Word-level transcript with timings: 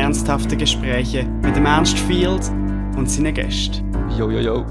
Ernsthafte 0.00 0.56
Gespräche 0.56 1.24
mit 1.24 1.54
dem 1.54 1.66
Ernst 1.66 1.98
Field 1.98 2.48
und 2.96 3.04
seinen 3.06 3.34
Gästen. 3.34 3.84
Jo, 4.16 4.30
jo, 4.30 4.40
jo. 4.40 4.66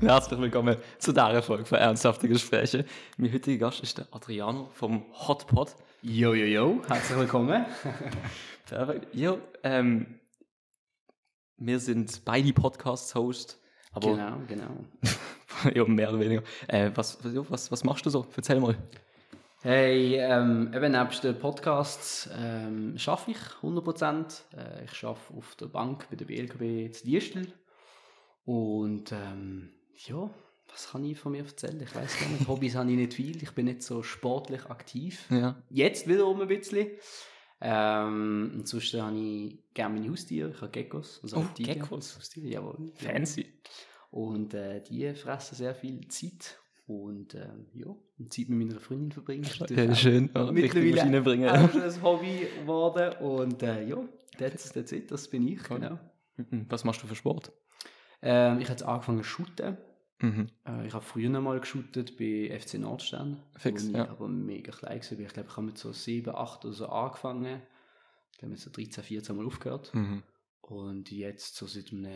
Herzlich 0.00 0.40
willkommen 0.40 0.76
zu 0.98 1.12
dieser 1.12 1.40
Folge 1.42 1.64
von 1.64 1.78
Ernsthafte 1.78 2.26
Gespräche. 2.26 2.84
Mein 3.18 3.32
heutiger 3.32 3.66
Gast 3.66 3.84
ist 3.84 3.98
der 3.98 4.08
Adriano 4.10 4.68
vom 4.72 5.04
Hotpot. 5.12 5.76
Jo, 6.02 6.34
jo, 6.34 6.44
jo, 6.44 6.82
herzlich 6.88 7.18
willkommen. 7.20 7.64
Jo, 9.12 9.38
ähm, 9.62 10.18
wir 11.56 11.78
sind 11.78 12.24
beide 12.24 12.52
Podcast-Host. 12.52 13.60
Aber 13.92 14.10
genau, 14.10 14.38
genau. 14.48 14.84
ja, 15.72 15.84
mehr 15.84 16.08
oder 16.08 16.18
weniger. 16.18 16.42
Äh, 16.66 16.90
was, 16.96 17.18
was, 17.22 17.70
was 17.70 17.84
machst 17.84 18.04
du 18.06 18.10
so? 18.10 18.26
Erzähl 18.34 18.58
mal. 18.58 18.76
Hey, 19.64 20.16
ähm, 20.16 20.72
eben 20.74 20.90
nebst 20.90 21.22
den 21.22 21.38
Podcasts 21.38 22.28
ähm, 22.36 22.96
arbeite 23.06 23.30
ich 23.30 23.36
100%. 23.62 24.40
Äh, 24.56 24.84
ich 24.86 25.04
arbeite 25.04 25.34
auf 25.36 25.54
der 25.54 25.66
Bank 25.66 26.08
bei 26.10 26.16
der 26.16 26.24
BLKB 26.24 26.92
zu 26.92 27.04
Diestel. 27.04 27.46
Und 28.44 29.12
ähm, 29.12 29.70
ja, 30.08 30.28
was 30.68 30.90
kann 30.90 31.04
ich 31.04 31.16
von 31.16 31.30
mir 31.30 31.44
erzählen? 31.44 31.80
Ich 31.80 31.94
weiß 31.94 32.18
gar 32.18 32.28
nicht. 32.30 32.48
Hobbys 32.48 32.74
habe 32.74 32.90
ich 32.90 32.96
nicht 32.96 33.14
viel. 33.14 33.40
Ich 33.40 33.52
bin 33.52 33.66
nicht 33.66 33.84
so 33.84 34.02
sportlich 34.02 34.66
aktiv. 34.66 35.26
Ja. 35.30 35.54
Jetzt 35.70 36.08
wiederum 36.08 36.40
ein 36.40 36.48
bisschen. 36.48 36.88
Ähm, 37.60 38.50
und 38.56 38.66
sonst 38.66 38.92
habe 38.94 39.16
ich 39.16 39.58
gerne 39.74 39.94
meine 39.94 40.10
Haustiere. 40.10 40.50
Ich 40.50 40.60
habe 40.60 40.72
Geckos. 40.72 41.20
Also 41.22 41.36
Oh. 41.36 41.46
Geckos. 41.54 42.16
Haustiere, 42.16 42.48
jawohl. 42.48 42.90
Fancy. 42.96 43.46
Und 44.10 44.54
äh, 44.54 44.82
die 44.82 45.14
fressen 45.14 45.54
sehr 45.54 45.76
viel 45.76 46.08
Zeit. 46.08 46.58
Und 46.86 47.34
ähm, 47.34 47.66
ja, 47.74 47.86
und 48.18 48.32
Zeit 48.32 48.48
mit 48.48 48.58
meiner 48.66 48.80
Freundin 48.80 49.12
verbringen. 49.12 49.48
Ja, 49.70 49.94
schön. 49.94 50.30
Ja, 50.34 50.50
Mittlerweile 50.50 51.52
auch 51.52 51.70
schon 51.70 51.82
ein 51.82 52.02
Hobby 52.02 52.46
geworden. 52.60 53.16
Und 53.20 53.62
äh, 53.62 53.86
ja, 53.86 53.98
that's, 54.38 54.72
that's 54.72 54.92
it, 54.92 55.10
das 55.10 55.28
bin 55.28 55.46
ich. 55.46 55.70
Cool. 55.70 55.78
Genau. 55.78 55.98
Mhm. 56.36 56.66
Was 56.68 56.84
machst 56.84 57.02
du 57.02 57.06
für 57.06 57.14
Sport? 57.14 57.52
Ähm, 58.20 58.58
ich 58.58 58.64
habe 58.64 58.72
jetzt 58.72 58.82
angefangen 58.82 59.18
zu 59.18 59.24
shooten. 59.24 59.76
Mhm. 60.20 60.48
Äh, 60.66 60.86
ich 60.86 60.94
habe 60.94 61.04
früher 61.04 61.28
noch 61.28 61.42
mal 61.42 61.58
geshootet 61.60 62.16
bei 62.16 62.56
FC 62.58 62.74
Nordstern. 62.74 63.42
Fix, 63.56 63.86
wo 63.86 63.90
ich 63.90 63.96
ja. 63.96 64.08
aber 64.08 64.28
mega 64.28 64.72
klein 64.72 65.00
war. 65.00 65.10
Ich 65.10 65.32
glaube, 65.32 65.48
ich 65.48 65.56
habe 65.56 65.66
mit 65.66 65.78
so 65.78 65.92
7, 65.92 66.34
8 66.34 66.64
oder 66.64 66.74
so 66.74 66.86
angefangen. 66.86 67.60
Ich 68.32 68.38
glaube, 68.38 68.50
mit 68.52 68.60
so 68.60 68.70
13, 68.70 69.04
14 69.04 69.36
Mal 69.36 69.46
aufgehört. 69.46 69.92
Mhm. 69.94 70.22
Und 70.62 71.10
jetzt, 71.10 71.56
so 71.56 71.66
seit 71.66 71.92
einem, 71.92 72.06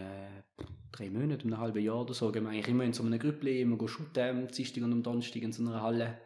drei 0.92 1.10
Monaten, 1.10 1.52
einem 1.52 1.60
halben 1.60 1.82
Jahr 1.82 2.00
oder 2.02 2.14
so, 2.14 2.30
gehen 2.32 2.44
wir 2.44 2.50
eigentlich 2.50 2.68
immer 2.68 2.84
in 2.84 2.92
so 2.92 3.02
einem 3.02 3.18
Grüppli, 3.18 3.60
immer 3.60 3.76
shooten, 3.88 4.22
am 4.22 4.46
Dienstag 4.48 4.82
und 4.84 4.92
am 4.92 5.02
Donnerstag 5.02 5.42
in 5.42 5.52
so 5.52 5.62
einer 5.62 5.82
Halle. 5.82 6.18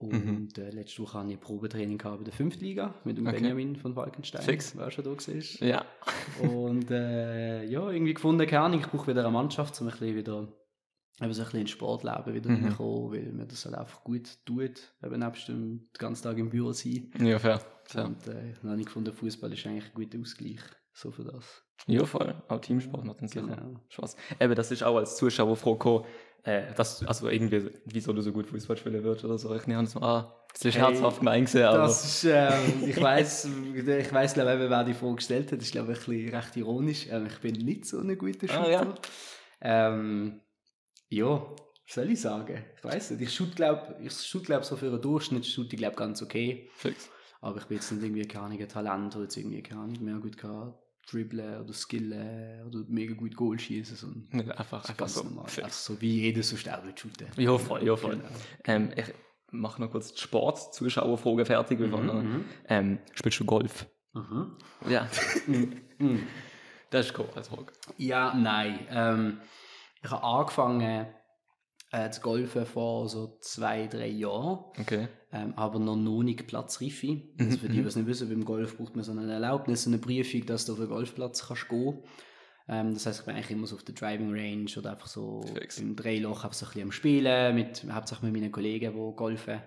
Und 0.00 0.56
äh, 0.58 0.70
letzte 0.70 1.02
Woche 1.02 1.18
hatte 1.18 1.30
ich 1.30 1.36
ein 1.38 1.40
Probetraining 1.40 1.98
bei 1.98 2.16
der 2.22 2.32
5. 2.32 2.60
Liga 2.60 2.94
mit 3.04 3.16
dem 3.16 3.24
Mhm. 3.24 3.30
Okay. 3.30 3.40
Benjamin 3.40 3.74
von 3.76 3.94
Falkenstein. 3.94 4.42
Fix. 4.42 4.76
Wer 4.76 4.90
schon 4.92 5.02
da 5.04 5.10
war. 5.10 5.66
Ja. 5.68 5.84
Und 6.40 6.90
äh, 6.92 7.64
ja, 7.64 7.90
irgendwie 7.90 8.14
gefunden, 8.14 8.46
keine 8.46 8.62
Ahnung, 8.62 8.80
ich 8.80 8.86
brauche 8.86 9.08
wieder 9.08 9.22
eine 9.22 9.32
Mannschaft, 9.32 9.80
um 9.80 9.88
ein 9.88 9.90
bisschen 9.90 10.14
wieder 10.14 10.48
eben 11.20 11.32
so 11.32 11.40
ein 11.42 11.46
bisschen 11.46 11.60
ins 11.62 11.70
Sportleben 11.70 12.32
wieder 12.32 12.48
Mhm. 12.50 12.64
reinkommen, 12.66 13.10
weil 13.12 13.32
mir 13.32 13.46
das 13.46 13.64
halt 13.64 13.74
einfach 13.74 14.04
gut 14.04 14.38
tut, 14.44 14.94
eben 15.02 15.18
nebst 15.18 15.48
dem 15.48 15.78
den 15.78 15.88
ganzen 15.98 16.22
Tag 16.22 16.38
im 16.38 16.50
Büro 16.50 16.70
sein. 16.72 17.10
Ja, 17.18 17.40
fair. 17.40 17.60
fair. 17.84 18.04
Und 18.04 18.24
äh, 18.28 18.54
dann 18.62 18.70
habe 18.70 18.80
ich 18.80 18.86
gefunden, 18.86 19.12
Fußball 19.12 19.52
ist 19.52 19.66
eigentlich 19.66 19.86
ein 19.86 19.94
guter 19.94 20.20
Ausgleich, 20.20 20.60
so 20.98 21.10
für 21.10 21.24
das. 21.24 21.62
Ja, 21.86 22.04
voll. 22.04 22.34
Auch 22.48 22.60
Teamsport 22.60 23.04
macht 23.04 23.20
dann 23.20 23.28
sicher 23.28 23.46
Genau. 23.46 23.80
Spaß. 23.88 24.16
Eben, 24.40 24.54
das 24.54 24.70
ist 24.70 24.82
auch 24.82 24.96
als 24.96 25.16
Zuschauer 25.16 25.56
froh 25.56 25.74
gekommen, 25.74 26.04
äh, 26.42 26.74
dass, 26.74 27.04
also 27.04 27.28
irgendwie, 27.28 27.70
wieso 27.84 28.12
du 28.12 28.20
so 28.20 28.32
gut 28.32 28.46
Fußball 28.46 28.76
spielen 28.76 29.02
würdest 29.04 29.24
oder 29.24 29.38
so. 29.38 29.54
Ich 29.54 29.66
nehme 29.66 29.78
an, 29.78 29.84
das, 29.84 29.96
ah, 29.96 30.34
das 30.52 30.64
ist 30.64 30.74
Hey, 30.74 30.82
herzhaft 30.82 31.18
gemeint 31.18 31.54
aber. 31.54 31.78
Das 31.78 32.04
ist, 32.04 32.24
ähm, 32.24 32.84
ich 32.88 33.00
weiß, 33.00 33.48
ich 33.74 34.12
weiß, 34.12 34.34
glaube 34.34 34.64
ich, 34.64 34.70
wer 34.70 34.84
die 34.84 34.94
Frage 34.94 35.14
gestellt 35.16 35.52
hat. 35.52 35.58
Das 35.58 35.66
ist, 35.66 35.72
glaube 35.72 35.92
ich, 35.92 35.98
ein 35.98 36.04
bisschen 36.04 36.34
recht 36.34 36.56
ironisch. 36.56 37.06
Ähm, 37.10 37.26
ich 37.26 37.38
bin 37.38 37.54
nicht 37.54 37.86
so 37.86 38.00
ein 38.00 38.18
guter 38.18 38.48
Shooter. 38.48 38.60
Ah, 38.60 38.70
ja. 38.70 39.94
ähm, 39.94 40.40
ja, 41.08 41.28
was 41.28 41.94
soll 41.94 42.10
ich 42.10 42.20
sagen? 42.20 42.64
Ich 42.76 42.84
weiß 42.84 43.12
nicht. 43.12 43.22
Ich 43.22 43.34
shoot, 43.34 43.54
glaube 43.56 43.96
ich, 44.02 44.12
shoot, 44.12 44.44
glaub, 44.44 44.64
so 44.64 44.76
für 44.76 44.86
einen 44.86 45.00
Durchschnitt 45.00 45.46
shoot 45.46 45.72
ich, 45.72 45.78
glaube 45.78 45.96
ganz 45.96 46.22
okay. 46.22 46.68
Fix. 46.74 47.08
Aber 47.40 47.58
ich 47.58 47.64
bin 47.66 47.76
jetzt 47.76 47.92
nicht 47.92 48.02
irgendwie, 48.02 48.26
keine 48.26 48.46
Ahnung, 48.46 48.60
ein 48.60 48.68
Talent 48.68 49.14
oder 49.14 49.24
jetzt 49.24 49.36
irgendwie, 49.36 49.62
keine 49.62 49.82
Ahnung, 49.82 49.96
mehr 50.04 50.18
gut 50.18 50.36
kann 50.36 50.74
dribbeln 51.10 51.60
oder 51.62 51.72
skillen 51.72 52.66
oder 52.66 52.84
mega 52.88 53.14
gut 53.14 53.34
Goal 53.36 53.58
schießen. 53.58 53.96
So. 53.96 54.06
Nicht 54.36 54.50
einfach, 54.50 54.78
einfach 54.80 54.96
ganz 54.96 55.14
so. 55.14 55.24
normal. 55.24 55.44
Einfach 55.46 55.70
so 55.70 56.00
wie 56.00 56.20
jeder 56.22 56.42
so 56.42 56.56
sterben 56.56 56.92
shooten. 56.96 57.26
Ja, 57.36 57.56
voll, 57.58 57.84
ja, 57.84 57.96
voll. 57.96 58.16
Genau. 58.16 58.28
Ähm, 58.64 58.90
ich 58.96 59.06
mache 59.50 59.80
noch 59.80 59.90
kurz 59.90 60.12
die 60.12 60.20
Sport-Zuschauerfrage 60.20 61.44
fertig. 61.46 61.80
noch- 61.80 62.02
Mhm. 62.02 62.44
Ähm, 62.68 62.98
spielst 63.14 63.40
du 63.40 63.44
Golf? 63.44 63.86
Mhm. 64.14 64.56
Ja. 64.88 65.08
Mhm. 66.00 66.22
das 66.90 67.06
ist 67.06 67.18
cool 67.18 67.26
als 67.34 67.48
Frage. 67.48 67.72
Ja, 67.96 68.32
nein. 68.34 68.78
Ähm, 68.90 69.40
ich 70.02 70.10
habe 70.10 70.22
angefangen 70.22 71.06
äh, 71.90 72.10
zu 72.10 72.20
golfen 72.20 72.66
vor 72.66 73.08
so 73.08 73.38
zwei, 73.40 73.86
drei 73.86 74.08
Jahren, 74.08 74.64
Okay. 74.78 75.08
ähm, 75.32 75.54
aber 75.56 75.78
noch, 75.78 75.96
noch 75.96 76.22
nicht 76.22 76.46
platzreife. 76.46 77.22
Also 77.38 77.58
für 77.58 77.68
die, 77.68 77.80
die 77.82 77.88
es 77.88 77.96
nicht 77.96 78.06
wissen, 78.06 78.28
beim 78.28 78.44
Golf 78.44 78.76
braucht 78.76 78.94
man 78.94 79.04
so 79.04 79.12
eine 79.12 79.32
Erlaubnis, 79.32 79.86
eine 79.86 79.98
Prüfung, 79.98 80.44
dass 80.46 80.66
du 80.66 80.72
auf 80.72 80.78
den 80.78 80.88
Golfplatz 80.88 81.46
kannst 81.46 81.68
gehen 81.68 81.98
ähm, 82.68 82.92
Das 82.92 83.06
heißt, 83.06 83.20
ich 83.20 83.24
bin 83.26 83.34
eigentlich 83.34 83.50
immer 83.50 83.66
so 83.66 83.76
auf 83.76 83.84
der 83.84 83.94
Driving 83.94 84.30
Range 84.32 84.70
oder 84.76 84.90
einfach 84.92 85.06
so 85.06 85.40
Fix. 85.54 85.78
im 85.78 85.96
Dreiloch 85.96 86.44
einfach 86.44 86.52
so 86.52 86.66
ein 86.66 86.68
bisschen 86.68 86.82
am 86.84 86.92
Spielen, 86.92 87.54
mit, 87.54 87.84
hauptsächlich 87.90 88.30
mit 88.30 88.40
meinen 88.40 88.52
Kollegen, 88.52 88.92
die 88.92 89.16
golfen. 89.16 89.60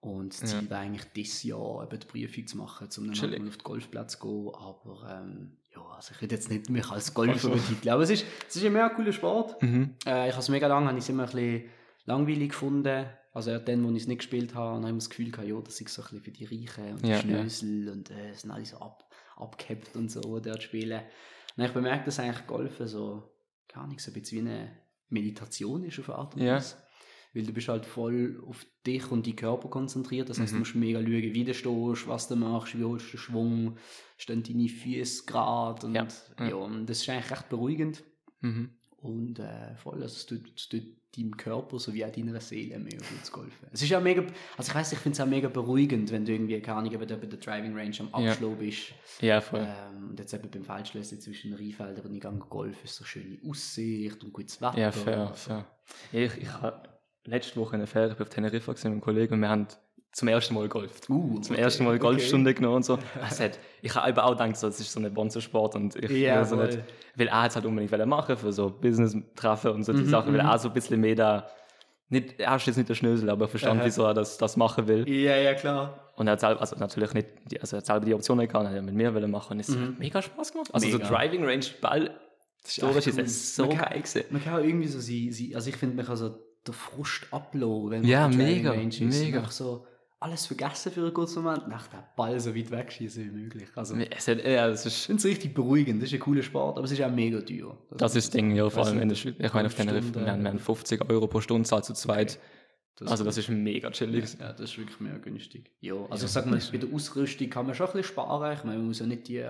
Und 0.00 0.32
das 0.32 0.48
Ziel 0.50 0.64
Ja. 0.64 0.70
war 0.70 0.78
eigentlich 0.78 1.04
dieses 1.14 1.42
Jahr 1.42 1.82
eben 1.84 2.00
die 2.00 2.06
Prüfung 2.06 2.46
zu 2.46 2.56
machen, 2.56 2.88
um 2.96 3.12
dann 3.12 3.30
mal 3.38 3.48
auf 3.48 3.56
den 3.58 3.62
Golfplatz 3.64 4.12
zu 4.18 4.20
gehen. 4.26 4.54
Aber 4.54 5.20
ähm, 5.22 5.58
ja, 5.88 5.94
also 5.96 6.12
ich 6.14 6.20
würde 6.20 6.34
jetzt 6.34 6.50
nicht 6.50 6.70
mich 6.70 6.88
als 6.90 7.12
Golfer 7.14 7.50
betiteln. 7.50 7.92
Aber 7.92 8.02
es 8.02 8.10
ist, 8.10 8.24
es 8.48 8.56
ist 8.56 8.64
ein 8.64 8.72
mega 8.72 8.88
cooler 8.90 9.12
Sport. 9.12 9.62
Mhm. 9.62 9.94
Äh, 10.06 10.28
ich 10.28 10.32
habe 10.32 10.40
es 10.42 10.48
mega 10.48 10.66
lange 10.66 10.86
habe 10.88 10.98
ich 10.98 11.04
es 11.04 11.08
immer 11.08 11.24
ein 11.24 11.30
bisschen 11.30 11.64
langweilig 12.04 12.50
gefunden. 12.50 13.06
Also 13.32 13.58
dann, 13.58 13.84
wo 13.84 13.90
ich 13.90 14.02
es 14.02 14.08
nicht 14.08 14.18
gespielt 14.18 14.54
habe, 14.54 14.76
habe 14.78 14.88
ich 14.88 14.94
das 14.94 15.10
Gefühl 15.10 15.30
gehabt, 15.30 15.48
ja, 15.48 15.60
das 15.60 15.80
ist 15.80 15.94
so 15.94 16.02
ein 16.02 16.08
bisschen 16.08 16.22
für 16.22 16.30
die 16.32 16.44
Reichen 16.46 16.92
und 16.94 17.02
die 17.04 17.08
Ja, 17.08 17.14
ja. 17.16 17.20
Schnösel 17.20 17.88
und 17.90 18.10
äh, 18.10 18.32
sind 18.34 18.50
alle 18.50 18.64
so 18.64 18.78
ab, 18.78 19.04
abgehabt 19.36 19.94
und 19.94 20.10
so, 20.10 20.20
die 20.20 20.48
dort 20.48 20.62
spielen. 20.62 21.00
Und 21.56 21.64
ich 21.64 21.72
bemerke, 21.72 22.04
dass 22.06 22.18
eigentlich 22.18 22.46
Golfen 22.46 22.88
so, 22.88 23.22
gar 23.72 23.86
nicht 23.86 24.00
so 24.00 24.10
ein 24.10 24.14
bisschen 24.20 24.44
wie 24.44 24.50
eine 24.50 24.70
Meditation 25.08 25.84
ist 25.84 25.98
auf 26.00 26.08
eine 26.10 26.18
Art 26.18 26.34
und 26.34 26.42
Ja. 26.42 26.60
Weil 27.32 27.44
du 27.44 27.52
bist 27.52 27.68
halt 27.68 27.86
voll 27.86 28.42
auf 28.46 28.66
dich 28.86 29.10
und 29.12 29.24
die 29.24 29.36
Körper 29.36 29.68
konzentriert. 29.68 30.28
Das 30.28 30.40
heißt, 30.40 30.52
Mhm. 30.52 30.56
du 30.56 30.58
musst 30.60 30.74
mega 30.74 31.00
schauen, 31.00 31.12
wie 31.12 31.44
du 31.44 31.54
stehst, 31.54 32.08
was 32.08 32.26
du 32.28 32.36
machst, 32.36 32.76
wie 32.78 32.84
holst 32.84 33.06
du 33.06 33.10
den 33.12 33.18
Schwung, 33.20 33.76
stehen 34.16 34.42
deine 34.42 34.68
Füße 34.68 35.24
gerade. 35.26 35.86
Und, 35.86 35.94
Ja. 35.94 36.08
ja. 36.40 36.48
Ja. 36.48 36.54
und 36.56 36.86
das 36.86 37.02
ist 37.02 37.08
eigentlich 37.08 37.30
recht 37.30 37.48
beruhigend. 37.48 38.02
Mhm. 38.40 38.70
Und 38.96 39.38
äh, 39.38 39.74
voll, 39.76 40.02
also 40.02 40.14
es 40.16 40.26
tut, 40.26 40.52
es 40.56 40.68
tut 40.68 40.82
deinem 41.16 41.36
Körper 41.36 41.78
sowie 41.78 42.04
auch 42.04 42.10
deiner 42.12 42.38
Seele 42.40 42.78
mega 42.78 42.98
gut 42.98 43.24
zu 43.24 43.32
golfen. 43.32 43.66
Es 43.72 43.82
ist 43.82 43.88
ja 43.88 43.98
mega, 43.98 44.22
also 44.56 44.70
ich 44.70 44.74
weiß, 44.74 44.92
ich 44.92 44.98
finde 44.98 45.14
es 45.14 45.20
auch 45.20 45.26
mega 45.26 45.48
beruhigend, 45.48 46.10
wenn 46.12 46.24
du 46.24 46.32
irgendwie, 46.32 46.60
keine 46.60 46.78
Ahnung, 46.78 46.92
du 46.92 46.98
bei 46.98 47.04
der 47.06 47.18
Driving 47.38 47.74
Range 47.76 47.96
am 48.12 48.22
Ja. 48.24 48.30
Abschluss 48.32 48.58
bist. 48.58 48.92
Ja, 49.20 49.40
voll. 49.40 49.66
Ähm, 49.66 50.10
und 50.10 50.18
jetzt 50.20 50.34
eben 50.34 50.50
beim 50.50 50.64
Feldschlösschen 50.64 51.20
zwischen 51.20 51.50
den 51.50 51.58
Rheinfeldern 51.58 52.06
und 52.06 52.20
gehe 52.20 52.30
golfen, 52.48 52.84
ist 52.84 52.94
so 52.96 53.04
schöne 53.04 53.38
Aussicht 53.48 54.22
und 54.22 54.32
gutes 54.32 54.60
Wetter. 54.60 54.78
Ja, 54.78 54.92
fair, 54.92 55.32
fair. 55.34 55.66
Ja, 56.12 56.20
ich, 56.20 56.36
ich 56.36 56.52
habe 56.52 56.88
letzte 57.24 57.58
Woche 57.60 57.74
in 57.76 57.80
der 57.80 57.86
Ferien 57.86 58.16
auf 58.18 58.28
Teneriffa 58.28 58.72
gesehen 58.72 58.90
mit 58.92 58.96
einem 58.96 59.00
Kollegen 59.02 59.34
und 59.34 59.40
wir 59.40 59.48
haben 59.48 59.66
zum 60.12 60.26
ersten 60.28 60.54
Mal 60.54 60.68
golft. 60.68 61.08
Uh, 61.08 61.38
zum 61.40 61.54
okay, 61.54 61.62
ersten 61.62 61.84
Mal 61.84 61.90
okay. 61.90 61.98
Golfstunde 62.00 62.52
genommen 62.52 62.76
und 62.76 62.84
so. 62.84 62.98
Es 63.30 63.38
hat, 63.38 63.58
ich 63.80 63.94
habe 63.94 64.08
eben 64.10 64.18
auch 64.18 64.32
gedacht, 64.32 64.56
so, 64.56 64.66
es 64.66 64.80
ist 64.80 64.90
so 64.92 64.98
ein 65.00 65.14
Bonzensport 65.14 65.76
und 65.76 65.94
ich 65.96 66.10
Ja, 66.10 66.38
will 66.38 66.44
so 66.46 66.56
voll. 66.56 66.66
nicht, 66.66 66.78
will 67.14 67.28
er 67.28 67.44
jetzt 67.44 67.54
halt 67.54 67.64
unbedingt 67.66 68.06
machen 68.06 68.36
für 68.36 68.52
so 68.52 68.70
Business-Treffen 68.70 69.70
und 69.70 69.84
so 69.84 69.92
die 69.92 70.00
Mhm, 70.02 70.08
Sachen, 70.08 70.32
will 70.32 70.42
mhm. 70.42 70.48
auch 70.48 70.58
so 70.58 70.68
ein 70.68 70.74
bisschen 70.74 71.00
mehr 71.00 71.14
da, 71.14 71.46
nicht, 72.08 72.40
er 72.40 72.56
ist 72.56 72.66
jetzt 72.66 72.76
nicht 72.76 72.88
der 72.88 72.96
Schnösel, 72.96 73.30
aber 73.30 73.44
er 73.44 73.48
verstand, 73.48 73.82
wieso 73.84 74.02
er 74.04 74.14
das, 74.14 74.36
das 74.36 74.56
machen 74.56 74.88
will. 74.88 75.08
Ja, 75.08 75.36
ja, 75.36 75.54
klar. 75.54 76.10
Und 76.16 76.26
er 76.26 76.32
hat 76.32 76.40
selber, 76.40 76.60
also 76.60 76.74
natürlich 76.76 77.14
nicht, 77.14 77.28
die, 77.44 77.60
also 77.60 77.76
er 77.76 77.78
hat 77.78 77.86
selber 77.86 78.04
die 78.04 78.14
Option 78.14 78.38
nicht 78.38 78.50
gehabt, 78.52 78.68
er 78.68 78.76
hat 78.76 78.82
mit 78.84 78.94
mir 78.96 79.14
wollen 79.14 79.30
machen 79.30 79.52
und 79.52 79.60
es 79.60 79.68
Mhm. 79.68 79.82
hat 79.92 79.98
mega 80.00 80.20
Spaß 80.22 80.50
gemacht. 80.52 80.70
Also 80.74 80.86
Mega. 80.88 81.06
so 81.06 81.14
Driving 81.14 81.44
Range 81.44 81.64
Ball, 81.80 82.10
Das 82.64 82.76
ist 82.78 82.82
cool. 82.82 82.90
es 83.24 83.54
so 83.54 83.66
Man 83.66 83.76
kann- 83.76 83.88
geil 83.90 83.98
gewesen. 84.02 84.24
Man 84.30 84.42
kann 84.42 84.54
auch 84.54 84.64
irgendwie 84.64 84.88
so 84.88 84.98
sie, 84.98 85.30
sie 85.30 85.54
also 85.54 85.68
ich 85.70 85.76
finde, 85.76 85.94
man 85.94 86.04
kann 86.04 86.16
so 86.16 86.36
den 86.66 86.74
Frust 86.74 87.26
ablassen, 87.30 87.90
wenn 87.90 88.00
man 88.02 88.08
Ja, 88.10 88.28
der 88.28 88.36
mega, 88.36 88.70
Range 88.72 88.88
ist. 88.88 89.00
mega. 89.00 89.48
So 89.50 89.86
alles 90.22 90.44
vergessen 90.46 90.92
für 90.92 91.00
einen 91.00 91.14
kurzen 91.14 91.42
Moment, 91.42 91.66
nach 91.68 91.86
den 91.86 92.00
Ball 92.14 92.38
so 92.38 92.54
weit 92.54 92.70
wegschießen 92.70 93.24
wie 93.24 93.30
möglich. 93.30 93.68
Also, 93.74 93.94
Es 93.96 94.28
hat, 94.28 94.44
ja, 94.44 94.68
es 94.68 94.84
ist, 94.84 95.06
finde 95.06 95.20
es 95.20 95.24
richtig 95.24 95.54
beruhigend. 95.54 96.02
Das 96.02 96.10
ist 96.10 96.14
ein 96.14 96.20
cooler 96.20 96.42
Sport, 96.42 96.76
aber 96.76 96.84
es 96.84 96.92
ist 96.92 97.00
auch 97.02 97.10
mega 97.10 97.40
teuer. 97.40 97.78
Das 97.96 98.14
ist 98.14 98.26
das 98.26 98.30
Ding, 98.32 98.54
ja, 98.54 98.68
vor 98.68 98.84
allem 98.84 99.08
der 99.08 99.14
Schweiz. 99.16 99.36
Ich 99.38 99.52
meine, 99.54 99.68
auf 99.68 99.74
Teneriffa, 99.74 100.08
Stunde- 100.10 100.26
wir 100.26 100.32
haben, 100.32 100.42
wir 100.42 100.50
haben 100.50 100.58
50 100.58 101.08
Euro 101.10 101.26
pro 101.26 101.40
Stunde 101.40 101.66
zahlt 101.66 101.86
zu 101.86 101.94
zweit. 101.94 102.38
Das 102.96 103.10
also 103.10 103.24
das 103.24 103.38
ist 103.38 103.48
mega 103.48 103.90
chillig. 103.92 104.36
Ja, 104.38 104.52
das 104.52 104.72
ist 104.72 104.76
wirklich 104.78 105.00
mega 105.00 105.16
günstig. 105.16 105.70
Ja, 105.80 105.94
also 106.10 106.26
ich 106.26 106.32
sag 106.32 106.44
mal, 106.44 106.60
bei 106.70 106.76
der 106.76 106.92
Ausrüstung 106.92 107.48
kann 107.48 107.64
man 107.64 107.74
schon 107.74 107.86
ein 107.86 107.92
bisschen 107.92 108.12
sparen. 108.12 108.52
Ich 108.58 108.64
meine, 108.64 108.76
man 108.76 108.88
muss 108.88 108.98
ja 108.98 109.06
nicht 109.06 109.26
die 109.28 109.42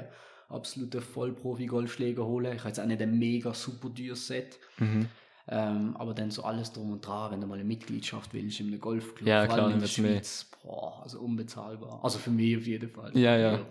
absoluten 0.49 1.01
Vollprofi-Golfschläger 1.01 2.25
holen. 2.25 2.53
Ich 2.53 2.61
habe 2.61 2.69
jetzt 2.69 2.79
auch 2.81 2.87
nicht 2.87 3.03
ein 3.03 3.19
mega 3.19 3.53
super 3.55 3.93
teures 3.93 4.25
Set. 4.27 4.59
Mhm. 4.79 5.09
Ähm, 5.53 5.97
aber 5.97 6.15
dann 6.15 6.31
so 6.31 6.45
alles 6.45 6.73
drum 6.73 6.93
und 6.93 7.05
dran, 7.05 7.33
wenn 7.33 7.41
du 7.41 7.47
mal 7.49 7.57
eine 7.57 7.65
Mitgliedschaft 7.65 8.33
willst 8.33 8.61
in 8.61 8.69
einem 8.69 8.81
Golfclub, 8.81 9.29
Ja, 9.29 9.45
vor 9.47 9.55
klar, 9.55 9.59
allem 9.67 9.75
in 9.75 9.81
dann 9.81 9.81
der. 9.81 9.89
Schweiz, 9.89 10.49
boah, 10.63 11.03
also 11.03 11.19
unbezahlbar. 11.21 11.99
Also 12.05 12.19
für 12.21 12.31
mich 12.31 12.57
auf 12.57 12.67
jeden 12.67 12.89
Fall. 12.89 13.17
Ja, 13.19 13.37
ja. 13.37 13.67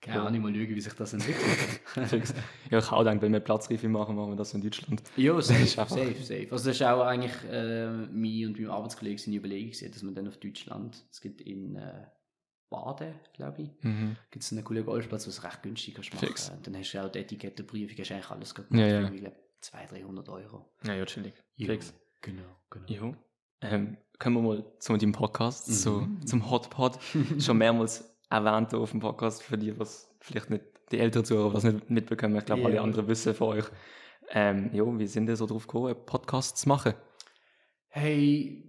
Keine 0.00 0.22
Ahnung, 0.22 0.42
mal 0.42 0.52
schauen, 0.54 0.68
wie 0.68 0.80
sich 0.80 0.92
das 0.92 1.12
entwickelt. 1.14 1.80
Ja, 2.70 2.78
ich 2.78 2.92
auch 2.92 2.98
gedacht, 2.98 3.22
wenn 3.22 3.32
wir 3.32 3.40
Platzreife 3.40 3.88
machen, 3.88 4.14
machen 4.16 4.30
wir 4.32 4.36
das 4.36 4.52
in 4.54 4.60
Deutschland. 4.60 5.02
ja, 5.16 5.40
safe, 5.40 5.64
safe, 5.66 6.14
safe. 6.22 6.48
Also 6.50 6.66
das 6.68 6.76
ist 6.76 6.82
auch 6.82 7.02
eigentlich 7.02 7.32
äh, 7.50 7.88
mir 7.88 8.48
und 8.48 8.58
meinem 8.58 8.70
Arbeitskollegen 8.70 9.18
seine 9.18 9.36
Überlegung, 9.36 9.70
dass 9.70 10.02
wir 10.02 10.10
dann 10.12 10.28
auf 10.28 10.36
Deutschland, 10.38 11.04
es 11.10 11.20
gibt 11.20 11.40
in 11.40 11.76
äh, 11.76 12.04
Baden, 12.68 13.14
glaube 13.32 13.62
ich, 13.62 13.70
Mhm. 13.82 14.16
gibt 14.30 14.44
es 14.44 14.52
einen 14.52 14.64
coolen 14.64 14.84
Golfplatz, 14.84 15.26
was 15.28 15.42
recht 15.44 15.62
günstig 15.62 15.94
kannst 15.94 16.12
machen. 16.14 16.26
Fix. 16.26 16.50
Und 16.50 16.66
dann 16.66 16.76
hast 16.76 16.92
du 16.92 16.98
auch 17.04 17.08
die 17.10 17.20
Etikettenprüfung, 17.20 17.96
hast 17.98 18.10
du 18.10 18.14
eigentlich 18.14 18.30
alles 18.30 18.54
gerade 18.54 18.76
Ja, 18.78 18.86
ja. 18.86 19.10
200, 19.60 19.92
300 20.02 20.28
Euro. 20.28 20.66
Ja, 20.84 20.94
ja, 20.94 21.04
chillig. 21.06 21.34
Jo, 21.56 21.66
Fix. 21.66 21.94
Genau, 22.22 22.42
genau. 22.70 22.86
Jo. 22.88 23.14
Ähm, 23.62 23.96
kommen 24.18 24.36
wir 24.36 24.42
mal 24.42 24.72
zu 24.78 24.96
deinem 24.96 25.12
Podcast, 25.12 25.68
Mhm. 25.68 25.72
zu, 25.72 26.08
zum 26.26 26.50
Hotpot. 26.50 26.98
Schon 27.40 27.58
mehrmals 27.58 28.16
erwähnt 28.30 28.74
auf 28.74 28.90
dem 28.90 29.00
Podcast, 29.00 29.42
für 29.42 29.56
die, 29.58 29.78
was 29.78 30.14
vielleicht 30.20 30.50
nicht 30.50 30.64
die 30.92 30.98
älteren 30.98 31.24
Zuhörer 31.24 31.52
das 31.52 31.64
nicht 31.64 31.90
mitbekommen. 31.90 32.36
Ich 32.36 32.44
glaube, 32.44 32.62
Ja. 32.62 32.68
alle 32.68 32.80
anderen 32.80 33.08
wissen 33.08 33.34
von 33.34 33.56
euch. 33.58 33.64
Ähm, 34.30 34.70
jo, 34.72 34.98
wie 34.98 35.06
sind 35.06 35.28
ihr 35.28 35.36
so 35.36 35.46
drauf 35.46 35.66
gekommen, 35.66 35.94
einen 35.94 36.04
Podcast 36.06 36.58
zu 36.58 36.68
machen? 36.68 36.94
Hey, 37.88 38.64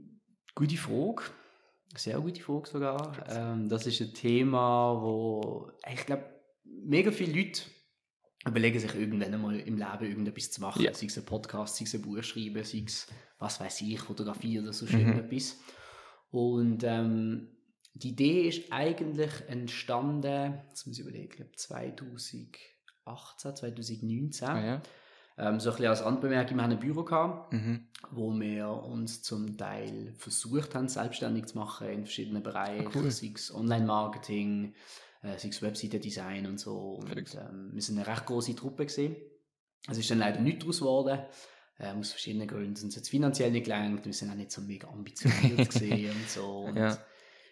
gute 0.56 0.78
Frage. 0.78 1.24
Sehr 1.96 2.20
gute 2.20 2.42
Frage 2.42 2.68
sogar. 2.70 3.12
Ähm, 3.30 3.68
das 3.70 3.88
ist 3.88 4.00
ein 4.02 4.14
Thema, 4.14 5.02
wo 5.02 5.72
ich 5.92 6.06
glaube, 6.06 6.26
mega 6.64 7.12
viele 7.12 7.42
Leute 7.42 7.64
überlegen 8.48 8.80
sich 8.80 8.96
irgendwann 8.96 9.34
einmal 9.34 9.60
im 9.60 9.78
Leben 9.78 10.06
irgendetwas 10.06 10.52
zu 10.52 10.62
machen. 10.62 10.82
Ja. 10.84 10.94
Sei 10.94 11.08
es 11.08 11.18
ein 11.18 11.26
Podcast, 11.26 11.76
sei 11.78 11.86
es 11.86 11.94
ein 11.96 12.02
Buch 12.02 12.22
schreiben, 12.24 12.64
sei 12.64 12.84
es, 12.86 13.08
was 13.40 13.60
weiß 13.60 13.82
ich, 13.82 14.00
Fotografie 14.00 14.60
oder 14.60 14.74
so 14.74 14.86
Mhm. 14.86 15.00
irgendetwas. 15.00 15.58
Und 16.32 16.84
ähm, 16.84 17.50
die 17.94 18.10
Idee 18.10 18.48
ist 18.50 18.72
eigentlich 18.72 19.32
entstanden, 19.48 20.60
jetzt 20.70 20.86
muss 20.88 20.98
ich 21.00 21.04
überlegen, 21.06 21.30
ich 21.32 21.36
glaube 21.38 21.52
2018, 23.06 23.56
2019. 23.56 24.48
Ah, 24.48 24.66
ja? 24.66 24.82
ähm, 25.38 25.60
so 25.60 25.70
ein 25.70 25.76
bisschen 25.76 25.90
als 25.90 26.04
Randbemerkung, 26.06 26.58
wir 26.58 26.64
haben 26.64 26.72
ein 26.72 26.80
Büro 26.80 27.04
gehabt, 27.04 27.54
Mhm. 27.54 27.88
wo 28.12 28.38
wir 28.40 28.70
uns 28.70 29.22
zum 29.24 29.58
Teil 29.58 30.14
versucht 30.18 30.76
haben, 30.76 30.88
selbstständig 30.90 31.46
zu 31.48 31.58
machen 31.58 31.88
in 31.90 32.06
verschiedenen 32.06 32.44
Bereichen, 32.44 32.88
Ah, 32.88 32.92
cool. 32.96 33.12
sei 33.12 33.32
es 33.34 33.54
Online-Marketing, 33.54 34.74
äh, 35.22 35.38
sei 35.38 35.50
es 35.50 35.62
Webseiten-Design 35.62 36.46
und 36.46 36.60
so. 36.60 37.00
Und, 37.00 37.36
ähm, 37.36 37.70
wir 37.74 37.82
sind 37.82 37.98
eine 37.98 38.08
recht 38.08 38.26
große 38.26 38.56
Truppe 38.56 38.86
gesehen. 38.86 39.16
Es 39.90 39.98
ist 39.98 40.10
dann 40.10 40.20
leider 40.20 40.40
nicht 40.40 40.62
daraus 40.62 40.80
geworden. 40.80 41.20
Ähm, 41.80 42.00
aus 42.00 42.12
verschiedenen 42.12 42.48
Gründen 42.48 42.76
sind 42.76 42.90
es 42.90 42.96
jetzt 42.96 43.10
finanziell 43.10 43.52
nicht 43.52 43.66
gelangt. 43.66 44.06
Wir 44.06 44.14
sind 44.14 44.32
auch 44.32 44.36
nicht 44.36 44.52
so 44.52 44.62
mega 44.62 44.88
ambitioniert 44.88 45.70
gesehen 45.72 46.12
und 46.12 46.30
so. 46.30 46.60
Und 46.66 46.78
Ja. 46.78 46.98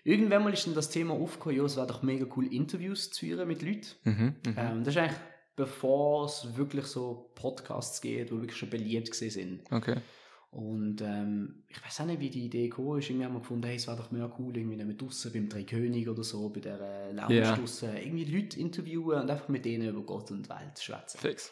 Irgendwann 0.03 0.43
mal 0.43 0.53
ist 0.53 0.67
dann 0.67 0.75
das 0.75 0.91
Thema 0.91 1.15
aufgekommen, 1.15 1.57
ja, 1.57 1.63
es 1.63 1.77
wäre 1.77 1.87
doch 1.87 2.03
mega 2.03 2.27
cool, 2.35 2.45
Interviews 2.53 3.09
zu 3.09 3.21
führen 3.21 3.47
mit 3.47 3.63
Leuten. 3.63 3.87
Mhm. 4.03 4.35
Mhm. 4.45 4.55
Ähm, 4.55 4.83
das 4.83 4.93
ist 4.93 5.01
eigentlich 5.01 5.17
bevor 5.55 6.25
es 6.25 6.55
wirklich 6.55 6.85
so 6.85 7.31
Podcasts 7.35 8.01
geht, 8.01 8.29
die 8.29 8.33
wirklich 8.33 8.57
schon 8.57 8.69
beliebt 8.69 9.11
gewesen 9.11 9.29
sind. 9.29 9.71
Okay. 9.71 9.97
Und 10.55 11.01
ähm, 11.01 11.65
ich 11.67 11.83
weiß 11.83 11.99
auch 11.99 12.05
nicht, 12.05 12.21
wie 12.21 12.29
die 12.29 12.45
Idee 12.45 12.69
gekommen 12.69 12.99
ist. 12.99 13.09
Irgendwie 13.09 13.25
haben 13.25 13.33
wir 13.33 13.41
gefunden, 13.41 13.67
hey, 13.67 13.75
es 13.75 13.87
wäre 13.87 13.97
doch 13.97 14.11
mega 14.11 14.33
cool, 14.39 14.55
irgendwie 14.55 14.81
mit 14.85 15.01
draussen 15.01 15.33
beim 15.33 15.49
Drei 15.49 15.63
König 15.63 16.07
oder 16.07 16.23
so, 16.23 16.47
bei 16.47 16.61
der 16.61 16.79
äh, 16.79 17.11
Lounge 17.11 17.41
draussen, 17.41 17.97
irgendwie 17.97 18.23
Leute 18.23 18.57
interviewen 18.57 19.19
und 19.19 19.29
einfach 19.29 19.49
mit 19.49 19.65
denen 19.65 19.89
über 19.89 19.99
Gott 19.99 20.31
und 20.31 20.47
Welt 20.47 20.79
schwätzen. 20.79 21.17
Fix. 21.17 21.51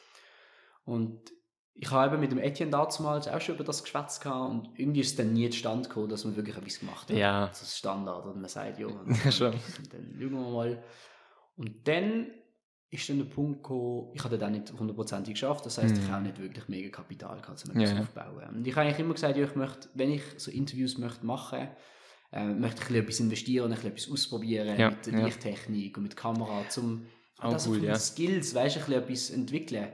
Und 0.86 1.34
ich 1.74 1.92
habe 1.92 2.14
eben 2.14 2.22
mit 2.22 2.32
dem 2.32 2.38
Etienne 2.38 2.72
damals 2.72 3.28
auch 3.28 3.42
schon 3.42 3.56
über 3.56 3.66
das 3.66 3.84
geschwätzt 3.84 4.22
gehabt 4.22 4.52
und 4.52 4.80
irgendwie 4.80 5.02
ist 5.02 5.10
es 5.10 5.16
dann 5.18 5.34
nie 5.34 5.50
zustande 5.50 5.90
gekommen, 5.90 6.08
dass 6.08 6.24
man 6.24 6.38
wirklich 6.38 6.56
etwas 6.56 6.80
gemacht 6.80 7.10
hat. 7.10 7.18
Ja. 7.18 7.48
Das 7.48 7.62
ist 7.62 7.78
Standard 7.78 8.26
und 8.26 8.40
man 8.40 8.50
sagt, 8.50 8.80
ja, 8.80 8.88
schon. 9.32 9.52
dann 9.92 10.16
schauen 10.18 10.32
wir 10.32 10.50
mal. 10.50 10.84
Und 11.58 11.86
dann 11.90 12.28
ist 12.94 13.10
dann 13.10 13.18
der 13.18 13.26
Punkt 13.26 13.64
gekommen, 13.64 14.10
ich 14.14 14.24
hatte 14.24 14.38
das 14.38 14.52
nicht 14.52 14.72
hundertprozentig 14.78 15.34
geschafft, 15.34 15.66
das 15.66 15.78
heißt, 15.78 15.96
ich 15.98 16.04
Mhm. 16.04 16.08
habe 16.08 16.18
auch 16.18 16.28
nicht 16.28 16.40
wirklich 16.40 16.68
mega 16.68 16.90
Kapital 16.90 17.42
gehabt, 17.42 17.64
um 17.66 17.72
etwas 17.72 17.92
ja. 17.92 18.00
aufzubauen. 18.00 18.56
Und 18.56 18.68
ich 18.68 18.76
habe 18.76 18.86
eigentlich 18.86 19.00
immer 19.00 19.14
gesagt, 19.14 19.38
ja, 19.38 19.46
ich 19.46 19.56
möchte, 19.56 19.90
wenn 19.96 20.12
ich 20.12 20.22
so 20.38 20.52
Interviews 20.52 20.98
möchte 20.98 21.26
machen 21.26 21.70
äh, 22.32 22.48
möchte 22.48 22.82
ich 22.82 22.90
ein 22.90 22.94
bisschen 22.94 22.96
etwas 23.04 23.20
investieren 23.20 23.66
und 23.66 23.72
ein 23.72 23.76
bisschen 23.76 23.92
etwas 23.92 24.12
ausprobieren 24.12 24.80
Ja, 24.80 24.90
mit 24.90 25.06
der 25.06 25.14
ja. 25.14 25.26
Lichttechnik 25.26 25.98
und 25.98 26.04
mit 26.04 26.16
Kamera, 26.16 26.68
zum 26.70 27.06
Auch 27.38 27.54
das 27.54 27.68
cool, 27.68 27.84
ja. 27.84 27.96
Skills, 27.96 28.56
weißt, 28.56 28.78
ein 28.78 28.84
bisschen 28.84 29.04
etwas 29.04 29.30
entwickeln, 29.30 29.90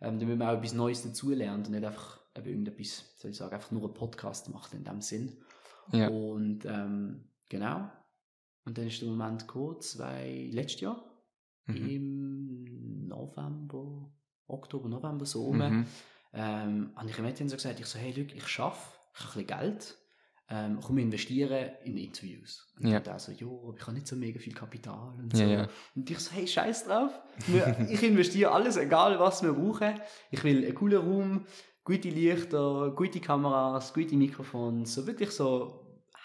ähm, 0.00 0.18
damit 0.20 0.38
man 0.38 0.48
auch 0.48 0.58
etwas 0.58 0.74
Neues 0.74 1.02
dazulernt 1.02 1.66
und 1.66 1.72
nicht 1.74 1.84
einfach 1.84 2.20
eben 2.36 2.46
irgendetwas, 2.46 3.04
soll 3.16 3.32
ich 3.32 3.36
sagen, 3.36 3.54
einfach 3.54 3.72
nur 3.72 3.82
einen 3.84 3.94
Podcast 3.94 4.48
macht 4.50 4.74
in 4.74 4.84
dem 4.84 5.00
Sinn. 5.00 5.38
Ja. 5.92 6.08
Und 6.08 6.64
ähm, 6.66 7.24
genau. 7.48 7.90
Und 8.64 8.78
dann 8.78 8.86
ist 8.86 9.00
der 9.02 9.08
Moment 9.08 9.40
gekommen, 9.48 9.80
zwei, 9.80 10.48
letztes 10.52 10.82
Jahr, 10.82 11.04
Mhm. 11.66 11.76
im 11.88 13.06
November, 13.08 14.10
Oktober, 14.46 14.88
November, 14.88 15.24
so 15.26 15.44
rum, 15.44 15.58
Mhm. 15.58 15.86
ähm, 16.32 16.92
habe 16.96 17.08
ich 17.10 17.16
dem 17.16 17.24
Etienne 17.24 17.50
so 17.50 17.56
gesagt, 17.56 17.78
ich 17.80 17.86
so, 17.86 17.98
hey, 17.98 18.12
Luc, 18.12 18.34
ich 18.34 18.46
schaffe, 18.46 18.96
ich 19.14 19.20
habe 19.20 19.40
ein 19.40 19.46
bisschen 19.46 19.58
Geld, 19.60 19.98
ähm, 20.48 20.78
komm, 20.82 20.98
investieren 20.98 21.70
in 21.84 21.96
Interviews. 21.96 22.72
Und 22.78 22.86
Ja. 22.88 23.00
dann 23.00 23.18
so, 23.18 23.32
jo, 23.32 23.74
ich 23.76 23.82
habe 23.82 23.94
nicht 23.94 24.06
so 24.06 24.16
mega 24.16 24.38
viel 24.38 24.54
Kapital 24.54 25.14
und 25.18 25.32
Ja, 25.32 25.38
so. 25.46 25.52
ja. 25.52 25.68
Und 25.94 26.10
ich 26.10 26.18
so, 26.18 26.32
hey, 26.32 26.46
scheiß 26.46 26.84
drauf, 26.86 27.12
ich 27.88 28.02
investiere 28.02 28.50
alles, 28.50 28.76
egal 28.76 29.18
was 29.18 29.42
wir 29.42 29.52
brauchen. 29.52 29.94
Ich 30.30 30.42
will 30.44 30.64
einen 30.64 30.74
coolen 30.74 30.98
Raum, 31.00 31.46
gute 31.84 32.10
Lichter, 32.10 32.92
gute 32.94 33.20
Kameras, 33.20 33.94
gute 33.94 34.16
Mikrofons, 34.16 34.94
so 34.94 35.06
wirklich 35.06 35.30
so 35.30 35.78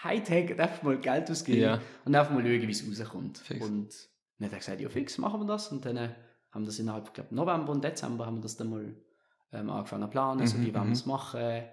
Hightech, 0.04 0.60
einfach 0.60 0.84
mal 0.84 1.00
Geld 1.00 1.30
ausgeben 1.32 1.62
Ja. 1.62 1.82
und 2.06 2.16
einfach 2.16 2.32
mal 2.34 2.42
schauen, 2.44 2.68
wie 2.68 2.72
es 2.72 3.02
rauskommt. 3.02 3.38
Fix. 3.40 3.66
Und 3.66 3.90
dann 4.40 4.48
hat 4.48 4.54
er 4.54 4.60
gesagt, 4.60 4.82
ja 4.82 4.90
fix, 4.90 5.18
machen 5.18 5.42
wir 5.42 5.48
das. 5.48 5.72
Und 5.72 5.86
dann 5.86 5.98
äh, 5.98 6.10
haben 6.52 6.64
wir 6.64 6.68
das 6.68 6.80
innerhalb, 6.80 7.14
glaube 7.14 7.34
November 7.36 7.72
und 7.72 7.84
Dezember 7.84 8.26
haben 8.26 8.38
wir 8.38 8.42
das 8.44 8.58
dann 8.58 8.70
mal 8.70 8.96
ähm, 9.52 9.70
angefangen 9.70 10.04
zu 10.04 10.10
planen, 10.10 10.48
so 10.48 10.58
Mhm, 10.58 10.62
wie 10.62 10.74
wollen 10.74 10.84
wir 10.84 10.86
mhm. 10.86 10.92
es 10.94 11.06
machen. 11.06 11.64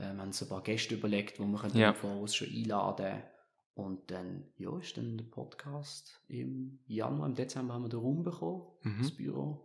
Ähm, 0.00 0.18
haben 0.20 0.28
uns 0.28 0.42
ein 0.42 0.48
paar 0.48 0.62
Gäste 0.62 0.94
überlegt, 0.94 1.40
wo 1.40 1.44
wir 1.44 1.58
können 1.58 1.76
Ja. 1.76 1.92
Voraus 1.92 2.34
schon 2.34 2.48
einladen 2.48 3.22
Und 3.74 4.10
dann, 4.10 4.44
ja, 4.56 4.76
ist 4.78 4.96
dann 4.96 5.16
der 5.18 5.24
Podcast 5.24 6.20
im 6.28 6.80
Januar, 6.86 7.26
im 7.28 7.34
Dezember 7.34 7.74
haben 7.74 7.82
wir 7.82 7.88
den 7.88 8.00
Raum 8.00 8.22
bekommen, 8.22 8.62
Mhm. 8.82 8.98
das 9.00 9.10
Büro. 9.12 9.64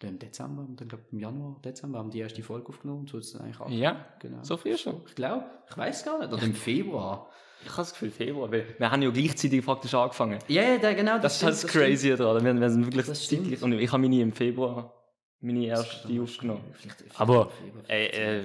Dann 0.00 0.10
im 0.14 0.18
Dezember, 0.18 0.62
und 0.62 0.80
dann 0.80 0.88
glaube 0.88 1.04
im 1.12 1.20
Januar, 1.20 1.60
Dezember 1.64 1.98
haben 2.00 2.08
wir 2.08 2.12
die 2.12 2.18
erste 2.20 2.42
Folge 2.42 2.68
aufgenommen, 2.70 3.06
so 3.06 3.18
ist 3.18 3.34
es 3.34 3.40
eigentlich 3.40 3.60
auch. 3.60 3.70
Ja, 3.70 4.04
genau. 4.18 4.42
so 4.42 4.56
früh 4.56 4.76
schon. 4.76 5.00
Ich 5.06 5.14
glaube, 5.14 5.44
ich 5.70 5.76
weiß 5.76 6.04
gar 6.04 6.18
nicht, 6.18 6.32
oder 6.32 6.42
im 6.42 6.54
Februar. 6.54 7.30
Ich 7.64 7.68
habe 7.70 7.76
das 7.82 7.92
Gefühl, 7.92 8.10
Februar, 8.10 8.50
weil 8.50 8.66
wir 8.78 8.90
haben 8.90 9.02
ja 9.02 9.10
gleichzeitig 9.10 9.64
praktisch 9.64 9.94
angefangen. 9.94 10.38
Ja, 10.48 10.62
ja, 10.62 10.78
da- 10.78 10.92
genau. 10.92 11.18
Das 11.18 11.36
ist 11.36 11.42
halt 11.42 11.54
das 11.54 11.66
Crazy 11.66 12.16
daran. 12.16 12.44
Wir, 12.44 12.60
wir 12.60 12.70
sind 12.70 12.86
wirklich 12.86 13.06
Das 13.06 13.24
stimmt. 13.24 13.42
zeitglich. 13.42 13.62
Und 13.62 13.72
ich 13.74 13.90
habe 13.92 14.02
meine 14.02 14.20
im 14.20 14.32
Februar, 14.32 14.92
meine 15.40 15.64
erste 15.66 16.08
aufgenommen. 16.20 16.64
Vielleicht, 16.74 16.98
vielleicht 16.98 17.20
Aber, 17.20 17.50
Ey, 17.88 18.06
äh, 18.08 18.44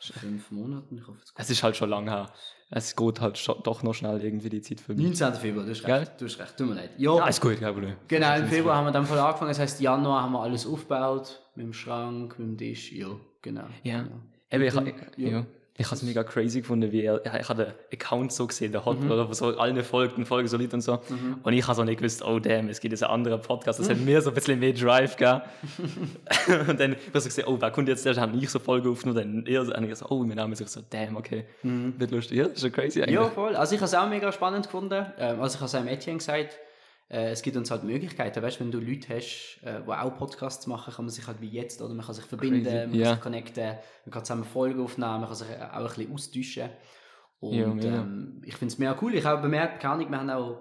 fünf 0.00 0.50
Monaten, 0.50 0.96
ich 0.96 1.06
hoffe, 1.06 1.18
es 1.24 1.32
es 1.36 1.50
ist 1.50 1.62
halt 1.62 1.76
schon 1.76 1.90
lange 1.90 2.10
her. 2.10 2.32
Es 2.70 2.94
geht 2.94 3.20
halt 3.20 3.38
schon, 3.38 3.62
doch 3.64 3.82
noch 3.82 3.94
schnell 3.94 4.22
irgendwie 4.22 4.50
die 4.50 4.60
Zeit 4.60 4.80
für 4.80 4.94
mich. 4.94 5.02
19. 5.18 5.34
Februar, 5.34 5.64
du 5.64 5.70
hast 5.70 5.82
Gell? 5.84 5.94
recht, 6.00 6.12
du 6.20 6.26
hast 6.26 6.38
recht, 6.38 6.56
tut 6.56 6.68
mir 6.68 6.74
leid. 6.74 6.90
Ja, 6.98 7.16
Ja, 7.16 7.26
ist 7.28 7.40
gut, 7.40 7.58
kein 7.58 7.72
Problem. 7.72 7.96
Genau, 8.08 8.36
im 8.36 8.46
Februar 8.46 8.76
haben 8.76 8.84
wir 8.84 8.92
dann 8.92 9.06
voll 9.06 9.18
angefangen. 9.18 9.48
Das 9.50 9.58
heißt, 9.58 9.80
Januar 9.80 10.22
haben 10.22 10.32
wir 10.32 10.42
alles 10.42 10.66
aufgebaut. 10.66 11.40
Mit 11.54 11.64
dem 11.64 11.72
Schrank, 11.72 12.38
mit 12.38 12.46
dem 12.48 12.58
Tisch. 12.58 12.92
Ja, 12.92 13.08
genau. 13.42 13.64
Ja. 13.82 14.02
Genau. 14.02 14.20
Eben, 14.50 14.62
ich, 14.64 14.74
ja. 15.16 15.28
ja. 15.30 15.46
Ich 15.80 15.86
habe 15.86 15.94
es 15.94 16.02
mega 16.02 16.24
crazy 16.24 16.60
gefunden, 16.60 16.90
wie 16.90 17.04
er, 17.04 17.24
ich 17.24 17.48
habe 17.48 17.64
den 17.64 17.72
Account 17.92 18.32
so 18.32 18.46
gesehen, 18.48 18.72
der 18.72 18.84
hat 18.84 19.00
Mhm. 19.00 19.10
oder 19.12 19.32
so 19.32 19.56
allen 19.56 19.82
folgt 19.84 20.18
und 20.18 20.26
folgen 20.26 20.48
so 20.48 20.56
Leute 20.56 20.74
und 20.74 20.80
so. 20.82 20.98
Und 21.44 21.52
ich 21.52 21.64
habe 21.66 21.76
so 21.76 21.84
nicht 21.84 21.98
gewusst, 21.98 22.22
oh 22.24 22.40
damn, 22.40 22.68
es 22.68 22.80
gibt 22.80 22.92
jetzt 22.92 23.04
einen 23.04 23.12
anderen 23.12 23.40
Podcast, 23.40 23.78
das 23.78 23.88
hat 23.88 23.98
mir 23.98 24.20
so 24.20 24.30
ein 24.30 24.34
bisschen 24.34 24.58
mehr 24.58 24.72
Drive 24.72 25.16
gegeben. 25.16 25.40
und 26.68 26.80
dann 26.80 26.90
habe 26.92 27.00
ich 27.14 27.20
so 27.22 27.28
gesehen, 27.28 27.44
oh, 27.46 27.56
wer 27.60 27.70
kommt 27.70 27.88
jetzt 27.88 28.04
erst, 28.04 28.18
habe 28.20 28.36
ich 28.36 28.50
so 28.50 28.58
Folge 28.58 28.90
aufgenommen, 28.90 29.44
dann 29.44 29.46
er 29.46 29.64
so, 29.64 29.72
und 29.74 29.84
ich 29.84 29.94
so, 29.96 30.06
oh, 30.08 30.24
mein 30.24 30.36
Name 30.36 30.52
ist 30.54 30.68
so, 30.68 30.80
damn, 30.90 31.16
okay, 31.16 31.44
wird 31.62 32.10
lustig. 32.10 32.38
Ja, 32.38 32.44
das 32.44 32.54
ist 32.54 32.60
schon 32.62 32.72
crazy 32.72 33.00
eigentlich. 33.00 33.16
Mhm. 33.18 33.24
Ja, 33.24 33.30
voll. 33.30 33.54
Also 33.54 33.74
ich 33.74 33.80
habe 33.80 33.86
es 33.86 33.94
auch 33.94 34.08
mega 34.08 34.32
spannend 34.32 34.64
gefunden. 34.66 35.06
Ähm, 35.18 35.40
also 35.40 35.54
ich 35.54 35.60
habe 35.60 35.66
es 35.66 35.74
auch 35.76 35.80
im 35.80 35.88
Etienne 35.88 36.18
gesagt, 36.18 36.58
äh, 37.10 37.30
es 37.30 37.42
gibt 37.42 37.56
uns 37.56 37.70
halt 37.70 37.84
Möglichkeiten. 37.84 38.42
Weißt 38.42 38.60
wenn 38.60 38.70
du 38.70 38.78
Leute 38.80 39.14
hast, 39.16 39.58
äh, 39.62 39.80
die 39.82 39.90
auch 39.90 40.16
Podcasts 40.18 40.66
machen, 40.66 40.92
kann 40.94 41.04
man 41.06 41.10
sich 41.12 41.26
halt 41.26 41.40
wie 41.40 41.48
jetzt, 41.48 41.80
oder 41.82 41.94
man 41.94 42.04
kann 42.04 42.14
sich 42.14 42.24
verbinden, 42.24 42.64
Crazy. 42.64 42.86
man 42.86 42.94
Ja. 42.94 43.04
kann 43.06 43.14
sich 43.14 43.22
connecten, 43.22 43.78
man 44.04 44.12
kann 44.12 44.24
zusammen 44.24 44.44
Folgen 44.44 44.80
aufnehmen, 44.82 45.12
man 45.20 45.26
kann 45.26 45.34
sich 45.36 45.48
auch 45.48 45.72
ein 45.74 45.84
bisschen 45.86 46.12
austauschen. 46.12 46.70
Und 47.40 47.52
Ja, 47.54 47.66
mega. 47.68 47.88
ähm, 47.88 48.42
ich 48.44 48.56
finde 48.56 48.72
es 48.72 48.78
mega 48.78 48.96
cool. 49.00 49.14
Ich 49.14 49.24
habe 49.24 49.40
bemerkt, 49.42 49.80
keine 49.80 49.94
Ahnung, 49.94 50.10
wir 50.10 50.18
haben 50.18 50.30
auch, 50.30 50.60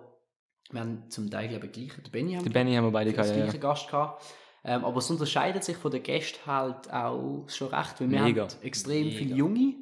wir 0.71 0.79
haben 0.81 1.09
zum 1.09 1.29
Teil, 1.31 1.47
glaube 1.49 1.65
ich, 1.67 1.71
gleich, 1.71 1.93
den 2.03 2.11
Benny 2.11 2.33
haben 2.35 2.43
Den 2.43 2.53
Benny 2.53 2.75
haben 2.75 2.85
wir 2.85 2.91
beide 2.91 3.11
gehabt, 3.13 3.29
ja, 3.29 3.35
gleichen 3.35 3.59
Gast 3.59 3.87
gehabt. 3.89 4.23
Ähm, 4.63 4.83
aber 4.83 4.97
es 4.97 5.09
unterscheidet 5.09 5.63
sich 5.63 5.77
von 5.77 5.91
den 5.91 6.03
Gästen 6.03 6.45
halt 6.45 6.91
auch 6.91 7.45
schon 7.47 7.69
recht, 7.73 7.99
weil 8.01 8.11
wir 8.11 8.21
Mega. 8.21 8.43
haben 8.43 8.51
extrem 8.63 9.05
Mega. 9.05 9.17
viele 9.17 9.35
Junge 9.35 9.75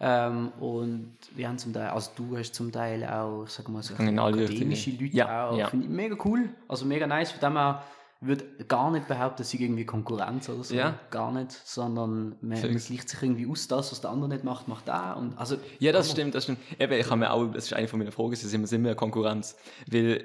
ähm, 0.00 0.52
und 0.60 1.16
wir 1.34 1.48
haben 1.48 1.58
zum 1.58 1.72
Teil, 1.72 1.88
also 1.88 2.10
du 2.16 2.36
hast 2.36 2.54
zum 2.54 2.70
Teil 2.72 3.04
auch, 3.04 3.44
ich 3.44 3.50
sag 3.50 3.68
mal 3.68 3.82
so 3.82 3.94
akademische. 3.94 4.90
Leute 4.90 5.16
Ja, 5.16 5.48
auch, 5.48 5.58
ja. 5.58 5.68
finde 5.68 5.86
ich 5.86 5.90
mega 5.92 6.16
cool, 6.24 6.50
also 6.68 6.84
mega 6.86 7.06
nice, 7.06 7.32
von 7.32 7.40
dem 7.40 7.56
her 7.56 7.82
würde 8.20 8.44
gar 8.66 8.90
nicht 8.90 9.08
behaupten, 9.08 9.38
dass 9.38 9.50
sie 9.50 9.62
irgendwie 9.62 9.84
Konkurrenz 9.84 10.48
oder 10.48 10.64
so, 10.64 10.74
Ja. 10.74 10.98
gar 11.10 11.30
nicht, 11.32 11.52
sondern 11.52 12.36
man, 12.40 12.60
man 12.60 12.60
gleicht 12.62 13.08
sich 13.08 13.22
irgendwie 13.22 13.46
aus, 13.46 13.68
das, 13.68 13.92
was 13.92 14.00
der 14.00 14.10
andere 14.10 14.30
nicht 14.30 14.42
macht, 14.44 14.68
macht 14.68 14.88
er 14.88 15.16
und 15.18 15.36
also 15.38 15.56
Ja, 15.78 15.92
das 15.92 16.10
stimmt, 16.10 16.34
das 16.34 16.44
stimmt. 16.44 16.58
Eben, 16.78 16.94
ich 16.94 17.06
habe 17.06 17.16
mir 17.18 17.30
auch, 17.30 17.46
das 17.46 17.64
ist 17.66 17.74
eine 17.74 17.88
von 17.88 17.98
meinen 17.98 18.12
Fragen, 18.12 18.34
sind 18.34 18.60
wir, 18.60 18.66
sind 18.66 18.86
eine 18.86 18.96
Konkurrenz? 18.96 19.56
Weil, 19.90 20.24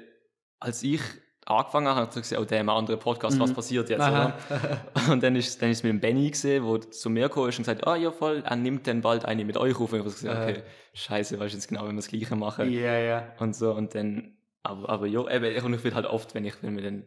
als 0.58 0.82
ich 0.82 1.00
angefangen 1.46 1.88
habe, 1.88 2.00
habe 2.00 2.10
ich 2.10 2.22
gesagt, 2.22 2.40
oh, 2.40 2.44
der 2.44 2.68
andere 2.68 2.96
Podcast, 2.96 3.38
was 3.40 3.52
passiert 3.52 3.90
jetzt, 3.90 4.00
Aha. 4.00 4.34
oder? 4.48 5.12
Und 5.12 5.22
dann 5.22 5.34
ist, 5.36 5.60
dann 5.60 5.70
ist 5.70 5.82
mit 5.82 5.90
dem 5.92 6.00
Benny 6.00 6.30
gesehen, 6.30 6.64
wo 6.64 6.78
zu 6.78 7.10
mir 7.10 7.28
gekommen 7.28 7.48
ist 7.48 7.58
und 7.58 7.64
gesagt, 7.64 7.86
ah, 7.86 7.96
ja, 7.96 8.10
voll, 8.12 8.42
er 8.46 8.56
nimmt 8.56 8.86
dann 8.86 9.00
bald 9.00 9.24
eine 9.24 9.44
mit 9.44 9.56
euch 9.56 9.74
auf. 9.78 9.92
Und 9.92 9.98
ich 9.98 10.04
habe 10.04 10.10
gesagt, 10.14 10.40
okay, 10.50 10.62
scheiße, 10.94 11.38
weißt 11.40 11.52
du 11.52 11.56
jetzt 11.58 11.68
genau, 11.68 11.82
wenn 11.82 11.90
wir 11.90 11.96
das 11.96 12.08
Gleiche 12.08 12.36
machen. 12.36 12.70
Ja, 12.70 12.96
ja. 12.98 13.24
Und 13.40 13.56
so, 13.56 13.72
und 13.72 13.94
dann, 13.94 14.36
aber, 14.62 14.88
aber 14.88 15.06
ja, 15.06 15.28
eben, 15.28 15.74
ich, 15.74 15.84
will 15.84 15.94
halt 15.94 16.06
oft, 16.06 16.34
wenn 16.34 16.44
ich, 16.44 16.54
wenn 16.62 16.76
wir 16.76 16.84
dann 16.84 17.04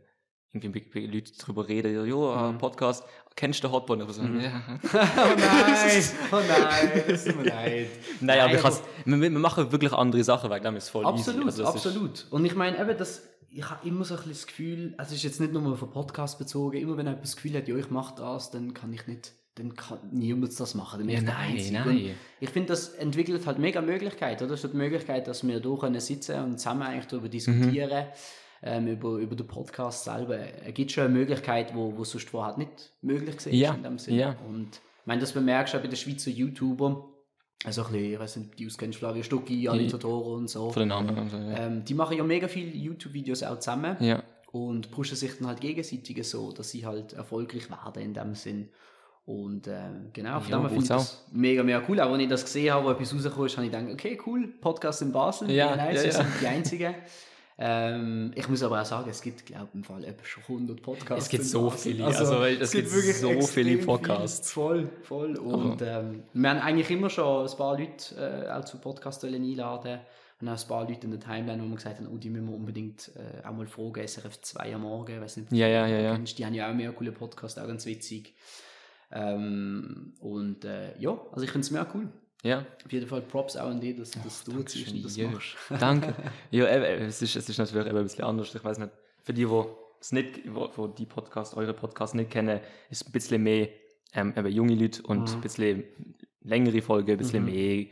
irgendwie 0.51 0.83
mit, 0.93 1.13
Leuten 1.13 1.31
drüber 1.37 1.67
reden, 1.67 2.07
ja, 2.07 2.51
Mhm. 2.51 2.57
Podcast, 2.57 3.03
kennst 3.35 3.63
du 3.63 3.67
den 3.67 3.73
Hotbot? 3.73 4.01
Ich 4.01 4.15
so, 4.15 4.21
ja. 4.21 4.27
Oh 4.93 5.27
nein, 5.37 6.03
oh 6.31 6.35
nein, 6.47 7.03
es 7.07 7.25
tut 7.25 7.37
mir 7.37 7.43
leid. 7.49 7.87
Nein, 8.21 8.39
aber 8.39 8.53
ich 8.53 8.59
aber- 8.59 8.67
has, 8.69 8.83
wir, 9.03 9.21
wir 9.21 9.29
machen 9.31 9.71
wirklich 9.71 9.91
andere 9.93 10.23
Sachen, 10.23 10.49
weil 10.49 10.61
dann 10.61 10.75
ist 10.75 10.85
es 10.85 10.89
voll 10.89 11.05
Absolut, 11.05 11.47
easy. 11.47 11.61
Also, 11.61 11.63
das 11.63 11.85
absolut. 11.85 12.25
Und 12.31 12.45
ich 12.45 12.55
meine, 12.55 12.79
eben, 12.79 12.97
das, 12.97 13.23
ich 13.57 13.69
habe 13.69 13.87
immer 13.87 14.03
so 14.03 14.15
ein 14.15 14.17
bisschen 14.17 14.31
das 14.33 14.47
Gefühl, 14.47 14.93
also 14.97 15.09
es 15.11 15.17
ist 15.17 15.23
jetzt 15.23 15.39
nicht 15.39 15.53
nur 15.53 15.71
auf 15.71 15.91
Podcast 15.91 16.37
bezogen, 16.37 16.77
immer 16.77 16.97
wenn 16.97 17.05
jemand 17.05 17.23
das 17.23 17.35
Gefühl 17.35 17.55
hat, 17.55 17.67
ja, 17.67 17.75
ich 17.77 17.89
mache 17.89 18.15
das, 18.17 18.51
dann 18.51 18.73
kann 18.73 18.91
ich 18.93 19.07
nicht, 19.07 19.33
dann 19.55 19.73
kann 19.75 19.99
niemand 20.11 20.59
das 20.59 20.75
machen. 20.75 20.99
Dann 20.99 21.07
bin 21.07 21.15
Ja, 21.15 21.21
ich 21.21 21.25
nein, 21.25 21.51
Einzige. 21.53 21.73
nein. 21.73 21.87
Und 21.87 22.15
Ich 22.41 22.49
finde, 22.49 22.67
das 22.67 22.89
entwickelt 22.89 23.45
halt 23.47 23.57
mega 23.57 23.81
Möglichkeiten, 23.81 24.43
oder? 24.43 24.53
Es 24.55 24.63
ist 24.63 24.73
die 24.73 24.77
Möglichkeit, 24.77 25.27
dass 25.27 25.47
wir 25.47 25.61
hier 25.61 25.77
können 25.77 25.99
sitzen 26.01 26.43
und 26.43 26.57
zusammen 26.59 26.81
eigentlich 26.83 27.05
darüber 27.07 27.29
diskutieren, 27.29 28.07
ähm, 28.61 28.87
über, 28.87 29.17
über 29.19 29.35
den 29.35 29.47
Podcast 29.47 30.03
selber. 30.03 30.37
Es 30.65 30.73
gibt 30.73 30.91
schon 30.91 31.05
eine 31.05 31.13
Möglichkeit, 31.13 31.73
wo, 31.73 31.95
wo 31.95 32.03
sonst 32.03 32.29
vorher 32.29 32.57
nicht 32.57 32.91
möglich 33.01 33.45
war 33.45 33.53
Ja, 33.53 33.73
in 33.73 33.83
dem 33.83 33.97
Sinne. 33.99 34.17
ja. 34.17 34.35
Und 34.47 34.75
ich 34.75 35.05
meine, 35.07 35.21
das 35.21 35.31
bemerkst 35.33 35.73
du 35.73 35.77
auch 35.77 35.81
bei 35.81 35.87
den 35.87 35.95
Schweizer 35.97 36.31
YouTubern, 36.31 36.97
also 37.65 37.83
ein 37.83 37.91
bisschen, 37.91 38.13
ich 38.13 38.19
weiß 38.19 38.35
nicht, 38.37 38.59
die 38.59 38.67
auskennst, 38.67 38.99
Flavio 38.99 39.23
Stucki, 39.23 39.67
Anita 39.67 40.07
und 40.07 40.49
so. 40.49 40.71
Von 40.71 40.81
den 40.81 40.89
Namen. 40.89 41.17
und 41.17 41.29
so, 41.29 41.37
ja. 41.37 41.65
Ähm, 41.65 41.83
die 41.85 41.93
machen 41.93 42.17
ja 42.17 42.23
mega 42.23 42.47
viele 42.47 42.71
YouTube-Videos 42.71 43.43
auch 43.43 43.59
zusammen 43.59 43.97
ja. 43.99 44.21
und 44.51 44.91
pushen 44.91 45.15
sich 45.17 45.37
dann 45.37 45.47
halt 45.47 45.61
gegenseitig 45.61 46.27
so, 46.27 46.51
dass 46.51 46.69
sie 46.69 46.85
halt 46.85 47.13
erfolgreich 47.13 47.69
werden 47.69 48.01
in 48.01 48.13
dem 48.13 48.35
Sinn. 48.35 48.69
Und 49.25 49.67
ähm, 49.67 50.11
genau, 50.13 50.39
von 50.39 50.51
Ja, 50.51 50.59
dem 50.59 50.67
finde 50.67 50.83
ich 50.83 50.87
das 50.87 51.25
mega, 51.31 51.63
mega 51.63 51.81
cool. 51.89 51.99
Auch 51.99 52.13
wenn 52.13 52.19
ich 52.19 52.29
das 52.29 52.45
gesehen 52.45 52.71
habe, 52.73 52.85
wo 52.85 52.91
etwas 52.91 53.11
rausgekommen 53.13 53.47
ist, 53.47 53.57
habe 53.57 53.65
ich 53.65 53.71
gedacht, 53.71 53.91
okay, 53.91 54.19
cool, 54.25 54.47
Podcast 54.61 55.01
in 55.01 55.11
Basel, 55.11 55.49
Ja, 55.49 55.75
nice, 55.75 55.95
ja, 55.95 56.03
wir 56.03 56.11
ja. 56.11 56.11
sind 56.11 56.27
die 56.41 56.47
Einzigen. 56.47 56.95
ähm, 57.57 58.31
ich 58.35 58.49
muss 58.49 58.63
aber 58.63 58.81
auch 58.81 58.85
sagen, 58.85 59.09
es 59.09 59.21
gibt, 59.21 59.45
glaube 59.45 59.67
ich, 59.69 59.75
im 59.75 59.83
Fall 59.83 60.03
etwa 60.03 60.25
schon 60.25 60.43
100 60.43 60.81
Podcasts. 60.81 61.25
Es 61.25 61.29
gibt 61.29 61.45
so 61.45 61.69
viele, 61.69 62.05
also, 62.05 62.39
weil 62.39 62.61
es 62.61 62.71
gibt 62.71 62.89
so 62.89 62.99
extrem 62.99 63.41
viele 63.43 63.77
Podcasts. 63.77 64.51
Voll, 64.51 64.89
voll. 65.03 65.37
Und 65.37 65.81
ähm, 65.81 66.23
wir 66.33 66.49
haben 66.49 66.59
eigentlich 66.59 66.89
immer 66.91 67.09
schon 67.09 67.47
ein 67.47 67.57
paar 67.57 67.79
Leute 67.79 68.15
äh, 68.47 68.51
auch 68.51 68.65
zu 68.65 68.77
Podcasts 68.79 69.23
einladen. 69.23 69.99
Und 70.41 70.49
auch 70.49 70.61
ein 70.61 70.67
paar 70.67 70.85
Leute 70.85 71.05
in 71.05 71.11
der 71.11 71.19
Timeline, 71.21 71.63
wo 71.63 71.67
wir 71.69 71.75
gesagt 71.75 71.97
haben, 71.97 72.09
oh, 72.13 72.17
die 72.17 72.29
müssen 72.29 72.49
wir 72.49 72.55
unbedingt 72.55 73.09
äh, 73.15 73.47
auch 73.47 73.53
mal 73.53 73.67
fragen, 73.67 74.05
SRF 74.05 74.41
2 74.41 74.75
am 74.75 74.81
Morgen, 74.81 75.21
weiß 75.21 75.37
nicht, 75.37 75.53
Ja, 75.53 75.67
ja, 75.67 75.87
ja, 75.87 75.99
ja. 75.99 76.17
die 76.17 76.45
haben 76.45 76.53
ja 76.53 76.69
auch 76.69 76.73
mehr 76.73 76.91
coole 76.91 77.13
Podcasts, 77.13 77.57
auch 77.57 77.67
ganz 77.67 77.85
witzig. 77.85 78.35
Ähm, 79.11 80.13
und 80.19 80.65
äh, 80.65 80.97
ja, 80.99 81.17
also 81.31 81.45
ich 81.45 81.51
finde 81.51 81.65
es 81.65 81.71
mega 81.71 81.87
cool. 81.93 82.09
Ja. 82.45 82.65
Auf 82.85 82.91
jeden 82.91 83.07
Fall 83.07 83.21
Props 83.21 83.57
auch 83.57 83.67
an 83.69 83.79
dich, 83.81 83.95
dass, 83.97 84.11
dass 84.11 84.43
du 84.43 84.61
ziehst 84.63 84.93
und 84.93 85.03
das 85.03 85.15
Ja. 85.17 85.27
machst. 85.29 85.55
Danke. 85.79 86.13
ja, 86.51 86.73
eben, 86.73 87.05
es, 87.07 87.21
ist, 87.21 87.35
es 87.35 87.49
ist 87.49 87.57
natürlich 87.57 87.87
eben 87.87 87.97
ein 87.97 88.03
bisschen 88.03 88.23
anders. 88.23 88.53
Ich 88.53 88.63
weiß 88.63 88.77
nicht, 88.77 88.91
für 89.23 89.33
die, 89.33 89.45
die 89.45 89.63
es 89.99 90.11
nicht, 90.11 90.41
wo, 90.53 90.69
wo 90.75 90.87
die 90.87 91.05
Podcast, 91.05 91.57
eure 91.57 91.73
Podcast 91.73 92.15
nicht 92.15 92.29
kennen, 92.29 92.59
ist 92.89 93.05
ein 93.07 93.11
bisschen 93.11 93.41
mehr 93.43 93.69
ähm, 94.13 94.33
eben 94.37 94.47
junge 94.47 94.75
Leute 94.75 95.01
und 95.03 95.21
Mhm. 95.29 95.35
ein 95.35 95.41
bisschen 95.41 95.83
längere 96.41 96.81
Folgen, 96.81 97.11
ein 97.11 97.17
bisschen 97.17 97.43
mehr 97.45 97.87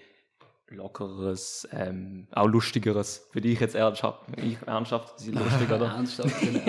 lockeres, 0.70 1.68
ähm, 1.72 2.28
auch 2.32 2.48
lustigeres. 2.48 3.28
Für 3.32 3.42
dich 3.42 3.60
jetzt 3.60 3.76
ernsthaft, 3.76 4.22
ich 4.38 4.58
ernsthaft, 4.66 5.20
sie 5.20 5.32
lustig, 5.32 5.70
oder? 5.70 5.88
Ernsthaft, 5.88 6.40
genau. 6.42 6.62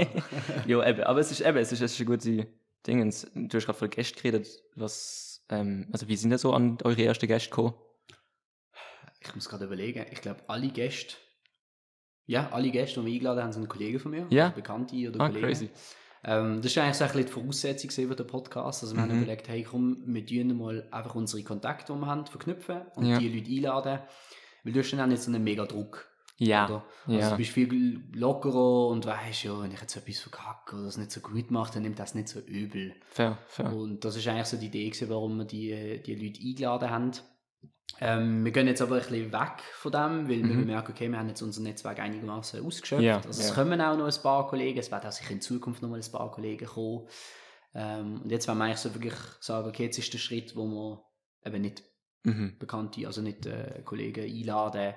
ja, 0.67 0.89
eben, 0.89 1.03
aber 1.05 1.21
es 1.21 1.31
ist 1.31 1.41
eben, 1.41 1.57
es 1.59 1.73
ist, 1.73 1.81
es 1.81 1.93
ist 1.93 2.01
eine 2.01 2.17
gute 2.17 2.47
Dingens. 2.87 3.27
Du 3.35 3.57
hast 3.57 3.65
gerade 3.67 3.79
von 3.79 3.89
Gästen 3.91 4.17
geredet, 4.21 4.63
was, 4.77 5.34
ähm, 5.49 5.89
also 5.93 6.09
wie 6.09 6.17
sind 6.17 6.31
denn 6.31 6.39
so 6.39 6.53
an 6.53 6.79
eure 6.85 7.05
ersten 7.05 7.27
Gäste 7.27 7.51
gekommen? 7.51 7.75
Ich 9.21 9.35
muss 9.35 9.49
gerade 9.49 9.65
überlegen. 9.65 10.05
Ich 10.13 10.21
glaube, 10.21 10.41
alle 10.49 10.69
Gäste, 10.69 11.17
ja, 12.27 12.51
alle 12.51 12.71
Gäste, 12.71 13.01
die 13.01 13.07
wir 13.07 13.13
eingeladen 13.15 13.43
haben, 13.43 13.53
sind 13.53 13.69
Kollegen 13.69 13.99
von 13.99 14.11
mir. 14.11 14.27
Ja. 14.31 14.51
Bekannte 14.51 14.97
oder 15.09 15.21
Ah, 15.21 15.29
Kollegen. 15.29 15.47
crazy. 15.47 15.71
Ähm, 16.27 16.57
das 16.63 16.67
ist 16.73 16.79
eigentlich 16.79 16.97
so 16.97 17.05
ein 17.05 17.09
bisschen 17.13 17.27
die 17.27 17.33
Voraussetzung 17.33 17.91
für 17.91 18.15
den 18.17 18.27
Podcast. 18.27 18.83
Also 18.83 18.95
wir 18.97 19.03
haben 19.03 19.11
Mhm. 19.15 19.23
überlegt, 19.23 19.49
hey 19.49 19.63
komm, 19.63 20.03
wir 20.07 20.25
tun 20.27 20.57
mal 20.57 20.89
einfach 20.91 21.15
unsere 21.15 21.43
Kontakte, 21.43 21.93
die 21.93 21.99
wir 21.99 22.07
haben, 22.07 22.27
verknüpfen 22.27 22.83
und 22.97 23.07
Ja. 23.07 23.19
die 23.19 23.29
Leute 23.29 23.51
einladen. 23.51 23.99
Weil 24.63 24.73
du 24.73 24.81
hast 24.81 24.91
dann 24.93 25.01
auch 25.01 25.07
nicht 25.07 25.23
so 25.23 25.31
einen 25.31 25.45
mega 25.45 25.67
Druck. 25.67 26.09
Ja, 26.37 26.67
Oder? 26.67 26.85
Also 27.07 27.21
ja. 27.21 27.31
du 27.31 27.37
bist 27.37 27.51
viel 27.53 28.03
lockerer 28.13 28.89
und 28.89 29.07
weißt 29.07 29.45
ja, 29.45 29.61
wenn 29.61 29.71
ich 29.71 29.81
jetzt 29.81 29.97
etwas 29.97 30.19
verkacke 30.19 30.77
oder 30.77 30.87
es 30.87 30.97
nicht 30.97 31.13
so 31.13 31.21
gut 31.21 31.51
mache, 31.53 31.75
dann 31.75 31.83
nimmt 31.83 31.99
das 31.99 32.15
nicht 32.15 32.29
so 32.29 32.41
übel. 32.41 32.95
fair, 33.07 33.39
fair. 33.47 33.73
Und 33.73 34.05
das 34.05 34.17
ist 34.17 34.27
eigentlich 34.27 34.47
so 34.47 34.57
die 34.57 34.67
Idee, 34.67 34.89
gewesen, 34.89 35.11
warum 35.11 35.39
wir 35.39 35.45
die, 35.45 36.03
die 36.05 36.15
Leute 36.17 36.41
eingeladen 36.41 36.91
haben. 36.91 37.13
Ähm, 38.01 38.45
wir 38.45 38.51
gehen 38.51 38.67
jetzt 38.67 38.83
aber 38.83 38.97
ein 38.97 39.03
bisschen 39.03 39.33
weg 39.33 39.63
von 39.75 39.93
dem, 39.93 40.29
weil 40.29 40.43
wir 40.43 40.57
merken, 40.57 40.91
okay, 40.91 41.09
wir 41.09 41.19
haben 41.19 41.29
jetzt 41.29 41.43
unser 41.43 41.63
Netzwerk 41.63 42.01
einigermaßen 42.01 42.67
ausgeschöpft. 42.67 43.03
Mhm. 43.03 43.07
Ja, 43.07 43.17
also 43.19 43.29
es 43.29 43.51
ja. 43.51 43.55
kommen 43.55 43.81
auch 43.81 43.97
noch 43.97 44.07
ein 44.07 44.23
paar 44.23 44.49
Kollegen, 44.49 44.79
es 44.81 44.91
werden 44.91 45.07
auch 45.07 45.13
sicher 45.13 45.31
in 45.31 45.41
Zukunft 45.41 45.83
noch 45.83 45.89
mal 45.91 46.01
ein 46.01 46.13
paar 46.13 46.33
Kollegen 46.33 46.67
kommen. 46.67 47.07
Ähm, 47.75 48.23
und 48.23 48.33
jetzt 48.33 48.49
wollen 48.49 48.59
wir 48.59 48.65
eigentlich 48.65 48.79
so 48.79 48.93
wirklich 48.95 49.15
sagen, 49.39 49.69
okay, 49.69 49.85
jetzt 49.85 49.99
ist 49.99 50.13
der 50.13 50.19
Schritt, 50.19 50.57
wo 50.57 50.67
wir 50.67 51.05
eben 51.45 51.63
nicht 51.63 51.85
Mhm. 52.25 52.57
Bekannte, 52.59 53.07
also 53.07 53.21
nicht 53.21 53.47
äh, 53.47 53.83
Kollegen 53.85 54.25
einladen, 54.25 54.95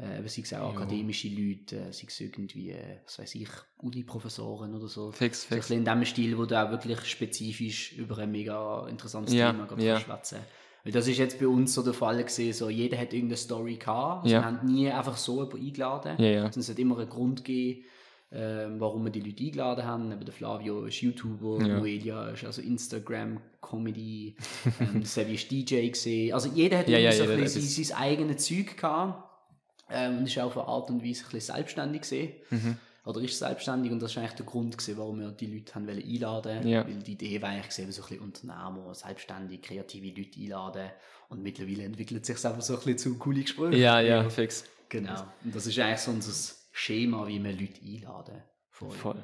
äh, 0.00 0.18
aber 0.18 0.28
sei 0.28 0.42
es 0.42 0.54
auch 0.54 0.72
Ja. 0.74 0.80
akademische 0.80 1.28
Leute, 1.28 1.76
äh, 1.76 1.92
sei 1.92 2.04
es 2.08 2.20
irgendwie, 2.20 2.70
äh, 2.70 2.98
was 3.04 3.18
weiß 3.18 3.34
ich, 3.34 3.48
Uni-Professoren 3.78 4.74
oder 4.74 4.88
so. 4.88 5.12
Fix, 5.12 5.44
fix. 5.44 5.66
bisschen 5.68 5.78
in 5.78 5.84
dem 5.84 6.04
Stil, 6.04 6.38
wo 6.38 6.46
du 6.46 6.60
auch 6.62 6.70
wirklich 6.70 7.04
spezifisch 7.04 7.92
über 7.92 8.18
ein 8.18 8.30
mega 8.30 8.86
interessantes 8.88 9.34
Ja, 9.34 9.52
Thema 9.52 9.68
ja. 9.80 10.00
schwätzen. 10.00 10.38
Weil 10.82 10.92
das 10.92 11.06
ist 11.08 11.18
jetzt 11.18 11.38
bei 11.38 11.46
uns 11.46 11.74
so 11.74 11.82
der 11.82 11.92
Fall 11.92 12.16
gewesen, 12.24 12.52
so 12.54 12.70
jeder 12.70 12.96
hat 12.98 13.12
irgendeine 13.12 13.36
Story 13.36 13.76
gehabt. 13.76 14.24
Also 14.24 14.34
Ja. 14.34 14.40
Wir 14.40 14.46
haben 14.46 14.66
nie 14.66 14.88
einfach 14.90 15.16
so 15.18 15.42
jemanden 15.44 15.66
eingeladen. 15.66 16.16
Ja, 16.18 16.30
ja. 16.30 16.46
Es 16.46 16.68
hat 16.70 16.78
immer 16.78 16.98
einen 16.98 17.10
Grund 17.10 17.44
gegeben, 17.44 17.84
ähm, 18.32 18.76
warum 18.80 19.04
wir 19.04 19.10
die 19.10 19.20
Leute 19.20 19.42
eingeladen 19.44 19.84
haben. 19.84 20.10
Eben 20.12 20.24
der 20.24 20.32
Flavio 20.32 20.84
ist 20.86 21.00
YouTuber, 21.02 21.60
Ja. 21.66 21.78
Noelia 21.78 22.28
ist 22.30 22.44
also 22.44 22.62
Instagram, 22.62 23.40
Comedy, 23.60 24.36
ähm, 24.80 25.02
Sevi 25.04 25.34
ist 25.34 25.50
DJ 25.50 25.88
gesehen. 25.90 26.32
Also 26.32 26.48
jeder 26.48 26.78
hat 26.78 26.88
Ja, 26.88 26.96
ja, 26.98 27.12
so 27.12 27.24
ein 27.24 27.30
jeder 27.30 27.42
bisschen 27.42 27.84
sein 27.84 27.98
eigenes 27.98 28.46
Zeug 28.46 28.76
gehabt. 28.78 29.29
Ähm, 29.92 30.18
und 30.18 30.26
ist 30.26 30.38
auch 30.38 30.46
auf 30.46 30.58
eine 30.58 30.68
Art 30.68 30.90
und 30.90 31.02
Weise 31.04 31.24
ein 31.24 31.30
bisschen 31.32 31.54
selbstständig 31.54 32.02
gesehen. 32.02 32.32
Mhm. 32.50 32.76
Oder 33.04 33.22
ist 33.22 33.38
selbstständig 33.38 33.90
und 33.90 34.00
das 34.02 34.14
war 34.14 34.22
eigentlich 34.22 34.36
der 34.36 34.46
Grund, 34.46 34.76
gewesen, 34.76 34.98
warum 34.98 35.20
wir 35.20 35.30
die 35.30 35.46
Leute 35.46 35.74
haben 35.74 35.86
wollen 35.86 36.02
einladen 36.02 36.68
Ja. 36.68 36.86
Weil 36.86 36.96
die 37.02 37.12
Idee 37.12 37.40
war 37.40 37.48
eigentlich, 37.48 37.72
so 37.72 37.82
ein 37.82 37.86
bisschen 37.86 38.18
Unternehmer, 38.20 38.94
selbstständig, 38.94 39.62
kreative 39.62 40.08
Leute 40.08 40.38
einladen. 40.38 40.90
Und 41.30 41.42
mittlerweile 41.42 41.84
entwickelt 41.84 42.26
sich 42.26 42.44
einfach 42.44 42.60
so 42.60 42.74
ein 42.74 42.78
bisschen 42.80 42.98
zu 42.98 43.18
coole 43.18 43.40
Gespräche. 43.42 43.76
Ja, 43.78 44.00
ja, 44.00 44.28
fix. 44.28 44.64
Genau. 44.88 45.22
Und 45.44 45.54
das 45.54 45.66
ist 45.66 45.78
eigentlich 45.78 46.00
so 46.00 46.10
unser 46.10 46.54
Schema, 46.72 47.26
wie 47.26 47.42
wir 47.42 47.52
Leute 47.52 47.80
einladen. 47.84 48.42
Voll. 48.70 48.90
Voll. 48.90 49.22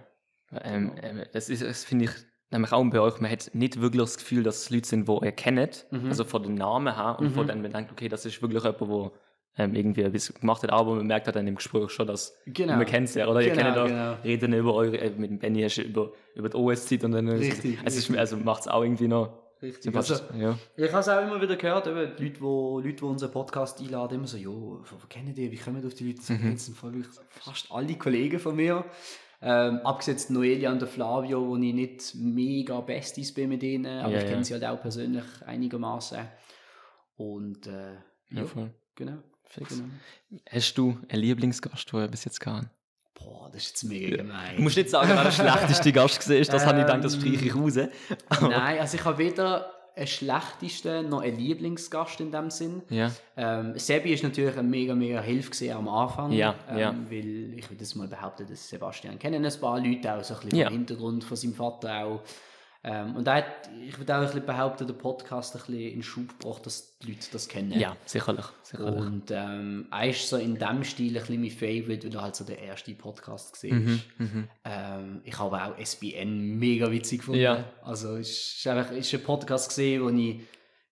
Ähm, 0.62 0.92
ähm, 1.02 1.22
das 1.32 1.48
ist, 1.48 1.62
das 1.62 1.84
finde 1.84 2.06
ich, 2.06 2.10
nämlich 2.50 2.72
auch 2.72 2.84
bei 2.84 3.00
euch, 3.00 3.20
man 3.20 3.30
hat 3.30 3.50
nicht 3.52 3.80
wirklich 3.80 4.02
das 4.02 4.16
Gefühl, 4.18 4.42
dass 4.42 4.58
es 4.62 4.70
Leute 4.70 4.88
sind, 4.88 5.08
die 5.08 5.18
ihr 5.24 5.32
kennt, 5.32 5.86
Mhm. 5.90 6.06
also 6.08 6.24
von 6.24 6.42
den 6.42 6.54
Namen 6.54 6.94
her 6.94 7.16
und 7.18 7.32
von 7.32 7.46
dann 7.46 7.62
man 7.62 7.72
denkt, 7.72 7.90
okay, 7.92 8.08
das 8.08 8.24
ist 8.24 8.40
wirklich 8.40 8.62
jemand, 8.62 8.80
der 8.80 9.10
ähm, 9.58 9.74
irgendwie 9.74 10.02
etwas 10.02 10.32
gemacht 10.34 10.62
hat, 10.62 10.70
aber 10.70 10.94
man 10.96 11.06
merkt 11.06 11.26
halt 11.26 11.36
dann 11.36 11.46
im 11.46 11.54
Gespräch 11.56 11.90
schon, 11.90 12.06
dass 12.06 12.36
Genau. 12.46 12.76
man 12.76 12.86
kennt 12.86 13.08
es 13.08 13.14
ja, 13.14 13.26
oder? 13.26 13.40
Ihr 13.42 13.50
Genau, 13.50 13.62
kennt 13.62 13.78
auch, 13.78 13.86
genau. 13.86 14.12
reden 14.24 14.52
über 14.52 14.74
eure, 14.74 14.98
äh, 14.98 15.10
mit 15.16 15.30
dem 15.30 15.38
Benny 15.38 15.62
hast 15.62 15.76
du 15.76 15.82
über, 15.82 16.12
über 16.34 16.48
die 16.48 16.56
OS-Zeit 16.56 17.04
und 17.04 17.12
dann 17.12 17.28
Richtig, 17.28 17.78
es 17.84 17.96
ist, 17.96 18.14
also 18.16 18.36
macht 18.36 18.62
es 18.62 18.68
auch 18.68 18.82
irgendwie 18.82 19.08
noch 19.08 19.44
Richtig. 19.62 19.96
Also, 19.96 20.16
ja. 20.38 20.58
ich 20.76 20.90
habe 20.90 21.00
es 21.00 21.08
auch 21.08 21.22
immer 21.22 21.40
wieder 21.40 21.56
gehört, 21.56 21.86
eben, 21.86 22.12
die 22.18 22.24
Leute, 22.24 22.40
wo, 22.42 22.78
Leute, 22.78 22.96
die 22.96 23.04
unseren 23.04 23.30
Podcast 23.32 23.80
einladen, 23.80 24.16
immer 24.18 24.26
so, 24.26 24.36
jo, 24.36 24.82
wo 24.84 25.06
kennen 25.08 25.34
die, 25.34 25.50
wie 25.50 25.56
kommen 25.56 25.84
auf 25.86 25.94
die 25.94 26.08
Leute? 26.08 26.18
Das 26.18 26.28
Mhm. 26.28 26.56
sind 26.58 26.76
voll 26.76 26.92
wirklich 26.92 27.14
fast 27.30 27.72
alle 27.72 27.94
Kollegen 27.94 28.38
von 28.38 28.54
mir. 28.54 28.84
Ähm, 29.40 29.78
abgesetzt 29.84 30.30
Noelia 30.30 30.70
und 30.72 30.80
der 30.82 30.88
Flavio, 30.88 31.46
wo 31.46 31.56
ich 31.56 31.72
nicht 31.72 32.14
mega 32.16 32.80
Besties 32.82 33.32
bin 33.32 33.48
mit 33.48 33.62
denen, 33.62 33.86
aber 34.00 34.12
Ja, 34.12 34.18
ich 34.18 34.24
ja. 34.24 34.28
kenne 34.30 34.44
sie 34.44 34.52
halt 34.52 34.64
auch 34.66 34.80
persönlich 34.80 35.24
einigermaßen. 35.46 36.18
Und 37.16 37.66
äh, 37.66 37.94
ja, 37.94 38.40
Ja, 38.40 38.44
voll. 38.44 38.70
genau. 38.94 39.18
Fix. 39.48 39.68
genau. 39.78 39.88
Hast 40.50 40.74
du 40.78 40.98
einen 41.08 41.22
Lieblingsgast, 41.22 41.92
den 41.92 42.00
du 42.00 42.08
bis 42.08 42.24
jetzt 42.24 42.40
gehabt 42.40 42.66
Boah, 43.14 43.48
das 43.50 43.62
ist 43.62 43.68
jetzt 43.70 43.84
mega 43.84 44.16
gemein. 44.18 44.56
Du 44.56 44.62
musst 44.62 44.76
nicht 44.76 44.90
sagen, 44.90 45.08
wer 45.14 45.22
der 45.24 45.30
schlechteste 45.32 45.90
Gast 45.92 46.28
war, 46.28 46.36
das 46.36 46.66
habe 46.66 46.80
ich 46.80 46.86
gedacht, 46.86 47.02
das 47.04 47.14
Ähm, 47.14 47.20
streiche 47.20 47.44
ich 47.46 47.54
raus. 47.56 47.74
Nein, 48.42 48.78
also 48.78 48.96
ich 48.96 49.04
habe 49.04 49.18
weder 49.18 49.72
einen 49.96 50.06
schlechtesten 50.06 51.08
noch 51.08 51.22
einen 51.22 51.38
Lieblingsgast 51.38 52.20
in 52.20 52.30
dem 52.30 52.50
Sinn. 52.50 52.82
Ja, 52.90 53.10
Ähm, 53.38 53.78
Sebi 53.78 54.12
ist 54.12 54.22
natürlich 54.22 54.54
eine 54.58 54.68
mega, 54.68 54.94
mega 54.94 55.22
Hilfe 55.22 55.74
am 55.74 55.88
Anfang. 55.88 56.32
Ja, 56.32 56.54
ähm, 56.68 56.78
ja. 56.78 56.94
Weil 57.08 57.54
ich 57.58 57.64
würde 57.70 57.76
das 57.80 57.94
mal 57.94 58.06
behaupten, 58.06 58.46
dass 58.46 58.68
Sebastian 58.68 59.18
kennen 59.18 59.42
ein 59.46 59.60
paar 59.60 59.80
Leute 59.80 60.12
auch 60.12 60.22
so 60.22 60.34
ein 60.34 60.40
bisschen 60.40 60.58
Ja. 60.58 60.66
vom 60.66 60.76
Hintergrund 60.76 61.24
von 61.24 61.36
seinem 61.38 61.54
Vater 61.54 62.04
auch. 62.04 62.20
Ähm, 62.84 63.16
und 63.16 63.26
da 63.26 63.36
hat, 63.36 63.68
ich 63.84 63.98
würde 63.98 64.14
auch 64.14 64.20
ein 64.20 64.26
bisschen 64.26 64.46
behaupten, 64.46 64.86
der 64.86 64.94
Podcast 64.94 65.56
ein 65.56 65.60
bisschen 65.60 65.92
in 65.92 66.02
Schub 66.02 66.38
gebracht, 66.38 66.64
dass 66.66 66.96
die 66.98 67.08
Leute 67.08 67.26
das 67.32 67.48
kennen. 67.48 67.78
Ja, 67.78 67.96
sicherlich. 68.04 68.46
sicherlich. 68.62 69.00
Und 69.00 69.30
ähm, 69.30 69.86
er 69.90 70.08
ist 70.08 70.28
so 70.28 70.36
in 70.36 70.58
dem 70.58 70.84
Stil 70.84 71.16
ein 71.16 71.20
bisschen 71.20 71.40
mein 71.40 71.50
Favorite, 71.50 72.06
weil 72.06 72.14
er 72.14 72.22
halt 72.22 72.36
so 72.36 72.44
der 72.44 72.58
erste 72.60 72.92
Podcast 72.94 73.52
gesehen 73.52 74.02
Mhm, 74.18 74.48
ähm, 74.64 75.20
ich 75.24 75.38
habe 75.38 75.62
auch 75.62 75.78
SBN 75.78 76.58
mega 76.58 76.90
witzig 76.90 77.20
gefunden. 77.20 77.40
Ja. 77.40 77.64
Also 77.82 78.16
es 78.16 78.56
ist 78.58 78.66
einfach 78.66 78.92
ist 78.92 79.12
ein 79.12 79.22
Podcast 79.22 79.68
gesehen, 79.68 80.02
wo 80.02 80.08
ich 80.08 80.40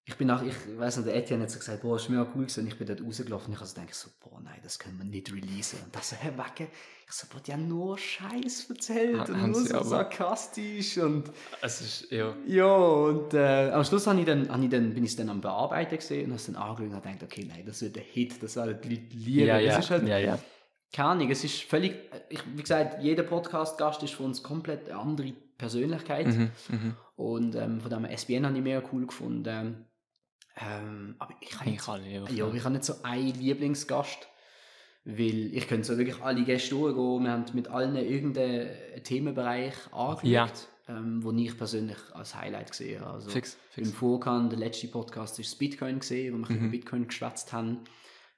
ich 0.07 0.17
bin 0.17 0.27
nach, 0.27 0.43
ich 0.43 0.55
weiß 0.77 0.99
nicht, 0.99 1.09
der 1.09 1.17
Etienne 1.17 1.45
hat 1.45 1.51
so 1.51 1.59
gesagt, 1.59 1.81
boah, 1.81 1.97
ist 1.97 2.11
mega 2.11 2.27
cool 2.35 2.43
gewesen. 2.43 2.61
Und 2.61 2.67
ich 2.67 2.77
bin 2.77 2.87
dort 2.87 3.01
rausgelaufen 3.03 3.49
und 3.49 3.55
ich 3.55 3.61
also 3.61 3.75
denke 3.75 3.95
so, 3.95 4.11
boah, 4.21 4.39
nein, 4.43 4.59
das 4.63 4.79
können 4.79 4.99
wir 4.99 5.07
nicht 5.07 5.33
releasen. 5.33 5.79
Und 5.83 5.97
das 5.97 6.11
so, 6.11 6.17
hä, 6.17 6.33
wacke. 6.37 6.69
Ich 7.07 7.13
so, 7.13 7.27
boah, 7.33 7.41
die 7.41 7.53
haben 7.55 7.69
nur 7.69 7.97
Scheiß 7.97 8.69
erzählt 8.69 9.21
Ha- 9.21 9.25
und 9.25 9.41
haben 9.41 9.53
nur 9.53 9.63
so 9.63 9.77
aber. 9.77 9.85
sarkastisch 9.85 10.99
und 10.99 11.31
Es 11.63 11.81
ist, 11.81 12.11
ja. 12.11 12.35
ja, 12.47 12.75
und 12.75 13.33
äh, 13.33 13.71
am 13.71 13.83
Schluss 13.83 14.07
habe 14.07 14.21
ich 14.21 14.27
dann, 14.27 14.43
ich 14.43 14.69
dann, 14.69 14.93
bin 14.93 15.05
ich 15.05 15.11
es 15.11 15.17
dann 15.17 15.31
am 15.31 15.41
Bearbeiten 15.41 15.97
gesehen 15.97 16.27
und 16.27 16.33
habe 16.33 16.37
es 16.37 16.47
dann 16.47 16.57
angeschaut 16.57 16.93
und 16.93 17.03
gedacht, 17.03 17.23
okay, 17.23 17.47
nein, 17.49 17.65
das 17.65 17.81
wird 17.81 17.97
ein 17.97 18.05
Hit, 18.05 18.43
das 18.43 18.57
werden 18.57 18.79
die 18.83 18.89
Leute 18.91 19.17
lieben. 19.17 19.47
Ja, 19.47 19.59
ja, 19.59 19.79
ist 19.79 19.91
halt, 19.91 20.07
ja, 20.07 20.19
ja. 20.19 20.39
keine 20.93 21.09
Ahnung, 21.09 21.31
es 21.31 21.45
ist 21.45 21.63
völlig, 21.63 21.95
ich, 22.29 22.41
wie 22.55 22.61
gesagt, 22.61 23.03
jeder 23.03 23.23
Podcast-Gast 23.23 24.03
ist 24.03 24.13
für 24.13 24.25
uns 24.25 24.43
komplett 24.43 24.91
eine 24.91 24.99
andere 24.99 25.33
Persönlichkeit. 25.57 26.27
Mhm, 26.27 26.51
mhm. 26.69 26.97
Und 27.17 27.55
ähm, 27.55 27.81
von 27.81 27.91
dem 27.91 28.05
SBN 28.05 28.45
habe 28.45 28.57
ich 28.57 28.63
mega 28.63 28.83
cool 28.93 29.07
gefunden. 29.07 29.87
Ähm, 30.57 31.17
aber 31.19 31.35
ich 31.41 31.53
habe 31.55 31.65
Ich 31.67 31.71
nicht, 31.73 31.85
kann 31.85 32.03
nicht. 32.03 32.33
ja, 32.33 32.53
ich 32.53 32.63
habe 32.65 32.75
nicht 32.75 32.85
so 32.85 32.95
einen 33.03 33.35
Lieblingsgast, 33.35 34.29
weil 35.05 35.55
ich 35.55 35.67
könnte 35.69 35.85
so 35.87 35.99
wirklich 35.99 36.21
alle 36.23 36.45
Gäste 36.45 36.71
durchgehen. 36.77 37.25
Wir 37.25 37.31
haben 37.33 37.45
mit 37.55 37.69
allen 37.69 37.97
irgendeinen 37.97 38.71
Themenbereich 39.03 39.75
angeschaut, 39.93 40.25
Ja. 40.25 40.49
ähm, 40.89 41.23
wo 41.25 41.33
ich 41.33 41.57
persönlich 41.59 41.99
als 42.13 42.35
Highlight 42.37 42.71
gesehen 42.71 43.01
habe. 43.01 43.15
Also 43.15 43.31
Fix, 43.31 43.57
Im 43.77 43.85
fix. 43.87 43.97
Vorkant, 43.99 44.53
der 44.53 44.59
letzte 44.61 44.89
Podcast 44.89 45.39
ist 45.41 45.51
das 45.53 45.59
Bitcoin 45.59 45.99
gesehen, 45.99 46.35
wo 46.35 46.49
wir 46.49 46.55
Mhm. 46.57 46.63
über 46.63 46.71
Bitcoin 46.71 47.07
geschwätzt 47.09 47.53
haben. 47.53 47.81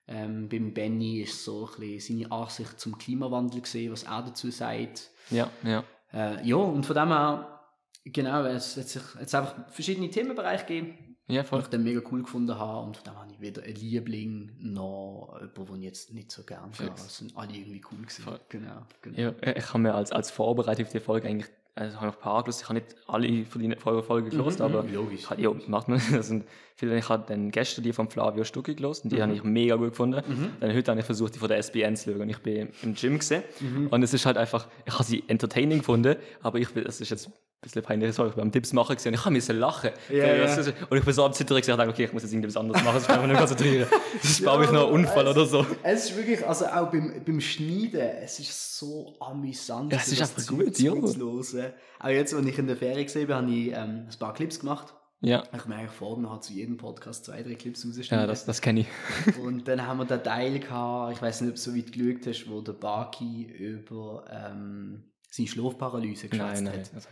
Ähm, 0.09 0.49
beim 0.49 0.73
Benny 0.73 1.21
ist 1.23 1.45
so 1.45 1.69
ein 1.69 1.81
bisschen 1.81 2.19
seine 2.19 2.33
Ansicht 2.33 2.79
zum 2.81 2.97
Klimawandel 2.97 3.61
gesehen, 3.61 3.93
was 3.93 4.05
er 4.05 4.23
dazu 4.23 4.51
sagt. 4.51 5.11
Ja, 5.31 5.51
ja. 5.65 5.85
Äh, 6.13 6.47
ja, 6.49 6.57
und 6.57 6.87
von 6.87 6.95
dem 6.97 7.09
her, 7.09 7.61
genau, 8.05 8.45
es 8.45 8.77
hat 8.77 8.89
sich 8.89 9.03
jetzt 9.21 9.35
einfach 9.35 9.69
verschiedene 9.71 10.09
Themenbereiche 10.09 10.65
gegeben, 10.65 11.06
Ja, 11.29 11.43
voll. 11.43 11.61
ich 11.61 11.67
dann 11.67 11.83
mega 11.83 12.01
cool 12.11 12.23
gefunden 12.23 12.57
habe. 12.57 12.87
Und 12.87 13.05
dem 13.07 13.15
habe 13.17 13.31
ich 13.33 13.41
weder 13.41 13.63
einen 13.63 13.75
Liebling 13.75 14.53
noch 14.61 15.37
jemanden, 15.41 15.67
den 15.67 15.77
ich 15.77 15.85
jetzt 15.85 16.15
nicht 16.15 16.31
so 16.31 16.43
gerne 16.45 16.71
habe. 16.79 16.93
Es 16.95 17.19
sind 17.19 17.37
alle 17.37 17.53
irgendwie 17.53 17.83
cool 17.91 17.99
gewesen. 17.99 18.23
Voll. 18.23 18.41
Genau, 18.49 18.83
genau. 19.03 19.19
Ja, 19.19 19.29
äh, 19.41 19.59
ich 19.59 19.69
habe 19.69 19.81
mir 19.81 19.95
als, 19.95 20.13
als 20.13 20.31
Vorbereitung 20.31 20.87
auf 20.87 20.93
die 20.93 21.01
Folge 21.01 21.29
eigentlich, 21.29 21.51
also 21.75 21.97
habe 22.01 22.09
ich 22.09 22.15
ein 22.15 22.21
paar 22.21 22.43
gelesen, 22.45 22.61
ich 22.63 22.69
habe 22.69 22.81
nicht 22.81 22.97
alle 23.07 23.45
von 23.45 23.61
den 23.61 23.79
Folgen 23.79 24.03
Folgen 24.03 24.31
gelesen, 24.31 24.63
aber 24.63 24.83
mhm, 24.85 24.95
logisch. 24.95 25.29
ja, 25.37 25.51
macht 25.67 25.89
man, 25.89 26.01
das 26.13 26.29
sind 26.29 26.47
viele, 26.77 26.97
ich 26.97 27.09
habe 27.09 27.25
dann 27.27 27.51
gestern 27.51 27.83
die 27.83 27.93
von 27.93 28.09
Flavio 28.09 28.45
Stucki 28.45 28.75
gelesen, 28.77 29.05
und 29.05 29.13
die 29.13 29.21
habe 29.21 29.35
ich 29.35 29.43
mega 29.43 29.75
gut 29.77 29.91
gefunden. 29.91 30.23
Dann 30.61 30.75
heute 30.75 30.91
habe 30.91 31.01
ich 31.01 31.07
versucht, 31.07 31.35
die 31.35 31.39
von 31.39 31.49
der 31.49 31.59
SBN 31.59 31.97
zu 31.97 32.13
schauen 32.13 32.23
und 32.23 32.31
ich 32.31 32.39
bin 32.39 32.69
im 32.83 32.95
Gym 32.95 33.19
gesehen 33.19 33.43
und 33.91 34.03
es 34.03 34.15
ist 34.15 34.25
halt 34.25 34.39
einfach, 34.39 34.69
ich 34.87 34.95
habe 34.95 35.05
sie 35.05 35.25
entertaining 35.27 35.79
gefunden, 35.79 36.17
aber 36.41 36.59
ich 36.59 36.71
bin, 36.73 36.85
das 36.85 37.01
ist 37.01 37.11
jetzt 37.11 37.31
bisschen 37.61 37.83
peinlich, 37.83 38.15
sorry, 38.15 38.31
am 38.41 38.53
Tipps 38.53 38.73
machen 38.73 38.97
gesehen 38.97 39.15
ich 39.15 39.21
habe 39.25 39.33
müssen 39.33 39.59
lachen. 39.59 39.91
Ja, 40.11 40.23
Weil 40.25 40.39
ja. 40.41 40.73
Und 40.89 40.99
ich 40.99 41.05
bin 41.05 41.15
so 41.15 41.25
am 41.25 41.33
Zittern 41.33 41.59
ich 41.59 41.67
dachte, 41.67 41.89
okay, 41.89 42.05
ich 42.05 42.13
muss 42.13 42.23
jetzt 42.23 42.33
irgendwas 42.33 42.57
anderes 42.57 42.83
machen, 42.85 43.01
sonst 43.01 43.07
kann 43.09 43.17
ich 43.21 43.23
mich 43.23 43.31
nicht 43.31 43.39
konzentrieren. 43.39 43.89
Das 44.21 44.31
ist, 44.31 44.41
glaube 44.43 44.65
ich, 44.65 44.71
noch 44.71 44.89
ein 44.89 44.93
Unfall 44.95 45.27
oder 45.27 45.47
so. 45.47 45.67
Es 45.83 46.11
ist 46.11 46.17
wirklich, 46.17 46.47
also 46.47 46.67
auch 46.67 46.91
beim, 46.91 47.23
beim 47.25 47.41
Schneiden, 47.41 48.01
es 48.23 48.39
ist 48.39 48.79
so 48.79 49.17
amüsant, 49.21 49.93
Ja, 49.93 49.99
es 49.99 50.09
ist 50.09 50.21
einfach 50.21 50.47
gut, 50.47 50.79
ja. 50.79 50.93
Auch 50.93 52.09
jetzt, 52.09 52.35
als 52.35 52.47
ich 52.47 52.59
in 52.59 52.67
der 52.67 52.77
Ferien 52.77 53.07
gesehen 53.07 53.27
bin, 53.27 53.37
habe 53.37 53.51
ich 53.51 53.69
ähm, 53.69 54.07
ein 54.09 54.19
paar 54.19 54.35
Clips 54.35 54.61
gemacht. 54.61 54.95
Ja, 55.23 55.43
Ich 55.53 55.59
habe 55.59 55.69
mir 55.71 55.77
eigentlich 55.77 55.93
vorgenommen, 55.93 56.43
zu 56.43 56.53
jedem 56.53 56.77
Podcast 56.77 57.25
zwei, 57.25 57.43
drei 57.43 57.55
Clips 57.55 57.87
rausschneiden. 57.87 58.21
ja 58.21 58.27
das, 58.27 58.45
das 58.45 58.61
kenne 58.61 58.81
ich. 58.81 59.39
Und 59.43 59.67
dann 59.67 59.87
haben 59.87 59.99
wir 59.99 60.05
den 60.05 60.23
Teil 60.23 60.59
gehabt, 60.61 61.15
ich 61.15 61.23
weiß 61.23 61.41
nicht, 61.41 61.51
ob 61.51 61.57
du 61.57 61.61
so 61.63 61.75
weit 61.75 61.91
geschaut 61.91 62.27
hast, 62.27 62.51
wo 62.51 62.61
der 62.61 62.75
Baki 62.75 63.45
über 63.45 64.25
ähm, 64.31 65.05
seine 65.37 65.49
Schlafparalyse 65.49 66.29
Nein, 66.33 66.65
nein. 66.65 66.81
hat. 66.81 67.09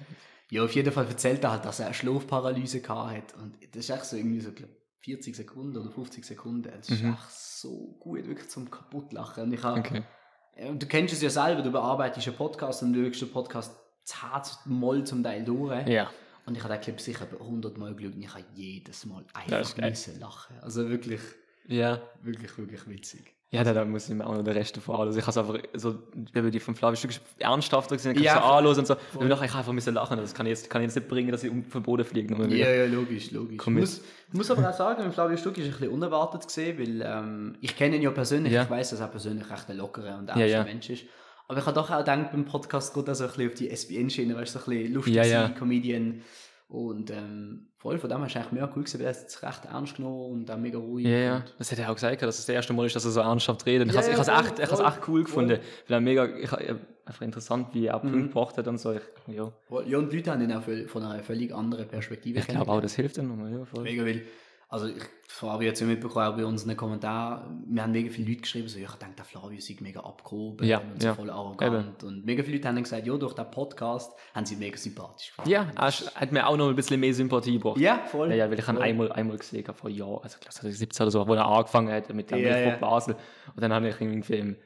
Ja, 0.51 0.65
auf 0.65 0.75
jeden 0.75 0.93
Fall 0.93 1.07
erzählt 1.07 1.43
er 1.45 1.53
halt, 1.53 1.65
dass 1.65 1.81
er 1.81 1.87
eine 1.87 1.95
Schlafparalyse 1.95 2.81
gehabt 2.81 3.11
hat. 3.17 3.35
Und 3.43 3.57
das 3.75 3.85
ist 3.85 3.91
echt 3.91 4.05
so 4.05 4.17
irgendwie 4.17 4.41
so, 4.41 4.53
glaub, 4.53 4.71
40 5.01 5.37
Sekunden 5.37 5.77
oder 5.77 5.91
50 5.91 6.25
Sekunden. 6.25 6.71
Das 6.77 6.89
ist 6.89 7.03
Mhm. 7.03 7.13
echt 7.15 7.31
so 7.31 7.97
gut, 8.01 8.27
wirklich 8.27 8.49
zum 8.49 8.71
kaputtlachen. 8.71 9.45
Und 9.45 9.53
ich 9.53 9.63
habe, 9.63 9.81
Okay. 9.81 10.03
und 10.69 10.83
du 10.83 10.87
kennst 10.87 11.13
es 11.15 11.23
ja 11.23 11.31
selber, 11.31 11.63
du 11.63 11.71
bearbeitest 11.73 12.27
einen 12.29 12.37
Podcast 12.37 12.83
und 12.83 12.93
du 12.93 13.05
schaust 13.07 13.23
den 13.23 13.31
Podcast 13.31 13.75
zehnmal 14.05 15.05
zum 15.05 15.23
Teil 15.23 15.45
durch. 15.45 15.87
Ja. 15.89 16.11
Und 16.47 16.57
ich 16.57 16.63
habe 16.63 16.75
den 16.75 16.83
Clip 16.83 17.01
sicher 17.01 17.25
bei 17.27 17.39
100 17.39 17.79
Mal 17.79 17.95
geschaut 17.95 18.15
und 18.15 18.23
ich 18.23 18.29
habe 18.35 18.45
jedes 18.55 19.07
Mal 19.07 19.25
einfach 19.33 19.61
ist 19.61 19.79
müssen 19.79 20.21
lachen. 20.21 20.57
Also 20.61 20.89
wirklich, 20.91 21.21
Ja. 21.67 22.01
wirklich, 22.23 22.57
wirklich 22.59 22.87
witzig. 22.89 23.33
Ja, 23.55 23.65
da, 23.65 23.85
muss 23.85 24.09
ich 24.09 24.15
mir 24.15 24.27
auch 24.27 24.35
noch 24.35 24.43
den 24.43 24.53
Rest 24.53 24.77
davon 24.77 24.95
anschauen. 24.95 25.07
Also 25.09 25.19
ich 25.19 25.27
habe 25.27 25.31
es 25.31 25.39
einfach 25.39 25.69
so, 25.81 25.95
wenn 26.33 26.51
die 26.51 26.61
von 26.61 26.75
Flavio 26.75 26.97
Stück 26.97 27.13
ernsthafter 27.39 27.97
gesehen, 27.97 28.15
kann 28.15 28.23
Ja, 28.23 28.37
ich 28.37 28.41
so 28.43 28.47
anhören 28.47 28.79
und 28.79 28.87
so. 28.87 28.97
Und 29.15 29.29
dann 29.29 29.39
ich 29.39 29.55
einfach 29.55 29.69
ein 29.69 29.75
bisschen 29.77 29.95
lachen. 29.95 30.17
Das 30.17 30.35
kann 30.35 30.47
ich 30.47 30.51
jetzt, 30.51 30.69
kann 30.71 30.83
ich 30.83 30.87
jetzt 30.87 30.97
nicht 30.97 31.09
bringen, 31.09 31.31
dass 31.31 31.45
ich 31.45 31.53
vom 31.69 31.83
Boden 31.83 32.05
fliege. 32.05 32.35
Ja, 32.55 32.69
ja, 32.69 32.87
logisch, 32.87 33.31
logisch. 33.31 33.59
Komm 33.59 33.77
Ich 33.77 33.81
muss, 33.81 33.99
ich 34.29 34.35
muss 34.35 34.51
aber 34.51 34.69
auch 34.69 34.75
sagen, 34.75 35.13
Flavio 35.13 35.37
Stuck 35.37 35.57
ist 35.59 35.67
ein 35.67 35.71
bisschen 35.71 35.89
unerwartet 35.89 36.47
gesehen, 36.47 36.79
weil 36.79 37.03
ähm, 37.03 37.55
ich 37.61 37.77
kenne 37.77 37.97
ihn 37.97 38.03
ja 38.03 38.11
persönlich, 38.11 38.53
Ja. 38.53 38.65
ich 38.65 38.71
weiß, 38.71 38.91
dass 38.91 39.01
er 39.01 39.09
persönlich 39.09 39.49
recht 39.51 39.69
ein 39.71 39.77
lockerer 39.77 40.19
und 40.19 40.29
ernster 40.29 40.47
ja. 40.47 40.65
Mensch 40.65 40.91
ist. 40.91 41.05
Aber 41.47 41.59
ich 41.59 41.67
habe 41.67 41.75
doch 41.75 41.91
auch 41.91 41.99
gedacht, 41.99 42.33
beim 42.33 42.47
Podcast 42.47 42.95
geht 42.95 43.07
er 43.07 43.15
so 43.15 43.25
ein 43.25 43.31
bisschen 43.31 43.49
auf 43.49 43.55
die 43.55 43.71
SBN-Schiene, 43.71 44.35
weißt 44.35 44.55
du, 44.55 44.59
so 44.59 44.65
ein 44.65 44.77
bisschen 44.79 44.95
lustig 44.95 45.15
Ja, 45.15 45.25
ja. 45.25 45.49
Comedian. 45.51 46.23
Und 46.67 47.11
ähm, 47.11 47.69
voll 47.77 47.99
von 47.99 48.09
dem 48.11 48.19
her 48.19 48.27
ist 48.27 48.37
eigentlich 48.37 48.53
mega 48.53 48.67
cool 48.75 48.83
gewesen, 48.83 48.99
weil 49.01 49.07
er 49.07 49.11
es 49.13 49.43
recht 49.43 49.65
ernst 49.67 49.97
genommen 49.97 50.33
und 50.33 50.51
auch 50.51 50.57
mega 50.57 50.79
ruhig. 50.79 51.07
Ja, 51.07 51.11
ja. 51.19 51.37
Und, 51.37 51.55
Das 51.59 51.71
hätte 51.71 51.83
er 51.83 51.91
auch 51.91 51.95
gesagt, 51.95 52.23
dass 52.23 52.39
es 52.39 52.47
das 52.47 52.55
erste 52.55 52.73
Mal 52.73 52.87
ist, 52.87 52.97
dass 52.97 53.05
er 53.05 53.11
so 53.11 53.21
ernsthaft 53.21 53.67
redet. 53.67 53.89
Ich 53.89 53.95
Ja, 53.95 54.01
habe 54.03 54.11
es 54.13 54.19
echt, 54.59 54.69
voll, 54.71 54.87
echt 54.87 54.97
cool 55.09 55.25
voll. 55.25 55.25
gefunden. 55.25 55.59
Weil 55.89 55.97
er 55.97 56.01
mega, 56.01 56.25
ich, 56.27 56.51
einfach 56.53 57.23
interessant, 57.23 57.69
wie 57.75 57.87
er 57.87 57.99
Mhm. 57.99 58.11
Punkte 58.11 58.29
gebracht 58.29 58.57
hat 58.59 58.67
und 58.67 58.79
so. 58.79 58.93
Ich, 58.93 59.03
ja. 59.29 59.53
ja, 59.87 59.99
und 59.99 60.11
die 60.13 60.17
Leute 60.17 60.33
haben 60.33 60.43
ihn 60.43 60.53
auch 60.53 60.63
von 60.63 61.03
einer 61.03 61.23
völlig 61.23 61.55
anderen 61.55 61.87
Perspektive 61.87 62.39
ich 62.39 62.47
glaube 62.47 62.71
auch, 62.73 62.81
das 62.81 62.95
hilft 62.95 63.19
dann 63.19 63.29
nochmal. 63.29 63.53
Ja, 63.53 63.65
voll. 63.67 63.83
Mega, 63.83 64.05
weil, 64.05 64.23
also 64.75 64.89
ich, 64.89 65.05
Flavio 65.29 65.69
hat 65.69 65.75
es 65.75 65.81
ja 65.81 65.87
mitbekommen, 65.87 66.37
bei 66.37 66.45
uns 66.45 66.63
in 66.63 66.69
den 66.69 66.77
Kommentaren, 66.77 67.65
wir 67.69 67.83
haben 67.83 67.93
mega 67.93 68.11
viele 68.11 68.29
Leute 68.29 68.41
geschrieben, 68.41 68.67
so, 68.67 68.79
ich 68.79 68.91
denke, 68.91 69.15
der 69.17 69.25
Flavio 69.25 69.61
sei 69.61 69.77
mega 69.81 70.01
abgehoben 70.01 70.67
Ja, 70.67 70.79
und 70.79 71.01
so 71.01 71.09
ja. 71.09 71.15
voll 71.15 71.31
arrogant. 71.31 72.03
Und 72.03 72.27
mega 72.27 72.43
viele 72.43 72.57
Leute 72.57 72.69
haben 72.69 72.83
gesagt, 72.83 73.07
ja, 73.07 73.17
durch 73.17 73.35
den 73.35 73.49
Podcast 73.53 74.13
haben 74.35 74.45
sie 74.47 74.57
mega 74.57 74.77
sympathisch 74.77 75.29
gefunden. 75.29 75.51
Ja, 75.51 75.67
hat 75.77 76.33
mir 76.33 76.47
auch 76.47 76.57
noch 76.57 76.69
ein 76.69 76.75
bisschen 76.75 76.99
mehr 76.99 77.15
Sympathie 77.15 77.53
gebracht. 77.53 77.79
Ja, 77.79 78.03
voll. 78.07 78.33
Ja, 78.35 78.51
weil 78.51 78.59
ich 78.59 78.67
habe 78.67 78.79
voll. 78.79 78.87
einmal, 78.87 79.13
einmal 79.13 79.39
gesehen 79.39 79.65
vor 79.73 79.91
Jahren, 79.91 80.23
also 80.23 80.35
ich 80.35 80.41
glaube 80.41 80.55
2017 80.55 81.05
oder 81.05 81.11
so, 81.13 81.29
wo 81.29 81.35
er 81.35 81.47
angefangen 81.47 81.93
hat 81.93 82.13
mit 82.13 82.33
dem 82.33 82.39
ja, 82.39 82.59
ja. 82.59 82.77
Basel. 82.77 83.15
Und 83.55 83.63
dann 83.63 83.73
habe 83.73 83.89
ich 83.89 84.01
irgendwie, 84.01 84.35
im, 84.35 84.57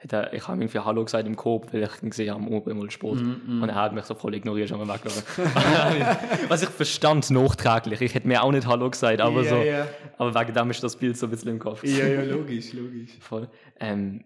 hat 0.00 0.12
er, 0.12 0.32
ich 0.32 0.46
habe 0.46 0.62
irgendwie 0.62 0.78
Hallo 0.78 1.04
gesagt 1.04 1.26
im 1.26 1.34
Coop, 1.36 1.72
weil 1.72 1.82
ich 1.82 2.02
ihn 2.02 2.10
gesehen 2.10 2.32
habe 2.32 2.48
Oben 2.50 2.70
im 2.82 2.90
Sport. 2.90 3.20
Mhm, 3.20 3.62
Und 3.62 3.68
er 3.68 3.74
hat 3.74 3.92
mich 3.92 4.04
so 4.04 4.14
voll 4.14 4.34
ignoriert, 4.34 4.68
schon 4.68 4.78
mal 4.78 4.94
weggelaufen. 4.94 5.44
Was 6.48 6.62
ich 6.62 6.68
verstand, 6.68 7.28
nachträglich. 7.30 8.00
Ich 8.00 8.14
hätte 8.14 8.28
mir 8.28 8.42
auch 8.42 8.52
nicht 8.52 8.66
Hallo 8.66 8.88
gesagt, 8.90 9.20
aber 9.20 9.42
ja, 9.42 9.48
so. 9.50 9.56
Ja. 9.56 9.86
Aber 10.18 10.34
wegen 10.40 10.54
dem 10.54 10.70
ist 10.70 10.82
das 10.82 10.96
Bild 10.96 11.16
so 11.16 11.26
ein 11.26 11.30
bisschen 11.30 11.48
im 11.50 11.58
Kopf. 11.58 11.82
ja, 11.84 12.06
ja, 12.06 12.22
logisch, 12.22 12.72
logisch. 12.72 13.10
Voll. 13.20 13.48
Ähm, 13.80 14.24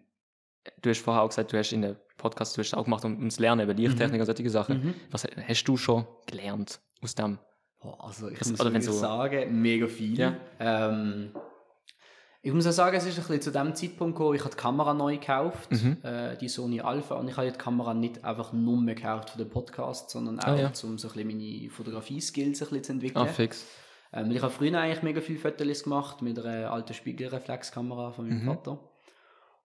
du 0.83 0.91
hast 0.91 1.01
vorher 1.03 1.23
auch 1.23 1.29
gesagt, 1.29 1.53
du 1.53 1.59
hast 1.59 1.73
in 1.73 1.83
der 1.83 1.97
Podcast, 2.19 2.57
du 2.57 2.61
hast 2.63 2.75
auch 2.75 2.85
gemacht, 2.85 3.05
um, 3.05 3.17
ums 3.17 3.39
Lernen 3.41 3.63
über 3.63 3.75
Lichttechnik 3.75 4.21
und 4.21 4.27
solche 4.27 4.51
Sachen. 4.51 4.85
Mhm. 4.85 4.95
Was 5.11 5.25
hast 5.49 5.65
du 5.65 5.77
schon 5.77 6.07
gelernt 6.27 6.81
aus 7.03 7.15
dem? 7.15 7.39
Boah, 7.81 8.05
also 8.05 8.29
ich 8.29 8.39
Das- 8.39 8.51
muss 8.51 8.61
wenn 8.61 8.67
wirklich 8.75 8.85
so- 8.85 8.93
sagen, 8.93 9.61
mega 9.61 9.87
viel. 9.89 10.19
Ja. 10.19 10.37
Ähm, 10.61 11.31
ich 12.45 12.53
muss 12.53 12.67
auch 12.67 12.73
sagen, 12.73 12.97
es 12.97 13.05
ist 13.07 13.19
ein 13.19 13.23
bisschen 13.23 13.41
zu 13.43 13.51
dem 13.53 13.75
Zeitpunkt 13.75 14.17
gekommen, 14.17 14.35
ich 14.35 14.41
habe 14.43 14.51
die 14.55 14.61
Kamera 14.61 14.95
neu 14.95 15.17
gekauft, 15.19 15.71
Mhm. 15.71 15.99
äh, 16.03 16.37
die 16.37 16.49
Sony 16.49 16.81
Alpha, 16.81 17.15
und 17.15 17.29
ich 17.29 17.37
habe 17.37 17.51
die 17.53 17.57
Kamera 17.59 17.95
nicht 17.95 18.25
einfach 18.25 18.53
nur 18.53 18.81
mehr 18.81 18.95
gekauft 18.97 19.31
für 19.31 19.39
den 19.39 19.49
Podcast, 19.49 20.11
sondern 20.11 20.41
auch, 20.41 20.47
Ah, 20.49 20.57
ja. 20.57 20.67
um 20.69 20.75
so 20.75 20.89
ein 20.89 20.97
bisschen 20.97 21.27
meine 21.27 21.71
Fotografie-Skills 21.71 22.63
ein 22.63 22.69
bisschen 22.69 22.85
zu 22.85 22.93
entwickeln. 22.93 23.23
Ah, 23.23 23.27
fix. 23.27 23.65
Ähm, 24.13 24.31
ich 24.33 24.43
habe 24.43 24.53
früher 24.53 24.79
eigentlich 24.79 25.03
mega 25.03 25.21
viele 25.21 25.39
Fotos 25.39 25.85
gemacht 25.85 26.21
mit 26.21 26.39
einer 26.39 26.71
alten 26.73 26.93
Spiegelreflexkamera 26.95 28.11
von 28.13 28.29
meinem 28.29 28.43
Mhm. 28.43 28.47
Vater. 28.47 28.79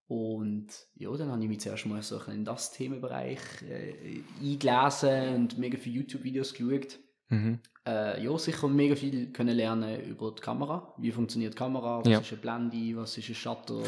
Und 0.07 0.67
ja, 0.95 1.11
dann 1.17 1.31
habe 1.31 1.41
ich 1.43 1.49
mich 1.49 1.59
zuerst 1.59 1.85
mal 1.85 2.01
so 2.01 2.15
ein 2.15 2.19
bisschen 2.19 2.35
in 2.35 2.45
das 2.45 2.71
Themenbereich 2.71 3.39
äh, 3.69 4.21
eingelesen 4.41 5.35
und 5.35 5.57
mega 5.57 5.77
viele 5.77 5.97
YouTube-Videos 5.97 6.53
geschaut. 6.53 6.97
Mhm. 7.29 7.59
Äh, 7.85 8.23
ja, 8.23 8.37
sicher 8.37 8.67
mega 8.67 8.95
viel 8.95 9.31
können 9.31 9.55
lernen 9.55 10.01
über 10.03 10.31
die 10.31 10.41
Kamera. 10.41 10.93
Wie 10.97 11.11
funktioniert 11.11 11.53
die 11.53 11.57
Kamera? 11.57 11.99
Was 11.99 12.07
Ja. 12.07 12.19
ist 12.19 12.31
eine 12.31 12.41
Blende? 12.41 12.97
Was 12.97 13.17
ist 13.17 13.29
ein 13.29 13.35
Shutter? 13.35 13.81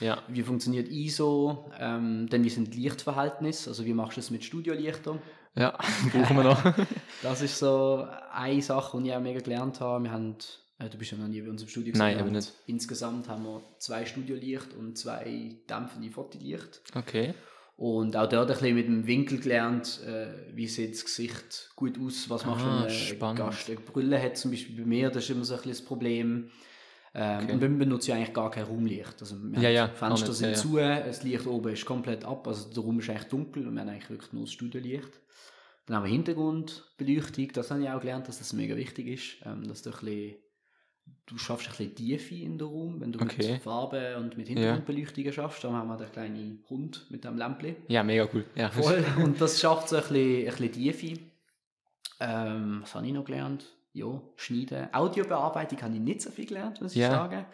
Ja. 0.00 0.22
Wie 0.28 0.42
funktioniert 0.42 0.88
ISO? 0.88 1.70
Ähm, 1.78 2.28
dann 2.30 2.42
wie 2.44 2.48
sind 2.50 2.74
Lichtverhältnisse? 2.74 3.70
Also 3.70 3.84
wie 3.84 3.94
machst 3.94 4.16
du 4.16 4.20
es 4.20 4.30
mit 4.30 4.44
Studiolichtern? 4.44 5.20
Ja, 5.54 5.76
brauchen 6.12 6.36
wir 6.36 6.44
noch. 6.44 6.62
Das 7.22 7.42
ist 7.42 7.58
so 7.58 8.06
eine 8.32 8.62
Sache, 8.62 9.00
die 9.00 9.08
ich 9.08 9.14
auch 9.14 9.20
mega 9.20 9.40
gelernt 9.40 9.80
habe. 9.80 10.04
Wir 10.04 10.12
haben, 10.12 10.36
äh, 10.78 10.88
du 10.88 10.98
bist 10.98 11.10
ja 11.12 11.18
noch 11.18 11.26
nie 11.28 11.40
bei 11.42 11.50
uns 11.50 11.62
im 11.62 11.68
Studio 11.68 11.94
Nein, 11.96 12.16
wir 12.16 12.24
eben 12.24 12.32
nicht. 12.34 12.52
Insgesamt 12.66 13.28
haben 13.28 13.44
wir 13.44 13.62
zwei 13.78 14.04
Studiolicht 14.04 14.74
und 14.74 14.96
zwei 14.98 15.56
dämpfende 15.68 16.10
Fotolicht. 16.10 16.80
Okay. 16.94 17.34
Und 17.78 18.16
auch 18.16 18.28
dort 18.28 18.50
ein 18.50 18.58
bisschen 18.58 18.74
mit 18.74 18.86
dem 18.88 19.06
Winkel 19.06 19.38
gelernt, 19.38 20.00
äh, 20.04 20.26
wie 20.52 20.66
sieht 20.66 20.94
das 20.94 21.04
Gesicht 21.04 21.70
gut 21.76 21.96
aus, 22.04 22.28
was 22.28 22.44
machst 22.44 22.64
du, 22.64 22.68
Ah, 22.68 22.82
wenn 22.82 22.88
ein. 23.28 23.36
Gast 23.36 23.70
eine 23.70 23.78
Brille 23.78 24.20
hat, 24.20 24.36
zum 24.36 24.50
Beispiel 24.50 24.76
bei 24.82 24.84
mir, 24.84 25.10
das 25.10 25.22
ist 25.24 25.30
immer 25.30 25.44
so 25.44 25.54
ein 25.54 25.58
bisschen 25.58 25.72
das 25.72 25.82
Problem. 25.82 26.50
Ähm, 27.14 27.38
Okay. 27.44 27.52
Und 27.52 27.60
wir 27.60 27.68
benutzen 27.68 28.10
ja 28.10 28.16
eigentlich 28.16 28.34
gar 28.34 28.50
kein 28.50 28.64
Raumlicht. 28.64 29.14
Also 29.20 29.36
wir 29.40 29.60
Ja, 29.60 29.70
ja, 29.70 29.88
Fenster 29.88 30.26
nicht, 30.28 30.38
sind 30.38 30.50
ja, 30.50 30.54
zu, 30.56 30.76
das 30.76 31.22
Licht 31.22 31.46
oben 31.46 31.72
ist 31.72 31.86
komplett 31.86 32.24
ab, 32.24 32.48
also 32.48 32.68
der 32.68 32.82
Raum 32.82 32.98
ist 32.98 33.10
eigentlich 33.10 33.28
dunkel 33.28 33.66
und 33.68 33.74
wir 33.74 33.80
haben 33.80 33.88
eigentlich 33.90 34.10
wirklich 34.10 34.32
nur 34.32 34.42
das 34.42 34.52
Studiolicht. 34.52 35.20
Dann 35.86 35.96
haben 35.98 36.04
wir 36.04 36.10
Hintergrundbeleuchtung, 36.10 37.48
das 37.52 37.70
habe 37.70 37.82
ich 37.82 37.88
auch 37.88 38.00
gelernt, 38.00 38.26
dass 38.28 38.38
das 38.38 38.52
mega 38.52 38.74
wichtig 38.76 39.06
ist, 39.06 39.46
ähm, 39.46 39.66
dass 39.68 39.82
du 39.82 39.90
ein 39.90 39.96
bisschen, 40.00 40.34
du 41.26 41.36
schaffst 41.38 41.66
ein 41.68 41.70
bisschen 41.76 41.94
Tiefe 41.94 42.34
in 42.34 42.58
den 42.58 42.66
Raum, 42.68 43.00
wenn 43.00 43.12
du 43.12 43.20
Okay. 43.20 43.52
mit 43.52 43.62
Farbe 43.62 44.16
und 44.16 44.36
mit 44.36 44.48
Hintergrundbeleuchtungen 44.48 45.32
schaffst, 45.32 45.62
dann 45.64 45.74
haben 45.74 45.88
wir 45.88 45.96
den 45.96 46.10
kleinen 46.12 46.64
Hund 46.70 47.06
mit 47.10 47.24
dem 47.24 47.36
Lämpchen. 47.36 47.76
Ja, 47.88 48.02
mega 48.02 48.26
cool. 48.32 48.44
Ja, 48.54 48.70
Voll. 48.70 49.04
Und 49.22 49.40
das 49.40 49.60
schafft 49.60 49.88
so 49.88 49.96
ein 49.96 50.02
bisschen, 50.02 50.38
ein 50.40 50.44
bisschen 50.46 50.72
Tiefe. 50.72 51.20
Ähm, 52.20 52.78
was 52.82 52.94
habe 52.94 53.06
ich 53.06 53.12
noch 53.12 53.24
gelernt? 53.24 53.66
Ja, 53.92 54.20
schneiden. 54.36 54.88
Audiobearbeitung 54.92 55.80
habe 55.82 55.94
ich 55.94 56.00
nicht 56.00 56.22
so 56.22 56.30
viel 56.30 56.46
gelernt, 56.46 56.80
muss 56.80 56.92
ich 56.92 57.02
Ja. 57.02 57.10
sagen. 57.10 57.46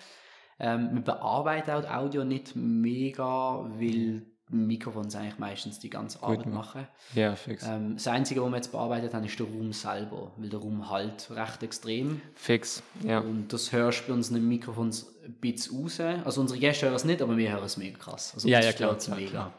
Ähm, 0.59 0.91
wir 0.95 1.01
bearbeiten 1.03 1.71
auch 1.73 1.83
das 1.83 1.91
Audio 1.91 2.25
nicht 2.25 2.55
mega, 2.55 3.65
weil 3.79 4.23
Mikrofons 4.55 5.15
eigentlich 5.17 5.39
meistens 5.39 5.79
die 5.79 5.91
ganze 5.91 6.23
Arbeit 6.23 6.47
macht. 6.47 6.75
machen. 6.77 6.87
ja 7.15 7.35
fix. 7.37 7.67
Ähm, 7.67 7.95
das 7.95 8.07
Einzige, 8.09 8.43
was 8.43 8.51
wir 8.51 8.57
jetzt 8.57 8.73
bearbeitet 8.73 9.13
haben, 9.15 9.25
ist 9.25 9.39
der 9.39 9.47
Raum 9.47 9.73
selber, 9.73 10.33
weil 10.37 10.49
der 10.49 10.61
Raum 10.61 10.89
halt 10.91 11.31
recht 11.31 11.63
extrem. 11.63 12.21
Fix, 12.35 12.83
ja. 13.03 13.19
Und 13.21 13.53
das 13.53 13.73
hörst 13.73 14.03
du 14.05 14.09
bei 14.09 14.15
unseren 14.15 14.47
Mikrofons 14.49 15.07
ein 15.25 15.35
bisschen 15.41 15.81
raus. 15.83 16.01
Also 16.01 16.41
unsere 16.41 16.59
Gäste 16.61 16.87
hören 16.87 16.95
es 16.97 17.05
nicht, 17.05 17.21
aber 17.23 17.37
wir 17.37 17.51
hören 17.53 17.65
es 17.65 17.77
mega 17.77 17.99
krass. 17.99 18.33
Also 18.35 18.49
Ja, 18.49 18.61
ja, 18.61 18.73
klar, 18.73 18.97
klar, 18.99 19.17
mega. 19.17 19.31
klar. 19.31 19.55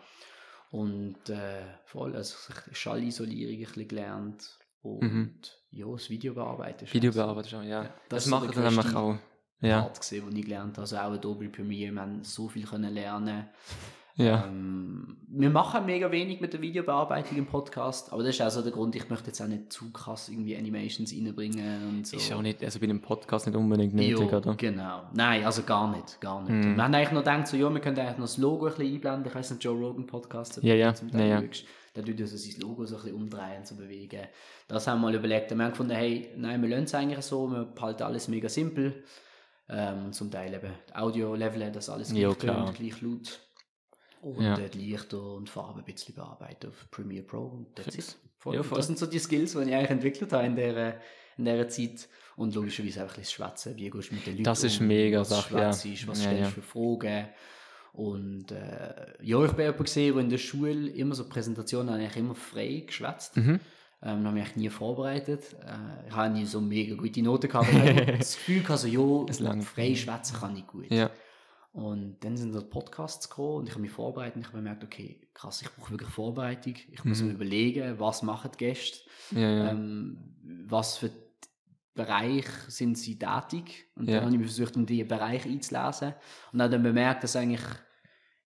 Und 0.72 1.30
äh, 1.30 1.62
voll, 1.86 2.16
also 2.16 2.36
Schallisolierung 2.72 3.56
ein 3.56 3.60
bisschen 3.66 3.88
gelernt 3.88 4.60
und 4.82 5.02
Mhm. 5.02 5.36
ja, 5.72 5.86
das 5.92 6.10
Video 6.10 6.34
bearbeiten. 6.34 6.86
ist 6.86 6.94
Video 6.94 7.12
bearbeitet 7.12 7.52
schon, 7.52 7.68
ja. 7.68 7.84
das 7.84 7.92
das 8.10 8.26
ist 8.26 8.30
so 8.32 8.48
dann 8.48 8.74
nämlich 8.76 8.96
auch. 8.96 9.16
Ja. 9.62 9.70
Ja, 9.70 9.82
Part 9.84 10.00
gesehen, 10.02 10.26
wo 10.26 10.36
ich 10.36 10.44
gelernt 10.44 10.74
habe. 10.74 10.82
Also 10.82 10.98
auch 10.98 11.14
Adobe 11.14 11.48
Premiere, 11.50 11.94
wir 11.94 12.02
haben 12.02 12.24
so 12.24 12.50
viel 12.50 12.66
können 12.68 12.94
lernen. 12.94 13.48
Ja. 14.16 14.46
Ähm, 14.46 15.18
wir 15.38 15.50
machen 15.50 15.86
mega 15.86 16.10
wenig 16.12 16.40
mit 16.40 16.54
der 16.54 16.62
Videobearbeitung 16.62 17.38
im 17.38 17.46
Podcast, 17.46 18.14
aber 18.14 18.24
das 18.24 18.36
ist 18.36 18.42
auch 18.42 18.50
so 18.50 18.62
der 18.62 18.72
Grund, 18.72 18.96
ich 18.96 19.10
möchte 19.10 19.28
jetzt 19.28 19.42
auch 19.42 19.48
nicht 19.48 19.74
zu 19.74 19.92
krass 19.92 20.30
irgendwie 20.30 20.56
Animations 20.56 21.12
reinbringen 21.12 21.90
und 21.90 22.08
so. 22.08 22.16
Ist 22.16 22.32
auch 22.32 22.42
nicht, 22.42 22.64
also 22.64 22.80
bei 22.80 22.86
einem 22.86 23.02
Podcast 23.02 23.46
nicht 23.46 23.56
unbedingt 23.58 23.94
nötig, 23.94 24.12
Jo, 24.32 24.38
oder? 24.38 24.56
Genau. 24.56 25.04
Nein, 25.14 25.44
also 25.44 25.64
gar 25.64 25.94
nicht. 25.94 26.22
Gar 26.22 26.42
nicht. 26.44 26.52
Mhm. 26.54 26.76
Wir 26.78 26.84
haben 26.84 26.94
eigentlich 26.96 27.12
noch 27.12 27.20
gedacht, 27.26 27.48
so, 27.48 27.58
ja, 27.58 27.70
wir 27.70 27.82
könnten 27.82 28.00
eigentlich 28.00 28.18
noch 28.18 28.26
das 28.26 28.38
Logo 28.38 28.68
ein 28.68 28.76
bisschen 28.76 28.94
einblenden. 28.94 29.28
Ich 29.28 29.36
weiß 29.36 29.52
nicht, 29.52 29.64
Joe 29.64 29.78
Rogan 29.78 30.06
Podcast. 30.08 30.60
Ja, 30.64 30.74
ja. 30.74 30.94
Zum 30.94 31.10
Ja, 31.10 31.18
Teil 31.18 31.30
ja. 31.30 31.42
schaust. 31.44 31.66
Da 31.96 32.02
tut 32.02 32.20
er 32.20 32.28
so 32.28 32.38
sein 32.38 32.62
Logo 32.62 32.86
so 32.86 32.96
ein 32.96 33.02
bisschen 33.04 33.18
umdrehen, 33.18 33.64
so 33.66 33.76
bewegen. 33.76 34.22
Das 34.70 34.88
haben 34.88 35.00
wir 35.02 35.08
mal 35.08 35.16
überlegt. 35.16 35.52
Und 35.52 35.58
wir 35.58 35.66
haben 35.66 35.72
gefunden, 35.72 35.96
hey, 35.96 36.30
nein, 36.38 36.62
wir 36.62 36.70
lassen 36.70 36.84
es 36.86 36.96
eigentlich 36.96 37.22
so. 37.26 37.48
Wir 37.50 37.64
behalten 37.66 38.04
alles 38.04 38.30
mega 38.30 38.48
simpel. 38.48 39.04
Ähm, 39.68 40.14
zum 40.14 40.30
Teil 40.32 40.54
eben 40.54 40.72
Audio-Leveln, 40.94 41.74
dass 41.74 41.90
alles 41.90 42.12
Ja, 42.14 42.34
klar. 42.34 42.66
tönt, 42.68 42.78
gleich 42.78 43.02
laut. 43.02 43.42
Und 44.26 44.42
Ja. 44.44 44.58
die 44.58 44.78
Lichter 44.90 45.22
und 45.22 45.50
Farben 45.50 45.80
ein 45.82 45.86
bisschen 45.86 46.16
bearbeiten 46.16 46.70
auf 46.70 46.90
Premiere 46.90 47.24
Pro. 47.24 47.42
Und 47.46 47.76
that's 47.76 47.96
it. 47.96 48.16
Voll. 48.40 48.56
Ja, 48.56 48.64
voll. 48.64 48.78
Das 48.78 48.88
sind 48.88 48.98
so 48.98 49.06
die 49.06 49.20
Skills, 49.20 49.52
die 49.54 49.60
ich 49.60 49.74
eigentlich 49.76 49.90
entwickelt 49.92 50.34
habe 50.34 50.48
in 50.48 50.56
dieser, 50.56 50.96
in 51.38 51.46
dieser 51.46 51.70
Zeit. 51.70 52.08
Und 52.36 52.54
logischerweise 52.56 53.02
auch 53.06 53.10
ein 53.10 53.20
bisschen 53.20 53.46
schwätzen. 53.46 53.78
Wie 53.78 53.90
gehst 53.90 54.10
du 54.12 54.16
mit 54.16 54.26
den 54.26 54.34
Leuten 54.34 54.44
Das 54.44 54.64
ist 54.64 54.82
um? 54.82 54.88
mega 54.88 55.20
was 55.22 55.30
Sache, 55.30 55.56
ja. 55.58 55.72
schwätzt, 55.74 56.08
Was 56.08 56.18
Ja, 56.24 56.32
stellst 56.32 56.40
ja. 56.42 56.46
du 56.48 56.52
für 56.54 56.62
Fragen? 56.64 57.28
Und 57.94 58.52
äh, 58.52 59.14
ja, 59.22 59.46
ich 59.46 59.52
bin 59.54 59.66
jemand 59.66 59.84
gesehen, 59.86 60.14
der 60.16 60.24
in 60.24 60.30
der 60.30 60.38
Schule 60.38 60.90
immer 60.90 61.16
so 61.16 61.30
Präsentationen 61.30 61.94
eigentlich 61.94 62.18
immer 62.18 62.36
frei 62.36 62.84
geschwätzt. 62.86 63.38
Mhm. 63.38 63.60
Ähm, 64.02 64.26
habe 64.26 64.32
mich 64.38 64.56
nie 64.58 64.70
vorbereitet. 64.70 65.56
Äh, 65.64 66.08
ich 66.10 66.16
habe 66.16 66.34
nie 66.34 66.46
so 66.46 66.60
mega 66.60 66.96
gute 66.96 67.22
Noten 67.22 67.48
gehabt. 67.48 67.70
Ich 67.72 68.06
das 68.18 68.36
Gefühl 68.36 68.62
gehabt, 68.64 68.80
so, 68.80 68.88
ja, 69.40 69.62
frei 69.62 69.96
schwätzen 69.96 70.36
kann 70.38 70.58
ich 70.58 70.68
gut. 70.68 70.92
Ja. 70.92 71.10
Und 71.76 72.24
dann 72.24 72.38
sind 72.38 72.56
da 72.56 72.62
Podcasts 72.62 73.30
gekommen 73.30 73.58
und 73.58 73.66
ich 73.68 73.72
habe 73.74 73.82
mich 73.82 73.92
vorbereitet 73.92 74.36
und 74.38 74.42
ich 74.44 74.48
habe 74.48 74.58
gemerkt, 74.60 74.84
okay, 74.86 75.20
krass, 75.34 75.62
ich 75.62 75.70
brauche 75.74 75.92
wirklich 75.92 76.10
Vorbereitung. 76.10 76.76
Ich 76.90 77.04
muss 77.04 77.20
Mhm. 77.22 77.28
mir 77.28 77.34
überlegen, 77.34 78.00
was 78.00 78.24
machen 78.24 78.50
die 78.54 78.58
Gäste, 78.60 79.00
Ja, 79.32 79.40
ja. 79.42 79.72
ähm, 79.72 80.18
was 80.68 80.96
für 80.98 81.12
Bereich 81.94 82.46
sind 82.68 82.98
sie 82.98 83.18
tätig. 83.20 83.86
Und 83.96 84.08
Ja. 84.10 84.16
dann 84.22 84.26
habe 84.26 84.36
ich 84.36 84.42
versucht, 84.42 84.76
in 84.78 84.86
diesen 84.86 85.08
Bereich 85.08 85.46
einzulesen 85.46 86.14
und 86.54 86.62
habe 86.62 86.72
dann 86.72 86.84
bemerkt, 86.84 87.24
dass 87.24 87.36
eigentlich 87.36 87.62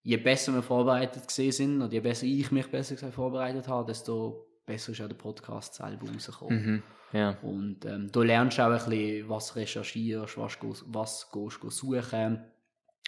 je 0.02 0.16
besser 0.16 0.52
wir 0.54 0.62
vorbereitet 0.62 1.26
gesehen 1.28 1.52
sind 1.52 1.82
oder 1.82 1.92
je 1.92 2.00
besser 2.00 2.26
ich 2.26 2.50
mich 2.50 2.66
besser 2.68 2.94
gesagt 2.94 3.14
vorbereitet 3.14 3.68
habe, 3.68 3.86
desto 3.86 4.46
besser 4.66 4.90
ist 4.92 5.00
auch 5.02 5.08
der 5.08 5.14
Podcast 5.16 5.74
selber 5.74 6.08
rausgekommen. 6.12 6.64
Mhm. 6.66 6.82
Ja. 7.12 7.38
Und 7.42 7.84
ähm, 7.84 8.08
da 8.10 8.22
lernst 8.22 8.58
du 8.58 8.62
auch 8.62 8.70
ein 8.70 8.74
bisschen, 8.90 9.28
was 9.28 9.54
recherchierst, 9.56 10.36
was, 10.38 10.58
gehst- 10.58 10.84
was 10.88 11.30
gehst 11.32 11.58
du 11.62 11.70
suchen. 11.70 12.44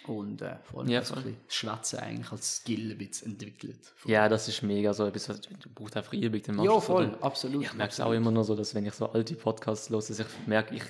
Und 0.07 0.41
äh, 0.41 0.55
vor 0.63 0.81
allem 0.81 0.89
Ja, 0.89 0.99
das 0.99 1.13
Schwätzen 1.47 1.99
eigentlich 1.99 2.31
als 2.31 2.57
Skill 2.57 2.91
ein 2.91 2.97
bisschen 2.97 3.31
entwickelt. 3.31 3.79
ja, 4.05 4.27
das 4.29 4.47
ist 4.47 4.61
mega 4.63 4.93
so 4.93 5.05
etwas, 5.05 5.29
was- 5.29 5.41
du 5.41 5.49
brauchst 5.73 5.95
einfach 5.95 6.13
Übung, 6.13 6.41
dann 6.45 6.55
machst 6.55 6.71
ja 6.71 6.79
voll, 6.79 7.07
oder? 7.07 7.23
absolut. 7.23 7.63
Ich 7.63 7.73
merke 7.73 7.93
es 7.93 7.99
auch 8.01 8.11
immer 8.11 8.31
nur 8.31 8.43
so, 8.43 8.55
dass 8.55 8.75
wenn 8.75 8.85
ich 8.85 8.93
so 8.93 9.07
alte 9.09 9.35
Podcasts 9.35 9.89
höre, 9.89 9.97
dass 9.99 10.19
ich 10.19 10.25
merke, 10.45 10.75
ich, 10.75 10.83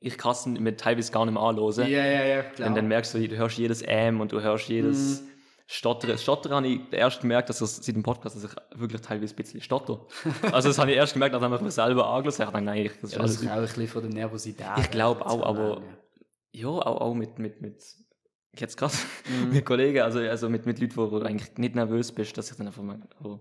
ich 0.00 0.18
kann 0.18 0.32
es 0.32 0.44
teilweise 0.76 1.12
gar 1.12 1.24
nicht 1.24 1.34
mehr 1.34 1.42
anhören. 1.42 1.88
Ja, 1.88 2.04
ja, 2.06 2.24
ja, 2.24 2.42
klar. 2.42 2.68
Und 2.68 2.74
dann 2.74 2.88
merkst 2.88 3.14
du, 3.14 3.28
du 3.28 3.36
hörst 3.36 3.58
jedes 3.58 3.82
M 3.82 4.20
und 4.20 4.32
du 4.32 4.40
hörst 4.40 4.68
jedes 4.68 5.22
Mhm. 5.22 5.28
Stottern. 5.66 6.10
Das 6.10 6.22
Stottern 6.22 6.52
habe 6.52 6.66
ich 6.68 6.80
erst 6.90 7.22
gemerkt, 7.22 7.48
dass 7.48 7.58
das 7.60 7.76
seit 7.76 7.94
dem 7.96 8.02
Podcast, 8.02 8.36
dass 8.36 8.44
ich 8.44 8.50
wirklich 8.78 9.00
teilweise 9.00 9.32
ein 9.32 9.36
bisschen 9.36 9.62
stotter. 9.62 10.06
also 10.52 10.68
das 10.68 10.76
habe 10.78 10.90
ich 10.90 10.96
erst 10.98 11.14
gemerkt, 11.14 11.32
nachdem 11.32 11.54
ich 11.54 11.60
mir 11.62 11.70
selber 11.70 12.06
angeschaut 12.08 12.46
habe. 12.48 12.60
Nein, 12.60 12.84
ich, 12.84 12.92
das 13.00 13.04
ist 13.04 13.12
ja, 13.12 13.18
das 13.22 13.30
alles 13.30 13.42
ist 13.42 13.48
auch 13.50 13.54
ein 13.54 13.62
bisschen 13.62 13.88
von 13.88 14.02
der 14.02 14.10
Nervosität. 14.12 14.66
Ich 14.78 14.90
glaube 14.90 15.24
auch, 15.24 15.42
aber- 15.42 15.68
lernen. 15.80 15.96
Ja, 16.52 16.68
auch, 16.68 17.00
auch 17.00 17.14
mit, 17.14 17.38
mit, 17.38 17.62
mit 17.62 17.82
jetzt 18.60 18.76
gerade 18.76 18.94
Mhm. 19.28 19.50
mit 19.52 19.64
Kollegen, 19.64 20.00
also, 20.00 20.18
also 20.20 20.48
mit, 20.48 20.66
mit 20.66 20.78
Leuten, 20.80 20.96
wo 20.96 21.06
du 21.06 21.24
eigentlich 21.26 21.56
nicht 21.56 21.74
nervös 21.74 22.12
bist, 22.12 22.36
dass 22.36 22.50
ich 22.50 22.56
dann 22.56 22.66
einfach 22.66 22.82
mal, 22.82 23.00
oh. 23.22 23.38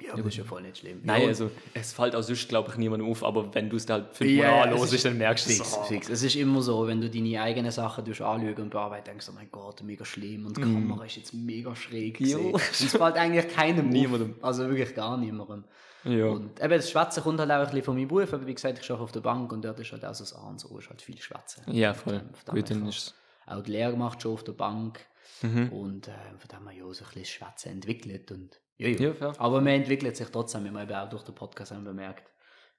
Ja, 0.00 0.16
das 0.16 0.26
ist 0.26 0.36
ja 0.38 0.44
voll 0.44 0.62
nicht 0.62 0.78
schlimm. 0.78 1.00
Nein, 1.04 1.22
ja, 1.22 1.28
also 1.28 1.50
es 1.74 1.92
fällt 1.92 2.16
auch 2.16 2.22
sonst, 2.22 2.48
glaube 2.48 2.70
ich, 2.72 2.76
niemandem 2.76 3.08
auf, 3.08 3.22
aber 3.22 3.54
wenn 3.54 3.70
du 3.70 3.76
es 3.76 3.88
halt 3.88 4.12
fünfmal 4.16 4.36
ja, 4.46 4.62
anhörst, 4.62 5.04
dann 5.04 5.16
merkst 5.16 5.46
du 5.46 5.62
es. 5.62 5.76
fix. 5.86 6.08
Es 6.08 6.22
ist 6.24 6.34
immer 6.34 6.60
so, 6.60 6.88
wenn 6.88 7.00
du 7.00 7.08
deine 7.08 7.40
eigenen 7.40 7.70
Sachen 7.70 8.04
durch 8.04 8.20
anschauen 8.20 8.54
und 8.56 8.70
bearbeiten, 8.70 9.04
denkst 9.04 9.26
du, 9.26 9.32
oh 9.32 9.34
mein 9.36 9.48
Gott, 9.52 9.80
mega 9.84 10.04
schlimm 10.04 10.46
und 10.46 10.56
die 10.56 10.62
Kamera 10.62 11.04
ist 11.04 11.16
jetzt 11.16 11.34
mega 11.34 11.76
schräg. 11.76 12.18
Und 12.20 12.56
es 12.56 12.90
fällt 12.90 13.14
eigentlich 13.16 13.48
keinem 13.54 13.90
Niemandem. 13.90 14.34
auf. 14.40 14.44
Also 14.44 14.68
wirklich 14.68 14.92
gar 14.94 15.16
niemandem. 15.16 15.64
Ja. 16.04 16.26
Und 16.26 16.60
eben 16.60 16.72
das 16.72 16.90
Schwätzen 16.90 17.22
kommt 17.22 17.38
halt 17.38 17.50
auch 17.52 17.56
ein 17.56 17.66
bisschen 17.66 17.84
von 17.84 17.94
meinem 17.94 18.08
Beruf, 18.08 18.32
aber 18.32 18.44
wie 18.44 18.54
gesagt, 18.54 18.80
ich 18.82 18.90
arbeite 18.90 19.04
auf 19.04 19.12
der 19.12 19.20
Bank 19.20 19.52
und 19.52 19.64
dort 19.64 19.78
ist 19.78 19.92
halt 19.92 20.04
auch 20.04 20.14
so 20.14 20.24
das 20.24 20.34
A 20.34 20.48
und 20.48 20.58
so, 20.58 20.76
ist 20.78 20.88
halt 20.88 21.00
viel 21.00 21.20
Schwätzen. 21.20 21.62
ja, 21.70 21.94
voll. 21.94 22.14
Ähm, 22.14 22.54
Gut, 22.54 22.70
dann 22.70 22.88
ist 22.88 23.14
Auch 23.46 23.62
die 23.62 23.72
Lehre 23.72 23.92
gemacht 23.92 24.22
schon 24.22 24.34
auf 24.34 24.44
der 24.44 24.52
Bank 24.52 25.06
mhm. 25.42 25.68
und 25.72 26.08
äh, 26.08 26.12
von 26.38 26.48
dem 26.48 26.56
haben 26.56 26.64
wir 26.64 26.72
ja 26.72 26.92
so 26.92 27.04
ein 27.04 27.08
bisschen 27.08 27.24
Schwätzen 27.24 27.72
entwickelt 27.72 28.30
und 28.30 28.60
ja, 28.78 28.88
ja. 28.88 29.12
Ja. 29.20 29.32
Aber 29.38 29.60
man 29.60 29.74
entwickelt 29.74 30.16
sich 30.16 30.28
trotzdem, 30.28 30.64
wie 30.64 30.70
wir 30.70 30.82
eben 30.82 30.94
auch 30.94 31.08
durch 31.08 31.22
den 31.22 31.34
Podcast 31.34 31.72
haben 31.72 31.84
bemerkt, 31.84 32.31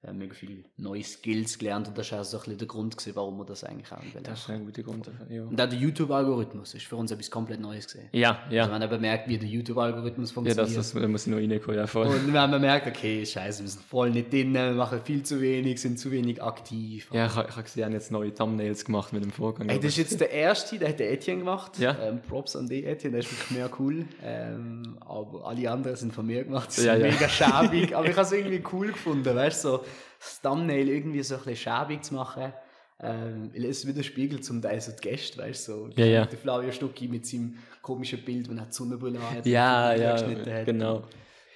äh, 0.06 0.14
mega 0.14 0.34
viele 0.34 0.64
neue 0.78 1.04
Skills 1.04 1.58
gelernt 1.58 1.88
und 1.88 1.98
das 1.98 2.12
war 2.12 2.22
auch 2.22 2.24
so 2.26 2.38
ein 2.38 2.44
bisschen 2.44 2.58
der 2.60 2.68
Grund, 2.68 2.98
gewesen, 2.98 3.16
warum 3.16 3.38
wir 3.38 3.46
das 3.46 3.64
eigentlich 3.64 3.92
auch 3.92 3.98
anwenden. 3.98 4.24
Das 4.24 4.40
ist 4.40 4.50
ein 4.50 4.66
guter 4.66 4.84
Grund 4.84 5.08
dafür. 5.08 5.26
Ja, 5.36 5.44
Und 5.44 5.62
auch 5.62 5.70
der 5.70 5.78
YouTube-Algorithmus 5.80 6.74
ist 6.74 6.86
für 6.86 6.96
uns 6.96 7.12
etwas 7.12 7.32
komplett 7.32 7.60
Neues 7.60 7.86
gesehen. 7.88 8.10
ja. 8.12 8.40
Also 8.44 8.56
ja. 8.56 8.68
wir 8.68 8.74
haben 8.74 8.90
bemerkt, 8.90 9.28
wie 9.28 9.38
der 9.38 9.48
YouTube-Algorithmus 9.48 10.30
ja 10.30 10.34
funktioniert. 10.36 10.78
das, 10.78 10.92
das, 10.92 11.02
da 11.02 11.08
muss 11.08 11.26
ich 11.28 11.32
noch 11.34 11.38
reinkommen, 11.38 11.78
ja, 11.80 11.88
voll. 11.88 12.08
und 12.08 12.32
wir 12.34 12.42
haben 12.42 12.52
bemerkt, 12.52 12.88
okay, 12.88 13.26
scheiße, 13.26 13.64
wir 13.64 13.70
sind 13.70 13.84
voll 13.84 14.10
nicht 14.12 14.32
drin, 14.32 14.54
wir 14.54 14.72
machen 14.74 15.00
viel 15.04 15.24
zu 15.24 15.40
wenig, 15.42 15.80
sind 15.82 15.98
zu 16.00 16.12
wenig 16.12 16.42
aktiv. 16.42 17.10
ja, 17.14 17.26
ich, 17.28 17.32
ich 17.32 17.38
habe 17.38 17.64
gesehen, 17.64 17.86
haben 17.86 17.94
jetzt 17.94 18.12
neue 18.12 18.34
Thumbnails 18.34 18.86
gemacht 18.86 19.14
mit 19.14 19.24
dem 19.24 19.32
Vorgang. 19.32 19.70
Ey, 19.70 19.78
das 19.78 19.94
ist 19.94 19.98
jetzt 19.98 20.20
der 20.20 20.32
erste, 20.32 20.78
der 20.78 20.90
hat 20.90 21.00
der 21.00 21.12
Etienne 21.12 21.40
gemacht. 21.40 21.80
Ja. 21.80 21.98
Ähm, 22.02 22.22
Props 22.22 22.56
an 22.56 22.68
den 22.68 22.84
Etienne, 22.86 23.12
der 23.14 23.20
ist 23.22 23.32
wirklich 23.32 23.52
mega 23.52 23.70
cool. 23.80 24.06
Ähm, 24.24 24.98
aber 25.00 25.46
alle 25.48 25.72
anderen 25.72 25.96
sind 25.96 26.14
von 26.14 26.26
mir 26.26 26.44
gemacht. 26.44 26.68
Das 26.70 26.84
Ja, 26.84 26.94
ist 26.96 27.02
ja. 27.04 27.12
mega 27.12 27.30
schäbig. 27.30 27.96
aber 27.96 28.06
ich 28.10 28.16
habe 28.16 28.22
es 28.26 28.32
irgendwie 28.32 28.64
cool 28.72 28.88
gefunden, 28.92 29.36
weißt 29.36 29.64
du, 29.66 29.70
so 29.70 29.84
das 30.24 30.42
Thumbnail 30.42 30.88
irgendwie 30.90 31.24
so 31.24 31.36
ein 31.36 31.42
bisschen 31.44 31.74
schäbig 31.74 32.04
zu 32.04 32.14
machen. 32.16 32.54
Ähm, 33.00 33.52
es 33.54 33.86
widerspiegelt 33.86 34.46
zum 34.46 34.62
Teil 34.62 34.80
so 34.80 34.92
die 34.92 35.02
Gäste, 35.10 35.40
weißt 35.40 35.68
du, 35.68 35.72
so 35.72 35.90
Ja, 35.96 36.06
ja. 36.06 36.26
der 36.26 36.38
Flavio 36.38 36.72
Stucki 36.72 37.08
mit 37.08 37.26
seinem 37.26 37.58
komischen 37.82 38.24
Bild, 38.24 38.50
wo 38.50 38.54
er 38.54 38.66
die 38.66 38.72
Sonnenbrille 38.72 39.20
hat. 39.20 39.46
Ja, 39.46 39.94
ja, 39.94 40.16
hat. 40.18 40.66
genau. 40.66 41.04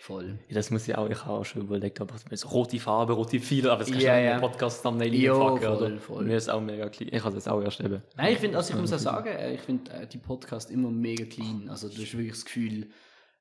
Voll. 0.02 0.40
Ja, 0.48 0.56
das 0.56 0.72
muss 0.72 0.88
ich 0.88 0.96
auch, 0.98 1.10
ich 1.10 1.20
habe 1.26 1.32
auch 1.34 1.44
schon 1.46 1.64
überlegt, 1.64 2.00
aber 2.00 2.16
so 2.32 2.48
rote 2.48 2.80
Farbe, 2.80 3.12
rote 3.14 3.40
Fehler, 3.42 3.74
aber 3.74 3.80
das 3.80 3.90
kannst 3.90 4.04
du 4.04 4.08
Ja, 4.08 4.18
ja. 4.18 4.32
den 4.38 4.42
Podcast-Thumbnail 4.42 5.14
Jo, 5.14 5.48
reinpacken, 5.48 5.78
voll, 5.78 6.00
voll. 6.00 6.26
Mir 6.26 6.38
ist 6.38 6.50
auch 6.50 6.62
mega 6.62 6.88
clean. 6.88 7.10
Ich 7.14 7.24
habe 7.24 7.36
jetzt 7.36 7.50
auch 7.50 7.62
erst 7.62 7.82
eben. 7.82 8.02
Nein, 8.16 8.34
ich 8.34 8.40
finde, 8.40 8.58
also 8.58 8.74
ich 8.74 8.80
muss 8.80 8.94
auch 8.94 9.00
sagen, 9.00 9.28
äh, 9.28 9.56
ich 9.56 9.62
finde 9.62 9.92
äh, 9.92 10.08
die 10.08 10.18
Podcast 10.18 10.72
immer 10.72 10.90
mega 10.92 11.26
clean. 11.26 11.68
Also 11.70 11.90
du 11.90 11.96
hast 12.02 12.14
wirklich 12.14 12.32
das 12.32 12.46
Gefühl, 12.46 12.88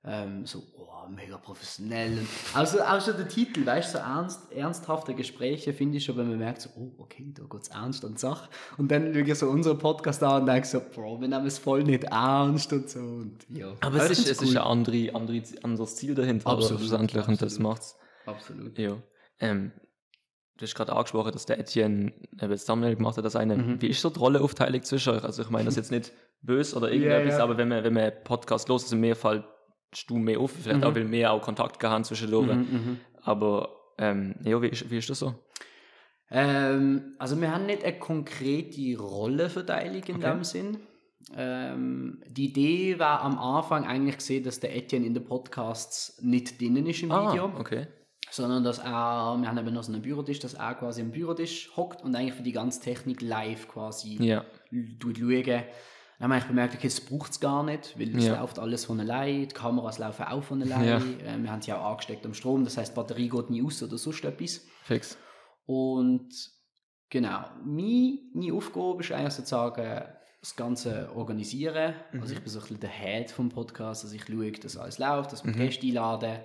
Ähm, 0.09 0.47
so, 0.47 0.63
oh, 0.79 1.09
mega 1.11 1.37
professionell. 1.37 2.19
Also 2.55 2.81
auch 2.81 3.01
schon 3.05 3.17
der 3.17 3.27
Titel, 3.27 3.67
weißt 3.67 3.95
du, 3.95 3.99
so 3.99 4.05
ernst, 4.05 4.53
ernsthafte 4.53 5.15
Gespräche 5.15 5.73
finde 5.73 5.99
ich 5.99 6.05
schon, 6.05 6.17
wenn 6.17 6.29
man 6.29 6.39
merkt, 6.39 6.63
so, 6.63 6.71
oh, 6.77 6.93
okay, 6.99 7.33
da 7.35 7.43
geht 7.43 7.63
es 7.63 7.69
ernst 7.69 8.05
und 8.05 8.19
Sache. 8.19 8.49
Und 8.79 8.91
dann 8.91 9.13
schaue 9.13 9.23
ich 9.23 9.35
so 9.35 9.49
unseren 9.49 9.79
Podcast 9.79 10.23
an 10.23 10.43
und 10.43 10.47
denke 10.47 10.67
so, 10.67 10.81
Bro, 10.81 11.21
wir 11.21 11.29
nehmen 11.29 11.47
es 11.47 11.59
voll 11.59 11.83
nicht 11.83 12.05
ernst 12.05 12.73
und 12.73 12.89
so. 12.89 13.01
Und, 13.01 13.39
ja. 13.49 13.73
Aber 13.81 13.97
es 13.97 14.11
ist, 14.11 14.29
es 14.29 14.43
ist 14.43 14.57
ein 14.57 14.63
andere, 14.63 15.13
andere, 15.13 15.43
anderes 15.63 15.97
Ziel 15.97 16.15
dahinter, 16.15 16.51
Absolut, 16.51 16.81
schlussendlich, 16.81 17.27
und 17.27 17.43
das 17.43 17.55
absolut. 17.55 17.73
macht's. 17.73 17.97
Absolut. 18.27 18.79
Ja. 18.79 18.97
Ähm, 19.41 19.73
du 20.57 20.63
hast 20.63 20.75
gerade 20.77 20.93
angesprochen, 20.93 21.33
dass 21.33 21.47
der 21.47 21.59
Etienne 21.59 22.13
eben 22.41 22.51
das 22.51 22.65
Thumbnail 22.65 22.95
gemacht 22.95 23.17
hat, 23.17 23.25
das 23.25 23.35
eine. 23.35 23.57
Mhm. 23.57 23.83
Wie 23.83 23.89
ist 23.89 24.01
so 24.01 24.11
die 24.11 24.21
Rollenaufteilung 24.21 24.83
zwischen 24.83 25.15
euch? 25.15 25.25
Also 25.25 25.43
ich 25.43 25.51
meine, 25.51 25.65
das 25.65 25.75
ist 25.75 25.79
jetzt 25.79 25.91
nicht 25.91 26.13
böse 26.43 26.77
oder 26.77 26.93
irgendetwas, 26.93 27.39
ja. 27.39 27.45
aber 27.45 27.57
wenn 27.57 27.69
man, 27.69 27.83
wenn 27.83 27.93
man 27.93 28.13
Podcast 28.25 28.69
los 28.69 28.85
ist, 28.85 28.93
in 28.93 29.01
mehr 29.01 29.17
Du 30.07 30.17
mehr 30.17 30.39
auf, 30.41 30.53
vielleicht 30.53 30.81
Mhm. 30.81 30.85
auch, 30.85 30.95
weil 30.95 31.05
mehr 31.05 31.33
auch 31.33 31.41
Kontakt 31.43 31.79
gehabt 31.81 32.07
zwischendurch. 32.07 32.49
Mhm, 32.55 32.61
mhm. 32.73 33.01
Aber 33.23 33.71
ähm, 33.99 34.35
ja, 34.45 34.61
wie 34.61 34.69
ist, 34.69 34.91
wie 34.91 34.99
ist 34.99 35.09
das 35.09 35.19
so? 35.21 35.35
Ähm, 36.31 37.15
also 37.19 37.41
wir 37.41 37.53
haben 37.53 37.67
nicht 37.67 37.85
eine 37.85 37.99
konkrete 37.99 38.99
Rollenverteilung 38.99 40.03
in 40.03 40.17
Okay. 40.17 40.31
dem 40.33 40.45
Sinn. 40.45 40.79
Ähm, 41.37 42.23
die 42.29 42.47
Idee 42.47 42.99
war 42.99 43.21
am 43.23 43.39
Anfang 43.39 43.85
eigentlich 43.87 44.19
gesehen, 44.19 44.45
dass 44.45 44.61
der 44.61 44.77
Etienne 44.77 45.07
in 45.07 45.15
den 45.15 45.25
Podcasts 45.25 46.21
nicht 46.23 46.61
drinnen 46.61 46.87
ist 46.87 47.03
im 47.03 47.09
Video, 47.11 47.47
Ah, 47.47 47.59
okay. 47.61 47.87
sondern 48.31 48.63
dass 48.65 48.79
er, 48.79 49.37
wir 49.41 49.49
haben 49.49 49.59
eben 49.59 49.75
noch 49.75 49.83
so 49.83 49.93
einen 49.93 50.03
Bürotisch, 50.03 50.39
dass 50.41 50.55
er 50.55 50.75
quasi 50.75 51.01
am 51.01 51.11
Bürotisch 51.11 51.71
hockt 51.77 52.03
und 52.03 52.15
eigentlich 52.15 52.35
für 52.35 52.43
die 52.45 52.53
ganze 52.53 52.81
Technik 52.81 53.23
live 53.23 53.67
quasi 53.67 54.23
Ja. 54.23 54.45
tut 55.01 55.19
schauen. 55.19 55.63
Dann 56.19 56.31
wir 56.31 56.35
eigentlich 56.37 56.49
bemerkt, 56.49 56.75
okay, 56.75 56.87
das 56.89 57.01
braucht 57.01 57.33
es 57.33 57.41
gar 57.41 57.63
nicht, 57.63 57.99
weil 57.99 58.17
es 58.17 58.25
Ja. 58.27 58.41
läuft 58.41 58.59
alles 58.59 58.87
von 58.87 58.99
allein, 59.01 59.43
die 59.43 59.55
Kameras 59.55 59.99
laufen 59.99 60.25
auch 60.25 60.43
von 60.43 60.63
allein, 60.63 60.87
Ja. 61.21 61.35
äh, 61.35 61.39
wir 61.43 61.51
haben 61.53 61.61
sie 61.63 61.73
auch 61.75 61.85
angesteckt 61.93 62.25
am 62.25 62.33
Strom, 62.35 62.65
das 62.65 62.77
heißt, 62.79 62.93
die 62.93 62.97
Batterie 62.97 63.29
geht 63.29 63.51
nie 63.51 63.63
aus 63.63 63.83
oder 63.83 63.99
sonst 63.99 64.25
etwas. 64.25 64.63
Fix. 64.85 65.19
Und 65.67 66.29
genau, 67.11 67.45
meine 67.65 68.53
Aufgabe 68.55 69.03
ist 69.03 69.13
eigentlich 69.13 69.35
sozusagen 69.35 70.05
das 70.41 70.55
Ganze 70.57 71.11
organisieren. 71.15 71.95
Also 72.13 72.33
ich 72.35 72.41
bin 72.41 72.49
so 72.49 72.59
ein 72.61 72.63
bisschen 72.63 72.81
der 72.81 72.91
Head 72.91 73.31
vom 73.33 73.49
Podcast, 73.49 74.05
also 74.05 74.15
ich 74.15 74.25
schaue, 74.25 74.53
dass 74.53 74.77
alles 74.77 74.99
läuft, 74.99 75.33
dass 75.33 75.45
wir 75.45 75.53
Mhm. 75.53 75.59
Gäste 75.59 75.87
einladen. 75.87 76.39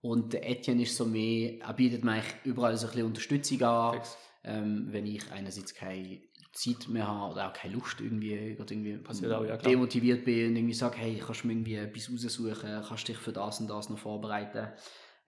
Und 0.00 0.32
der 0.32 0.48
Etienne 0.48 0.82
ist 0.82 0.96
so 0.96 1.04
mehr, 1.06 1.60
er 1.60 1.72
bietet 1.74 2.04
mir 2.04 2.12
eigentlich 2.12 2.34
überall 2.44 2.76
so 2.76 2.86
ein 2.86 2.90
bisschen 2.92 3.06
Unterstützung 3.06 3.62
an, 3.62 4.00
ähm, 4.44 4.86
wenn 4.90 5.06
ich 5.06 5.30
einerseits 5.32 5.74
keine 5.74 6.20
Zeit 6.54 6.88
mehr 6.88 7.06
habe 7.06 7.32
oder 7.32 7.48
auch 7.48 7.52
keine 7.52 7.74
Lust 7.74 8.00
irgendwie, 8.00 8.54
gerade 8.54 8.72
irgendwie 8.72 8.96
Passiert 8.98 9.32
auch, 9.32 9.44
ja, 9.44 9.56
klar. 9.56 9.70
demotiviert 9.70 10.24
bin 10.24 10.50
und 10.50 10.56
irgendwie 10.56 10.74
sage, 10.74 10.96
hey, 10.98 11.20
kannst 11.24 11.42
du 11.42 11.48
mir 11.48 11.54
irgendwie 11.54 11.74
etwas 11.74 12.10
raussuchen, 12.10 12.82
kannst 12.88 13.08
dich 13.08 13.18
für 13.18 13.32
das 13.32 13.60
und 13.60 13.68
das 13.68 13.90
noch 13.90 13.98
vorbereiten. 13.98 14.68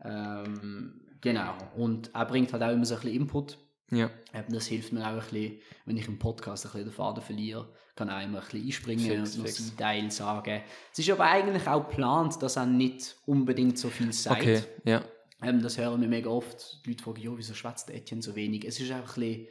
Ähm, 0.04 1.00
genau, 1.20 1.56
und 1.76 2.14
er 2.14 2.26
bringt 2.26 2.52
halt 2.52 2.62
auch 2.62 2.70
immer 2.70 2.84
so 2.84 2.94
ein 2.94 3.00
bisschen 3.00 3.20
Input. 3.20 3.58
Ja. 3.90 4.10
Eben, 4.34 4.52
das 4.52 4.66
hilft 4.66 4.92
mir 4.92 5.02
auch 5.02 5.12
ein 5.12 5.18
bisschen, 5.18 5.58
wenn 5.84 5.96
ich 5.96 6.08
im 6.08 6.18
Podcast 6.18 6.66
ein 6.66 6.72
bisschen 6.72 6.88
den 6.88 6.92
Faden 6.92 7.22
verliere, 7.22 7.72
kann 7.94 8.08
er 8.08 8.22
immer 8.22 8.38
ein 8.38 8.44
bisschen 8.44 8.64
einspringen 8.64 9.04
Fix, 9.04 9.36
und 9.36 9.42
noch 9.42 9.48
seinen 9.48 9.76
Teil 9.76 10.10
sagen. 10.10 10.62
Es 10.92 10.98
ist 10.98 11.10
aber 11.10 11.24
eigentlich 11.24 11.66
auch 11.66 11.88
geplant, 11.88 12.40
dass 12.42 12.56
er 12.56 12.66
nicht 12.66 13.16
unbedingt 13.26 13.78
so 13.78 13.88
viel 13.88 14.12
sagt. 14.12 14.42
Okay, 14.42 14.62
ja. 14.84 15.02
Ähm, 15.42 15.62
das 15.62 15.78
hören 15.78 16.00
wir 16.00 16.08
mega 16.08 16.30
oft. 16.30 16.84
Die 16.84 16.90
Leute 16.90 17.04
fragen, 17.04 17.22
ja, 17.22 17.30
wieso 17.36 17.54
schwätzt 17.54 17.90
Etienne 17.90 18.22
so 18.22 18.34
wenig? 18.34 18.64
Es 18.64 18.80
ist 18.80 18.90
einfach 18.90 19.16
ein 19.16 19.20
bisschen 19.20 19.48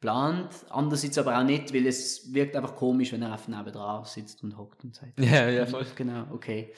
geplant, 0.00 0.48
andererseits 0.70 1.18
aber 1.18 1.38
auch 1.38 1.44
nicht, 1.44 1.74
weil 1.74 1.86
es 1.86 2.32
wirkt 2.32 2.54
einfach 2.56 2.76
komisch, 2.76 3.12
wenn 3.12 3.22
er 3.22 3.32
einfach 3.32 3.48
nebendran 3.48 4.04
sitzt 4.04 4.42
und 4.44 4.56
hockt 4.56 4.84
und 4.84 4.94
sagt, 4.94 5.18
Ja, 5.18 5.48
ja, 5.48 5.66
voll. 5.66 5.86
genau, 5.96 6.24
okay. 6.32 6.72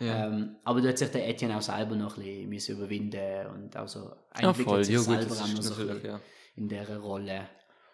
Ja. 0.00 0.26
Ähm, 0.26 0.56
aber 0.64 0.80
da 0.80 0.88
hat 0.88 0.98
sich 0.98 1.10
der 1.10 1.28
Etienne 1.28 1.56
auch 1.56 1.62
selber 1.62 1.94
noch 1.94 2.16
ein 2.18 2.50
bisschen 2.50 2.76
überwinden 2.76 3.46
und 3.54 3.76
also 3.76 4.10
Ja, 4.40 4.48
entwickelt 4.48 4.64
voll. 4.68 4.84
sich 4.84 4.94
Ja, 4.94 5.00
selber 5.02 5.34
auch 5.34 5.48
noch 5.48 5.62
so 5.62 5.82
ja. 5.84 6.20
in 6.56 6.68
dieser 6.68 6.98
Rolle 6.98 7.46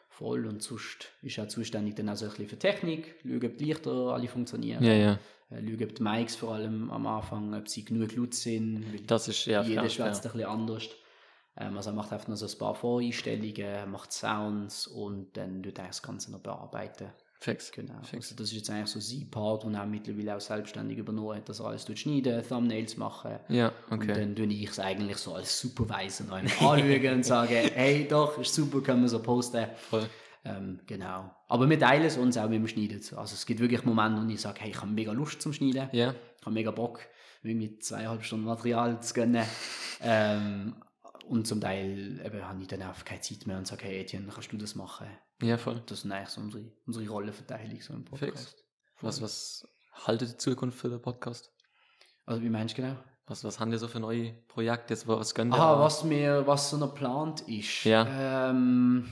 voll 0.08 0.46
und 0.46 0.62
sonst 0.62 1.08
ist 1.22 1.36
er 1.36 1.48
zuständig 1.48 1.96
dann 1.96 2.08
auch 2.08 2.16
so 2.16 2.24
ein 2.24 2.30
bisschen 2.30 2.48
für 2.48 2.58
Technik, 2.58 3.16
schauen, 3.22 3.44
ob 3.44 3.58
die 3.58 3.64
Lichter 3.64 3.90
alle 3.92 4.28
funktionieren, 4.28 4.82
Ja, 4.82 4.94
ja. 4.94 5.12
äh, 5.50 5.60
schauen, 5.62 5.82
ob 5.82 5.94
die 5.94 6.02
Mics 6.02 6.36
vor 6.36 6.54
allem 6.54 6.90
am 6.90 7.06
Anfang, 7.06 7.52
ob 7.54 7.68
sie 7.68 7.84
genug 7.84 8.16
laut 8.16 8.32
sind, 8.34 8.82
weil 8.94 9.00
Das 9.00 9.28
ist, 9.28 9.44
ja, 9.44 9.62
jeder 9.62 9.88
schwätzt 9.90 10.24
ein 10.24 10.32
bisschen 10.32 10.48
anders. 10.48 10.88
Ähm, 11.56 11.76
also 11.76 11.90
er 11.90 11.96
macht 11.96 12.12
einfach 12.12 12.28
noch 12.28 12.36
so 12.36 12.46
ein 12.46 12.58
paar 12.58 12.74
Voreinstellungen, 12.74 13.90
macht 13.90 14.12
Sounds 14.12 14.86
und 14.86 15.36
dann 15.36 15.62
tut 15.62 15.78
er 15.78 15.86
das 15.86 16.02
Ganze 16.02 16.32
noch 16.32 16.40
bearbeiten. 16.40 17.10
Fix. 17.40 17.72
Genau. 17.72 17.94
Fix. 18.02 18.26
Also 18.26 18.34
das 18.36 18.48
ist 18.48 18.56
jetzt 18.56 18.70
eigentlich 18.70 18.90
so 18.90 19.00
sein 19.00 19.30
Part, 19.30 19.64
den 19.64 19.74
er 19.74 19.86
mittlerweile 19.86 20.36
auch 20.36 20.40
selbstständig 20.40 20.98
übernommen 20.98 21.38
hat, 21.38 21.48
dass 21.48 21.60
er 21.60 21.66
alles 21.66 21.86
schneiden, 21.98 22.46
Thumbnails 22.46 22.98
machen. 22.98 23.38
Ja, 23.48 23.72
Und 23.88 24.02
okay. 24.02 24.12
dann 24.12 24.36
tue 24.36 24.46
ich 24.46 24.68
es 24.68 24.78
eigentlich 24.78 25.16
so 25.16 25.34
als 25.34 25.58
Supervisor 25.58 26.26
noch 26.26 26.36
anschauen 26.36 27.14
und 27.14 27.24
sagen, 27.24 27.70
hey, 27.74 28.06
doch, 28.06 28.38
ist 28.38 28.54
super, 28.54 28.82
können 28.82 29.02
wir 29.02 29.08
so 29.08 29.22
posten. 29.22 29.66
Voll. 29.88 30.06
Ähm, 30.44 30.80
genau. 30.86 31.30
Aber 31.48 31.68
wir 31.68 31.78
teilen 31.78 32.04
es 32.04 32.18
uns 32.18 32.36
auch 32.36 32.48
mit 32.48 32.58
dem 32.58 32.68
Schneiden. 32.68 33.00
Also 33.16 33.34
es 33.34 33.46
gibt 33.46 33.60
wirklich 33.60 33.84
Momente, 33.84 34.22
wo 34.22 34.28
ich 34.28 34.40
sage, 34.40 34.60
hey, 34.60 34.70
ich 34.70 34.80
habe 34.80 34.90
mega 34.90 35.12
Lust 35.12 35.40
zum 35.40 35.54
Schneiden. 35.54 35.88
Ja. 35.92 36.14
Ich 36.38 36.46
habe 36.46 36.54
mega 36.54 36.70
Bock, 36.70 37.00
irgendwie 37.42 37.78
zweieinhalb 37.78 38.22
Stunden 38.22 38.44
Material 38.44 39.00
zu 39.02 39.14
gönnen. 39.14 39.46
ähm, 40.02 40.74
und 41.30 41.46
zum 41.46 41.60
Teil 41.60 42.20
eben, 42.24 42.44
habe 42.44 42.60
ich 42.60 42.66
dann 42.66 42.82
einfach 42.82 43.04
keine 43.04 43.20
Zeit 43.20 43.46
mehr 43.46 43.56
und 43.56 43.64
sage, 43.64 43.84
hey 43.84 44.00
Etienne, 44.00 44.26
kannst 44.32 44.50
du 44.50 44.56
das 44.56 44.74
machen? 44.74 45.06
Ja, 45.40 45.58
voll. 45.58 45.80
Das 45.86 46.00
ist 46.00 46.10
eigentlich 46.10 46.28
so 46.28 46.40
unsere, 46.40 46.64
unsere 46.86 47.08
Rollenverteilung 47.08 47.80
so 47.80 47.94
im 47.94 48.04
Podcast. 48.04 48.64
Was, 49.00 49.22
was 49.22 49.68
haltet 49.92 50.32
die 50.32 50.36
Zukunft 50.38 50.76
für 50.76 50.88
den 50.88 51.00
Podcast? 51.00 51.52
Also 52.26 52.42
wie 52.42 52.50
meinst 52.50 52.76
du 52.76 52.82
genau? 52.82 52.96
Was, 53.26 53.44
was 53.44 53.60
haben 53.60 53.70
wir 53.70 53.78
so 53.78 53.86
für 53.86 54.00
neue 54.00 54.32
Projekte? 54.48 54.92
Jetzt, 54.92 55.06
was 55.06 55.32
ihr? 55.52 55.54
Aha, 55.54 55.74
an? 55.74 55.80
was 55.80 56.02
mir, 56.02 56.44
was 56.48 56.70
so 56.70 56.76
noch 56.76 56.94
geplant 56.94 57.42
ist. 57.42 57.84
Ja. 57.84 58.50
Ähm, 58.50 59.08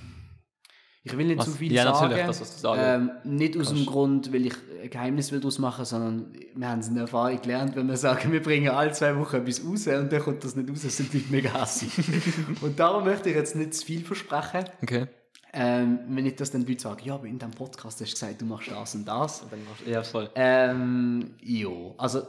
ich 1.05 1.17
will 1.17 1.27
nicht 1.27 1.39
Was- 1.39 1.47
zu 1.47 1.53
viel 1.53 1.73
ja, 1.73 1.85
sagen. 1.85 2.09
natürlich, 2.09 2.27
das, 2.27 2.41
was 2.41 2.55
du 2.55 2.61
sagen 2.61 3.11
ähm, 3.25 3.37
nicht 3.39 3.57
aus 3.57 3.69
dem 3.69 3.77
kannst. 3.77 3.91
Grund, 3.91 4.33
weil 4.33 4.47
ich 4.47 4.55
ein 4.83 4.91
Geheimnis 4.91 5.33
will 5.33 5.41
daraus 5.41 5.59
machen, 5.59 5.85
sondern 5.85 6.33
wir 6.55 6.69
haben 6.69 6.81
es 6.81 6.89
in 6.89 6.95
der 6.95 7.03
Erfahrung 7.03 7.41
gelernt, 7.41 7.77
wenn 7.77 7.89
wir 7.89 7.97
sagen, 7.97 8.33
wir 8.33 8.43
bringen 8.43 8.69
alle 8.69 8.93
zwei 8.93 9.17
Wochen 9.19 9.37
etwas 9.37 9.65
raus 9.65 9.87
und 9.87 10.13
dann 10.13 10.23
kommt 10.23 10.45
das 10.45 10.57
nicht 10.57 10.69
raus, 10.71 10.81
sind 10.83 11.13
die 11.13 11.19
Leute 11.19 11.31
mega 11.33 11.61
hässlich. 11.61 11.93
und 12.61 12.79
darum 12.79 13.05
möchte 13.05 13.31
ich 13.31 13.37
jetzt 13.37 13.57
nicht 13.57 13.75
zu 13.75 13.87
viel 13.87 14.05
versprechen. 14.05 14.65
Okay. 14.83 15.07
Ähm, 15.53 16.01
wenn 16.09 16.25
nicht, 16.25 16.39
dass 16.41 16.51
dann 16.51 16.67
Leute 16.67 16.81
sagen, 16.81 17.01
ja, 17.05 17.15
aber 17.15 17.27
in 17.27 17.39
deinem 17.39 17.53
Podcast 17.53 18.01
hast 18.01 18.01
du 18.01 18.05
gesagt, 18.05 18.41
du 18.41 18.45
machst 18.45 18.71
das 18.71 18.95
und 18.95 19.09
das. 19.09 19.43
Ja, 19.87 20.03
voll. 20.03 20.29
Ähm, 20.35 21.31
ja, 21.43 21.69
also 21.97 22.23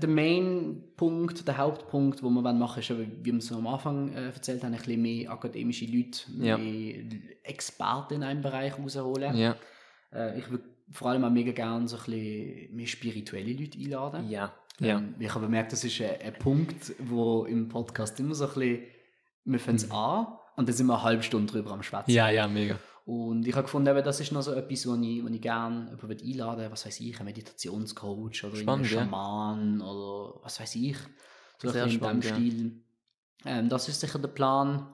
der 0.00 0.08
Main-Punkt, 0.08 1.46
der 1.46 1.56
Hauptpunkt, 1.58 2.22
wo 2.22 2.30
wir 2.30 2.42
wollen 2.42 2.58
machen 2.58 2.80
ist, 2.80 2.90
eben, 2.90 3.18
wie 3.24 3.32
wir 3.32 3.38
es 3.38 3.52
am 3.52 3.66
Anfang 3.66 4.12
äh, 4.14 4.26
erzählt 4.26 4.62
haben, 4.64 4.72
ein 4.72 4.78
bisschen 4.78 5.02
mehr 5.02 5.30
akademische 5.30 5.86
Leute, 5.86 6.20
Ja. 6.38 6.56
mehr 6.58 6.96
Experten 7.42 8.14
in 8.14 8.22
einem 8.22 8.42
Bereich 8.42 8.78
rausholen. 8.78 9.36
Ja. 9.36 9.56
Äh, 10.12 10.38
ich 10.38 10.50
würde 10.50 10.64
vor 10.92 11.10
allem 11.10 11.24
auch 11.24 11.30
mega 11.30 11.52
gerne 11.52 11.86
so 11.88 11.96
ein 11.96 12.02
bisschen 12.04 12.76
mehr 12.76 12.86
spirituelle 12.86 13.52
Leute 13.52 13.78
einladen. 13.78 14.28
Ja. 14.30 14.52
Ja. 14.78 14.98
Ähm, 14.98 15.14
ich 15.18 15.30
habe 15.34 15.46
bemerkt, 15.46 15.72
das 15.72 15.84
ist 15.84 16.00
ein, 16.00 16.10
ein 16.24 16.34
Punkt, 16.34 16.92
wo 16.98 17.44
im 17.44 17.68
Podcast 17.68 18.18
immer 18.20 18.34
so 18.34 18.46
ein 18.48 18.54
bisschen, 18.54 18.80
wir 19.44 19.58
fangen 19.60 19.76
es 19.76 19.90
an 19.90 20.26
und 20.56 20.68
dann 20.68 20.74
sind 20.76 20.86
wir 20.86 20.94
eine 20.94 21.02
halbe 21.02 21.22
Stunde 21.22 21.52
drüber 21.52 21.72
am 21.72 21.82
Schwätzen. 21.82 22.10
Ja, 22.10 22.28
ja, 22.28 22.46
mega. 22.46 22.78
Und 23.06 23.46
ich 23.46 23.54
habe 23.54 23.62
gefunden, 23.62 23.88
eben, 23.88 24.04
das 24.04 24.18
ist 24.18 24.32
noch 24.32 24.42
so 24.42 24.52
etwas, 24.52 24.84
wo 24.88 24.96
ich, 24.96 25.22
wo 25.22 25.28
ich 25.28 25.40
gerne 25.40 25.96
jemanden 26.02 26.26
einladen 26.26 26.60
will, 26.62 26.72
was 26.72 26.86
weiß 26.86 26.98
ich, 27.00 27.18
ein 27.20 27.24
Meditationscoach 27.24 28.44
oder 28.44 28.56
Spannend, 28.56 28.86
ein 28.86 28.92
ja. 28.92 29.00
Schaman 29.04 29.80
oder 29.80 30.40
was 30.42 30.58
weiß 30.58 30.74
ich. 30.74 30.96
So 31.62 31.70
Sehr 31.70 31.84
ein 31.84 31.88
bisschen 31.88 31.90
in 31.90 31.90
spannend, 31.92 32.24
dem 32.24 32.28
ja. 32.30 32.34
Stil. 32.34 32.72
Ähm, 33.44 33.68
das 33.68 33.88
ist 33.88 34.00
sicher 34.00 34.18
der 34.18 34.26
Plan 34.28 34.88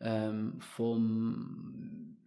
ähm, 0.00 0.60
vom, 0.60 2.18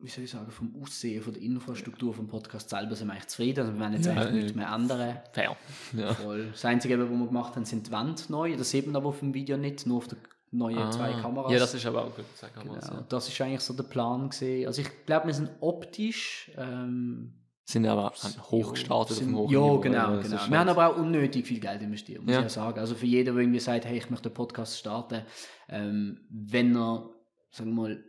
wie 0.00 0.08
soll 0.08 0.24
ich 0.24 0.30
sagen, 0.30 0.50
vom 0.50 0.74
Aussehen, 0.82 1.22
von 1.22 1.34
der 1.34 1.42
Infrastruktur 1.42 2.12
vom 2.12 2.26
Podcast 2.26 2.70
selber 2.70 2.96
sind 2.96 3.06
wir 3.06 3.12
eigentlich 3.12 3.28
zufrieden. 3.28 3.60
Also 3.60 3.72
wir 3.72 3.80
werden 3.80 3.94
jetzt 3.94 4.06
Ja, 4.06 4.12
eigentlich 4.14 4.26
ja. 4.26 4.40
nichts 4.42 4.56
mehr 4.56 4.72
ändern. 4.74 5.18
Fair. 5.32 5.56
Ja. 5.96 6.14
Voll. 6.14 6.48
Das 6.50 6.64
Einzige, 6.64 6.98
was 6.98 7.08
wir 7.08 7.26
gemacht 7.26 7.54
haben, 7.54 7.64
sind 7.64 7.86
die 7.86 7.92
Wände 7.92 8.20
neu. 8.30 8.56
Das 8.56 8.68
sieht 8.70 8.86
man 8.86 8.96
aber 8.96 9.10
auf 9.10 9.20
dem 9.20 9.32
Video 9.32 9.56
nicht, 9.56 9.86
nur 9.86 9.98
auf 9.98 10.08
den 10.50 10.58
neuen 10.58 10.90
zwei 10.92 11.12
Kameras. 11.12 11.50
Ah. 11.50 11.52
Ja, 11.52 11.58
das 11.58 11.74
ist 11.74 11.86
aber 11.86 12.04
auch 12.04 12.14
gut. 12.14 12.24
Zwei 12.34 12.48
Kameras, 12.48 12.86
Genau, 12.88 13.00
ja. 13.00 13.06
das 13.08 13.28
ist 13.28 13.40
eigentlich 13.40 13.60
so 13.60 13.74
der 13.74 13.84
Plan 13.84 14.28
gesehen. 14.30 14.66
Also 14.66 14.82
ich 14.82 15.06
glaube, 15.06 15.26
wir 15.26 15.34
sind 15.34 15.50
optisch 15.60 16.50
ähm, 16.56 17.34
Sind 17.64 17.86
aber 17.86 18.12
hochgestartet 18.50 19.10
auf 19.12 19.16
sind, 19.18 19.28
dem 19.28 19.36
hohen 19.36 19.50
Ja, 19.52 19.60
Niveau, 19.60 19.78
genau, 19.80 20.06
genau. 20.20 20.30
Wir 20.30 20.38
haben 20.40 20.56
halt- 20.58 20.68
aber 20.70 20.86
auch 20.88 20.96
unnötig 20.96 21.46
viel 21.46 21.60
Geld 21.60 21.82
investiert, 21.82 22.22
muss 22.22 22.32
Ja. 22.32 22.38
ich 22.38 22.44
ja 22.44 22.48
sagen. 22.48 22.78
Also 22.78 22.94
für 22.94 23.06
jeden, 23.06 23.34
der 23.34 23.42
irgendwie 23.42 23.60
sagt, 23.60 23.84
hey, 23.84 23.98
ich 23.98 24.08
möchte 24.10 24.28
einen 24.30 24.34
Podcast 24.34 24.78
starten, 24.78 25.22
ähm, 25.68 26.20
wenn 26.30 26.74
er, 26.76 27.10
sagen 27.50 27.70
wir 27.70 27.82
mal, 27.82 28.04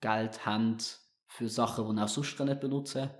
Geld 0.00 0.46
hat 0.46 0.98
für 1.28 1.48
Sachen, 1.48 1.94
die 1.94 2.00
er 2.00 2.08
sonst 2.08 2.36
gar 2.36 2.44
nicht 2.46 2.60
benutzen 2.60 3.10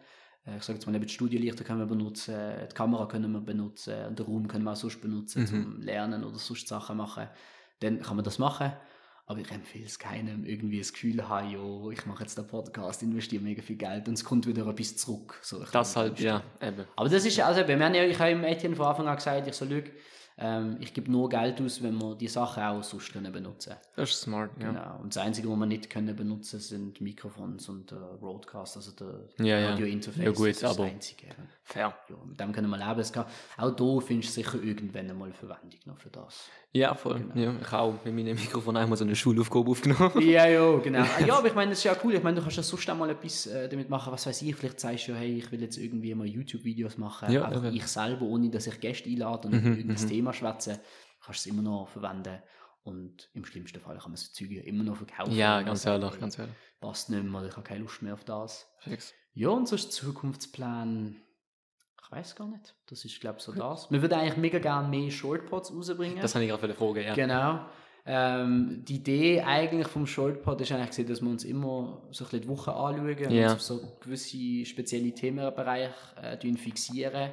äh, 0.44 0.56
ich 0.56 0.64
sage 0.64 0.76
jetzt 0.78 0.86
mal, 0.86 0.94
eben 0.96 1.06
die 1.06 1.12
Studiolichter 1.12 1.62
können 1.62 1.78
wir 1.78 1.86
benutzen, 1.86 2.34
die 2.68 2.74
Kamera 2.74 3.06
können 3.06 3.30
wir 3.30 3.40
benutzen, 3.40 4.06
und 4.08 4.18
den 4.18 4.26
Raum 4.26 4.48
können 4.48 4.64
wir 4.64 4.72
auch 4.72 4.76
sonst 4.76 5.00
benutzen, 5.00 5.42
Mhm. 5.42 5.46
zum 5.46 5.80
Lernen 5.80 6.24
oder 6.24 6.36
sonst 6.36 6.66
Sachen 6.66 6.96
machen, 6.96 7.28
dann 7.82 8.00
kann 8.00 8.16
man 8.16 8.24
das 8.24 8.38
machen. 8.38 8.72
Aber 9.26 9.38
ich 9.38 9.50
empfehle 9.50 9.86
es 9.86 9.98
keinem, 9.98 10.44
irgendwie 10.44 10.78
das 10.78 10.92
Gefühl 10.92 11.28
haben, 11.28 11.50
jo, 11.50 11.90
ich 11.90 12.04
mache 12.06 12.22
jetzt 12.24 12.36
den 12.36 12.46
Podcast, 12.46 13.02
investiere 13.02 13.42
mega 13.42 13.62
viel 13.62 13.76
Geld 13.76 14.08
und 14.08 14.14
es 14.14 14.24
kommt 14.24 14.46
wieder 14.46 14.66
etwas 14.66 14.96
zurück. 14.96 15.38
So, 15.42 15.64
Das 15.70 15.96
halt, 15.96 16.18
ja, 16.18 16.42
eben. 16.60 16.84
aber 16.96 17.08
das 17.08 17.24
ist 17.24 17.40
also, 17.40 17.66
wir 17.66 17.78
haben 17.78 17.94
ja, 17.94 18.04
ich 18.04 18.18
habe 18.18 18.32
im 18.32 18.44
Etienne 18.44 18.74
von 18.74 18.86
Anfang 18.86 19.06
an 19.08 19.16
gesagt, 19.16 19.46
ich 19.46 19.54
so, 19.54 19.64
schau, 19.64 19.80
ähm, 20.38 20.76
ich 20.80 20.94
gebe 20.94 21.10
nur 21.10 21.28
Geld 21.28 21.60
aus, 21.60 21.82
wenn 21.82 21.96
wir 22.00 22.14
die 22.14 22.28
Sachen 22.28 22.62
auch 22.62 22.82
sonst 22.82 23.12
können 23.12 23.32
benutzen 23.32 23.74
Das 23.96 24.10
ist 24.10 24.22
smart, 24.22 24.50
ja. 24.60 24.68
Genau. 24.70 25.00
Und 25.02 25.14
das 25.14 25.22
Einzige, 25.22 25.48
was 25.50 25.56
wir 25.58 25.66
nicht 25.66 25.90
können 25.90 26.14
benutzen, 26.16 26.58
sind 26.60 27.00
Mikrofons 27.00 27.68
und 27.68 27.90
der 27.90 28.16
Broadcast, 28.20 28.76
also 28.76 28.92
der 28.92 29.46
Ja, 29.46 29.58
ja. 29.58 29.70
Radio-Interface. 29.70 30.24
Ja, 30.24 30.30
gut, 30.30 30.48
das 30.48 30.56
ist 30.56 30.64
aber- 30.64 30.84
das 30.84 30.92
Einzige. 30.94 31.26
Fair. 31.64 31.94
Ja, 32.08 32.16
mit 32.26 32.38
dem 32.40 32.52
können 32.52 32.68
wir 32.70 32.76
leben. 32.78 33.00
Es 33.00 33.12
kann, 33.12 33.24
auch 33.56 33.70
da 33.70 34.00
findest 34.00 34.30
du 34.36 34.42
sicher 34.42 34.62
irgendwann 34.62 35.08
einmal 35.08 35.32
Verwendung 35.32 35.78
noch 35.86 35.98
für 35.98 36.10
das. 36.10 36.48
Ja, 36.74 36.94
voll. 36.94 37.22
Ja, 37.34 37.54
ich 37.60 37.70
habe 37.70 37.82
auch 37.82 38.04
mit 38.04 38.14
meinem 38.14 38.34
Mikrofon 38.34 38.76
einmal 38.76 38.96
so 38.96 39.04
eine 39.04 39.14
Schulaufgabe 39.14 39.70
aufgenommen. 39.70 40.10
Ja, 40.22 40.46
ja, 40.46 40.76
genau. 40.78 41.04
Ja, 41.26 41.36
aber 41.38 41.48
ich 41.48 41.54
meine, 41.54 41.70
das 41.70 41.78
ist 41.78 41.84
ja 41.84 41.94
cool. 42.02 42.14
Ich 42.14 42.22
meine, 42.22 42.36
du 42.36 42.42
kannst 42.42 42.56
ja 42.56 42.62
sonst 42.62 42.88
auch 42.90 42.96
mal 42.96 43.10
etwas 43.10 43.46
äh, 43.46 43.68
damit 43.68 43.90
machen, 43.90 44.12
was 44.12 44.26
weiß 44.26 44.42
ich. 44.42 44.54
Vielleicht 44.56 44.80
sagst 44.80 45.06
du 45.08 45.12
ja, 45.12 45.18
hey, 45.18 45.36
ich 45.38 45.52
will 45.52 45.60
jetzt 45.60 45.76
irgendwie 45.76 46.14
mal 46.14 46.26
YouTube-Videos 46.26 46.96
machen. 46.98 47.30
Ja, 47.30 47.44
einfach 47.44 47.64
eben. 47.66 47.76
ich 47.76 47.86
selber, 47.86 48.22
ohne 48.22 48.48
dass 48.50 48.66
ich 48.66 48.80
Gäste 48.80 49.08
einlade 49.10 49.48
und 49.48 49.54
über 49.54 49.68
irgendein 49.68 50.08
Thema 50.08 50.21
schwätze, 50.30 50.80
kannst 51.24 51.44
du 51.44 51.50
es 51.50 51.54
immer 51.54 51.62
noch 51.62 51.88
verwenden. 51.88 52.42
Und 52.84 53.30
im 53.34 53.44
schlimmsten 53.44 53.80
Fall 53.80 53.94
kann 53.96 54.10
man 54.10 54.14
das 54.14 54.32
Zeug 54.32 54.50
immer 54.50 54.82
noch 54.84 54.96
verkaufen. 54.96 55.32
Ja, 55.32 55.56
man 55.56 55.66
ganz 55.66 55.82
sagt, 55.82 56.00
ehrlich, 56.02 56.14
hey, 56.14 56.20
ganz 56.20 56.38
ehrlich. 56.38 56.54
Passt 56.80 57.10
nicht 57.10 57.24
mehr, 57.24 57.44
ich 57.44 57.52
habe 57.52 57.62
keine 57.62 57.80
Lust 57.80 58.02
mehr 58.02 58.14
auf 58.14 58.24
das. 58.24 58.68
Fix. 58.78 59.14
Ja, 59.34 59.48
und 59.50 59.68
sonst 59.68 59.92
Zukunftsplan. 59.92 61.16
Ich 62.04 62.10
weiß 62.12 62.36
gar 62.36 62.48
nicht. 62.48 62.74
Das 62.86 63.04
ist, 63.04 63.20
glaube 63.20 63.38
ich, 63.38 63.44
so 63.44 63.52
das. 63.52 63.90
Wir 63.90 64.02
würden 64.02 64.14
eigentlich 64.14 64.36
mega 64.36 64.58
gerne 64.58 64.88
mehr 64.88 65.10
Shortpods 65.10 65.72
rausbringen. 65.72 66.20
Das 66.20 66.34
habe 66.34 66.44
ich 66.44 66.50
gerade 66.50 66.74
fragen, 66.74 67.02
ja. 67.02 67.14
Genau. 67.14 67.64
Ähm, 68.04 68.84
die 68.84 68.96
Idee 68.96 69.42
eigentlich 69.42 69.86
vom 69.86 70.06
Shortpod 70.06 70.60
ist 70.60 70.72
eigentlich, 70.72 70.90
gewesen, 70.90 71.08
dass 71.08 71.22
wir 71.22 71.30
uns 71.30 71.44
immer 71.44 72.02
so 72.10 72.24
ein 72.24 72.30
bisschen 72.30 72.40
die 72.42 72.48
Woche 72.48 72.72
anschauen 72.74 73.30
Ja. 73.30 73.52
und 73.52 73.60
so 73.60 73.96
gewisse 74.00 74.66
spezielle 74.66 75.12
Themenbereiche 75.12 75.94
äh, 76.20 76.56
fixieren 76.56 77.32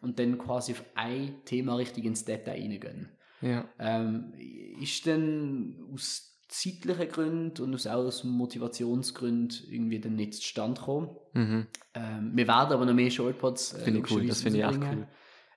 und 0.00 0.18
dann 0.18 0.38
quasi 0.38 0.72
auf 0.72 0.84
ein 0.94 1.36
Thema 1.44 1.76
richtig 1.76 2.04
ins 2.04 2.24
Detail 2.24 2.60
reingehen. 2.60 3.08
Ja. 3.42 3.64
Ähm, 3.78 4.32
ist 4.80 5.06
dann 5.06 5.76
aus 5.92 6.26
zeitlichen 6.48 7.08
Gründen 7.08 7.62
und 7.62 7.74
aus, 7.74 7.86
auch 7.86 8.04
aus 8.04 8.24
Motivationsgründen 8.24 9.58
irgendwie 9.70 10.00
dann 10.00 10.16
nicht 10.16 10.34
zustande 10.34 10.80
gekommen. 10.80 11.10
Mhm. 11.34 11.66
Ähm, 11.94 12.32
wir 12.34 12.48
werden 12.48 12.72
aber 12.72 12.86
noch 12.86 12.94
mehr 12.94 13.10
Shortpods 13.10 13.74
äh, 13.74 13.78
Finde 13.80 14.00
ich 14.00 14.10
cool, 14.10 14.26
das 14.26 14.42
finde 14.42 14.58
ich 14.58 14.64
echt 14.64 14.80
cool. 14.80 15.06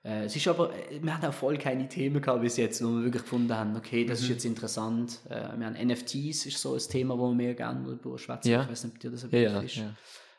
Äh, 0.04 0.24
es 0.24 0.36
ist 0.36 0.46
aber, 0.48 0.70
äh, 0.74 1.02
wir 1.02 1.14
haben 1.16 1.24
auch 1.28 1.32
voll 1.34 1.56
keine 1.58 1.88
Themen 1.88 2.20
gehabt 2.20 2.42
bis 2.42 2.56
jetzt, 2.58 2.82
wo 2.84 2.88
wir 2.88 3.04
wirklich 3.04 3.22
gefunden 3.22 3.52
haben, 3.54 3.74
okay, 3.76 4.04
das 4.04 4.20
ist 4.20 4.26
Mhm. 4.26 4.32
jetzt 4.34 4.44
interessant. 4.44 5.20
Äh, 5.28 5.58
wir 5.58 5.66
haben 5.66 5.74
NFTs, 5.88 6.46
ist 6.46 6.58
so 6.60 6.74
ein 6.74 6.80
Thema, 6.80 7.18
wo 7.18 7.28
wir 7.30 7.34
mehr 7.34 7.54
gerne 7.54 7.84
darüber 7.84 8.18
schwätzen. 8.18 8.50
Ja. 8.50 8.62
Ich 8.62 8.68
weiß 8.70 8.84
nicht, 8.84 8.94
ob 8.94 9.00
dir 9.00 9.10
das 9.10 9.24
ein 9.24 9.30
Ja, 9.32 9.60
ist. 9.60 9.76
ja. 9.76 9.94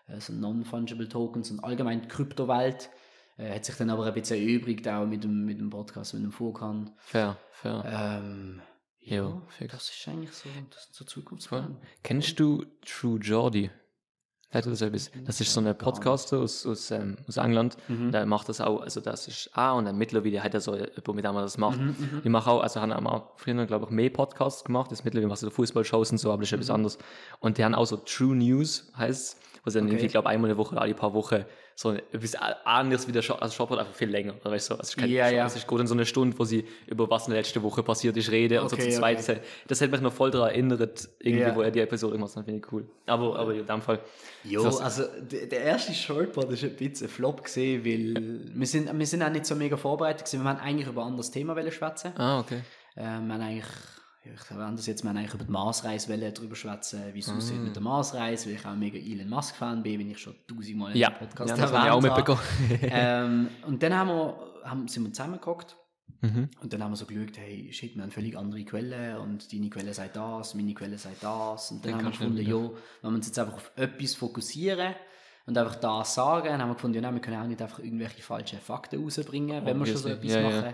Äh, 0.07 0.19
so 0.21 0.33
Non-Fungible 0.33 1.09
Tokens 1.09 1.51
und 1.51 1.59
allgemein 1.63 2.07
Kryptowelt. 2.07 2.89
Äh, 3.37 3.55
hat 3.55 3.65
sich 3.65 3.75
dann 3.75 3.89
aber 3.89 4.05
ein 4.05 4.13
bisschen 4.13 4.37
erübrigt, 4.39 4.87
auch 4.87 5.05
mit 5.05 5.23
dem, 5.23 5.45
mit 5.45 5.59
dem 5.59 5.69
Podcast, 5.69 6.13
mit 6.13 6.23
dem 6.23 6.31
Vorkan. 6.31 6.91
Fair, 6.97 7.37
fair. 7.51 7.83
Ähm, 7.85 8.61
ja, 8.99 9.17
Jo, 9.17 9.41
fix. 9.49 9.71
das 9.73 9.89
ist 9.89 10.07
eigentlich 10.07 10.31
so, 10.31 10.49
das 10.71 10.83
sind 10.85 10.95
so. 10.95 11.05
Zukunftspläne. 11.05 11.75
Kennst 12.03 12.39
du 12.39 12.65
True 12.85 13.19
Jordi? 13.19 13.69
Das? 14.51 14.65
Das 14.65 15.41
ist 15.41 15.51
so 15.51 15.59
ein 15.59 15.77
Podcaster 15.77 16.37
aus, 16.37 16.65
aus, 16.65 16.89
ähm, 16.91 17.17
aus 17.27 17.35
England. 17.35 17.75
Mhm. 17.89 18.11
Der 18.13 18.25
macht 18.25 18.47
das 18.47 18.61
auch, 18.61 18.79
also 18.79 19.01
das 19.01 19.27
ist 19.27 19.49
ah 19.53 19.73
und 19.73 19.83
dann 19.83 19.97
mittlerweile 19.97 20.41
hat 20.41 20.53
er 20.53 20.61
so 20.61 20.75
jemand, 20.75 21.07
mit 21.13 21.25
dem 21.25 21.35
er 21.35 21.41
das 21.41 21.57
macht. 21.57 21.77
Mhm, 21.77 22.21
Die 22.23 22.29
machen 22.29 22.49
auch, 22.51 22.61
also 22.61 22.79
haben 22.79 22.93
auch 23.05 23.33
früher, 23.37 23.65
glaube 23.65 23.85
ich, 23.85 23.91
mehr 23.91 24.09
Podcasts 24.09 24.63
gemacht. 24.63 24.91
Jetzt 24.91 25.03
mittlerweile 25.03 25.35
sie 25.35 25.41
so 25.47 25.49
Fußballshows 25.49 26.11
und 26.11 26.19
so, 26.19 26.31
aber 26.31 26.41
das 26.43 26.49
ist 26.49 26.53
etwas 26.53 26.69
anderes. 26.69 26.97
Und 27.39 27.57
die 27.57 27.65
haben 27.65 27.75
auch 27.75 27.85
so 27.85 27.97
True 27.97 28.33
News, 28.35 28.89
heißt 28.95 29.37
wo 29.65 29.71
sie 29.71 29.79
dann 29.79 29.87
Okay. 29.87 29.95
irgendwie, 29.95 30.07
glaube 30.11 30.29
einmal 30.29 30.49
eine 30.51 30.57
Woche 30.57 30.71
oder 30.73 30.83
alle 30.83 30.93
paar 30.93 31.13
Wochen 31.13 31.43
so 31.77 31.91
etwas 31.91 32.35
anderes 32.63 33.05
wie 33.05 33.11
der 33.11 33.21
Shop, 33.21 33.41
also 33.41 33.69
hat 33.69 33.79
einfach 33.79 33.93
viel 33.93 34.09
länger. 34.09 34.33
Weißt 34.43 34.69
du, 34.69 34.75
so. 34.75 34.79
also 34.79 34.89
ist 34.89 34.97
kein, 34.97 35.09
Ja, 35.09 35.27
ja. 35.27 35.45
Es 35.45 35.57
ist 35.57 35.67
gut 35.67 35.81
in 35.81 35.87
so 35.87 35.93
eine 35.93 36.05
Stunde, 36.05 36.39
wo 36.39 36.45
sie 36.45 36.65
über 36.87 37.09
was 37.09 37.27
in 37.27 37.33
der 37.33 37.41
letzten 37.41 37.61
Woche 37.63 37.83
passiert 37.83 38.15
ist, 38.15 38.31
reden 38.31 38.59
und 38.59 38.69
so 38.69 38.77
Okay, 38.77 38.89
zu 38.91 38.97
zweit. 38.99 39.19
okay. 39.19 39.33
Das, 39.35 39.41
das 39.67 39.81
hat 39.81 39.91
mich 39.91 39.99
noch 39.99 40.13
voll 40.13 40.31
daran 40.31 40.51
erinnert, 40.51 41.09
irgendwie, 41.19 41.41
Ja. 41.43 41.53
wo 41.53 41.61
er 41.61 41.71
die 41.71 41.81
Episode 41.81 42.13
gemacht 42.13 42.29
hat, 42.31 42.37
das 42.37 42.45
finde 42.45 42.61
ich 42.65 42.71
cool. 42.71 42.87
Aber, 43.07 43.37
aber 43.37 43.53
in 43.53 43.65
dem 43.65 43.81
Fall. 43.81 43.99
Jo, 44.45 44.63
Das- 44.63 44.79
also 44.79 45.03
der, 45.29 45.51
erste 45.63 45.93
Shortpod 45.93 46.49
ist 46.51 46.63
ein 46.63 46.75
bisschen 46.77 47.07
ein 47.07 47.09
Flop 47.09 47.43
gesehen, 47.43 47.83
weil 47.83 48.41
wir 48.55 48.67
sind, 48.67 48.97
wir 48.97 49.05
sind 49.07 49.21
auch 49.21 49.29
nicht 49.29 49.45
so 49.45 49.55
mega 49.55 49.75
vorbereitet 49.75 50.25
gewesen. 50.25 50.43
Wir 50.43 50.49
haben 50.51 50.59
eigentlich 50.61 50.87
über 50.87 51.01
ein 51.01 51.07
anderes 51.09 51.29
Thema 51.31 51.55
schwätzen. 51.71 52.13
Ah, 52.17 52.39
okay. 52.39 52.61
Äh, 52.95 53.01
wir 53.01 53.05
haben 53.09 53.31
eigentlich, 53.31 53.65
ich 54.33 54.41
verwende 54.41 54.75
das 54.77 54.87
jetzt, 54.87 55.03
wir 55.03 55.09
haben 55.09 55.17
eigentlich 55.17 55.33
über 55.33 55.43
die 55.43 55.51
Marsreise 55.51 56.31
drüber 56.31 56.55
schwätzen, 56.55 57.01
wie 57.13 57.19
es 57.19 57.29
aussieht 57.29 57.59
mit 57.59 57.75
der 57.75 57.83
Marsreise, 57.83 58.47
weil 58.47 58.55
ich 58.55 58.65
auch 58.65 58.75
mega 58.75 58.97
Elon 58.97 59.29
Musk 59.29 59.55
Fan 59.55 59.83
bin, 59.83 59.97
bin 59.97 60.11
ich 60.11 60.19
schon 60.19 60.35
tausendmal 60.47 60.91
in 60.91 60.97
Ja, 60.97 61.09
dem 61.09 61.19
Podcast 61.19 61.49
ja 61.49 61.57
das 61.57 61.71
habe 61.71 61.85
ich 61.85 61.91
auch 61.91 62.03
erwähnt 62.03 62.17
mitbekommen. 62.17 62.79
ähm, 62.81 63.49
und 63.67 63.83
dann 63.83 63.93
haben 63.93 64.07
wir, 64.09 64.53
haben, 64.63 64.87
sind 64.87 65.03
wir 65.03 65.13
zusammengeguckt 65.13 65.75
mhm. 66.21 66.49
und 66.61 66.73
dann 66.73 66.83
haben 66.83 66.91
wir 66.91 66.95
so 66.97 67.05
geschaut, 67.05 67.37
hey, 67.37 67.71
shit, 67.71 67.95
wir 67.95 68.03
haben 68.03 68.11
völlig 68.11 68.37
andere 68.37 68.63
Quellen 68.63 69.17
und 69.17 69.51
deine 69.53 69.69
Quelle 69.69 69.93
sagt 69.93 70.15
das, 70.15 70.55
meine 70.55 70.73
Quelle 70.73 70.97
sagt 70.97 71.23
das. 71.23 71.71
Und 71.71 71.85
dann 71.85 71.91
Den 71.91 71.97
haben 71.97 72.05
wir 72.05 72.11
gefunden, 72.11 72.41
ja, 72.41 72.69
wenn 73.01 73.11
wir 73.11 73.15
uns 73.15 73.27
jetzt 73.27 73.39
einfach 73.39 73.55
auf 73.55 73.71
etwas 73.75 74.15
fokussieren 74.15 74.95
und 75.45 75.57
einfach 75.57 75.75
das 75.75 76.15
sagen, 76.15 76.47
dann 76.47 76.61
haben 76.61 76.69
wir 76.69 76.75
gefunden, 76.75 77.03
ja, 77.03 77.11
wir 77.11 77.21
können 77.21 77.37
auch 77.37 77.47
nicht 77.47 77.61
einfach 77.61 77.79
irgendwelche 77.79 78.21
falschen 78.21 78.59
Fakten 78.59 79.03
rausbringen, 79.03 79.65
wenn 79.65 79.77
wir 79.77 79.85
schon 79.85 79.97
so 79.97 80.09
etwas 80.09 80.33
ja, 80.33 80.41
ja. 80.41 80.73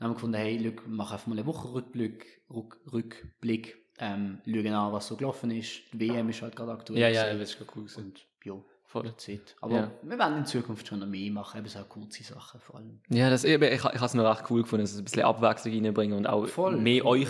Dann 0.00 0.06
haben 0.08 0.12
wir 0.12 0.14
gefunden, 0.14 0.36
hey, 0.38 0.56
look, 0.56 0.82
wir 0.86 0.94
machen 0.94 1.12
einfach 1.12 1.26
mal 1.26 1.36
einen 1.38 1.46
Wochenrückblick, 1.46 2.42
Rück, 2.50 2.80
Rückblick, 2.90 3.76
ähm, 3.98 4.40
schauen 4.46 4.66
an, 4.68 4.92
was 4.94 5.06
so 5.06 5.16
gelaufen 5.16 5.50
ist. 5.50 5.82
Die 5.92 6.00
WM 6.08 6.28
ist 6.30 6.40
halt 6.40 6.56
gerade 6.56 6.72
aktuell. 6.72 6.98
Ja, 7.00 7.08
ja, 7.10 7.34
das 7.36 7.50
ist 7.50 7.60
cool. 7.76 7.82
gewesen. 7.84 8.04
Und 8.06 8.26
ja, 8.44 8.54
Voll. 8.86 9.02
that's 9.04 9.28
it. 9.28 9.54
Aber 9.60 9.74
Ja. 9.76 9.90
wir 10.02 10.18
werden 10.18 10.38
in 10.38 10.46
Zukunft 10.46 10.86
schon 10.88 11.00
noch 11.00 11.06
mehr 11.06 11.30
machen, 11.30 11.58
eben 11.58 11.68
so 11.68 11.80
kurze 11.84 12.24
Sachen 12.24 12.60
vor 12.60 12.76
allem. 12.76 13.00
Ja, 13.10 13.28
das, 13.28 13.44
eben, 13.44 13.62
ich, 13.64 13.74
ich 13.74 13.84
habe 13.84 14.04
es 14.06 14.14
noch 14.14 14.24
recht 14.24 14.50
cool 14.50 14.62
gefunden, 14.62 14.84
dass 14.84 14.92
es 14.92 14.98
ein 14.98 15.04
bisschen 15.04 15.22
Abwechslung 15.22 15.74
reinbringen 15.84 16.16
und 16.16 16.26
auch 16.26 16.46
Voll. 16.48 16.78
mehr 16.78 17.04
euch 17.04 17.28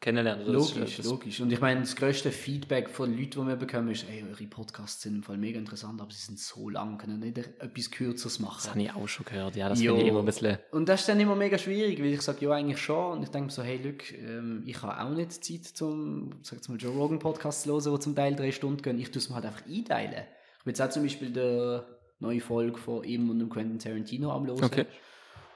kennenlernen. 0.00 0.46
Das 0.46 0.68
ist- 0.70 0.76
Logisch, 0.76 0.96
das- 0.96 1.06
logisch. 1.06 1.40
Und 1.40 1.52
ich 1.52 1.60
meine, 1.60 1.80
das 1.80 1.96
größte 1.96 2.30
Feedback 2.30 2.88
von 2.88 3.10
Leuten, 3.16 3.40
die 3.42 3.46
wir 3.48 3.56
bekommen, 3.56 3.88
ist, 3.90 4.06
ey, 4.08 4.24
eure 4.30 4.44
Podcasts 4.46 5.02
sind 5.02 5.16
im 5.16 5.22
Fall 5.22 5.36
mega 5.36 5.58
interessant, 5.58 6.00
aber 6.00 6.10
sie 6.12 6.20
sind 6.24 6.38
so 6.38 6.68
lang, 6.68 6.98
können 6.98 7.18
nicht 7.20 7.38
etwas 7.38 7.90
Kürzeres 7.90 8.34
Das 8.34 8.40
machen. 8.40 8.70
habe 8.70 8.82
ich 8.82 8.92
auch 8.94 9.08
schon 9.08 9.26
gehört, 9.26 9.56
ja, 9.56 9.68
das 9.68 9.80
finde 9.80 10.00
ich 10.02 10.06
immer 10.08 10.20
ein 10.20 10.24
bisschen... 10.24 10.58
Und 10.70 10.88
das 10.88 11.00
ist 11.00 11.08
dann 11.08 11.18
immer 11.20 11.34
mega 11.36 11.58
schwierig, 11.58 11.98
weil 11.98 12.12
ich 12.14 12.22
sage, 12.22 12.44
ja, 12.44 12.52
eigentlich 12.52 12.78
schon. 12.80 13.18
Und 13.18 13.22
ich 13.24 13.28
denke 13.30 13.46
mir 13.46 13.52
so, 13.52 13.62
hey, 13.62 13.80
look, 13.82 14.12
ähm, 14.12 14.62
ich 14.66 14.80
habe 14.82 15.00
auch 15.02 15.14
nicht 15.14 15.32
Zeit 15.44 15.64
zum, 15.64 16.30
sag 16.42 16.58
jetzt 16.58 16.68
mal, 16.68 16.76
Joe 16.78 16.92
Rogan 16.92 17.18
Podcast 17.18 17.62
zu 17.62 17.72
hören, 17.72 17.84
wo 17.92 17.98
zum 17.98 18.14
Teil 18.14 18.34
drei 18.36 18.52
Stunden 18.52 18.80
gehen. 18.82 18.98
Ich 18.98 19.10
tue 19.10 19.18
es 19.18 19.28
mir 19.28 19.34
halt 19.34 19.46
einfach 19.46 19.66
einteilen. 19.66 20.24
Ich 20.58 20.64
bin 20.64 20.70
jetzt 20.72 20.80
auch 20.80 20.90
zum 20.90 21.02
Beispiel 21.02 21.30
die 21.30 21.80
neue 22.20 22.40
Folge 22.40 22.78
von 22.78 23.04
ihm 23.04 23.30
und 23.30 23.38
dem 23.38 23.48
Quentin 23.48 23.78
Tarantino 23.78 24.30
am 24.32 24.46
Hören. 24.46 24.62
Okay. 24.64 24.86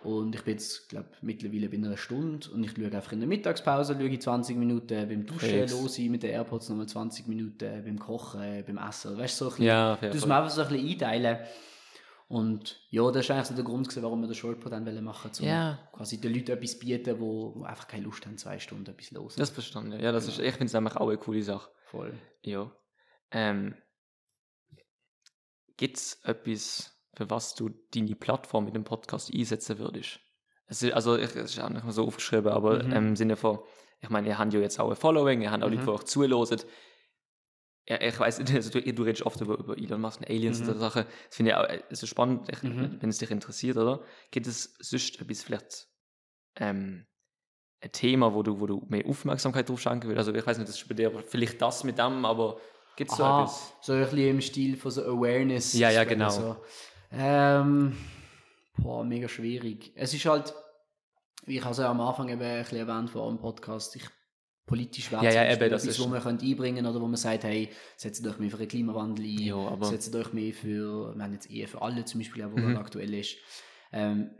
Und 0.05 0.35
ich 0.35 0.43
bin 0.43 0.55
jetzt, 0.55 0.89
glaube 0.89 1.09
mittlerweile 1.21 1.69
bei 1.69 1.77
einer 1.77 1.97
Stunde 1.97 2.51
und 2.51 2.65
ich 2.65 2.73
schaue 2.73 2.87
einfach 2.87 3.13
in 3.13 3.21
der 3.21 3.29
Mittagspause, 3.29 3.95
schaue 3.95 4.09
ich 4.09 4.21
20 4.21 4.57
Minuten 4.57 5.09
beim 5.09 5.27
Duschen 5.27 5.49
Fix. 5.49 5.73
los 5.73 5.99
mit 5.99 6.23
den 6.23 6.31
AirPods, 6.31 6.69
nochmal 6.69 6.89
20 6.89 7.29
Minuten 7.29 7.85
beim 7.85 7.99
Kochen, 7.99 8.65
beim 8.67 8.79
Essen. 8.79 9.17
Weißt 9.17 9.41
du, 9.41 9.45
so 9.45 9.51
ein 9.51 9.57
bisschen, 9.57 9.67
Ja, 9.67 9.93
einfach 9.95 10.51
so 10.51 10.63
ein 10.63 10.69
bisschen 10.69 10.89
einteilen. 10.89 11.39
Und 12.29 12.81
ja, 12.89 13.11
das 13.11 13.27
ist 13.27 13.31
eigentlich 13.31 13.47
so 13.49 13.55
der 13.55 13.65
Grund, 13.65 13.89
gewesen, 13.89 14.03
warum 14.03 14.23
wir 14.23 14.27
den 14.27 14.35
Shortpod 14.35 14.73
dann 14.73 14.87
wollen 14.87 15.05
machen 15.05 15.31
um 15.39 15.47
Ja. 15.47 15.79
quasi 15.93 16.19
den 16.19 16.33
Leuten 16.33 16.53
etwas 16.53 16.79
bieten, 16.79 17.21
wo, 17.21 17.55
wo 17.55 17.65
einfach 17.65 17.87
keine 17.87 18.05
Lust 18.05 18.25
haben, 18.25 18.39
zwei 18.39 18.59
Stunden 18.59 18.91
etwas 18.91 19.11
los. 19.11 19.37
Das 19.37 19.51
verstanden, 19.51 20.01
ja. 20.01 20.13
das 20.13 20.29
ist, 20.29 20.39
ich 20.39 20.53
finde 20.53 20.65
es 20.65 20.73
nämlich 20.73 20.97
auch 20.97 21.09
eine 21.09 21.19
coole 21.19 21.43
Sache. 21.43 21.71
voll. 21.85 22.15
Ja. 22.43 22.73
Ähm, 23.33 23.75
Gibt 25.77 25.99
es 25.99 26.21
etwas, 26.25 26.92
für 27.15 27.29
was 27.31 27.55
du 27.55 27.71
deine 27.95 28.15
Plattform 28.17 28.65
mit 28.65 28.75
dem 28.75 28.85
Podcast 28.85 29.33
einsetzen 29.35 29.79
würdest? 29.79 30.21
Es 30.67 30.83
ist, 30.83 30.93
also, 30.93 31.17
ich, 31.17 31.35
es 31.37 31.53
ist 31.57 31.61
auch 31.61 31.69
nicht 31.69 31.85
mal 31.85 31.93
so 31.93 32.07
aufgeschrieben, 32.07 32.51
aber 32.53 32.83
Mhm. 32.85 32.93
ähm, 32.93 33.07
im 33.09 33.17
Sinne 33.17 33.37
von, 33.37 33.59
ich 34.01 34.09
meine, 34.11 34.29
ihr 34.29 34.39
habt 34.39 34.53
ja 34.55 34.61
jetzt 34.61 34.81
auch 34.81 34.89
ein 34.91 34.97
Following, 34.97 35.43
ihr 35.43 35.51
habt 35.51 35.63
auch 35.63 35.69
Mhm. 35.69 35.75
Leute, 35.75 35.85
die 35.85 35.91
euch 35.93 36.05
zuhören. 36.05 36.61
Ja, 37.89 38.01
ich 38.01 38.19
weiß, 38.19 38.39
also, 38.55 38.71
du, 38.81 38.93
du 38.93 39.03
redest 39.03 39.23
oft 39.27 39.41
über, 39.41 39.59
über 39.59 39.77
Elon 39.77 40.01
Musk 40.01 40.21
und 40.21 40.31
Aliens 40.31 40.61
Mhm. 40.61 40.69
und 40.69 40.75
so 40.75 40.81
Sachen. 40.81 41.05
Das 41.27 41.37
finde 41.37 41.51
ich 41.51 41.57
auch 41.57 41.91
ist 41.91 42.09
spannend, 42.09 42.49
ich, 42.51 42.63
Mhm. 42.63 42.99
wenn 43.01 43.11
es 43.11 43.19
dich 43.19 43.31
interessiert, 43.31 43.77
oder? 43.77 44.03
Gibt 44.31 44.47
es 44.47 44.75
sonst 44.79 45.21
etwas 45.21 45.43
vielleicht 45.43 45.89
ähm, 46.57 47.07
ein 47.81 47.93
Thema, 47.93 48.33
wo 48.35 48.43
du, 48.45 48.61
wo 48.61 48.67
du 48.67 48.87
mehr 48.89 49.05
Aufmerksamkeit 49.07 49.69
drauf 49.69 49.81
schenken 49.81 50.07
willst? 50.09 50.19
Also 50.19 50.33
ich 50.33 50.47
weiß 50.47 50.59
nicht, 50.59 50.69
das 50.69 50.77
ist 50.81 50.89
bei 50.89 50.95
dir 50.95 51.09
aber 51.09 51.23
vielleicht 51.23 51.61
das 51.61 51.83
mit 51.85 51.99
dem, 51.99 52.25
aber 52.25 52.61
gibt 52.97 53.11
es 53.11 53.17
so 53.17 53.25
etwas? 53.25 53.73
so 53.83 53.93
ein 53.95 54.01
bisschen 54.03 54.19
im 54.19 54.41
Stil 54.41 54.77
von 54.77 54.91
so 54.93 55.03
Awareness. 55.03 55.73
Ja, 55.73 55.91
ja, 55.91 56.05
genau. 56.05 56.31
So. 56.31 56.57
Ähm, 57.13 57.97
boah, 58.79 59.05
mega 59.05 59.29
schwierig. 59.29 59.93
Es 59.95 60.15
ist 60.15 60.25
halt, 60.27 60.55
wie 61.47 61.59
ich 61.59 61.65
also 61.67 61.85
am 61.85 62.01
Anfang 62.01 62.29
eben 62.29 62.41
ein 62.43 62.63
bisschen 62.63 62.79
erwähnt 62.89 63.11
vor 63.11 63.29
dem 63.29 63.39
Podcast, 63.39 63.97
ich 63.97 64.05
politisch 64.67 65.11
Ja, 65.11 65.23
ja, 65.25 65.43
ist 65.43 65.57
eben, 65.57 65.63
etwas, 65.65 65.85
ist- 65.85 66.01
wo 66.01 66.07
man 66.07 66.23
könnte 66.23 66.47
einbringen 66.47 66.87
oder 66.87 67.01
wo 67.01 67.07
man 67.07 67.17
sagt, 67.17 67.45
hey, 67.45 67.69
setzt 67.97 68.25
euch 68.27 68.39
mehr 68.39 68.51
für 68.51 68.57
den 68.59 68.69
Klimawandel 68.69 69.25
ein, 69.25 69.39
Ja, 69.41 69.57
aber- 69.57 69.87
setzt 69.87 70.15
euch 70.15 70.33
mehr 70.33 70.53
für, 70.55 71.15
wir 71.17 71.23
haben 71.23 71.33
jetzt 71.33 71.51
eher 71.51 71.69
für 71.69 71.83
alle 71.83 72.05
zum 72.05 72.21
Beispiel, 72.21 72.51
wo 72.51 72.59
Mhm. 72.59 72.77
aktuell 72.77 73.13
ist. 73.15 73.37
Ähm, 73.93 74.31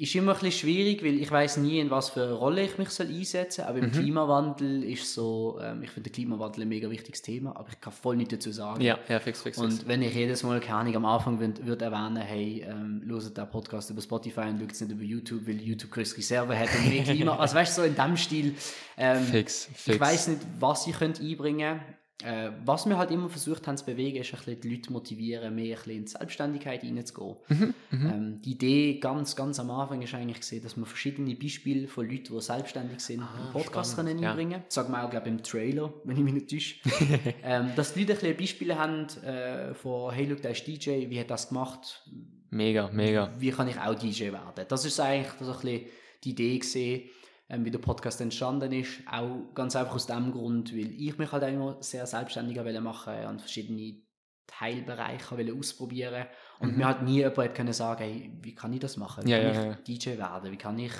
ist 0.00 0.14
immer 0.14 0.32
ein 0.32 0.40
bisschen 0.40 0.52
schwierig, 0.68 1.02
weil 1.04 1.20
ich 1.20 1.30
weiß 1.30 1.58
nie, 1.58 1.78
in 1.78 1.90
was 1.90 2.08
für 2.10 2.22
eine 2.22 2.32
Rolle 2.32 2.64
ich 2.64 2.78
mich 2.78 2.88
soll 2.88 3.08
einsetzen 3.08 3.62
soll. 3.62 3.64
Aber 3.66 3.78
im 3.78 3.86
Mhm. 3.86 3.92
Klimawandel 3.92 4.82
ist 4.84 5.12
so, 5.12 5.58
ähm, 5.62 5.82
ich 5.82 5.90
finde 5.90 6.08
den 6.08 6.14
Klimawandel 6.14 6.62
ein 6.62 6.68
mega 6.68 6.88
wichtiges 6.90 7.22
Thema, 7.22 7.54
aber 7.56 7.68
ich 7.70 7.80
kann 7.80 7.92
voll 7.92 8.16
nichts 8.16 8.32
dazu 8.32 8.50
sagen. 8.50 8.80
Ja, 8.80 8.98
ja, 9.08 9.20
fix, 9.20 9.42
fix, 9.42 9.58
fix. 9.58 9.58
Und 9.58 9.86
wenn 9.88 10.00
ich 10.02 10.14
jedes 10.14 10.42
Mal, 10.42 10.58
keine 10.60 10.78
Ahnung, 10.78 10.96
am 10.96 11.04
Anfang 11.04 11.38
würde 11.38 11.66
würd 11.66 11.82
erwähnen, 11.82 12.16
hey, 12.16 12.64
ähm, 12.68 13.02
hört 13.06 13.36
den 13.36 13.50
Podcast 13.50 13.90
über 13.90 14.00
Spotify 14.00 14.40
und 14.48 14.58
schaut 14.60 14.72
es 14.72 14.80
nicht 14.80 14.90
über 14.92 15.02
YouTube, 15.04 15.46
weil 15.46 15.60
YouTube 15.60 15.90
größere 15.90 16.22
Server 16.22 16.58
hat 16.58 16.68
und 16.74 16.88
mehr 16.88 17.02
Klima. 17.04 17.36
also 17.36 17.54
weißt 17.54 17.76
du, 17.76 17.82
so 17.82 17.86
in 17.86 17.94
dem 17.94 18.16
Stil. 18.16 18.54
Ähm, 18.96 19.22
Fix, 19.24 19.66
fix. 19.74 19.86
ich 19.88 20.00
weiß 20.00 20.28
nicht, 20.28 20.40
was 20.58 20.86
ich 20.86 20.96
könnte 20.98 21.22
einbringen 21.22 21.78
könnte. 21.78 21.99
Äh, 22.24 22.50
was 22.64 22.86
wir 22.86 22.98
halt 22.98 23.10
immer 23.10 23.28
versucht 23.28 23.66
haben 23.66 23.76
zu 23.76 23.84
bewegen, 23.86 24.16
ist 24.18 24.32
ein 24.34 24.38
bisschen 24.38 24.60
die 24.60 24.74
Leute 24.74 24.92
motivieren, 24.92 25.54
mehr 25.54 25.64
ein 25.64 25.74
bisschen 25.76 25.92
in 25.96 26.04
die 26.04 26.10
Selbstständigkeit 26.10 26.84
reinzugehen. 26.84 27.36
Mhm, 27.48 27.74
Ähm, 27.92 28.42
die 28.42 28.52
Idee 28.52 28.98
ganz, 29.00 29.34
ganz 29.36 29.58
am 29.58 29.70
Anfang 29.70 30.02
ist 30.02 30.12
eigentlich 30.14 30.40
gesehen, 30.40 30.62
dass 30.62 30.76
wir 30.76 30.84
verschiedene 30.86 31.34
Beispiele 31.34 31.88
von 31.88 32.08
Leuten, 32.08 32.34
die 32.34 32.40
selbstständig 32.40 33.00
sind, 33.00 33.20
im 33.22 33.52
Podcast 33.52 33.96
können 33.96 34.18
Ah, 34.18 34.22
ja. 34.22 34.30
einbringen. 34.30 34.62
Das 34.66 34.74
sagen 34.74 34.92
wir 34.92 35.04
auch, 35.04 35.10
glaube 35.10 35.28
im 35.28 35.42
Trailer, 35.42 35.92
wenn 36.04 36.16
ich 36.16 36.22
mich 36.22 36.34
nicht 36.34 36.50
täusche. 36.50 36.74
ähm, 37.42 37.70
dass 37.76 37.94
die 37.94 38.00
Leute 38.04 38.12
ein 38.12 38.18
bisschen 38.18 38.36
Beispiele 38.36 38.78
haben 38.78 39.06
äh, 39.24 39.74
von, 39.74 40.12
hey, 40.12 40.26
look, 40.26 40.42
der 40.42 40.50
ist 40.52 40.66
DJ, 40.66 41.08
wie 41.08 41.18
hat 41.20 41.30
das 41.30 41.48
gemacht? 41.48 42.02
Mega, 42.50 42.90
mega. 42.92 43.32
Wie 43.38 43.50
kann 43.50 43.68
ich 43.68 43.78
auch 43.78 43.94
DJ 43.94 44.24
werden? 44.32 44.64
Das 44.68 44.84
ist 44.84 44.98
eigentlich 45.00 45.32
so 45.40 45.52
ein 45.52 45.60
bisschen 45.60 45.80
die 46.24 46.30
Idee 46.30 46.58
gesehen, 46.58 47.02
ähm, 47.50 47.64
wie 47.66 47.70
der 47.70 47.78
Podcast 47.80 48.20
entstanden 48.22 48.72
ist. 48.72 49.00
Auch 49.10 49.52
ganz 49.54 49.76
einfach 49.76 49.94
aus 49.96 50.06
dem 50.06 50.32
Grund, 50.32 50.72
weil 50.72 50.92
ich 50.92 51.18
mich 51.18 51.32
halt 51.32 51.44
auch 51.44 51.48
immer 51.48 51.76
sehr 51.82 52.06
selbstständiger 52.06 52.64
wollte 52.64 52.80
machen 52.80 53.26
und 53.26 53.40
verschiedene 53.40 54.02
Teilbereiche 54.46 55.36
wollte 55.36 55.54
ausprobieren 55.54 56.26
und 56.58 56.76
mir 56.76 56.86
halt 56.86 57.02
nie 57.02 57.18
jemand 57.18 57.38
hat 57.38 57.54
können 57.54 57.72
sagen, 57.72 58.02
hey, 58.02 58.38
wie 58.42 58.54
kann 58.54 58.72
ich 58.72 58.80
das 58.80 58.96
machen? 58.96 59.24
Wie 59.24 59.30
Ja, 59.30 59.36
kann 59.36 59.46
ja, 59.54 59.78
ich 59.86 59.98
DJ 60.00 60.18
werden? 60.18 60.50
Wie 60.52 60.56
kann 60.56 60.78
ich 60.78 60.92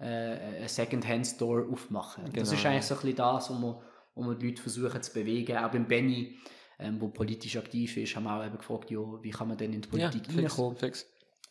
äh, 0.00 0.04
einen 0.04 0.68
Secondhand-Store 0.68 1.68
aufmachen? 1.72 2.24
das 2.32 2.32
Genau, 2.32 2.52
ist 2.52 2.66
eigentlich 2.66 2.84
so 2.84 2.94
ein 2.94 3.00
bisschen 3.00 3.16
das, 3.16 3.50
wo 3.50 3.54
wir, 3.54 3.82
wo 4.14 4.22
wir 4.24 4.34
die 4.34 4.48
Leute 4.48 4.62
versuchen 4.62 5.02
zu 5.02 5.12
bewegen. 5.12 5.56
Auch 5.58 5.70
beim 5.70 5.86
Benny, 5.86 6.38
ähm, 6.78 7.00
wo 7.00 7.08
politisch 7.08 7.56
aktiv 7.56 7.96
ist, 7.96 8.16
haben 8.16 8.24
wir 8.24 8.34
auch 8.40 8.44
eben 8.46 8.58
gefragt, 8.58 8.90
ja, 8.90 8.98
wie 9.22 9.30
kann 9.30 9.48
man 9.48 9.56
denn 9.56 9.72
in 9.72 9.82
die 9.82 9.88
Ja, 9.90 10.10
Politik 10.10 10.26
fix, 10.28 10.36
reinkommen? 10.36 10.76
fix. 10.76 11.06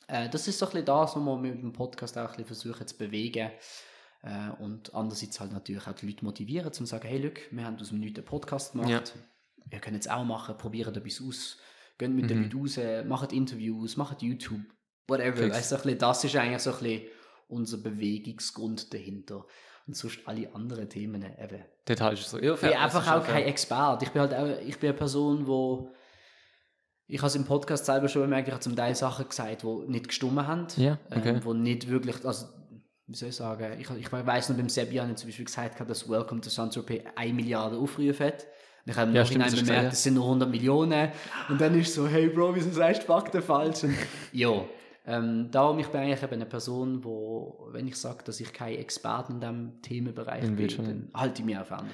Äh, 0.08 0.30
das 0.30 0.48
ist 0.48 0.60
so 0.60 0.66
ein 0.66 0.72
bisschen 0.72 0.86
das, 0.86 1.16
was 1.16 1.24
wir 1.24 1.38
mit 1.38 1.62
dem 1.62 1.74
Podcast 1.74 2.18
auch 2.18 2.24
ein 2.24 2.28
bisschen 2.30 2.46
versuchen 2.46 2.88
zu 2.88 2.98
bewegen. 2.98 3.52
Äh, 4.24 4.50
und 4.60 4.94
andererseits 4.94 5.40
halt 5.40 5.52
natürlich 5.52 5.88
auch 5.88 5.94
die 5.94 6.08
Leute 6.08 6.26
motivieren, 6.26 6.74
zum 6.74 6.86
zu 6.86 6.92
sagen, 6.92 7.08
hey, 7.08 7.20
look, 7.20 7.40
wir 7.52 7.66
haben 7.66 7.78
aus 7.80 7.90
dem 7.90 8.00
Nichts 8.00 8.18
einen 8.20 8.26
Podcast 8.26 8.72
gemacht. 8.74 8.90
Ja. 8.90 9.02
Ihr 9.72 9.80
könnt 9.80 10.00
es 10.00 10.08
auch 10.08 10.24
machen, 10.24 10.58
probiert 10.58 10.96
etwas 10.96 11.22
aus, 11.22 11.58
geht 11.98 12.10
mit 12.12 12.26
Mhm. 12.26 12.28
den 12.28 12.44
Leuten 12.44 12.58
raus, 12.60 13.06
macht 13.08 13.34
Interviews, 13.34 13.98
macht 13.98 14.22
YouTube, 14.22 14.62
whatever. 15.08 15.38
Fix. 15.38 15.56
Weißt 15.56 15.70
so 15.70 15.76
ein 15.76 15.82
bisschen, 15.84 16.00
das 16.00 16.24
ist 16.24 16.36
eigentlich 16.36 16.62
so 16.62 16.72
ein 16.72 16.80
bisschen 16.80 17.02
unser 17.48 17.78
Bewegungsgrund 17.78 18.94
dahinter. 18.94 19.46
Und 19.86 19.96
sonst 19.96 20.20
alle 20.26 20.54
anderen 20.54 20.90
Themen 20.90 21.24
eben. 21.24 21.64
Detail 21.88 22.14
ist 22.14 22.30
so. 22.30 22.38
Ich 22.38 22.60
bin 22.60 22.74
einfach 22.74 23.10
auch 23.10 23.26
kein 23.26 23.44
Experte. 23.44 24.04
Ich 24.04 24.12
bin 24.12 24.22
halt 24.22 24.34
auch, 24.34 24.60
ich 24.68 24.78
bin 24.80 24.90
eine 24.90 24.98
Person, 24.98 25.48
wo 25.48 25.94
ich 27.10 27.20
habe 27.20 27.28
es 27.28 27.36
im 27.36 27.46
Podcast 27.46 27.86
selber 27.86 28.10
schon 28.10 28.24
bemerkt, 28.24 28.50
ich 28.50 28.54
habe 28.54 28.62
zum 28.62 28.76
Teil 28.76 28.94
Sachen 28.96 29.30
gesagt, 29.30 29.64
die 29.64 29.68
nicht 29.88 30.10
gestummen 30.10 30.46
haben. 30.46 30.68
Ja, 30.76 31.00
okay. 31.10 31.30
Ähm, 31.30 31.46
wo 31.46 31.54
nicht 31.54 31.88
wirklich, 31.88 32.26
also, 32.26 32.48
wie 33.08 33.16
soll 33.16 33.30
ich 33.30 33.36
sagen, 33.36 33.80
ich, 33.80 33.90
ich 33.90 34.12
weiss 34.12 34.50
noch 34.50 34.58
beim 34.58 34.70
Sebi 34.70 34.98
habe 34.98 35.10
ich 35.10 35.18
zum 35.18 35.30
Beispiel 35.30 35.46
gesagt, 35.46 35.90
dass 35.90 36.10
Welcome 36.10 36.42
to 36.42 36.50
Saint-Tropez 36.50 37.04
1 37.16 37.34
Milliarde 37.34 37.78
Aufrufe 37.78 38.26
hat. 38.26 38.46
Und 38.86 38.92
ich 38.92 38.98
habe 38.98 39.12
Ja, 39.12 39.26
stimmt, 39.26 39.40
Nachhinein 39.40 39.52
das 39.52 39.60
du 39.60 39.66
bemerkt, 39.66 39.94
es 39.94 40.04
sind 40.04 40.14
nur 40.16 40.26
100 40.26 40.50
Millionen. 40.50 41.12
Und 41.50 41.62
dann 41.62 41.80
ist 41.80 41.94
so, 41.94 42.08
hey 42.08 42.28
Bro, 42.28 42.56
wieso 42.56 42.70
sagst 42.72 43.04
du 43.04 43.08
Fakten 43.08 43.42
falsch? 43.42 43.84
Und, 43.86 43.96
ja, 44.34 44.64
ähm, 45.06 45.50
darum, 45.52 45.80
ich 45.80 45.88
bin 45.88 46.02
eigentlich 46.02 46.22
eben 46.22 46.34
eine 46.34 46.46
Person, 46.46 47.02
wo, 47.04 47.70
wenn 47.72 47.88
ich 47.88 47.96
sage, 47.96 48.26
dass 48.26 48.42
ich 48.42 48.52
kein 48.52 48.76
Experte 48.76 49.32
in 49.32 49.40
diesem 49.40 49.82
Themenbereich 49.82 50.42
bin, 50.42 50.68
du 50.68 50.76
dann 50.76 51.10
halte 51.14 51.42
ich 51.42 51.46
mich 51.46 51.56
fern 51.56 51.68
davon. 51.88 51.92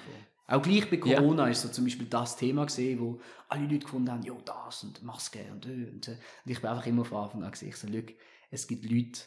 Auch 0.48 0.62
gleich 0.62 0.90
bei 0.90 0.98
Ja. 1.08 1.20
Corona 1.20 1.48
ist 1.48 1.62
so 1.62 1.70
zum 1.70 1.86
Beispiel 1.86 2.08
das 2.08 2.36
Thema 2.36 2.66
gesehen, 2.66 3.00
wo 3.00 3.20
alle 3.50 3.64
Leute 3.64 3.80
gefunden 3.80 4.12
haben, 4.12 4.24
ja 4.24 4.34
das 4.44 4.84
und 4.84 5.04
Maske 5.04 5.40
und, 5.52 5.66
äh, 5.68 5.70
und, 5.70 6.08
äh. 6.08 6.12
und 6.12 6.52
ich 6.52 6.60
bin 6.60 6.70
einfach 6.70 6.88
immer 6.88 7.06
von 7.06 7.24
Anfang 7.24 7.44
an 7.44 7.52
gesehen, 7.52 7.70
ich 7.70 7.78
so, 7.78 7.88
look, 7.88 8.08
es 8.50 8.68
gibt 8.68 8.84
Leute, 8.90 9.22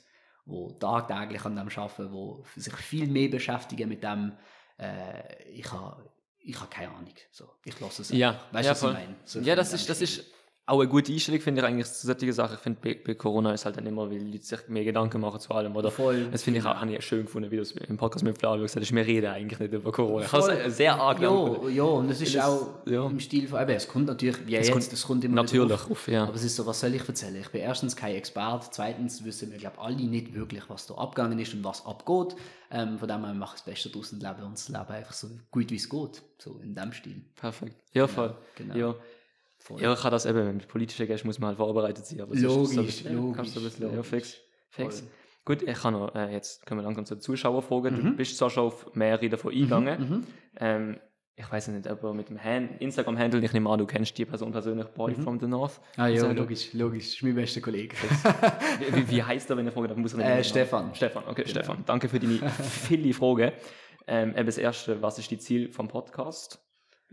die 0.47 0.79
tagtäglich 0.79 1.45
an 1.45 1.57
dem 1.57 1.69
arbeiten, 1.69 2.43
die 2.55 2.61
sich 2.61 2.75
viel 2.77 3.09
mehr 3.09 3.29
beschäftigen 3.29 3.89
mit 3.89 4.03
dem, 4.03 4.33
äh, 4.79 5.43
ich 5.51 5.71
habe 5.73 6.11
ich 6.49 6.57
habe 6.61 6.71
keine 6.71 6.91
Ahnung. 6.91 7.13
So, 7.33 7.51
ich 7.65 7.79
lasse 7.81 8.03
es 8.03 8.11
Ja, 8.11 8.31
einfach. 8.31 8.53
Weißt 8.53 8.65
du, 8.65 8.67
ja, 8.67 8.71
was 8.71 8.81
voll. 8.81 8.93
ich 8.93 8.99
meine? 8.99 9.17
So 9.25 9.41
Ja, 9.41 9.57
das 9.57 9.73
ist, 9.73 9.89
das 9.91 10.01
ist 10.01 10.25
auch 10.69 10.81
eine 10.81 10.89
gute 10.89 11.13
Einstellung, 11.13 11.41
finde 11.41 11.61
ich 11.61 11.67
eigentlich 11.67 11.87
zu 11.87 12.09
solchen 12.09 12.33
Sachen. 12.33 12.55
Ich 12.55 12.61
finde, 12.61 12.81
bei, 12.83 12.99
bei 13.07 13.15
Corona 13.15 13.53
ist 13.55 13.65
halt 13.65 13.77
dann 13.77 13.87
immer, 13.87 14.11
weil 14.11 14.19
die 14.19 14.33
Leute 14.33 14.45
sich 14.45 14.67
mehr 14.67 14.83
Gedanken 14.83 15.21
machen 15.21 15.39
zu 15.39 15.53
allem. 15.55 15.77
Oder 15.77 15.93
Voll. 15.93 16.27
Das 16.33 16.43
finde 16.43 16.59
ich 16.59 16.67
auch, 16.67 16.75
habe 16.75 16.93
ich 16.93 17.05
schön 17.05 17.23
gefunden, 17.25 17.51
wie 17.53 17.57
du 17.57 17.63
es 17.63 17.71
im 17.71 17.97
Podcast 17.97 18.25
mit 18.25 18.37
Flavio 18.37 18.63
gesagt 18.63 18.85
hast. 18.85 18.93
Wir 18.93 19.07
reden 19.07 19.27
eigentlich 19.31 19.61
nicht 19.61 19.73
über 19.73 19.93
Corona. 19.93 20.25
Ich 20.25 20.33
habe 20.33 20.43
Voll. 20.43 20.53
es 20.67 20.77
sehr 20.77 20.97
arg 21.01 21.21
Ja, 21.21 21.69
ja, 21.69 21.83
und 21.85 22.11
es 22.11 22.21
ist 22.21 22.35
Das- 22.35 22.45
auch 22.45 22.69
ja. 22.85 23.07
im 23.07 23.21
Stil 23.21 23.47
von, 23.47 23.63
eben, 23.63 23.71
es 23.71 23.87
kommt 23.87 24.07
natürlich, 24.07 24.45
wie 24.45 24.57
Es 24.57 24.67
jetzt, 24.67 24.73
kommt 24.73 24.93
es 24.93 25.03
kommt 25.07 25.25
immer 25.25 25.37
natürlich 25.37 25.73
auf. 25.73 25.89
auf, 25.91 26.09
ja. 26.09 26.25
Aber 26.25 26.35
es 26.35 26.43
ist 26.43 26.57
so, 26.57 26.67
was 26.67 26.81
soll 26.81 26.93
ich 26.95 27.09
erzählen? 27.09 27.37
Ich 27.37 27.49
bin 27.51 27.61
erstens 27.61 27.95
kein 27.95 28.17
Experte, 28.17 28.67
zweitens 28.73 29.25
wissen 29.25 29.53
wir, 29.53 29.59
glaube 29.59 29.79
alle 29.81 29.95
nicht 29.95 30.35
wirklich, 30.35 30.65
was 30.69 30.89
da 30.89 30.95
abgegangen 30.97 31.39
ist 31.39 31.55
und 31.55 31.63
was 31.63 31.87
abgeht. 31.87 32.35
Ähm, 32.73 32.99
von 32.99 33.07
dem 33.07 33.25
her 33.25 33.33
mache 33.35 33.55
ich 33.57 33.63
das 33.63 33.73
Beste 33.73 33.89
daraus 33.91 34.13
und 34.13 34.21
lebe 34.21 34.45
uns 34.45 34.69
Leben 34.69 34.81
einfach 34.89 35.13
so 35.13 35.29
gut 35.53 35.71
wie 35.71 35.77
es 35.77 35.89
geht. 35.89 36.23
So 36.39 36.59
in 36.61 36.75
dem 36.75 36.91
Stil. 36.93 37.23
Perfekt. 37.37 37.77
Ja, 37.93 38.09
voll. 38.09 38.35
genau. 38.57 38.75
Ja. 38.75 38.95
Voll. 39.67 39.83
ja, 39.83 39.93
ich 39.93 40.01
kann 40.01 40.13
das 40.13 40.27
eben, 40.27 40.57
mit 40.57 40.69
politischen 40.69 41.07
Gästen 41.09 41.27
muss 41.27 41.39
man 41.41 41.49
halt 41.49 41.57
vorbereitet 41.59 42.07
sein. 42.07 42.21
Aber 42.21 42.35
Logisch, 42.37 42.75
so 42.75 42.83
bisschen- 42.85 43.07
ja, 43.13 43.17
logisch, 43.19 43.37
kannst 43.37 43.57
du 43.57 43.61
ein 43.61 43.65
bisschen, 43.65 43.83
ja, 43.87 43.91
logisch. 43.97 44.07
fix. 44.09 44.37
fix. 44.71 45.01
Voll. 45.01 45.09
Gut, 45.45 45.63
ich 45.63 45.79
kann 45.79 45.93
noch, 45.95 46.15
äh, 46.15 46.33
jetzt 46.33 46.65
können 46.67 46.81
wir 46.81 46.85
langsam 46.85 47.05
zu 47.05 47.15
den 47.17 47.21
Zuschauern 47.21 47.63
fragen. 47.63 47.97
Mhm. 47.97 48.05
Du 48.05 48.17
bist 48.17 48.37
zwar 48.37 48.51
schon 48.51 48.65
auf 48.65 48.95
mehrere 48.95 49.29
davon 49.29 49.53
eingegangen. 49.53 50.27
Ähm, 50.59 50.99
ich 51.39 51.51
weiß 51.53 51.69
nicht, 51.69 51.87
aber 51.87 52.15
mit 52.15 52.29
dem 52.31 52.43
Hand 52.43 52.81
Instagram-Handle, 52.81 53.45
ich 53.45 53.53
nehme 53.53 53.69
an, 53.69 53.79
du 53.79 53.87
kennst 53.87 54.17
die 54.17 54.25
Person 54.25 54.53
persönlich, 54.53 54.87
Boy 54.87 55.15
from 55.15 55.39
the 55.39 55.47
North. 55.47 55.81
Ah 55.97 56.07
ja, 56.07 56.23
Also, 56.23 56.33
logisch, 56.33 56.73
logisch. 56.73 57.15
Ist 57.17 57.23
mein 57.23 57.35
bester 57.35 57.61
Kollege. 57.61 57.95
Wie, 58.79 58.97
wie, 58.97 59.11
wie 59.11 59.23
heißt 59.23 59.51
er, 59.51 59.57
wenn 59.57 59.67
ich 59.69 59.75
frage, 59.75 59.89
dann 59.89 60.01
muss 60.01 60.15
er 60.15 60.39
Äh, 60.39 60.43
Stefan. 60.45 60.95
Stefan, 60.95 61.25
okay, 61.29 61.45
Stefan. 61.47 61.83
Danke 61.87 62.09
für 62.09 62.19
deine 62.19 62.39
viele 62.51 63.13
Fragen. 63.13 63.53
Ähm, 64.07 64.31
eben 64.37 64.47
das 64.47 64.59
erste, 64.59 65.03
was 65.03 65.19
ist 65.19 65.31
die 65.31 65.39
Ziel 65.39 65.71
vom 65.73 65.89
Podcast? 65.89 66.61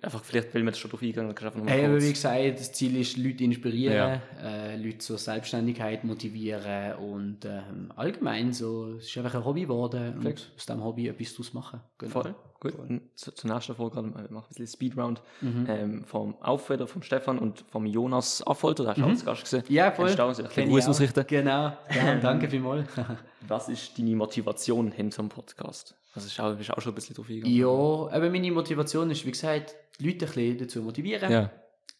Einfach, 0.02 0.24
vielleicht 0.24 0.54
will 0.54 0.64
man 0.64 0.72
das 0.74 0.80
schon 0.80 0.92
drauf 0.92 1.02
einfach 1.46 1.56
nochmal 1.56 1.74
Hey, 1.74 1.86
aber 1.86 2.02
wie 2.02 2.12
gesagt, 2.12 2.60
das 2.60 2.74
Ziel 2.74 2.98
ist, 3.00 3.16
Leute 3.16 3.44
inspirieren, 3.44 3.96
Ja. 3.96 4.22
äh, 4.42 4.76
Leute 4.76 4.98
zur 4.98 5.18
Selbstständigkeit 5.18 6.04
motivieren 6.04 6.96
und 6.98 7.46
ähm, 7.46 7.92
allgemein 7.96 8.52
so, 8.54 8.96
es 8.98 9.06
ist 9.06 9.18
einfach 9.18 9.36
ein 9.36 9.46
Hobby 9.46 9.62
geworden 9.62 10.16
und 10.16 10.24
Fix. 10.24 10.50
aus 10.58 10.66
diesem 10.66 10.84
Hobby 10.84 11.08
etwas 11.08 11.32
daraus 11.34 11.54
machen. 11.54 11.80
Genau. 12.00 12.12
Voll, 12.12 12.36
gut. 12.64 12.80
Und 12.80 13.02
Zu, 13.16 13.32
zur 13.32 13.54
nächsten 13.54 13.76
Frage, 13.76 13.92
gerade 13.92 14.08
mal, 14.08 14.24
wir 14.24 14.32
machen 14.32 14.48
ein 14.50 14.56
bisschen 14.56 14.68
Speedround. 14.68 15.22
Mhm. 15.42 15.66
Ähm, 15.70 16.04
vom 16.06 16.36
Aufweder, 16.42 16.88
vom 16.88 17.02
Stefan 17.04 17.38
und 17.38 17.64
vom 17.70 17.86
Jonas 17.86 18.46
Affolter, 18.48 18.84
da 18.84 18.90
hast 18.92 18.98
du 19.00 19.04
auch 19.06 19.10
als 19.10 19.26
Gast 19.26 19.44
gesehen. 19.44 19.64
Mhm. 19.68 19.76
Ja, 19.76 19.92
voll. 19.92 20.16
Kenn 20.16 20.64
ich 20.66 20.70
Gruß 20.70 20.86
auch. 20.86 20.90
ausrichten. 20.90 21.26
Genau, 21.28 21.78
ja, 21.94 22.16
danke 22.22 22.50
vielmals. 22.50 22.88
Was 23.48 23.70
ist 23.70 23.98
deine 24.00 24.16
Motivation 24.16 24.92
hinterm 24.92 25.30
Podcast? 25.30 25.96
Das 26.16 26.26
ist 26.26 26.40
auch, 26.40 26.56
bist 26.56 26.72
auch 26.72 26.82
schon 26.82 26.92
ein 26.92 26.96
bisschen 26.96 27.16
drauf 27.16 27.28
eingegangen. 27.30 27.56
ja, 27.58 27.68
aber 27.68 28.30
meine 28.30 28.52
Motivation 28.52 29.10
ist, 29.12 29.26
wie 29.26 29.32
gesagt, 29.32 29.76
die 30.00 30.06
Leute 30.08 30.26
ein 30.26 30.32
bisschen 30.32 30.58
dazu 30.60 30.82
motivieren. 30.82 31.32
Ja. 31.32 31.50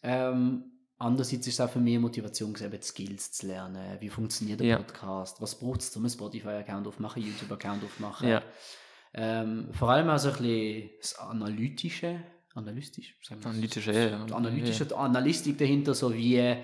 Ähm, 0.02 0.64
andererseits 0.98 1.46
ist 1.46 1.54
es 1.54 1.60
auch 1.60 1.70
für 1.70 1.80
mich 1.80 1.98
Motivation, 1.98 2.52
gewesen, 2.52 2.66
eben 2.72 2.80
die 2.80 2.86
Skills 2.86 3.32
zu 3.32 3.46
lernen. 3.48 3.96
Wie 4.00 4.08
funktioniert 4.08 4.60
der 4.60 4.66
Ja. 4.68 4.76
Podcast? 4.76 5.40
Was 5.42 5.56
braucht 5.58 5.80
es, 5.80 5.94
um 5.96 6.02
einen 6.04 6.10
Spotify-Account 6.10 6.86
aufmachen, 6.86 7.22
YouTube-Account 7.22 7.82
aufmachen? 7.84 8.28
Ja. 8.28 8.42
Ähm, 9.14 9.68
vor 9.72 9.90
allem 9.90 10.08
auch 10.10 10.18
so 10.18 10.28
ein 10.30 10.36
bisschen 10.38 10.90
das 11.00 11.18
Analytische. 11.18 12.20
Analytisch? 12.54 13.16
Sagen 13.22 13.40
wir 13.40 13.44
das? 13.44 13.52
Analytische, 13.54 13.92
ja, 13.92 14.08
ja. 14.10 14.24
Die 14.26 14.32
analytische 14.32 14.86
die 14.86 14.94
Analystik 14.94 15.58
dahinter, 15.58 15.94
so 15.94 16.12
wie, 16.14 16.56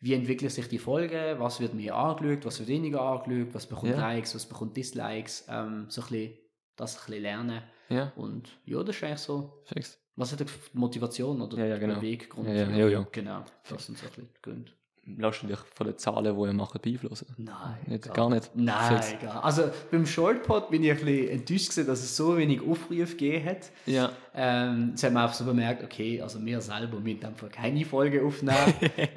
wie 0.00 0.14
entwickelt 0.14 0.52
sich 0.52 0.68
die 0.68 0.78
Folge, 0.78 1.36
was 1.38 1.60
wird 1.60 1.74
mehr 1.74 1.94
angeschaut, 1.94 2.44
was 2.44 2.58
wird 2.60 2.68
weniger 2.68 3.00
angeschaut, 3.02 3.54
was 3.54 3.66
bekommt 3.66 3.92
Ja. 3.92 4.00
Likes, 4.00 4.34
was 4.34 4.46
bekommt 4.46 4.76
Dislikes, 4.76 5.46
ähm, 5.48 5.86
so 5.88 6.02
ein 6.02 6.08
bisschen, 6.08 6.32
das 6.76 6.96
ein 6.96 7.04
bisschen 7.06 7.22
lernen. 7.22 7.62
Ja, 7.90 8.12
Und 8.16 8.48
ja, 8.64 8.82
das 8.82 8.96
ist 8.96 9.04
eigentlich 9.04 9.18
so, 9.18 9.62
fix. 9.66 9.98
was 10.16 10.32
hat 10.32 10.40
die 10.40 10.46
Motivation 10.72 11.40
oder 11.42 11.58
Ja, 11.58 11.66
ja, 11.66 11.78
genau. 11.78 11.94
der 11.94 12.02
Weggrund? 12.02 12.48
Ja, 12.48 12.54
ja, 12.54 12.70
ja, 12.70 12.88
ja. 12.88 13.06
Genau, 13.12 13.44
das 13.68 13.86
sind 13.86 13.98
so 13.98 14.06
ein 14.06 14.08
bisschen 14.10 14.28
die 14.34 14.42
Gründe. 14.42 14.72
Dich 15.06 15.58
von 15.74 15.86
den 15.86 15.98
Zahlen, 15.98 16.36
die 16.36 16.42
ihr 16.46 16.52
macht, 16.52 16.80
beeinflussen? 16.80 17.26
Nein, 17.36 17.76
Nicht, 17.86 18.12
gar 18.14 18.30
nicht? 18.30 18.50
Nein, 18.54 19.02
gar. 19.20 19.44
Also 19.44 19.64
beim 19.90 20.06
Shortpod 20.06 20.70
bin 20.70 20.82
ich 20.82 20.90
ein 20.92 20.96
bisschen 20.96 21.28
enttäuscht 21.28 21.70
gewesen, 21.70 21.86
dass 21.86 22.00
es 22.00 22.16
so 22.16 22.36
wenig 22.36 22.60
Aufrufe 22.62 23.04
gegeben 23.16 23.44
hat. 23.44 23.70
Ja. 23.86 24.12
Ähm, 24.34 24.88
jetzt 24.90 25.04
haben 25.04 25.12
wir 25.14 25.22
einfach 25.22 25.34
so 25.34 25.44
bemerkt, 25.44 25.84
okay, 25.84 26.20
also 26.20 26.44
wir 26.44 26.60
selber 26.60 26.98
müssen 27.00 27.24
einfach 27.24 27.50
keine 27.50 27.84
Folge 27.84 28.24
aufnehmen. 28.24 28.56
äh, 28.96 29.08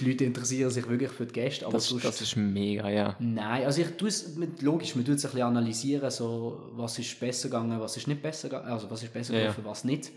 die 0.00 0.04
Leute 0.08 0.24
interessieren 0.24 0.70
sich 0.70 0.88
wirklich 0.88 1.10
für 1.10 1.26
die 1.26 1.32
Gäste, 1.32 1.66
aber 1.66 1.74
Das, 1.74 1.86
sonst... 1.88 2.04
das 2.04 2.20
ist 2.20 2.36
mega, 2.36 2.88
ja. 2.88 3.16
Nein, 3.18 3.64
also 3.64 3.82
ich 3.82 3.90
tue 3.96 4.08
es 4.08 4.36
logisch, 4.60 4.94
man 4.94 5.04
tut 5.04 5.16
es 5.16 5.24
ein 5.24 5.32
bisschen 5.32 5.46
analysieren, 5.46 6.10
so, 6.10 6.70
was 6.72 6.98
ist 6.98 7.18
besser 7.18 7.48
gegangen, 7.48 7.78
was 7.80 7.96
ist 7.96 8.06
nicht 8.06 8.22
besser 8.22 8.48
gegangen, 8.48 8.70
also 8.72 8.90
was 8.90 9.02
ist 9.02 9.12
besser 9.12 9.34
Ja, 9.34 9.40
gelaufen, 9.40 9.64
was 9.64 9.84
nicht. 9.84 10.12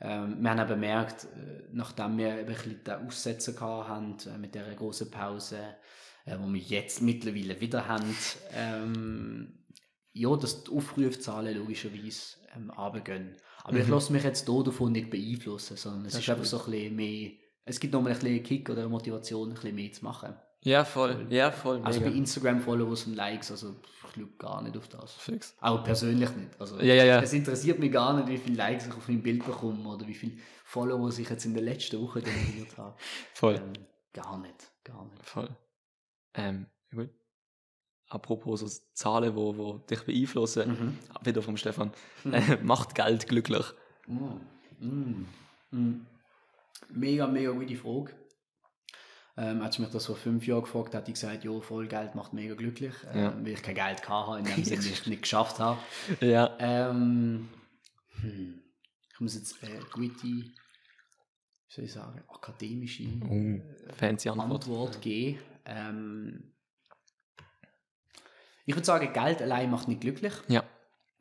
Ähm, 0.00 0.40
wir 0.40 0.50
haben 0.50 0.60
auch 0.60 0.66
bemerkt, 0.68 1.24
äh, 1.24 1.64
nachdem 1.72 2.18
wir 2.18 2.34
ein 2.34 2.46
bisschen 2.46 2.82
den 2.84 3.06
Aussetzer 3.06 3.58
haben, 3.60 4.16
äh, 4.26 4.38
mit 4.38 4.54
dieser 4.54 4.74
großen 4.74 5.10
Pause, 5.10 5.58
äh, 6.24 6.36
wo 6.38 6.52
wir 6.52 6.60
jetzt 6.60 7.02
mittlerweile 7.02 7.60
wieder 7.60 7.88
haben, 7.88 8.14
ähm, 8.54 9.64
ja, 10.12 10.36
dass 10.36 10.64
die 10.64 10.70
Aufrufzahlen 10.70 11.56
logischerweise 11.56 12.36
ähm, 12.54 12.70
runtergehen. 12.70 13.36
Aber 13.64 13.78
ich 13.78 13.88
lasse 13.88 14.12
mich 14.12 14.24
jetzt 14.24 14.48
hier 14.48 14.62
davon 14.62 14.92
nicht 14.92 15.10
beeinflussen, 15.10 15.76
sondern 15.76 16.06
es 16.06 16.12
Das 16.12 16.20
ist 16.20 16.28
ist 16.28 16.30
einfach 16.30 16.44
so 16.44 16.64
ein 16.64 16.70
bisschen 16.70 16.96
mehr, 16.96 17.30
es 17.64 17.80
gibt 17.80 17.92
nochmal 17.92 18.12
ein 18.12 18.18
bisschen 18.18 18.42
Kick 18.42 18.70
oder 18.70 18.88
Motivation, 18.88 19.48
ein 19.48 19.54
bisschen 19.54 19.74
mehr 19.74 19.92
zu 19.92 20.04
machen. 20.04 20.34
Ja, 20.62 20.84
voll. 20.84 21.26
Ja, 21.30 21.50
voll. 21.52 21.80
Also 21.84 22.00
bei 22.00 22.06
mega. 22.06 22.18
Instagram-Followers 22.18 23.06
und 23.06 23.14
Likes, 23.14 23.50
also 23.50 23.76
ich 23.82 24.14
schaue 24.14 24.26
gar 24.38 24.60
nicht 24.62 24.76
auf 24.76 24.88
das. 24.88 25.14
Fix. 25.14 25.56
Auch 25.60 25.84
persönlich 25.84 26.30
nicht. 26.34 26.60
Also, 26.60 26.78
Ja, 26.80 26.94
ja, 26.94 27.04
ja. 27.04 27.22
Es 27.22 27.32
interessiert 27.32 27.78
mich 27.78 27.92
gar 27.92 28.14
nicht, 28.16 28.28
wie 28.28 28.38
viele 28.38 28.56
Likes 28.56 28.86
ich 28.88 28.92
auf 28.94 29.06
mein 29.08 29.22
Bild 29.22 29.44
bekomme 29.46 29.88
oder 29.88 30.06
wie 30.06 30.14
viele 30.14 30.36
Follower 30.64 31.08
ich 31.16 31.28
jetzt 31.30 31.44
in 31.44 31.54
der 31.54 31.62
letzten 31.62 32.00
Woche 32.00 32.20
generiert 32.22 32.76
habe. 32.76 32.96
Voll. 33.34 33.54
Ähm, 33.54 33.72
gar 34.12 34.38
nicht, 34.38 34.72
gar 34.84 35.04
nicht. 35.04 35.24
Voll. 35.24 35.48
Ähm, 36.34 36.66
gut. 36.92 37.10
Apropos 38.10 38.60
so 38.60 38.66
Zahlen, 38.94 39.36
wo, 39.36 39.56
wo 39.56 39.78
dich 39.78 40.02
beeinflussen, 40.02 40.68
Mhm. 40.70 40.98
wieder 41.26 41.42
vom 41.42 41.56
Stefan. 41.56 41.92
Äh, 42.24 42.56
macht 42.62 42.94
Geld 42.94 43.28
glücklich. 43.28 43.64
Oh. 44.08 44.38
Mm. 44.84 45.26
Mm. 45.70 46.06
Mega, 46.90 47.26
mega 47.26 47.50
gute 47.50 47.76
Frage. 47.76 48.12
Ähm, 49.40 49.64
ich 49.70 49.78
mich 49.78 49.88
das 49.90 50.06
vor 50.06 50.16
fünf 50.16 50.46
Jahren 50.48 50.62
gefragt 50.62 50.94
hätte 50.94 51.10
ich 51.10 51.14
gesagt, 51.14 51.44
ja, 51.44 51.60
voll 51.60 51.86
Geld 51.86 52.14
macht 52.16 52.32
mega 52.32 52.54
glücklich, 52.54 52.92
ähm, 53.12 53.20
Ja. 53.20 53.36
weil 53.36 53.48
ich 53.52 53.62
kein 53.62 53.76
Geld 53.76 54.08
hatte, 54.08 54.38
in 54.40 54.44
dem 54.44 54.64
Sinne, 54.64 54.80
ich 54.80 55.00
es 55.00 55.06
nicht 55.06 55.22
geschafft 55.22 55.60
habe. 55.60 55.78
Ja. 56.20 56.56
Ähm, 56.58 57.48
hm. 58.20 58.62
Ich 59.12 59.20
muss 59.20 59.34
jetzt 59.36 59.62
äh, 59.62 59.80
gute, 59.92 60.22
wie 60.24 60.52
soll 61.68 61.84
ich 61.84 61.92
sagen, 61.92 62.20
akademische 62.28 63.04
Oh, 63.28 63.92
fancy 63.94 64.28
Antwort. 64.28 64.50
Antwort 64.64 65.00
geben. 65.02 65.38
Ähm, 65.64 66.54
ich 68.66 68.74
würde 68.74 68.84
sagen, 68.86 69.12
Geld 69.12 69.40
allein 69.40 69.70
macht 69.70 69.88
nicht 69.88 70.00
glücklich. 70.00 70.32
Ja. 70.48 70.62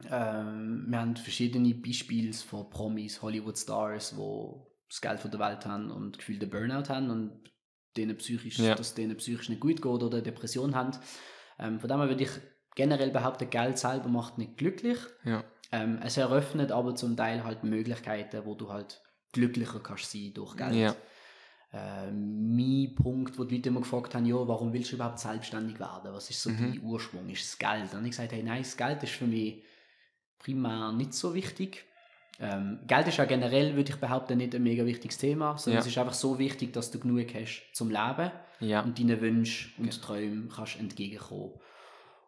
Ähm, 0.10 0.86
wir 0.90 1.00
haben 1.00 1.16
verschiedene 1.16 1.74
Beispiele 1.76 2.34
von 2.34 2.70
Promis, 2.70 3.22
Hollywood-Stars, 3.22 4.12
die 4.18 4.54
das 4.90 5.02
Geld 5.02 5.20
von 5.20 5.32
der 5.32 5.40
Welt 5.40 5.66
haben 5.66 5.92
und 5.92 6.18
gefühlt 6.18 6.42
den 6.42 6.50
Burnout 6.50 6.90
haben 6.90 7.10
und 7.10 7.52
denen 7.98 8.18
psychisch, 8.18 8.60
Ja. 8.60 8.76
dass 8.76 8.94
denen 8.94 9.18
psychisch 9.18 9.50
nicht 9.50 9.62
gut 9.62 9.82
geht 9.82 9.86
oder 9.86 10.22
Depression 10.22 10.76
haben. 10.76 10.92
Ähm, 11.60 11.80
von 11.80 11.90
dem 11.90 12.00
her 12.00 12.08
würde 12.10 12.24
ich 12.24 12.30
generell 12.76 13.12
behaupten, 13.12 13.50
Geld 13.50 13.78
selber 13.78 14.08
macht 14.10 14.38
nicht 14.38 14.58
glücklich. 14.58 14.98
Ja. 15.26 15.44
Ähm, 15.72 16.00
es 16.04 16.16
eröffnet 16.18 16.72
aber 16.72 16.96
zum 16.96 17.18
Teil 17.18 17.44
halt 17.44 17.64
Möglichkeiten, 17.64 18.42
wo 18.46 18.56
du 18.56 18.70
halt 18.72 19.02
glücklicher 19.34 19.80
kannst 19.82 20.12
sein 20.12 20.32
durch 20.34 20.56
Geld. 20.56 20.76
Ja. 20.76 20.96
Äh, 21.74 22.12
mein 22.12 22.96
Punkt, 22.96 23.38
wo 23.38 23.44
die 23.44 23.58
Leute 23.58 23.70
immer 23.70 23.82
gefragt 23.82 24.16
haben, 24.16 24.26
ja, 24.26 24.36
warum 24.48 24.72
willst 24.72 24.92
du 24.92 24.96
überhaupt 24.96 25.20
selbstständig 25.20 25.80
werden? 25.80 26.14
Was 26.14 26.30
ist 26.30 26.42
so 26.42 26.50
Mhm. 26.50 26.58
dein 26.74 26.82
Ursprung? 26.84 27.28
Ist 27.30 27.44
das 27.44 27.58
Geld? 27.60 27.90
Dann 27.92 27.98
habe 27.98 28.06
ich 28.06 28.12
gesagt, 28.12 28.32
hey, 28.32 28.42
nein, 28.44 28.62
das 28.62 28.78
Geld 28.78 29.04
ist 29.04 29.12
für 29.14 29.28
mich 29.28 29.64
primär 30.40 30.92
nicht 30.94 31.14
so 31.14 31.34
wichtig. 31.34 31.84
Ähm, 32.40 32.80
Geld 32.86 33.08
ist 33.08 33.18
ja 33.18 33.26
generell, 33.26 33.76
würde 33.76 33.92
ich 33.92 33.98
behaupten, 33.98 34.38
nicht 34.38 34.54
ein 34.54 34.62
mega 34.64 34.86
wichtiges 34.86 35.18
Thema, 35.18 35.58
sondern 35.58 35.78
Ja. 35.78 35.82
es 35.82 35.88
ist 35.88 35.98
einfach 35.98 36.14
so 36.14 36.38
wichtig, 36.38 36.72
dass 36.74 36.92
du 36.92 37.00
genug 37.00 37.28
hast 37.34 37.64
zum 37.74 37.90
Leben 37.90 38.32
Ja. 38.60 38.82
und 38.82 39.00
deinen 39.00 39.20
Wünschen 39.22 39.72
und 39.84 40.02
Träumen 40.02 40.50
kannst 40.56 40.80
entgegenkommen. 40.80 41.54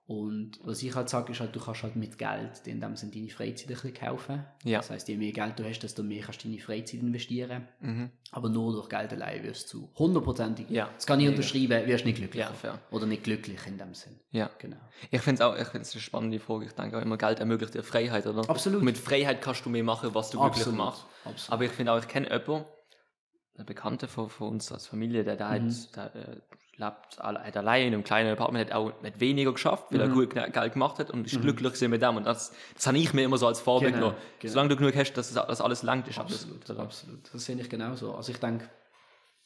Und 0.09 0.59
was 0.63 0.81
ich 0.81 0.95
halt 0.95 1.07
sage, 1.07 1.33
ist 1.33 1.39
halt, 1.39 1.55
du 1.55 1.59
kannst 1.59 1.83
halt 1.83 1.95
mit 1.95 2.17
Geld 2.17 2.65
in 2.65 2.81
dem 2.81 2.95
Sinne 2.95 3.11
deine 3.11 3.29
Freizeit 3.29 3.67
ein 3.67 3.73
bisschen 3.75 3.93
kaufen. 3.93 4.43
Ja. 4.63 4.79
Das 4.79 4.89
heißt, 4.89 5.07
je 5.07 5.15
mehr 5.17 5.31
Geld 5.31 5.59
du 5.59 5.63
hast, 5.63 5.81
desto 5.81 6.01
mehr 6.01 6.23
kannst 6.23 6.43
du 6.43 6.47
deine 6.47 6.59
Freizeit 6.59 7.01
investieren. 7.01 7.67
Mhm. 7.79 8.09
Aber 8.31 8.49
nur 8.49 8.71
durch 8.73 8.89
Geld 8.89 9.13
allein 9.13 9.43
wirst 9.43 9.71
du 9.71 9.87
hundertprozentig, 9.99 10.67
Ja. 10.71 10.89
das 10.95 11.05
kann 11.05 11.19
ich 11.19 11.27
unterschreiben, 11.27 11.85
wirst 11.85 12.05
nicht 12.05 12.17
glücklich. 12.17 12.43
Ja. 12.63 12.79
Oder 12.89 13.05
nicht 13.05 13.23
glücklich 13.23 13.59
in 13.67 13.77
dem 13.77 13.93
Sinn. 13.93 14.19
Ja. 14.31 14.49
Genau. 14.57 14.77
Ich 15.11 15.21
finde 15.21 15.43
es 15.43 15.47
auch 15.47 15.55
ich 15.55 15.67
find's 15.67 15.93
eine 15.93 16.01
spannende 16.01 16.39
Frage. 16.39 16.65
Ich 16.65 16.71
denke 16.73 16.97
auch 16.97 17.01
immer, 17.03 17.17
Geld 17.17 17.39
ermöglicht 17.39 17.75
dir 17.75 17.83
Freiheit, 17.83 18.25
oder? 18.25 18.49
Absolut. 18.49 18.79
Und 18.79 18.85
mit 18.85 18.97
Freiheit 18.97 19.41
kannst 19.43 19.63
du 19.63 19.69
mehr 19.69 19.83
machen, 19.83 20.09
was 20.15 20.31
du 20.31 20.39
glücklich 20.39 20.61
Absolut. 20.61 20.77
machst. 20.79 21.05
Absolut. 21.23 21.53
Aber 21.53 21.65
ich 21.65 21.71
finde 21.71 21.91
auch, 21.93 21.99
ich 21.99 22.07
kenne 22.07 22.27
jemanden, 22.31 22.65
einen 23.57 23.65
Bekannten 23.67 24.07
von, 24.07 24.27
von 24.27 24.47
uns 24.53 24.71
als 24.71 24.87
Familie, 24.87 25.23
der, 25.23 25.35
der, 25.35 25.49
Mhm. 25.59 25.69
hat, 25.95 26.15
der 26.15 26.15
äh, 26.15 26.41
lebt 26.79 27.19
allein 27.19 27.87
in 27.87 27.93
einem 27.93 28.03
kleinen 28.03 28.31
Apartment, 28.31 28.69
hat 28.69 28.75
auch 28.75 28.91
nicht 29.01 29.19
weniger 29.19 29.51
geschafft, 29.53 29.85
weil 29.91 29.99
er 30.01 30.07
Mhm. 30.07 30.13
gut 30.13 30.33
Geld 30.33 30.73
gemacht 30.73 30.97
hat 30.97 31.11
und 31.11 31.25
ist 31.27 31.41
glücklich 31.41 31.73
gewesen 31.73 31.91
mit 31.91 32.01
dem. 32.01 32.15
Und 32.15 32.25
das, 32.25 32.53
das 32.73 32.87
habe 32.87 32.97
ich 32.97 33.13
mir 33.13 33.23
immer 33.23 33.37
so 33.37 33.47
als 33.47 33.59
Vorbild 33.59 33.93
Genau, 33.93 34.07
genommen. 34.07 34.21
genau. 34.39 34.51
Solange 34.53 34.69
du 34.69 34.75
genug 34.77 34.95
hast, 34.95 35.13
dass 35.13 35.33
das, 35.33 35.61
alles 35.61 35.83
langt, 35.83 36.07
ist 36.07 36.17
absolut, 36.17 36.69
oder? 36.69 36.79
absolut. 36.83 37.29
Das 37.33 37.45
sehe 37.45 37.55
ich 37.59 37.69
genauso. 37.69 38.15
Also 38.15 38.31
ich 38.31 38.39
denke, 38.39 38.69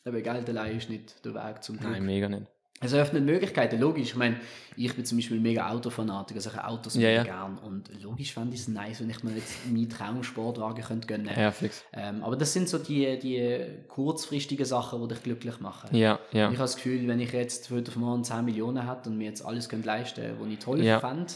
eben 0.05 0.23
Geld 0.23 0.47
allein 0.49 0.77
ist 0.77 0.89
nicht 0.89 1.25
der 1.25 1.33
Weg 1.33 1.63
zum 1.63 1.79
Glück. 1.79 1.91
Nein, 1.91 2.05
mega 2.05 2.29
nicht. 2.29 2.45
Es 2.83 2.93
eröffnet 2.93 3.23
Möglichkeiten, 3.23 3.79
logisch. 3.79 4.09
Ich 4.09 4.15
meine, 4.15 4.35
ich 4.75 4.93
bin 4.95 5.05
zum 5.05 5.17
Beispiel 5.17 5.39
mega 5.39 5.69
Autofanatiker, 5.69 6.37
also 6.39 6.49
ich 6.51 6.59
Autos 6.59 6.95
Ja, 6.95 7.09
ja. 7.09 7.23
gern. 7.23 7.57
Und 7.59 7.89
logisch 8.01 8.33
fände 8.33 8.53
ich 8.55 8.61
es 8.61 8.67
nice, 8.67 8.99
wenn 9.01 9.09
ich 9.09 9.23
mir 9.23 9.31
jetzt 9.35 9.65
meinen 9.67 9.89
Traumsportwagen 9.89 10.83
könnte 10.83 11.07
gönnen 11.07 11.29
Ja, 11.35 11.51
fix. 11.51 11.83
ähm, 11.93 12.23
Aber 12.23 12.35
das 12.35 12.53
sind 12.53 12.67
so 12.69 12.77
die, 12.77 13.17
die 13.19 13.65
kurzfristigen 13.87 14.65
Sachen, 14.65 15.01
die 15.01 15.07
dich 15.13 15.23
glücklich 15.23 15.59
machen. 15.59 15.95
Ja, 15.95 16.19
ja. 16.31 16.47
Und 16.47 16.53
ich 16.53 16.59
habe 16.59 16.67
das 16.67 16.75
Gefühl, 16.75 17.07
wenn 17.07 17.19
ich 17.19 17.31
jetzt 17.31 17.69
heute 17.71 17.91
auf 17.91 17.95
morgen 17.97 18.23
10 18.23 18.43
Millionen 18.45 18.87
hätte 18.89 19.09
und 19.09 19.17
mir 19.17 19.25
jetzt 19.27 19.45
alles 19.45 19.69
könnte 19.69 19.87
leisten 19.87 20.21
könnte, 20.21 20.37
was 20.41 20.47
ich 20.51 20.59
toll 20.59 20.83
Ja. 20.83 20.99
fände, 20.99 21.31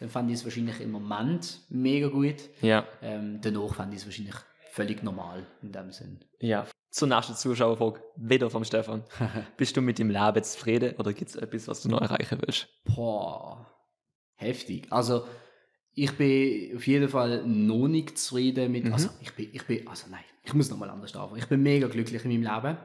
dann 0.00 0.08
fände 0.08 0.32
ich 0.32 0.38
es 0.38 0.44
wahrscheinlich 0.44 0.80
im 0.80 0.92
Moment 0.92 1.58
mega 1.68 2.08
gut. 2.08 2.36
Ja, 2.62 2.84
Ähm, 3.02 3.38
danach 3.42 3.74
fände 3.74 3.94
ich 3.96 4.00
es 4.02 4.06
wahrscheinlich 4.06 4.34
völlig 4.70 5.02
normal 5.02 5.46
in 5.62 5.72
dem 5.72 5.90
Sinn. 5.92 6.20
ja. 6.40 6.66
Zur 6.90 7.06
nächsten 7.08 7.34
Zuschauerfrage, 7.34 8.02
wieder 8.16 8.48
vom 8.48 8.64
Stefan. 8.64 9.04
Bist 9.58 9.76
du 9.76 9.82
mit 9.82 9.98
dem 9.98 10.08
Leben 10.08 10.42
zufrieden 10.42 10.94
oder 10.96 11.12
gibt 11.12 11.28
es 11.28 11.36
etwas, 11.36 11.68
was 11.68 11.82
du 11.82 11.90
noch 11.90 12.00
erreichen 12.00 12.38
willst? 12.40 12.66
Boah, 12.84 13.66
heftig. 14.36 14.86
Also, 14.90 15.26
ich 15.92 16.16
bin 16.16 16.74
auf 16.74 16.86
jeden 16.86 17.10
Fall 17.10 17.44
noch 17.46 17.88
nicht 17.88 18.16
zufrieden 18.18 18.72
mit. 18.72 18.84
Mhm. 18.84 18.94
Also, 18.94 19.10
ich 19.20 19.34
bin, 19.34 19.50
ich 19.52 19.66
bin, 19.66 19.86
also 19.86 20.06
nein, 20.10 20.24
ich 20.42 20.54
muss 20.54 20.70
nochmal 20.70 20.88
anders 20.88 21.14
anfangen. 21.14 21.38
Ich 21.38 21.46
bin 21.46 21.62
mega 21.62 21.88
glücklich 21.88 22.24
in 22.24 22.40
meinem 22.40 22.54
Leben 22.62 22.78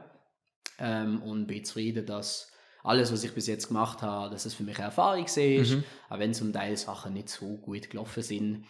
ähm, 0.80 1.22
und 1.22 1.46
bin 1.46 1.64
zufrieden, 1.64 2.04
dass 2.04 2.52
alles, 2.82 3.10
was 3.10 3.24
ich 3.24 3.32
bis 3.32 3.46
jetzt 3.46 3.68
gemacht 3.68 4.02
habe, 4.02 4.30
dass 4.30 4.44
es 4.44 4.52
für 4.52 4.64
mich 4.64 4.76
eine 4.76 4.86
Erfahrung 4.88 5.24
ist, 5.24 5.36
Mhm. 5.38 5.82
auch 6.10 6.18
wenn 6.18 6.34
zum 6.34 6.52
Teil 6.52 6.76
Sachen 6.76 7.14
nicht 7.14 7.30
so 7.30 7.56
gut 7.56 7.88
gelaufen 7.88 8.22
sind. 8.22 8.66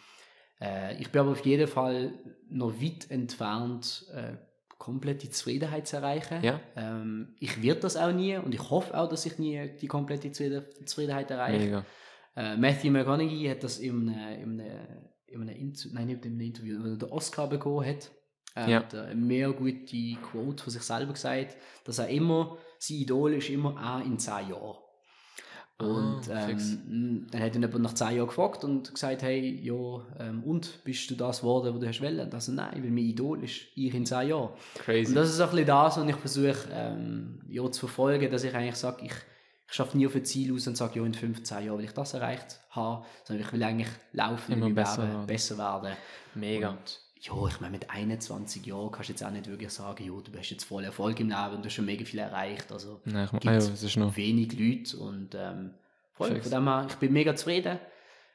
Äh, 0.61 1.01
ich 1.01 1.11
bin 1.11 1.21
aber 1.21 1.33
auf 1.33 1.45
jeden 1.45 1.67
Fall 1.67 2.13
noch 2.49 2.81
weit 2.81 3.11
entfernt, 3.11 4.07
äh, 4.15 4.37
komplette 4.79 5.31
Zufriedenheit 5.31 5.87
zu 5.87 5.97
erreichen. 5.97 6.43
Ja. 6.43 6.61
Ähm, 6.77 7.35
ich 7.41 7.63
werde 7.63 7.81
das 7.81 7.97
auch 7.97 8.13
nie 8.13 8.37
und 8.37 8.55
ich 8.55 8.71
hoffe 8.71 8.97
auch, 8.99 9.09
dass 9.09 9.25
ich 9.27 9.39
nie 9.39 9.71
die 9.81 9.87
komplette 9.87 10.31
Zufrieden- 10.31 10.65
Zufriedenheit 10.85 11.31
erreiche. 11.31 11.85
Äh, 12.37 12.57
Matthew 12.57 12.91
McConaughey 12.91 13.47
hat 13.49 13.63
das 13.63 13.79
in 13.79 14.09
einem, 14.11 14.59
in 14.59 14.61
einem, 14.61 14.87
in 15.27 15.41
einem, 15.43 15.57
Inter 15.57 15.89
nein, 15.93 16.07
nicht 16.09 16.25
in 16.25 16.33
einem 16.33 16.41
Interview, 16.41 16.83
wenn 16.83 16.93
er 16.93 16.99
den 16.99 17.11
Oscar 17.11 17.49
bekommen 17.49 17.87
hat. 17.87 18.11
Er 18.57 18.69
Ja. 18.69 18.77
hat 18.79 18.95
eine 18.95 19.15
mehr 19.15 19.53
gute 19.53 20.15
Quote 20.23 20.63
von 20.63 20.73
sich 20.73 20.83
selber 20.83 21.13
gesagt, 21.13 21.57
dass 21.85 21.99
er 21.99 22.09
immer, 22.09 22.57
sein 22.79 22.99
Idol 22.99 23.35
ist 23.35 23.51
immer 23.51 23.71
auch 23.81 24.05
in 24.05 24.19
zehn 24.19 24.51
Jahren. 24.51 24.77
Und 25.79 26.31
Ah, 26.31 26.49
ähm, 26.49 27.27
dann 27.33 27.41
hat 27.43 27.57
ihn 27.57 27.63
jemand 27.63 27.83
nach 27.83 27.95
zehn 27.95 28.17
Jahren 28.17 28.29
gefragt 28.29 28.63
und 28.63 28.95
gesagt, 28.95 29.23
hey, 29.23 29.61
ja, 29.61 29.75
ähm, 30.21 30.45
und, 30.45 30.85
bist 30.85 31.11
du 31.11 31.17
das 31.17 31.41
geworden, 31.41 31.75
was 31.75 31.81
du 31.81 31.89
hast 31.89 32.01
wollen? 32.01 32.21
Und 32.21 32.33
er 32.33 32.41
so, 32.41 32.53
nein, 32.53 32.75
weil 32.75 32.91
mein 32.91 32.99
Idol 33.05 33.43
ist 33.43 33.57
ich 33.75 33.93
in 33.93 34.07
zehn 34.07 34.29
Jahren. 34.29 34.51
Crazy. 34.77 35.09
Und 35.09 35.17
das 35.17 35.31
ist 35.31 35.41
auch 35.41 35.47
ein 35.47 35.51
bisschen 35.51 35.67
das, 35.67 35.97
was 35.97 36.09
ich 36.09 36.17
versuche 36.17 36.69
ähm, 36.73 37.41
ja, 37.49 37.69
zu 37.71 37.81
verfolgen, 37.81 38.31
dass 38.31 38.45
ich 38.45 38.55
eigentlich 38.55 38.77
sage, 38.77 39.05
ich, 39.05 39.13
ich 39.67 39.73
schaffe 39.75 39.97
nie 39.97 40.07
auf 40.07 40.15
ein 40.15 40.25
Ziel 40.25 40.55
aus 40.55 40.67
und 40.69 40.77
sage, 40.77 41.01
ja, 41.01 41.05
in 41.07 41.13
15 41.15 41.65
Jahren 41.67 41.79
will 41.79 41.85
ich 41.85 41.93
das 41.93 42.15
erreicht 42.15 42.61
haben, 42.71 43.05
sondern 43.25 43.45
ich 43.45 43.53
will 43.53 43.63
eigentlich 43.65 43.91
laufen, 44.13 44.53
Immer 44.53 44.67
in 44.69 44.75
meinem 44.75 44.75
besser 44.77 45.03
Leben, 45.03 45.13
werden. 45.15 45.27
besser 45.27 45.59
werden. 45.59 45.93
Mega. 46.37 46.71
Und 46.71 47.01
ja, 47.27 47.47
ich 47.49 47.61
meine, 47.61 47.73
mit 47.73 47.89
21 47.91 48.67
Jahren 48.67 48.91
kannst 48.93 49.09
du 49.09 49.13
jetzt 49.15 49.25
auch 49.25 49.31
nicht 49.31 49.47
wirklich 49.49 49.71
sagen, 49.71 50.05
ja, 50.05 50.13
du 50.21 50.39
hast 50.39 50.51
jetzt 50.51 50.65
voll 50.65 50.85
Erfolg 50.85 51.19
im 51.21 51.29
Leben 51.29 51.55
und 51.57 51.63
du 51.63 51.67
hast 51.67 51.73
schon 51.75 51.87
mega 51.87 52.05
viel 52.05 52.21
erreicht. 52.21 52.71
Also 52.71 53.01
Nein, 53.05 53.25
ich 53.27 53.33
meine, 53.33 53.45
ah, 53.47 53.53
ja, 53.53 53.59
es 53.59 53.83
ist 53.83 53.97
noch. 53.97 54.17
wenig 54.17 54.53
Leute 54.59 54.97
und 54.99 55.35
ähm, 55.35 55.75
voll, 56.13 56.41
von 56.41 56.51
dem 56.51 56.65
her, 56.65 56.87
ich 56.89 56.97
bin 56.97 57.13
mega 57.13 57.35
zufrieden. 57.35 57.79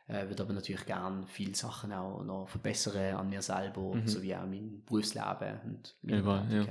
Äh, 0.07 0.27
würde 0.27 0.41
aber 0.41 0.53
natürlich 0.53 0.85
gerne 0.87 1.27
viele 1.27 1.53
Sachen 1.53 1.93
auch 1.93 2.23
noch 2.23 2.47
verbessern 2.49 3.15
an 3.15 3.29
mir 3.29 3.43
selber, 3.43 3.93
Mhm. 3.93 4.07
sowie 4.07 4.33
auch 4.35 4.47
mein 4.47 4.81
Berufsleben 4.83 5.59
und 5.65 5.95
meine 6.01 6.17
Überall, 6.19 6.51
ja. 6.51 6.65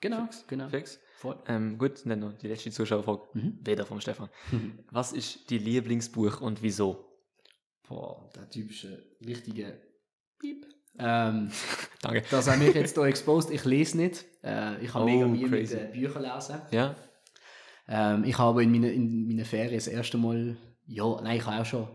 Genau, 0.00 0.22
Fix. 0.26 0.44
genau. 0.46 0.68
Fix. 0.68 1.00
Voll. 1.16 1.36
Ähm, 1.48 1.78
gut, 1.78 2.06
dann 2.06 2.20
noch 2.20 2.34
die 2.34 2.46
letzte 2.46 2.70
Zuschauerfrage. 2.70 3.22
Mhm. 3.34 3.58
Wieder 3.66 3.84
vom 3.86 4.00
Stefan. 4.00 4.28
Was 4.92 5.12
ist 5.12 5.50
die 5.50 5.58
Lieblingsbuch 5.58 6.40
und 6.40 6.62
wieso? 6.62 7.04
Boah, 7.88 8.30
der 8.36 8.48
typische, 8.50 9.02
richtige 9.24 9.80
Piep. 10.38 10.66
Ähm, 10.98 11.50
Danke. 12.02 12.22
das 12.30 12.48
haben 12.50 12.60
mich 12.60 12.74
jetzt 12.74 12.94
hier 12.96 13.04
exposed. 13.04 13.50
Ich 13.50 13.64
lese 13.64 13.96
nicht. 13.96 14.24
Äh, 14.42 14.82
ich 14.84 14.92
habe 14.94 15.04
Oh, 15.04 15.08
mega 15.08 15.26
Mühe 15.26 15.48
mit 15.48 15.70
äh, 15.72 15.88
Büchern 15.92 16.22
lesen. 16.22 16.60
Ja? 16.70 16.94
Ähm, 17.88 18.24
ich 18.24 18.36
habe 18.38 18.62
in 18.62 18.70
meinen, 18.72 18.92
in 18.92 19.26
meinen 19.28 19.44
Ferien 19.44 19.74
das 19.74 19.86
erste 19.86 20.18
Mal, 20.18 20.56
ja, 20.86 21.20
nein, 21.22 21.36
ich 21.38 21.46
habe 21.46 21.60
auch 21.62 21.66
schon, 21.66 21.88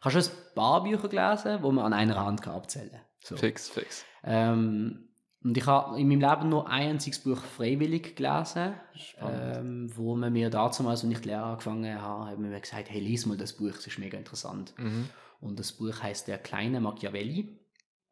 ich 0.00 0.04
habe 0.04 0.22
schon 0.22 0.32
ein 0.32 0.54
paar 0.54 0.82
Bücher 0.82 1.08
gelesen, 1.08 1.58
die 1.62 1.70
man 1.72 1.84
an 1.86 1.92
einer 1.92 2.16
Hand 2.24 2.42
kann 2.42 2.54
abzählen 2.54 2.90
kann. 2.90 3.00
So. 3.22 3.36
Fix, 3.36 3.68
fix. 3.68 4.04
Ähm, 4.24 5.08
Und 5.42 5.56
ich 5.56 5.66
habe 5.66 5.98
in 6.00 6.08
meinem 6.08 6.20
Leben 6.20 6.48
nur 6.48 6.68
ein 6.68 6.88
einziges 6.90 7.20
Buch 7.20 7.38
freiwillig 7.40 8.16
gelesen, 8.16 8.74
ähm, 9.20 9.90
wo 9.96 10.16
man 10.16 10.32
mir 10.32 10.50
damals, 10.50 10.80
als 10.80 11.04
ich 11.04 11.20
die 11.20 11.28
Lehre 11.28 11.44
angefangen 11.44 12.00
habe, 12.02 12.30
haben 12.30 12.42
mir 12.48 12.60
gesagt, 12.60 12.90
hey, 12.90 13.00
lies 13.00 13.26
mal 13.26 13.36
das 13.36 13.52
Buch, 13.52 13.72
das 13.72 13.86
ist 13.86 13.98
mega 13.98 14.18
interessant. 14.18 14.74
Mhm. 14.78 15.08
Und 15.40 15.58
das 15.60 15.72
Buch 15.72 16.02
heißt 16.02 16.26
Der 16.26 16.38
kleine 16.38 16.80
Machiavelli. 16.80 17.56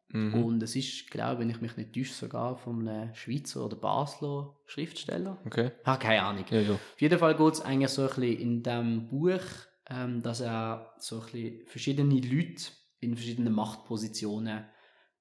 Mhm. 0.09 0.33
Und 0.43 0.63
es 0.63 0.75
ist, 0.75 1.11
glaube 1.11 1.33
ich, 1.33 1.39
wenn 1.39 1.49
ich 1.49 1.61
mich 1.61 1.75
nicht 1.77 1.93
täusche, 1.93 2.13
sogar 2.13 2.57
von 2.57 2.87
einem 2.87 3.13
Schweizer 3.13 3.65
oder 3.65 3.75
Basler 3.75 4.55
Schriftsteller. 4.65 5.37
Okay. 5.45 5.71
Ah, 5.83 5.97
keine 5.97 6.23
Ahnung. 6.23 6.45
Ja, 6.49 6.59
ja. 6.61 6.73
Auf 6.73 7.01
jeden 7.01 7.19
Fall 7.19 7.35
geht 7.35 7.53
es 7.53 7.61
eigentlich 7.61 7.89
so 7.91 8.03
ein 8.03 8.07
bisschen 8.07 8.37
in 8.39 8.63
diesem 8.63 9.07
Buch, 9.07 9.41
ähm, 9.89 10.21
dass 10.21 10.39
er 10.41 10.93
so 10.99 11.19
ein 11.19 11.25
bisschen 11.31 11.67
verschiedene 11.67 12.19
Leute 12.21 12.63
in 12.99 13.15
verschiedenen 13.15 13.53
Machtpositionen 13.53 14.65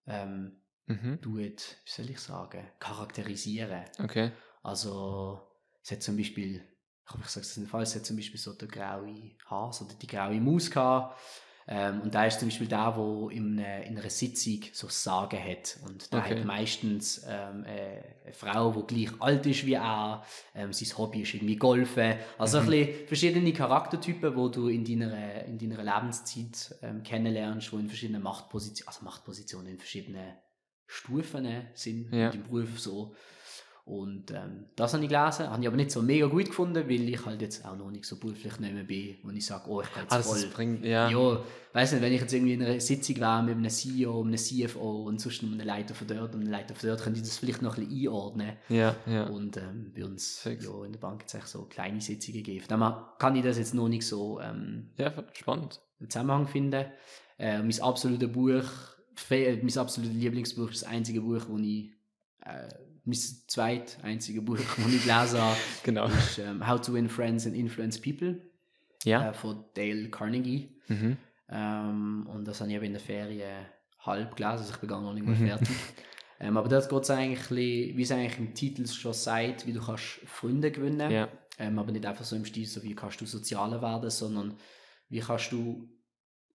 ähm, 0.07 0.63
Mhm. 0.89 1.21
tut, 1.21 1.77
wie 1.85 1.91
soll 1.91 2.11
ich 2.11 2.21
sagen, 2.21 2.65
charakterisieren. 2.79 3.87
Okay. 4.03 4.31
Also, 4.63 5.41
es 5.83 5.91
hat 5.91 6.03
zum 6.03 6.17
Beispiel, 6.17 6.63
ich 7.05 7.11
hoffe, 7.13 7.23
ich 7.25 7.29
sage 7.31 7.45
es 7.47 7.57
nicht 7.57 7.69
falsch, 7.71 7.89
es 7.89 7.97
hat 7.97 8.07
zum 8.07 8.17
Beispiel 8.17 8.39
so 8.39 8.53
der 8.53 8.69
graue 8.69 9.33
Hase 9.51 9.85
oder 9.85 9.95
die 9.95 10.07
graue 10.07 10.41
Maus 10.41 10.71
gehabt. 10.71 11.19
Ähm, 11.69 12.03
und 12.03 12.15
da 12.15 12.25
ist 12.27 12.39
zum 12.39 12.49
Beispiel 12.49 12.69
der, 12.69 12.93
der 12.93 13.31
in, 13.37 13.59
einer- 13.59 13.83
in 13.85 13.99
einer 13.99 14.09
Sitzung 14.09 14.61
so 14.73 14.87
Sagen 14.89 15.39
hat. 15.43 15.79
Und 15.85 16.13
da 16.13 16.19
Okay. 16.21 16.37
hat 16.39 16.45
meistens 16.45 17.25
ähm, 17.29 17.65
äh, 17.65 18.03
eine 18.25 18.33
Frau, 18.33 18.71
die 18.83 19.05
gleich 19.07 19.21
alt 19.21 19.47
ist 19.47 19.67
wie 19.67 19.73
er. 19.75 20.25
Ähm, 20.55 20.73
sein 20.73 20.97
Hobby 20.97 21.23
ist 21.23 21.35
irgendwie 21.35 21.57
Golfen. 21.57 22.15
Also 22.39 22.59
Mhm. 22.61 22.65
ein 22.65 22.71
bisschen 22.71 23.07
verschiedene 23.09 23.53
Charaktertypen, 23.53 24.33
die 24.35 24.51
du 24.53 24.69
in 24.69 24.85
deiner, 24.85 25.45
in 25.47 25.59
deiner 25.59 25.83
Lebenszeit 25.83 26.75
ähm, 26.83 27.03
kennenlernst, 27.03 27.73
die 27.73 27.77
in 27.77 27.89
verschiedenen 27.89 28.23
Machtpositionen, 28.23 28.87
also 28.89 29.05
Machtpositionen 29.05 29.73
in 29.73 29.79
verschiedenen 29.79 30.35
Stufen 30.87 31.67
sind, 31.75 32.13
Ja. 32.13 32.31
im 32.31 32.45
Beruf 32.45 32.79
so. 32.79 33.17
Und 33.87 34.33
ähm, 34.33 34.65
das 34.75 34.95
habe 34.95 35.05
ich 35.05 35.09
gelesen, 35.09 35.49
habe 35.49 35.63
ich 35.63 35.69
aber 35.69 35.77
nicht 35.77 35.93
so 35.93 36.03
mega 36.03 36.27
gut 36.27 36.47
gefunden, 36.47 36.89
weil 36.89 37.09
ich 37.09 37.25
halt 37.25 37.41
jetzt 37.41 37.65
auch 37.65 37.77
noch 37.77 37.89
nicht 37.93 38.05
so 38.05 38.17
beruflich 38.17 38.59
nicht 38.59 38.75
mehr 38.75 38.83
bin, 38.83 39.15
wo 39.23 39.31
ich 39.31 39.47
sage, 39.47 39.71
oh, 39.71 39.81
ich 39.81 39.93
kann 39.93 40.03
jetzt 40.03 40.13
das 40.13 40.27
voll... 40.27 40.39
ist 40.39 40.53
bringt, 40.53 40.85
ja. 40.85 41.09
Ja, 41.09 41.41
weiß 41.73 41.93
nicht, 41.93 42.03
wenn 42.03 42.13
ich 42.13 42.21
jetzt 42.21 42.33
irgendwie 42.33 42.55
in 42.55 42.65
einer 42.65 42.81
Sitzung 42.81 43.17
wäre 43.19 43.45
mit 43.45 43.55
einem 43.55 43.71
CEO, 43.71 44.25
einem 44.25 44.37
CFO 44.37 45.05
und 45.05 45.21
sonst 45.21 45.45
noch 45.45 45.53
einem 45.53 45.65
Leiter 45.65 45.95
von 45.95 46.09
dort 46.09 46.35
und 46.35 46.41
einem 46.41 46.51
Leiter 46.51 46.75
von 46.75 46.89
dort, 46.89 47.01
könnte 47.01 47.21
ich 47.21 47.27
das 47.27 47.39
vielleicht 47.39 47.63
noch 47.63 47.79
ein 47.79 47.87
bisschen 47.87 48.09
einordnen. 48.09 48.57
Ja, 48.69 48.97
ja. 49.07 49.29
Und 49.29 49.57
ähm, 49.57 49.93
bei 49.95 50.05
uns 50.05 50.41
Fix. 50.41 50.65
ja, 50.65 50.85
in 50.85 50.91
der 50.91 50.99
Bank 50.99 51.23
es 51.25 51.35
echt 51.35 51.47
so 51.47 51.63
kleine 51.67 52.01
Sitzungen 52.01 52.43
dem 52.43 52.83
her 52.83 53.15
kann 53.21 53.37
ich 53.37 53.45
das 53.45 53.57
jetzt 53.57 53.75
noch 53.75 53.89
nicht 53.89 54.05
so 54.05 54.41
ähm, 54.41 54.91
Ja, 54.97 55.13
spannend. 55.33 55.81
Zusammenhang 56.09 56.49
finden. 56.49 56.87
Äh, 57.39 57.63
mein 57.63 57.81
absolutes 57.81 58.33
Buch, 58.33 58.65
mein 59.31 59.79
absolutes 59.79 60.17
Lieblingsbuch 60.17 60.73
ist 60.73 60.83
das 60.83 60.89
einzige 60.89 61.21
Buch, 61.21 61.43
wo 61.49 61.57
ich, 61.59 61.93
äh, 62.45 62.69
mein 63.07 63.19
zweit 63.47 63.99
einzige 64.03 64.43
Buch, 64.43 64.57
das 64.77 64.79
ich 64.79 65.03
gelesen 65.05 65.41
habe, 65.41 65.57
Genau. 65.85 66.07
ist 66.07 66.39
ähm, 66.39 66.67
How 66.67 66.81
to 66.81 66.93
Win 66.93 67.09
Friends 67.09 67.47
and 67.47 67.55
Influence 67.57 68.01
People 68.01 68.43
Ja. 69.05 69.31
äh, 69.31 69.33
von 69.35 69.65
Dale 69.75 70.11
Carnegie. 70.11 70.77
Mhm. 70.89 71.17
Ähm, 71.49 72.27
und 72.33 72.45
das 72.47 72.61
habe 72.61 72.71
ich 72.71 72.77
eben 72.77 72.87
in 72.87 72.93
der 72.93 73.01
Ferien 73.01 73.67
halb 74.01 74.37
gelesen, 74.37 74.59
also 74.59 74.73
ich 74.75 74.79
bin 74.81 74.89
gar 74.89 75.01
noch 75.01 75.15
nicht 75.15 75.25
mal 75.25 75.35
Mhm. 75.37 75.47
fertig. 75.47 75.69
ähm, 76.41 76.57
aber 76.57 76.69
das 76.69 76.89
geht 76.89 77.03
es 77.03 77.11
eigentlich, 77.11 77.97
wie 77.97 78.03
es 78.03 78.11
eigentlich 78.13 78.39
im 78.39 78.55
Titel 78.55 78.87
schon 78.87 79.13
sagt, 79.15 79.67
wie 79.67 79.73
du 79.73 79.81
kannst 79.81 80.21
Freunde 80.27 80.71
gewinnen 80.73 81.11
Ja. 81.11 81.29
ähm, 81.59 81.79
aber 81.79 81.93
nicht 81.93 82.05
einfach 82.07 82.25
so 82.25 82.35
im 82.37 82.45
Stil, 82.45 82.67
so 82.67 82.83
wie 82.83 82.95
kannst 82.95 83.21
du 83.21 83.27
sozialer 83.27 83.81
werden, 83.81 84.11
sondern 84.11 84.57
wie 85.09 85.21
kannst 85.21 85.53
du 85.53 85.89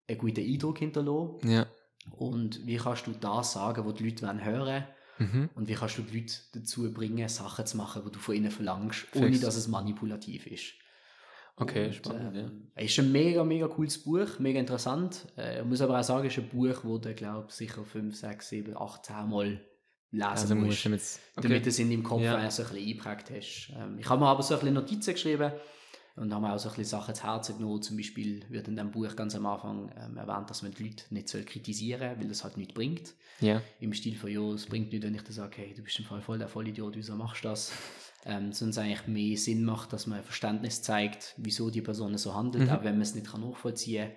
einen 0.08 0.18
guten 0.18 0.40
Eindruck 0.40 0.78
hinterlassen 0.78 1.38
Ja. 1.50 1.66
und 2.10 2.66
wie 2.66 2.76
kannst 2.76 3.06
du 3.06 3.12
das 3.12 3.52
sagen, 3.54 3.86
was 3.86 3.94
die 3.94 4.04
Leute 4.04 4.26
wollen 4.26 4.44
hören 4.44 4.84
Mhm. 5.22 5.50
und 5.54 5.68
wie 5.68 5.74
kannst 5.74 5.98
du 5.98 6.02
die 6.02 6.20
Leute 6.20 6.34
dazu 6.54 6.92
bringen, 6.92 7.28
Sachen 7.28 7.66
zu 7.66 7.76
machen, 7.76 8.02
die 8.06 8.12
du 8.12 8.18
von 8.18 8.34
ihnen 8.34 8.50
verlangst, 8.50 9.06
ohne 9.14 9.28
Fix. 9.28 9.40
dass 9.40 9.56
es 9.56 9.68
manipulativ 9.68 10.46
ist. 10.46 10.74
Okay, 11.56 11.86
Und, 11.86 11.94
spannend, 11.94 12.34
ja. 12.36 12.42
ähm, 12.44 12.70
Es 12.74 12.90
ist 12.92 12.98
ein 13.00 13.12
mega, 13.12 13.44
mega 13.44 13.68
cooles 13.68 14.02
Buch, 14.02 14.38
mega 14.38 14.58
interessant. 14.58 15.26
Äh, 15.36 15.60
ich 15.60 15.64
muss 15.66 15.80
aber 15.82 15.98
auch 16.00 16.04
sagen, 16.04 16.26
es 16.26 16.36
ist 16.36 16.42
ein 16.42 16.48
Buch, 16.48 16.82
wo 16.84 16.96
du, 16.98 17.14
glaube 17.14 17.46
ich, 17.48 17.54
sicher 17.54 17.84
5, 17.84 18.16
6, 18.16 18.48
7, 18.48 18.76
8, 18.76 19.04
10 19.04 19.28
Mal 19.28 19.60
lesen 20.10 20.22
Also 20.26 20.54
musst 20.54 20.66
musst, 20.66 20.84
du 20.86 20.90
jetzt. 20.90 21.20
damit 21.36 21.64
du 21.64 21.68
es 21.68 21.78
in 21.78 21.90
deinem 21.90 22.02
Kopf 22.02 22.22
Ja. 22.22 22.42
ja. 22.42 22.50
so 22.50 22.62
ein 22.62 22.68
bisschen 22.70 22.86
eingeprägt 22.88 23.30
hast. 23.30 23.72
Ähm, 23.76 23.98
ich 23.98 24.08
habe 24.08 24.20
mir 24.20 24.28
aber 24.28 24.42
so 24.42 24.54
ein 24.54 24.60
bisschen 24.60 24.74
Notizen 24.74 25.12
geschrieben 25.14 25.52
und 26.16 26.32
habe 26.32 26.46
mir 26.46 26.52
auch 26.52 26.58
so 26.58 26.68
ein 26.68 26.76
bisschen 26.76 26.98
Sachen 26.98 27.14
zu 27.14 27.22
Herzen 27.24 27.58
genommen. 27.58 27.82
Zum 27.82 27.96
Beispiel 27.96 28.44
wird 28.50 28.68
in 28.68 28.76
dem 28.76 28.90
Buch 28.90 29.14
ganz 29.16 29.34
am 29.34 29.46
Anfang 29.46 29.90
ähm, 29.96 30.16
erwähnt, 30.16 30.50
dass 30.50 30.62
man 30.62 30.72
die 30.72 30.84
Leute 30.84 31.04
nicht 31.10 31.28
soll 31.28 31.42
kritisieren 31.44 32.00
soll, 32.10 32.20
weil 32.20 32.28
das 32.28 32.44
halt 32.44 32.56
nichts 32.56 32.74
bringt. 32.74 33.14
Ja. 33.40 33.62
Im 33.80 33.92
Stil 33.92 34.16
von, 34.16 34.30
ja, 34.30 34.40
es 34.52 34.66
bringt 34.66 34.92
nichts, 34.92 35.06
wenn 35.06 35.14
ich 35.14 35.22
dir 35.22 35.32
sage, 35.32 35.56
hey, 35.56 35.74
du 35.74 35.82
bist 35.82 35.98
im 35.98 36.04
Fall 36.04 36.20
voll 36.20 36.38
der 36.38 36.48
Vollidiot, 36.48 36.96
wieso 36.96 37.14
machst 37.16 37.44
du 37.44 37.48
das? 37.48 37.72
Ähm, 38.24 38.52
sondern 38.52 38.70
es 38.70 38.78
eigentlich 38.78 39.06
mehr 39.08 39.36
Sinn 39.36 39.64
macht, 39.64 39.92
dass 39.92 40.06
man 40.06 40.18
ein 40.18 40.24
Verständnis 40.24 40.80
zeigt, 40.80 41.34
wieso 41.38 41.70
die 41.70 41.82
Person 41.82 42.16
so 42.18 42.36
handelt, 42.36 42.68
Mhm. 42.68 42.70
auch 42.70 42.84
wenn 42.84 42.92
man 42.94 43.02
es 43.02 43.16
nicht 43.16 43.26
kann 43.26 43.40
nachvollziehen 43.40 44.10
kann. 44.10 44.16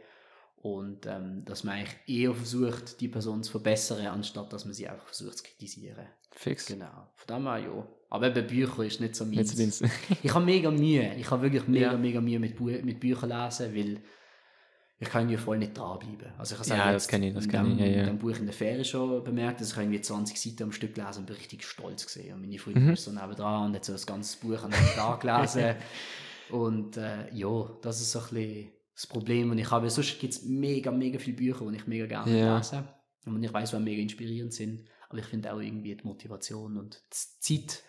Und 0.71 1.07
ähm, 1.07 1.43
dass 1.45 1.63
man 1.63 1.73
eigentlich 1.77 1.95
eher 2.05 2.35
versucht, 2.35 3.01
die 3.01 3.07
Person 3.07 3.41
zu 3.41 3.49
verbessern, 3.49 4.05
anstatt 4.05 4.53
dass 4.53 4.63
man 4.65 4.75
sie 4.75 4.87
einfach 4.87 5.07
versucht 5.07 5.39
zu 5.39 5.43
kritisieren. 5.45 6.05
Fix. 6.31 6.67
Genau. 6.67 7.09
Von 7.15 7.35
dem 7.35 7.47
her, 7.47 7.57
ja. 7.57 7.87
Aber 8.15 8.27
eben 8.35 8.47
Bücher 8.47 8.83
ist 8.83 8.99
nicht 9.01 9.15
so 9.15 9.25
meins. 9.25 9.55
Bin's. 9.55 9.81
Ich 10.23 10.33
habe 10.33 10.43
mega 10.45 10.71
Mühe. 10.71 11.15
Ich 11.17 11.29
habe 11.29 11.41
wirklich 11.43 11.67
mega, 11.67 11.91
Ja. 11.91 11.97
mega 11.97 12.21
Mühe 12.21 12.39
mit, 12.39 12.55
Bu 12.55 12.65
mit 12.65 12.99
Büchern 12.99 13.29
lesen, 13.29 13.75
weil 13.75 14.01
ich 14.97 15.09
kann 15.09 15.23
irgendwie 15.23 15.37
voll 15.37 15.57
nicht 15.57 15.77
dranbleiben. 15.77 16.31
Also 16.37 16.55
ich 16.55 16.59
habe 16.61 16.69
Ja, 16.79 16.91
das 16.93 17.03
jetzt 17.03 17.09
kenn 17.11 17.23
ich, 17.23 17.33
das 17.33 17.45
in 17.45 17.51
kenn 17.51 17.71
ich, 17.73 17.79
ja, 17.79 17.85
ja. 17.85 18.05
dem 18.05 18.17
Buch 18.17 18.37
in 18.37 18.45
der 18.45 18.53
Ferien 18.53 18.85
schon 18.85 19.23
bemerkt, 19.23 19.59
dass 19.61 19.71
ich 19.73 19.77
irgendwie 19.77 19.99
20 20.01 20.37
Seiten 20.41 20.63
am 20.63 20.71
Stück 20.71 20.95
gelesen 20.95 21.19
und 21.19 21.25
bin 21.25 21.35
richtig 21.35 21.63
stolz 21.65 22.05
gesehen. 22.05 22.33
Und 22.33 22.41
meine 22.41 22.57
Freundin 22.57 22.85
Mhm. 22.85 22.93
ist 22.93 23.03
so 23.03 23.11
nebendran 23.11 23.65
und 23.67 23.75
hat 23.75 23.83
so 23.85 23.91
das 23.91 24.05
ganze 24.07 24.37
Buch 24.39 24.63
an 24.63 24.73
einem 24.73 24.87
Tag 24.95 25.19
gelesen. 25.21 25.75
und 26.49 26.97
äh, 26.97 27.29
ja, 27.33 27.69
das 27.81 27.99
ist 28.01 28.11
so 28.11 28.19
ein 28.19 28.25
bisschen 28.29 28.71
das 28.93 29.07
Problem, 29.07 29.51
und 29.51 29.57
ich 29.57 29.69
habe. 29.69 29.89
Sonst 29.89 30.17
gibt 30.19 30.31
es 30.33 30.43
mega, 30.43 30.89
mega 30.91 31.19
viele 31.19 31.35
Bücher, 31.35 31.65
die 31.69 31.75
ich 31.75 31.85
mega 31.87 32.05
gerne 32.05 32.39
Ja. 32.39 32.57
lese. 32.57 32.87
Und 33.25 33.43
ich 33.43 33.51
weiß, 33.51 33.71
die 33.71 33.79
mega 33.79 34.01
inspirierend 34.01 34.53
sind. 34.53 34.85
Aber 35.09 35.17
ich 35.19 35.25
finde 35.25 35.51
auch 35.53 35.59
irgendwie 35.59 35.93
die 35.95 36.05
Motivation 36.07 36.77
und 36.77 37.01
die 37.11 37.59
Zeit 37.65 37.83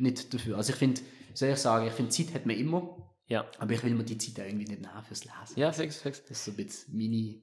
nicht 0.00 0.32
dafür. 0.34 0.56
Also 0.56 0.72
ich 0.72 0.78
finde, 0.78 1.00
soll 1.34 1.50
ich 1.50 1.58
sagen, 1.58 1.86
ich 1.86 1.92
finde, 1.92 2.10
Zeit 2.10 2.34
hat 2.34 2.46
man 2.46 2.56
immer, 2.56 2.96
Ja. 3.26 3.44
aber 3.58 3.72
ich 3.72 3.82
will 3.84 3.94
mir 3.94 4.04
die 4.04 4.18
Zeit 4.18 4.40
auch 4.44 4.48
irgendwie 4.48 4.66
nicht 4.66 4.80
nehmen 4.80 5.02
fürs 5.06 5.24
Lesen. 5.24 5.56
Ja, 5.56 5.72
fix, 5.72 5.98
fix. 5.98 6.22
Das 6.22 6.30
ist 6.38 6.44
so 6.44 6.50
ein 6.52 6.56
bisschen 6.56 6.96
meine, 6.96 7.40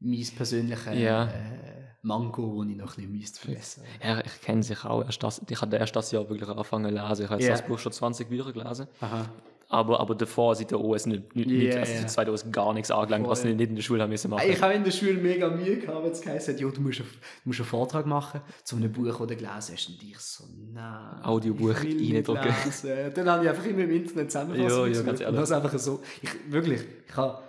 mein 0.00 0.36
persönliches 0.36 0.98
Ja. 0.98 1.24
äh, 1.26 1.84
Manko, 2.02 2.62
das 2.62 2.70
ich 2.70 2.76
noch 2.76 2.98
ein 2.98 3.12
bisschen 3.18 3.34
verbessern 3.36 3.84
Ja, 4.02 4.20
ich 4.24 4.40
kenne 4.42 4.62
sich 4.62 4.84
auch. 4.84 5.02
Erst 5.04 5.22
das, 5.22 5.40
ich 5.48 5.60
habe 5.60 5.76
erst 5.76 5.96
das 5.96 6.10
Jahr 6.12 6.28
wirklich 6.28 6.48
angefangen 6.48 6.94
zu 6.96 7.02
lesen. 7.08 7.24
Ich 7.24 7.30
habe 7.30 7.42
Ja. 7.42 7.50
das 7.50 7.66
Buch 7.66 7.78
schon 7.78 7.92
20 7.92 8.28
Bücher 8.28 8.52
gelesen. 8.52 8.86
Aha. 9.00 9.30
Aber, 9.68 10.00
aber 10.00 10.14
davor 10.14 10.54
sieht 10.54 10.70
der 10.70 10.80
OS 10.80 11.06
nicht, 11.06 11.34
nicht, 11.34 11.48
nicht 11.48 11.76
also 11.76 11.92
die 11.92 12.06
zweite 12.06 12.30
OS 12.32 12.50
gar 12.50 12.72
nichts 12.72 12.90
angelangt, 12.90 13.26
was 13.26 13.44
ich 13.44 13.54
nicht 13.56 13.70
in 13.70 13.76
der 13.76 13.82
Schule 13.82 14.02
haben 14.02 14.10
müssen 14.10 14.30
machen. 14.30 14.48
Ich 14.48 14.60
habe 14.60 14.74
in 14.74 14.84
der 14.84 14.90
Schule 14.90 15.14
mega 15.14 15.48
Mühe 15.48 15.78
gehabt, 15.78 16.04
wenn 16.04 16.12
es 16.12 16.20
geheißen 16.20 16.54
hat, 16.54 16.60
du 16.60 16.80
musst, 16.80 17.00
einen, 17.00 17.08
du 17.10 17.48
musst 17.48 17.60
einen 17.60 17.68
Vortrag 17.68 18.06
machen 18.06 18.40
zu 18.62 18.76
einem 18.76 18.92
Buch, 18.92 19.06
das 19.06 19.16
du 19.16 19.26
gelesen 19.26 19.48
hast. 19.48 19.88
Und 19.88 20.02
ich 20.02 20.18
so, 20.18 20.44
nein. 20.72 21.22
Audiobuch 21.24 21.74
reindrücken. 21.76 22.54
Dann 23.14 23.28
habe 23.28 23.44
ich 23.44 23.50
einfach 23.50 23.66
immer 23.66 23.80
im 23.80 23.90
Internet 23.90 24.30
zusammenfassen 24.30 24.78
Ja, 24.78 24.86
ja, 24.86 25.02
ganz 25.02 25.20
Und 25.20 25.26
ehrlich. 25.26 25.40
das 25.40 25.52
einfach 25.52 25.78
so, 25.78 26.02
ich, 26.22 26.30
wirklich, 26.52 26.80
ich 27.08 27.16
habe, 27.16 27.42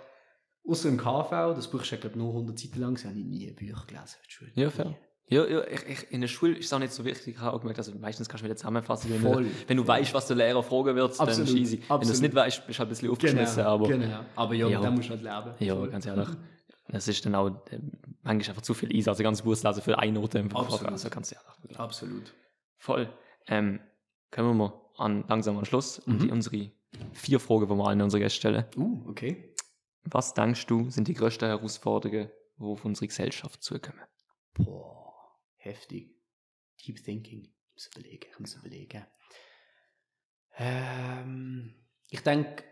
außer 0.66 0.88
im 0.88 0.98
KV, 0.98 1.54
das 1.54 1.68
Buch 1.68 1.82
ist 1.82 1.90
glaube 1.90 2.08
ich, 2.08 2.16
nur 2.16 2.30
100 2.30 2.58
Seiten 2.58 2.80
lang, 2.80 3.04
habe 3.04 3.18
ich 3.18 3.24
nie 3.24 3.50
Bücher 3.52 3.84
gelesen 3.86 4.16
in 4.16 4.24
der 4.24 4.30
Schule. 4.30 4.50
Ja, 4.54 4.70
fair. 4.70 4.86
Nie. 4.86 4.96
Ja, 5.28 5.44
ja 5.46 5.64
ich, 5.66 5.82
ich, 5.88 6.12
in 6.12 6.20
der 6.20 6.28
Schule 6.28 6.54
ist 6.56 6.66
es 6.66 6.72
auch 6.72 6.78
nicht 6.78 6.92
so 6.92 7.04
wichtig. 7.04 7.34
Ich 7.34 7.40
habe 7.40 7.56
auch 7.56 7.60
gemerkt, 7.60 7.78
also 7.78 7.92
meistens 7.98 8.28
kannst 8.28 8.42
du 8.42 8.44
wieder 8.46 8.56
zusammenfassen. 8.56 9.10
Wenn, 9.10 9.20
Voll. 9.20 9.44
du, 9.44 9.50
wenn 9.66 9.76
du 9.76 9.86
weißt, 9.86 10.14
was 10.14 10.26
der 10.28 10.36
Lehrer 10.36 10.62
fragen 10.62 10.94
wird, 10.94 11.18
dann 11.18 11.28
ist 11.28 11.38
Absolut, 11.40 11.60
easy. 11.60 11.78
Wenn 11.78 11.88
du 11.88 11.94
es 11.94 12.08
absolut. 12.10 12.22
nicht 12.22 12.34
weißt, 12.34 12.66
bist 12.66 12.78
du 12.78 12.80
halt 12.80 12.86
ein 12.86 12.90
bisschen 12.90 13.10
aufgeschmissen. 13.10 13.56
Genau, 13.56 13.68
aber 13.74 13.88
genau. 13.88 14.20
Aber 14.36 14.54
ja, 14.54 14.68
Ja. 14.68 14.80
da 14.80 14.90
musst 14.90 15.08
du 15.08 15.10
halt 15.12 15.22
lernen. 15.22 15.54
ja, 15.58 15.86
ganz 15.86 16.06
ehrlich. 16.06 16.28
Das 16.88 17.08
ist 17.08 17.26
dann 17.26 17.34
auch 17.34 17.48
äh, 17.70 17.80
manchmal 18.22 18.50
einfach 18.50 18.62
zu 18.62 18.72
viel 18.74 18.94
easy. 18.94 19.08
Also 19.10 19.24
ganz 19.24 19.42
Buch 19.42 19.60
lesen 19.60 19.82
für 19.82 19.98
eine 19.98 20.12
Note 20.12 20.38
im. 20.38 20.54
Absolut. 20.54 20.92
Also 20.92 21.10
ganz 21.10 21.32
ehrlich. 21.32 21.78
Absolut. 21.78 22.32
Voll. 22.78 23.08
Ähm, 23.48 23.80
können 24.30 24.48
wir 24.48 24.54
mal 24.54 24.72
an, 24.96 25.24
langsam 25.28 25.58
an 25.58 25.64
Schluss 25.64 26.00
Mhm. 26.06 26.12
und 26.12 26.22
die, 26.22 26.30
unsere 26.30 26.70
vier 27.12 27.40
Fragen, 27.40 27.68
die 27.68 27.74
wir 27.74 27.84
allen 27.86 28.00
unsere 28.00 28.22
Gäste 28.22 28.38
stellen. 28.38 28.64
Uh, 28.76 29.02
okay. 29.08 29.52
Was 30.04 30.34
denkst 30.34 30.66
du, 30.66 30.88
sind 30.90 31.08
die 31.08 31.14
größten 31.14 31.48
Herausforderungen, 31.48 32.30
die 32.58 32.62
auf 32.64 32.84
unsere 32.84 33.08
Gesellschaft 33.08 33.62
zukommen? 33.62 34.00
Boah, 34.54 35.05
heftig. 35.66 36.14
Deep 36.84 37.02
Thinking. 37.04 37.42
Ich 37.42 37.74
muss 37.74 37.90
überlegen, 37.94 38.26
ich 38.32 38.38
muss 38.38 38.54
überlegen. 38.54 39.04
Ähm, 40.58 41.74
ich 42.08 42.20
denke, 42.20 42.64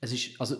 es 0.00 0.12
ist, 0.12 0.40
also, 0.40 0.56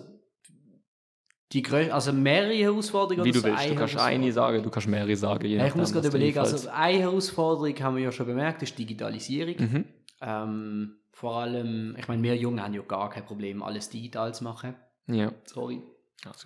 die 1.52 1.62
größte, 1.62 1.94
also 1.94 2.12
mehrere 2.12 2.54
Herausforderungen 2.54 3.24
Wie 3.24 3.30
du 3.30 3.42
willst. 3.42 3.70
Du 3.70 3.74
kannst 3.76 3.96
eine 3.96 4.32
sagen, 4.32 4.62
du 4.62 4.70
kannst 4.70 4.88
mehrere 4.88 5.16
sagen. 5.16 5.46
ich 5.46 5.74
muss 5.74 5.92
gerade 5.92 6.08
überlegen, 6.08 6.38
also 6.38 6.68
eine 6.68 6.98
Herausforderung 6.98 7.78
haben 7.80 7.96
wir 7.96 8.04
ja 8.04 8.12
schon 8.12 8.26
bemerkt, 8.26 8.62
ist 8.62 8.76
Digitalisierung. 8.76 9.54
Mhm. 9.58 9.84
Ähm, 10.20 10.96
vor 11.12 11.36
allem, 11.36 11.94
ich 11.98 12.08
meine, 12.08 12.22
wir 12.22 12.36
Jungen 12.36 12.62
haben 12.62 12.74
ja 12.74 12.82
gar 12.82 13.10
kein 13.10 13.24
Problem, 13.24 13.62
alles 13.62 13.88
digital 13.88 14.34
zu 14.34 14.44
machen. 14.44 14.74
Ja. 15.06 15.32
Sorry. 15.44 15.82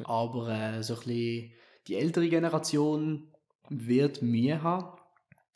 Aber 0.05 0.49
äh, 0.51 0.83
so 0.83 0.95
ein 0.95 1.01
bisschen 1.01 1.53
die 1.87 1.97
ältere 1.97 2.29
Generation 2.29 3.33
wird 3.71 4.23
Mühe 4.23 4.63
haben. 4.63 4.99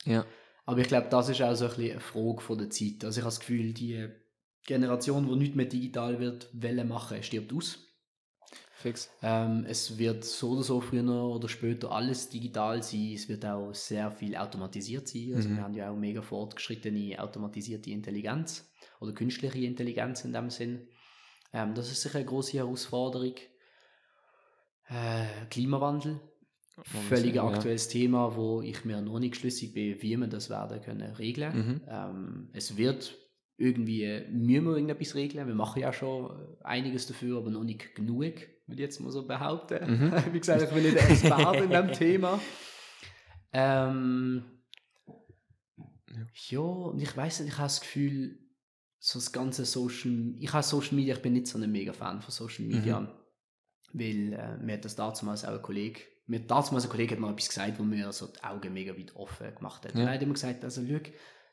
Ja. 0.05 0.25
Aber 0.67 0.79
ich 0.81 0.89
glaube, 0.89 1.09
das 1.11 1.29
ist 1.29 1.43
auch 1.43 1.55
so 1.55 1.67
ein 1.67 1.71
bisschen 1.71 1.91
eine 1.93 2.01
Frage 2.01 2.41
von 2.41 2.59
der 2.59 2.71
Zeit. 2.71 3.05
Also 3.05 3.19
ich 3.19 3.25
habe 3.25 3.35
das 3.35 3.41
Gefühl, 3.41 3.75
die 3.75 4.09
Generation, 4.67 5.29
die 5.29 5.37
nicht 5.37 5.57
mehr 5.57 5.67
digital 5.67 6.21
wird, 6.21 6.49
Welle 6.53 6.85
machen, 6.85 7.23
stirbt 7.23 7.53
aus. 7.53 7.81
Fix. 8.77 9.11
Ähm, 9.23 9.65
es 9.67 9.99
wird 9.99 10.25
so 10.25 10.51
oder 10.51 10.63
so 10.63 10.81
früher 10.81 11.05
oder 11.09 11.49
später 11.49 11.91
alles 11.91 12.29
digital 12.29 12.83
sein. 12.83 13.13
Es 13.15 13.29
wird 13.29 13.45
auch 13.47 13.73
sehr 13.73 14.11
viel 14.11 14.37
automatisiert 14.37 15.09
sein. 15.09 15.33
Also 15.35 15.49
Mhm. 15.49 15.57
wir 15.57 15.63
haben 15.63 15.75
ja 15.75 15.91
auch 15.91 15.97
mega 15.97 16.23
fortgeschrittene 16.23 17.19
automatisierte 17.19 17.91
Intelligenz 17.91 18.71
oder 19.01 19.13
künstliche 19.13 19.59
Intelligenz 19.59 20.25
in 20.25 20.33
dem 20.33 20.51
Sinn. 20.51 20.89
Ähm, 21.53 21.75
das 21.75 21.91
ist 21.91 22.03
sicher 22.03 22.19
eine 22.19 22.27
große 22.27 22.59
Herausforderung. 22.59 23.35
Äh, 24.89 25.47
Klimawandel, 25.51 26.21
völlig 26.83 27.35
Ja. 27.37 27.47
aktuelles 27.49 27.89
Thema, 27.89 28.35
wo 28.37 28.61
ich 28.63 28.85
mir 28.85 29.01
noch 29.01 29.19
nicht 29.21 29.37
schlüssig 29.37 29.73
bin, 29.75 30.01
wie 30.03 30.17
wir 30.17 30.27
das 30.27 30.51
werden 30.51 30.81
können 30.83 31.13
regeln. 31.15 31.57
Mhm. 31.57 31.81
Ähm, 31.89 32.49
es 32.53 32.77
wird 32.77 33.17
irgendwie, 33.57 34.23
müssen 34.33 34.65
wir 34.65 34.73
irgendetwas 34.73 35.15
regeln. 35.15 35.47
Wir 35.47 35.55
machen 35.55 35.81
ja 35.81 35.93
schon 35.93 36.57
einiges 36.65 37.07
dafür, 37.07 37.39
aber 37.39 37.51
noch 37.51 37.63
nicht 37.65 37.95
genug, 37.95 38.21
will 38.67 38.75
ich 38.75 38.79
jetzt 38.81 39.01
mal 39.01 39.13
so 39.13 39.27
behaupten. 39.27 39.79
Mhm. 39.89 40.13
Wie 40.35 40.41
gesagt, 40.41 40.63
ich 40.63 40.71
bin 40.71 40.83
nicht 40.83 40.97
der 40.97 41.09
Experte 41.11 41.65
in 41.65 41.71
dem 41.71 41.93
Thema. 41.93 42.41
Ähm, 43.53 44.43
ja, 46.51 46.59
und 46.61 47.01
ich 47.01 47.17
weiß 47.17 47.41
nicht, 47.41 47.51
ich 47.53 47.59
habe 47.59 47.67
das 47.67 47.81
Gefühl, 47.81 48.39
so 48.99 49.19
das 49.19 49.33
ganze 49.33 49.65
Social, 49.65 50.35
ich 50.39 50.53
habe 50.53 50.63
Social 50.63 50.95
Media, 50.97 51.15
ich 51.15 51.23
bin 51.23 51.35
nicht 51.35 51.47
so 51.47 51.59
ein 51.59 51.71
mega 51.71 51.93
Fan 51.93 52.21
von 52.23 52.31
Social 52.33 52.65
Media, 52.65 53.01
Mhm. 53.01 53.09
weil 53.93 54.33
äh, 54.33 54.57
mir 54.65 54.75
hat 54.75 54.85
das 54.85 54.97
damals 54.97 55.45
auch 55.45 55.53
ein 55.55 55.63
Kollege, 55.63 56.01
mir 56.27 56.41
hat 56.41 56.51
damals 56.51 56.85
ein 56.85 56.91
Kollege 56.91 57.15
hat 57.15 57.21
mal 57.21 57.33
etwas 57.33 57.49
gesagt, 57.49 57.79
wo 57.79 57.83
mir 57.83 58.13
so 58.13 58.27
die 58.27 58.43
Augen 58.43 58.73
mega 58.73 58.97
weit 58.97 59.15
offen 59.15 59.55
gemacht 59.55 59.85
hat. 59.85 59.95
Ja. 59.95 60.05
Er 60.05 60.15
hat 60.15 60.23
immer 60.23 60.35
gesagt, 60.35 60.65
also 60.65 60.83
schau, 60.87 61.01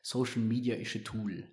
Social 0.02 0.42
Media 0.42 0.74
ist 0.76 0.94
ein 0.94 1.04
Tool 1.04 1.48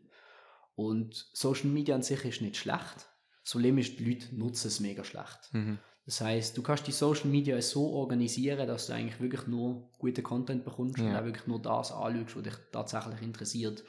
und 0.75 1.13
Social 1.33 1.69
Media 1.69 1.95
an 1.95 2.01
sich 2.03 2.23
ist 2.25 2.41
nicht 2.41 2.57
schlecht, 2.57 3.07
das 3.43 3.51
Problem 3.51 3.77
ist, 3.77 3.99
die 3.99 4.05
Leute 4.05 4.35
nutzen 4.35 4.67
es 4.67 4.79
mega 4.79 5.03
schlecht. 5.03 5.49
Mhm. 5.53 5.79
Das 6.05 6.21
heißt, 6.21 6.57
du 6.57 6.63
kannst 6.63 6.87
die 6.87 6.91
Social 6.91 7.29
Media 7.29 7.61
so 7.61 7.87
organisieren, 7.93 8.67
dass 8.67 8.87
du 8.87 8.93
eigentlich 8.93 9.19
wirklich 9.19 9.45
nur 9.47 9.91
guten 9.99 10.23
Content 10.23 10.65
bekommst 10.65 10.99
und 10.99 11.11
Ja. 11.11 11.19
auch 11.19 11.25
wirklich 11.25 11.45
nur 11.47 11.61
das 11.61 11.91
anschaust, 11.91 12.35
was 12.35 12.43
dich 12.43 12.53
tatsächlich 12.71 13.21
interessiert. 13.21 13.83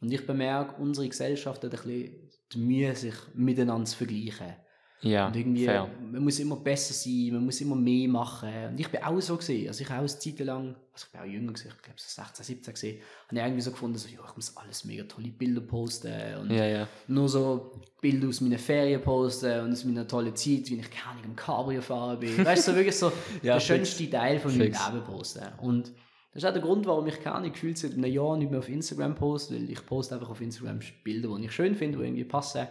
Und 0.00 0.10
ich 0.10 0.26
bemerke, 0.26 0.80
unsere 0.82 1.08
Gesellschaft 1.08 1.62
hat 1.62 1.72
ein 1.72 1.76
bisschen 1.82 2.30
die 2.52 2.58
Mühe, 2.58 2.94
sich 2.96 3.14
miteinander 3.34 3.84
zu 3.88 3.96
vergleichen. 3.98 4.56
Ja, 5.04 5.26
Und 5.28 5.36
irgendwie, 5.36 5.64
fair. 5.66 5.88
man 6.10 6.24
muss 6.24 6.38
immer 6.38 6.56
besser 6.56 6.94
sein, 6.94 7.30
man 7.32 7.44
muss 7.44 7.60
immer 7.60 7.76
mehr 7.76 8.08
machen. 8.08 8.48
Und 8.70 8.80
ich 8.80 8.88
bin 8.88 9.02
auch 9.02 9.20
so 9.20 9.36
gesehen. 9.36 9.68
Also 9.68 9.82
ich 9.82 9.88
habe 9.90 9.98
auch 9.98 10.08
eine 10.10 10.18
Zeit 10.18 10.38
lang, 10.40 10.74
also 10.92 11.06
ich 11.06 11.12
bin 11.12 11.20
auch 11.20 11.24
jünger 11.24 11.52
gesehen, 11.52 11.72
ich 11.76 11.82
glaube 11.82 11.98
so 12.00 12.22
16, 12.22 12.44
17 12.44 12.74
gesehen, 12.74 13.00
habe 13.28 13.36
ich 13.36 13.42
irgendwie 13.44 13.60
so 13.60 13.70
gefunden, 13.70 13.98
so, 13.98 14.08
ja, 14.08 14.18
ich 14.28 14.36
muss 14.36 14.56
alles 14.56 14.84
mega 14.84 15.04
tolle 15.04 15.28
Bilder 15.28 15.60
posten 15.60 16.12
und 16.40 16.50
Ja, 16.50 16.66
ja. 16.66 16.88
nur 17.08 17.28
so 17.28 17.72
Bilder 18.00 18.28
aus 18.28 18.40
meinen 18.40 18.58
Ferien 18.58 19.00
posten 19.02 19.60
und 19.60 19.72
aus 19.72 19.84
meiner 19.84 20.06
tollen 20.08 20.34
Zeit, 20.34 20.68
wie 20.70 20.76
ich 20.80 20.90
keine 20.90 21.10
Ahnung 21.12 21.24
im 21.24 21.36
Cabrio 21.36 21.80
fahren 21.82 22.18
bin. 22.18 22.36
Weißt 22.44 22.66
du, 22.68 22.72
so 22.72 22.76
wirklich 22.76 22.96
so 22.96 23.12
Ja, 23.42 23.54
der 23.54 23.60
schönste 23.60 24.08
Teil 24.10 24.38
von 24.38 24.50
meinem 24.56 24.72
Fix. 24.72 24.86
Leben 24.90 25.04
posten. 25.04 25.44
Und 25.58 25.92
das 26.32 26.42
ist 26.42 26.48
auch 26.48 26.52
der 26.52 26.62
Grund, 26.62 26.84
warum 26.86 27.06
ich 27.06 27.20
keine 27.20 27.48
gefühlt 27.50 27.78
seit 27.78 27.92
einem 27.92 28.04
Jahr 28.06 28.36
nicht 28.36 28.50
mehr 28.50 28.58
auf 28.58 28.68
Instagram 28.68 29.14
poste, 29.14 29.54
weil 29.54 29.70
ich 29.70 29.86
poste 29.86 30.14
einfach 30.16 30.30
auf 30.30 30.40
Instagram 30.40 30.80
Bilder, 31.04 31.28
die 31.38 31.44
ich 31.44 31.52
schön 31.52 31.76
finde, 31.76 31.98
die 31.98 32.04
irgendwie 32.04 32.24
passen. 32.24 32.66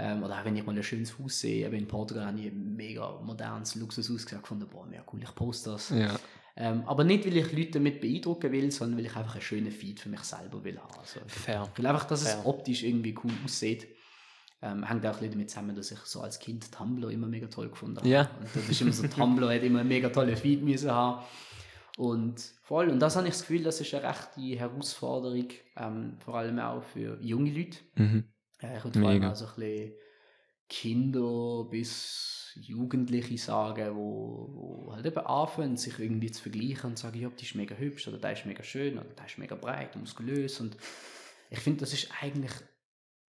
Ähm, 0.00 0.22
oder 0.22 0.38
auch 0.38 0.44
wenn 0.44 0.54
ich 0.54 0.64
mal 0.64 0.76
ein 0.76 0.82
schönes 0.82 1.18
Haus 1.18 1.40
sehe, 1.40 1.66
eben 1.66 1.74
in 1.74 1.88
Portugal 1.88 2.26
habe 2.26 2.38
ich 2.38 2.46
ein 2.46 2.76
mega 2.76 3.20
modernes 3.20 3.74
Luxushaus 3.74 4.24
gesagt, 4.24 4.44
gefunden, 4.44 4.68
boah, 4.70 4.86
mega 4.86 5.02
cool, 5.12 5.20
ich 5.20 5.34
poste 5.34 5.70
das. 5.70 5.90
Ja. 5.90 6.14
Ähm, 6.56 6.84
aber 6.86 7.02
nicht, 7.02 7.26
weil 7.26 7.36
ich 7.36 7.52
Leute 7.52 7.72
damit 7.72 8.00
beeindrucken 8.00 8.52
will, 8.52 8.70
sondern 8.70 8.98
weil 8.98 9.06
ich 9.06 9.16
einfach 9.16 9.34
einen 9.34 9.42
schönen 9.42 9.72
Feed 9.72 9.98
für 9.98 10.08
mich 10.08 10.20
selber 10.20 10.62
will 10.62 10.78
haben. 10.78 10.98
Also, 10.98 11.20
Fair. 11.26 11.68
ich 11.72 11.78
will 11.78 11.86
einfach, 11.86 12.04
dass 12.04 12.22
es 12.22 12.32
Fair. 12.32 12.46
optisch 12.46 12.84
irgendwie 12.84 13.14
cool 13.24 13.32
aussieht. 13.44 13.88
Ähm, 14.62 14.84
hängt 14.84 15.04
auch 15.06 15.20
ein 15.20 15.30
damit 15.30 15.50
zusammen, 15.50 15.74
dass 15.74 15.90
ich 15.90 15.98
so 16.00 16.20
als 16.20 16.38
Kind 16.38 16.70
Tumblr 16.72 17.10
immer 17.10 17.28
mega 17.28 17.46
toll 17.48 17.68
gefunden 17.68 17.98
habe. 17.98 18.08
Ja. 18.08 18.30
Und 18.40 18.48
das 18.54 18.68
ist 18.68 18.80
immer 18.80 18.92
so, 18.92 19.06
Tumblr 19.06 19.52
hat 19.52 19.62
immer 19.62 19.80
einen 19.80 19.88
mega 19.88 20.08
tollen 20.08 20.36
Feed 20.36 20.62
müssen 20.62 20.90
haben. 20.90 21.24
Und 21.96 22.40
voll, 22.62 22.88
und 22.88 23.00
das 23.00 23.16
habe 23.16 23.26
ich 23.26 23.34
das 23.34 23.42
Gefühl, 23.42 23.62
das 23.64 23.80
ist 23.80 23.92
eine 23.94 24.08
rechte 24.08 24.40
Herausforderung, 24.40 25.48
ähm, 25.76 26.16
vor 26.24 26.36
allem 26.36 26.58
auch 26.60 26.82
für 26.82 27.18
junge 27.20 27.50
Leute. 27.50 27.78
Mhm. 27.96 28.24
Äh, 28.62 28.78
ich 28.78 28.84
würde 28.84 29.00
vor 29.00 29.08
allem 29.08 29.24
auch 29.24 29.34
so 29.34 29.46
ein 29.46 29.54
bisschen 29.56 29.92
Kinder 30.68 31.66
bis 31.70 32.52
Jugendliche 32.60 33.38
sagen, 33.38 33.96
wo, 33.96 34.50
wo 34.52 34.92
halt 34.94 35.06
eben 35.06 35.18
anfangen, 35.18 35.76
sich 35.76 35.98
irgendwie 35.98 36.30
zu 36.30 36.42
vergleichen 36.42 36.90
und 36.90 36.98
sagen, 36.98 37.20
ja, 37.20 37.28
die 37.28 37.44
ist 37.44 37.54
mega 37.54 37.74
hübsch 37.74 38.08
oder 38.08 38.18
der 38.18 38.32
ist 38.32 38.46
mega 38.46 38.62
schön 38.62 38.98
oder 38.98 39.08
der 39.08 39.26
ist 39.26 39.38
mega 39.38 39.54
breit 39.54 39.94
und 39.94 40.02
muskulös 40.02 40.60
und 40.60 40.76
ich 41.50 41.60
finde, 41.60 41.80
das 41.80 41.92
ist 41.92 42.10
eigentlich 42.20 42.52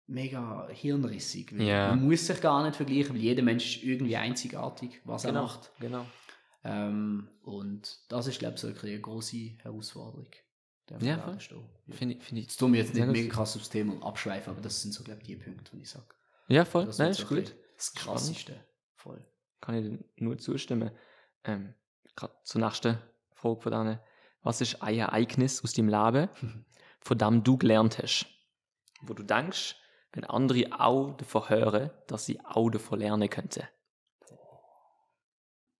mega 0.06 0.68
hirnrissig. 0.70 1.52
Ja. 1.52 1.88
Man 1.88 2.06
muss 2.06 2.26
sich 2.26 2.40
gar 2.40 2.62
nicht 2.62 2.76
vergleichen, 2.76 3.14
weil 3.14 3.22
jeder 3.22 3.42
Mensch 3.42 3.76
ist 3.76 3.82
irgendwie 3.84 4.16
einzigartig, 4.16 5.00
was 5.04 5.24
er 5.24 5.32
macht. 5.32 5.72
genau. 5.80 6.06
Ähm, 6.62 7.28
und 7.42 7.98
das 8.08 8.26
ist, 8.26 8.38
glaube 8.38 8.54
ich, 8.54 8.60
so 8.60 8.68
eine 8.68 9.00
grosse 9.00 9.56
Herausforderung. 9.62 10.28
Ja, 11.00 11.18
voll. 11.18 11.38
Ja. 11.38 11.94
Finde 11.94 12.14
ich, 12.16 12.22
finde 12.22 12.40
ich. 12.40 12.46
Jetzt 12.46 12.56
tun 12.58 12.72
wir 12.72 12.80
jetzt 12.80 12.94
nicht 12.94 13.06
mega 13.06 13.32
krass 13.32 13.56
aufs 13.56 13.70
Thema 13.70 14.04
abschweifen, 14.06 14.52
aber 14.52 14.60
das 14.60 14.82
sind 14.82 14.92
so, 14.92 15.02
glaube 15.02 15.20
ich, 15.22 15.26
die 15.26 15.36
Punkte, 15.36 15.70
die 15.76 15.82
ich 15.82 15.90
sage. 15.90 16.06
Ja, 16.48 16.64
voll. 16.64 16.86
Das 16.86 16.98
Nein, 16.98 17.10
ist 17.10 17.18
so 17.20 17.26
gut. 17.26 17.54
Das 17.76 17.94
Krasseste. 17.94 18.54
Voll. 18.94 19.24
Kann 19.60 19.74
ich 19.76 19.84
dir 19.84 20.04
nur 20.16 20.38
zustimmen. 20.38 20.90
Ähm, 21.44 21.74
Gerade 22.16 22.34
zur 22.44 22.60
nächsten 22.60 22.98
Frage 23.32 23.60
von 23.60 23.72
denen. 23.72 23.98
Was 24.42 24.60
ist 24.60 24.82
ein 24.82 24.94
Ereignis 24.98 25.64
aus 25.64 25.72
deinem 25.72 25.88
Leben, 25.88 26.28
von 27.00 27.18
dem 27.18 27.42
du 27.42 27.56
gelernt 27.56 27.98
hast? 27.98 28.26
Wo 29.00 29.14
du 29.14 29.22
denkst, 29.22 29.76
wenn 30.12 30.24
andere 30.24 30.66
auch 30.78 31.16
davon 31.16 31.48
hören, 31.48 31.90
dass 32.06 32.26
sie 32.26 32.40
auch 32.44 32.68
davon 32.70 32.98
lernen 33.00 33.28
könnten? 33.30 33.64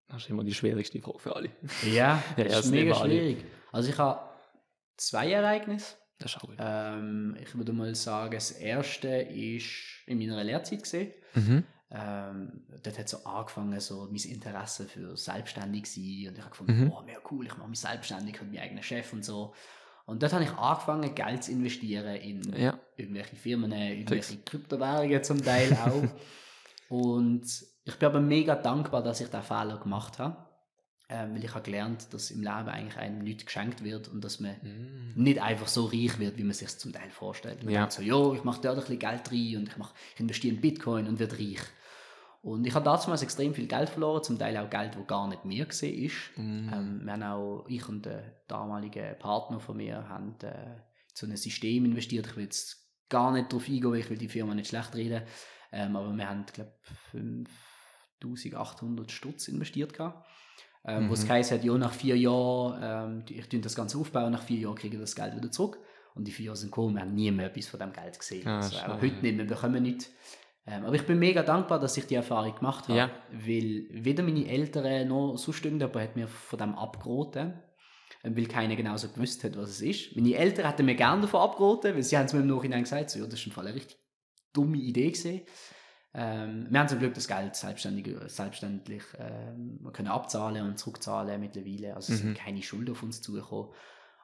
Das 0.09 0.23
ist 0.23 0.31
immer 0.31 0.45
die 0.45 0.55
schwierigste 0.55 1.01
Frage 1.01 1.19
für 1.19 1.37
alle. 1.37 1.51
Ja, 1.83 2.23
Ja, 2.37 2.37
das 2.37 2.39
ja, 2.39 2.45
ist 2.47 2.57
das 2.57 2.67
mega 2.71 2.83
nehmen 2.85 2.93
alle. 2.95 3.11
schwierig. 3.11 3.45
Also 3.73 3.89
ich 3.91 3.99
habe 3.99 4.34
zwei 4.97 5.31
Ereignisse. 5.33 5.97
Das 6.19 6.31
ist 6.33 6.37
auch 6.39 6.43
gut. 6.47 6.57
Ähm, 6.59 7.37
ich 7.41 7.55
würde 7.57 7.73
mal 7.73 7.95
sagen, 7.95 8.35
das 8.35 8.51
erste 8.53 9.09
ist 9.09 9.67
in 10.07 10.19
meiner 10.19 10.43
Lehrzeit 10.45 10.83
gesehen. 10.83 11.13
Mhm. 11.35 11.65
Ähm, 11.91 12.67
dort 12.83 12.99
hat 12.99 13.09
so 13.09 13.25
angefangen, 13.25 13.79
so 13.81 14.07
mein 14.11 14.31
Interesse 14.31 14.87
für 14.87 15.17
selbstständig 15.17 15.87
sein 15.87 16.29
und 16.29 16.35
ich 16.37 16.41
habe 16.41 16.51
gefunden, 16.51 16.81
Mhm. 16.85 16.89
boah, 16.91 17.03
mega 17.05 17.21
cool, 17.31 17.47
ich 17.47 17.57
mache 17.57 17.69
mich 17.69 17.79
selbstständig, 17.81 18.35
ich 18.35 18.41
bin 18.41 18.51
mein 18.51 18.61
eigener 18.61 18.83
Chef 18.83 19.13
und 19.13 19.25
so. 19.25 19.55
Und 20.07 20.23
dort 20.23 20.33
habe 20.33 20.45
ich 20.45 20.51
angefangen, 20.53 21.15
Geld 21.15 21.45
zu 21.45 21.53
investieren 21.53 22.17
in 22.17 22.43
Ja. 22.57 22.79
irgendwelche 22.97 23.37
Firmen, 23.37 23.73
irgendwelche 23.73 24.39
Kryptowährungen 24.39 25.23
zum 25.23 25.43
Teil 25.43 25.73
auch. 25.85 26.05
und 26.89 27.43
ich 27.85 27.97
bin 27.99 28.07
aber 28.07 28.21
mega 28.21 28.55
dankbar, 28.55 29.03
dass 29.03 29.21
ich 29.21 29.27
diesen 29.29 29.43
Fehler 29.43 29.79
gemacht 29.79 30.19
habe. 30.19 30.37
Ähm, 31.11 31.35
weil 31.35 31.45
ich 31.45 31.53
habe 31.55 31.63
gelernt, 31.65 32.13
dass 32.15 32.31
im 32.31 32.41
Leben 32.41 32.69
eigentlich 32.69 32.97
einem 32.97 33.19
nichts 33.19 33.45
geschenkt 33.45 33.85
wird 33.85 34.09
und 34.09 34.25
dass 34.25 34.41
man 34.41 34.57
Mhm. 34.63 35.13
nicht 35.23 35.39
einfach 35.41 35.69
so 35.69 35.85
reich 35.85 36.19
wird, 36.19 36.39
wie 36.39 36.45
man 36.45 36.55
sich 36.55 36.79
zum 36.79 36.93
Teil 36.95 37.11
vorstellt. 37.11 37.63
Man 37.63 37.73
Ja. 37.75 37.81
denkt 37.81 37.93
so, 37.93 38.03
jo, 38.03 38.33
ich 38.35 38.43
mache 38.43 38.63
dort 38.63 38.77
ein 38.77 38.81
bisschen 38.81 38.99
Geld 38.99 39.31
rein 39.31 39.57
und 39.59 39.69
ich, 39.69 39.77
mach, 39.77 39.93
ich 40.15 40.21
investiere 40.21 40.55
in 40.55 40.61
Bitcoin 40.63 41.07
und 41.07 41.19
werde 41.19 41.39
reich. 41.39 41.61
Und 42.41 42.67
ich 42.67 42.75
habe 42.75 42.85
damals 42.85 43.23
extrem 43.23 43.55
viel 43.55 43.67
Geld 43.67 43.89
verloren, 43.91 44.23
zum 44.23 44.39
Teil 44.39 44.57
auch 44.57 44.69
Geld, 44.71 44.95
das 44.97 45.07
gar 45.07 45.29
nicht 45.29 45.45
mir 45.45 45.67
war. 45.67 46.43
Mhm. 46.43 46.71
Ähm, 46.73 47.01
wir 47.05 47.13
haben 47.13 47.23
auch, 47.23 47.65
ich 47.69 47.87
und 47.89 48.05
der 48.07 48.43
damalige 48.49 49.17
Partner 49.19 49.61
von 49.61 49.77
mir 49.77 50.09
haben 50.09 50.35
äh, 50.43 50.47
in 50.47 50.81
so 51.15 51.27
ein 51.27 51.37
System 51.37 51.85
investiert. 51.85 52.27
Ich 52.29 52.37
will 52.37 52.45
jetzt 52.45 52.83
gar 53.11 53.31
nicht 53.33 53.53
darauf 53.53 53.69
eingehen, 53.69 53.91
weil 53.93 54.01
ich 54.01 54.09
will 54.11 54.19
die 54.19 54.29
Firma 54.29 54.55
nicht 54.55 54.69
schlecht 54.69 54.95
reden. 54.95 55.23
Ähm, 55.71 55.97
aber 55.97 56.13
wir 56.15 56.29
haben, 56.29 56.45
glaube 56.47 56.73
ich, 56.83 56.99
5800 58.21 59.11
Stutz 59.11 59.49
investiert. 59.49 59.93
Gehabt. 59.93 60.27
Ähm, 60.87 61.09
Wo 61.09 61.15
es 61.15 61.23
Mhm. 61.25 61.29
geheißen 61.29 61.57
hat, 61.59 61.65
ja, 61.65 61.79
nach 61.79 61.93
vier 61.93 62.17
Jahren, 62.19 63.15
ähm, 63.17 63.25
ich 63.29 63.49
tue 63.49 63.61
das 63.61 63.75
Ganze 63.75 63.97
aufbauen, 63.99 64.33
nach 64.33 64.43
vier 64.43 64.59
Jahren 64.59 64.75
kriege 64.75 64.97
ich 64.97 65.01
das 65.01 65.15
Geld 65.17 65.35
wieder 65.35 65.51
zurück. 65.51 65.79
Und 66.15 66.27
die 66.29 66.31
vier 66.33 66.47
Jahre 66.47 66.57
sind 66.57 66.71
gekommen, 66.71 66.95
wir 66.95 67.01
haben 67.03 67.15
nie 67.15 67.31
mehr 67.31 67.47
etwas 67.47 67.67
von 67.69 67.81
dem 67.81 67.93
Geld 67.93 68.19
gesehen. 68.19 68.47
Ah, 68.47 68.57
also, 68.59 68.77
schade. 68.77 69.01
heute 69.01 69.17
nicht, 69.23 69.39
wir 69.39 69.47
bekommen 69.47 69.83
nichts. 69.83 70.11
Ähm, 70.67 70.85
aber 70.85 70.95
ich 70.95 71.07
bin 71.07 71.19
mega 71.19 71.43
dankbar, 71.43 71.79
dass 71.81 71.97
ich 71.97 72.07
die 72.07 72.15
Erfahrung 72.15 72.55
gemacht 72.55 72.89
habe. 72.89 72.99
Ja. 72.99 73.11
Weil 73.33 73.87
weder 73.91 74.23
meine 74.23 74.47
Eltern 74.47 75.09
noch 75.09 75.37
sonst 75.37 75.65
irgendjemand 75.65 75.97
hat 75.97 76.17
mir 76.17 76.29
von 76.29 76.59
dem 76.59 76.75
abgeraten. 76.75 77.55
ähm, 78.23 78.37
Weil 78.37 78.47
keiner 78.47 78.77
genau 78.77 78.97
so 78.97 79.09
gewusst 79.09 79.43
hat, 79.45 79.57
was 79.57 79.71
es 79.71 79.81
ist. 79.83 80.15
Meine 80.17 80.35
Eltern 80.35 80.67
hätten 80.67 80.87
mir 80.87 80.95
gerne 80.95 81.23
davon 81.23 81.41
abgeraten, 81.41 81.95
weil 81.95 82.03
sie 82.03 82.17
haben 82.17 82.27
es 82.27 82.33
mir 82.35 82.41
im 82.41 82.47
Nachhinein 82.47 82.83
gesagt, 82.83 83.11
so, 83.11 83.19
ja, 83.19 83.25
das 83.25 83.35
ist 83.41 83.47
im 83.47 83.53
Fall 83.53 83.67
eine 83.67 83.75
richtig 83.77 83.99
dumme 84.53 84.77
Idee 84.79 85.11
gewesen. 85.11 85.41
Ähm, 86.15 86.69
wir 86.71 86.79
haben 86.81 86.89
zum 86.89 87.01
Glück 87.01 87.15
das 87.15 87.27
Geld 87.27 87.57
selbstständig, 87.57 88.09
selbstständig 88.27 89.03
ähm, 89.19 89.81
wir 89.83 89.91
können 89.93 90.09
abzahlen 90.09 90.65
und 90.67 90.79
zurückzahlen 90.79 91.41
mittlerweile. 91.41 91.95
Also 91.95 92.13
es 92.13 92.21
Mhm. 92.21 92.27
sind 92.27 92.39
keine 92.39 92.63
Schulden 92.63 92.93
auf 92.93 93.03
uns 93.03 93.21
zugekommen. 93.21 93.73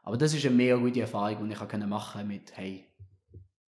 Aber 0.03 0.17
das 0.17 0.33
ist 0.33 0.47
eine 0.47 0.55
mega 0.55 0.77
gute 0.77 1.01
Erfahrung, 1.01 1.49
die 1.49 1.53
ich 1.55 1.61
auch 1.61 1.87
machen 1.87 2.29
mit, 2.29 2.57
hey, 2.57 2.87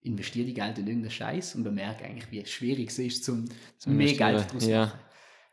investiere 0.02 0.46
die 0.46 0.54
Geld 0.54 0.78
in 0.78 0.86
irgendeinen 0.86 1.10
Scheiß 1.10 1.56
und 1.56 1.64
bemerke 1.64 2.04
eigentlich, 2.04 2.30
wie 2.30 2.44
schwierig 2.46 2.90
es 2.90 2.98
ist, 2.98 3.24
zum 3.24 3.48
Zum 3.78 3.96
mehr 3.96 4.06
Geld 4.14 4.20
daraus 4.20 4.58
zu 4.58 4.70
ja. 4.70 4.86
machen. 4.86 5.00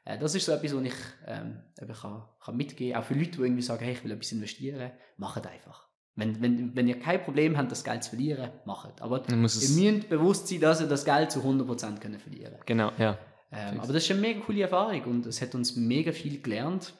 Äh, 0.05 0.17
das 0.19 0.35
ist 0.35 0.45
so 0.45 0.51
etwas, 0.51 0.75
was 0.75 0.83
ich 0.83 0.93
ähm, 1.27 1.61
eben 1.81 1.93
kann, 1.93 2.23
kann 2.39 2.57
mitgeben 2.57 2.93
kann. 2.93 3.01
Auch 3.01 3.05
für 3.07 3.13
Leute, 3.15 3.31
die 3.31 3.41
irgendwie 3.41 3.61
sagen, 3.61 3.83
hey, 3.83 3.93
ich 3.93 4.03
will 4.03 4.11
etwas 4.11 4.31
investieren, 4.31 4.91
macht 5.17 5.45
einfach. 5.45 5.88
Wenn, 6.19 6.41
wenn, 6.41 6.75
wenn 6.75 6.87
ihr 6.87 6.99
kein 6.99 7.23
Problem 7.23 7.57
habt, 7.57 7.71
das 7.71 7.83
Geld 7.83 8.03
zu 8.03 8.11
verlieren, 8.11 8.51
macht. 8.65 9.01
Aber 9.01 9.23
ihr 9.29 9.35
müsst 9.35 10.09
bewusst 10.09 10.47
sein, 10.47 10.59
dass 10.59 10.81
ihr 10.81 10.87
das 10.87 11.05
Geld 11.05 11.31
zu 11.31 11.39
100% 11.39 11.99
können 11.99 12.19
verlieren 12.19 12.55
Genau, 12.65 12.91
ja. 12.97 13.17
ähm, 13.51 13.79
aber 13.79 13.93
das 13.93 14.03
ist 14.03 14.11
eine 14.11 14.19
mega 14.19 14.41
coole 14.41 14.61
Erfahrung 14.61 15.01
und 15.03 15.25
es 15.25 15.41
hat 15.41 15.55
uns 15.55 15.75
mega 15.75 16.11
viel 16.11 16.41
gelernt. 16.41 16.93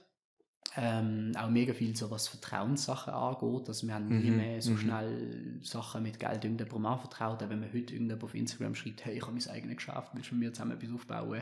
Ähm, 0.78 1.32
auch 1.36 1.50
mega 1.50 1.74
viel 1.74 1.96
so 1.96 2.12
was 2.12 2.28
Vertrauenssachen 2.28 3.12
angeht. 3.12 3.68
Also 3.68 3.88
wir 3.88 3.96
haben 3.96 4.08
nie 4.08 4.30
Mhm, 4.30 4.38
mehr 4.38 4.62
so 4.62 4.72
mhm. 4.72 4.78
schnell 4.78 5.60
Sachen 5.64 6.04
mit 6.04 6.20
Geld 6.20 6.44
irgendjemandem 6.44 6.86
anvertraut. 6.86 7.42
Auch 7.42 7.50
wenn 7.50 7.60
man 7.60 7.70
heute 7.70 7.94
irgendjemand 7.94 8.24
auf 8.24 8.36
Instagram 8.36 8.76
schreibt, 8.76 9.04
hey, 9.04 9.18
ich 9.18 9.22
habe 9.24 9.34
mein 9.34 9.48
eigenes 9.50 9.78
Geschäft, 9.78 10.12
willst 10.14 10.30
du 10.30 10.36
mit 10.36 10.44
mir 10.48 10.54
zusammen 10.54 10.74
etwas 10.74 10.94
aufbauen? 10.94 11.42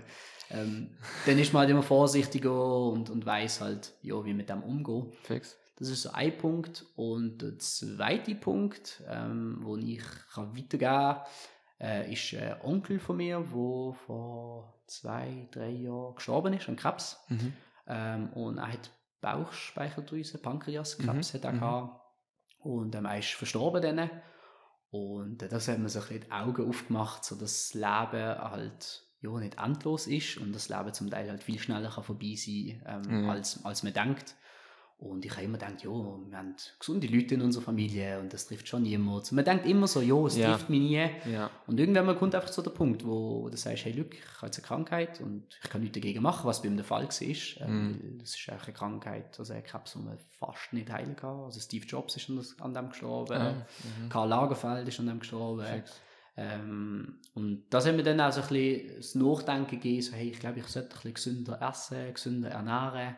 Ähm, 0.49 0.91
dann 1.25 1.37
ist 1.39 1.51
man 1.51 1.61
halt 1.61 1.69
immer 1.69 1.83
vorsichtiger 1.83 2.85
und, 2.87 3.09
und 3.09 3.25
weiß 3.25 3.59
halt, 3.61 3.93
ja, 4.01 4.23
wie 4.23 4.33
mit 4.33 4.49
dem 4.49 4.63
umgehen. 4.63 5.11
Fix. 5.23 5.57
Das 5.77 5.89
ist 5.89 6.01
so 6.01 6.11
ein 6.11 6.37
Punkt. 6.37 6.85
Und 6.95 7.41
der 7.41 7.57
zweite 7.59 8.35
Punkt, 8.35 9.03
ähm, 9.07 9.57
wo 9.61 9.77
ich 9.77 10.01
kann 10.33 10.55
weitergeben 10.57 10.79
kann, 10.79 11.21
äh, 11.79 12.11
ist 12.11 12.33
ein 12.33 12.61
Onkel 12.61 12.99
von 12.99 13.17
mir, 13.17 13.39
der 13.39 13.93
vor 14.05 14.81
zwei, 14.87 15.47
drei 15.51 15.69
Jahren 15.69 16.15
gestorben 16.15 16.53
ist 16.53 16.67
an 16.67 16.75
Krebs. 16.75 17.19
Mhm. 17.29 17.53
Ähm, 17.87 18.33
und 18.33 18.57
er 18.57 18.73
hat 18.73 18.91
Bauchspeicheldrüse, 19.21 20.39
Pankreaskrebs 20.39 21.33
Mhm, 21.33 21.37
hat 21.37 21.45
er 21.45 21.53
mhm. 21.53 21.59
gehabt. 21.59 22.01
Und 22.59 22.95
ähm, 22.95 23.05
er 23.05 23.19
ist 23.19 23.33
verstorben 23.33 23.81
dann. 23.81 24.09
Und 24.89 25.43
äh, 25.43 25.49
das 25.49 25.67
hat 25.67 25.75
ein 25.75 25.83
bisschen 25.83 26.21
die 26.21 26.31
Augen 26.31 26.67
aufgemacht, 26.67 27.23
so 27.23 27.35
dass 27.35 27.71
das 27.71 27.73
Leben 27.73 28.37
halt 28.39 29.03
ja, 29.21 29.31
nicht 29.39 29.57
endlos 29.57 30.07
ist 30.07 30.37
und 30.37 30.53
das 30.53 30.69
Leben 30.69 30.93
zum 30.93 31.09
Teil 31.09 31.29
halt 31.29 31.43
viel 31.43 31.59
schneller 31.59 31.89
kann 31.89 32.03
vorbei 32.03 32.35
sein 32.35 32.83
ähm, 32.85 33.23
Mhm. 33.23 33.29
als, 33.29 33.63
als 33.65 33.83
man 33.83 33.93
denkt. 33.93 34.35
Und 34.99 35.23
ich 35.25 35.31
habe 35.31 35.43
immer 35.43 35.59
gedacht, 35.59 35.83
ja, 35.83 35.91
wir 35.91 36.37
haben 36.37 36.55
gesunde 36.79 37.05
Leute 37.05 37.35
in 37.35 37.43
unserer 37.43 37.61
Familie 37.63 38.19
und 38.19 38.33
das 38.33 38.47
trifft 38.47 38.67
schon 38.67 38.81
niemand. 38.81 39.31
Man 39.31 39.45
denkt 39.45 39.67
immer 39.67 39.85
so, 39.87 40.01
ja, 40.01 40.15
es 40.25 40.35
Ja. 40.37 40.51
trifft 40.53 40.71
mich 40.71 40.79
nie. 40.79 41.07
Ja. 41.31 41.51
Und 41.67 41.79
irgendwann 41.79 42.07
mal 42.07 42.15
kommt 42.15 42.33
einfach 42.33 42.51
so 42.51 42.63
der 42.63 42.71
Punkt, 42.71 43.05
wo, 43.05 43.47
du 43.47 43.55
sagst, 43.57 43.85
hey, 43.85 43.91
look, 43.93 44.15
ich 44.15 44.21
habe 44.37 44.47
jetzt 44.47 44.57
eine 44.57 44.65
Krankheit 44.65 45.21
und 45.21 45.43
ich 45.63 45.69
kann 45.69 45.81
nichts 45.81 45.93
dagegen 45.93 46.23
machen, 46.23 46.47
was 46.47 46.63
bei 46.63 46.67
ihm 46.69 46.77
der 46.77 46.83
Fall 46.85 47.03
war. 47.07 47.67
Ähm, 47.67 47.87
Mhm. 47.91 48.17
Das 48.17 48.29
ist 48.35 48.49
eine 48.49 48.73
Krankheit, 48.73 49.37
also 49.37 49.53
eine 49.53 49.61
Krebs, 49.61 49.93
die 49.93 49.99
man 49.99 50.17
fast 50.39 50.73
nicht 50.73 50.91
heilen 50.91 51.15
kann. 51.15 51.41
Also 51.41 51.59
Steve 51.59 51.85
Jobs 51.85 52.15
ist 52.15 52.31
an 52.59 52.73
dem 52.73 52.89
gestorben, 52.89 53.33
Ah, 53.37 53.53
mhm. 54.01 54.09
Karl 54.09 54.29
Lagerfeld 54.29 54.87
ist 54.87 54.99
an 54.99 55.05
dem 55.07 55.19
gestorben. 55.19 55.63
Fix. 55.63 55.91
Ähm, 56.39 57.19
und 57.35 57.65
das 57.69 57.85
hat 57.85 57.95
mir 57.95 58.03
dann 58.03 58.19
auch 58.21 58.31
so 58.31 58.41
ein 58.41 58.47
bisschen 58.47 58.95
das 58.97 59.15
Nachdenken 59.15 59.69
gegeben, 59.71 60.01
so, 60.01 60.13
hey, 60.13 60.29
ich 60.29 60.39
glaube, 60.39 60.59
ich 60.59 60.67
sollte 60.67 60.89
ein 60.89 61.11
bisschen 61.13 61.13
gesünder 61.43 61.61
essen, 61.67 62.13
gesünder 62.13 62.49
ernähren. 62.49 63.15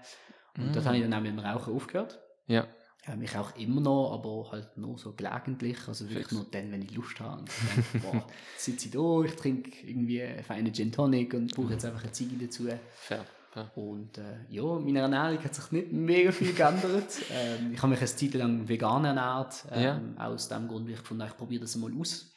Und 0.60 0.76
das 0.76 0.84
Mhm. 0.84 0.88
habe 0.88 0.98
ich 0.98 1.04
dann 1.04 1.14
auch 1.14 1.22
mit 1.22 1.32
dem 1.32 1.40
Rauchen 1.40 1.74
aufgehört. 1.76 2.20
Ja. 2.48 2.68
Ähm, 3.08 3.22
ich 3.22 3.36
rauche 3.36 3.58
immer 3.60 3.82
noch, 3.82 4.14
aber 4.14 4.52
halt 4.52 4.78
nur 4.78 4.98
so 4.98 5.14
gelegentlich. 5.14 5.78
Also 5.88 6.06
wirklich 6.06 6.28
Fix. 6.28 6.32
nur 6.34 6.46
dann, 6.52 6.72
wenn 6.72 6.82
ich 6.82 6.94
Lust 6.94 7.20
habe. 7.20 7.40
Und 7.42 7.50
ich 7.50 7.56
denke, 7.94 8.08
boah, 8.12 8.28
sitze 8.58 8.86
ich 8.88 8.92
da, 8.92 9.22
ich 9.24 9.36
trinke 9.36 9.72
irgendwie 9.88 10.22
einen 10.22 10.44
feinen 10.44 10.74
Gin 10.74 10.92
Tonic 10.92 11.34
und 11.34 11.56
brauche 11.56 11.74
jetzt 11.74 11.86
einfach 11.86 12.04
eine 12.04 12.12
Ziege 12.12 12.36
dazu. 12.46 12.68
Fair. 12.96 13.26
Fair. 13.52 13.72
Und 13.76 14.16
äh, 14.20 14.22
ja, 14.50 14.64
meine 14.64 15.00
Ernährung 15.00 15.44
hat 15.44 15.56
sich 15.56 15.72
nicht 15.72 15.92
mega 15.92 16.32
viel 16.32 16.54
geändert. 16.54 17.08
ähm, 17.32 17.72
ich 17.74 17.78
habe 17.82 17.88
mich 17.90 18.00
eine 18.00 18.08
Zeit 18.08 18.34
lang 18.36 18.68
vegan 18.68 19.06
ernährt. 19.06 19.66
Ähm, 19.72 20.16
Aus 20.20 20.50
dem 20.50 20.68
Grund, 20.68 20.86
weil 20.86 20.94
ich 20.94 21.00
gefunden 21.00 21.24
habe, 21.24 21.32
ich 21.32 21.38
probiere 21.38 21.62
das 21.62 21.76
mal 21.78 21.92
aus. 22.00 22.28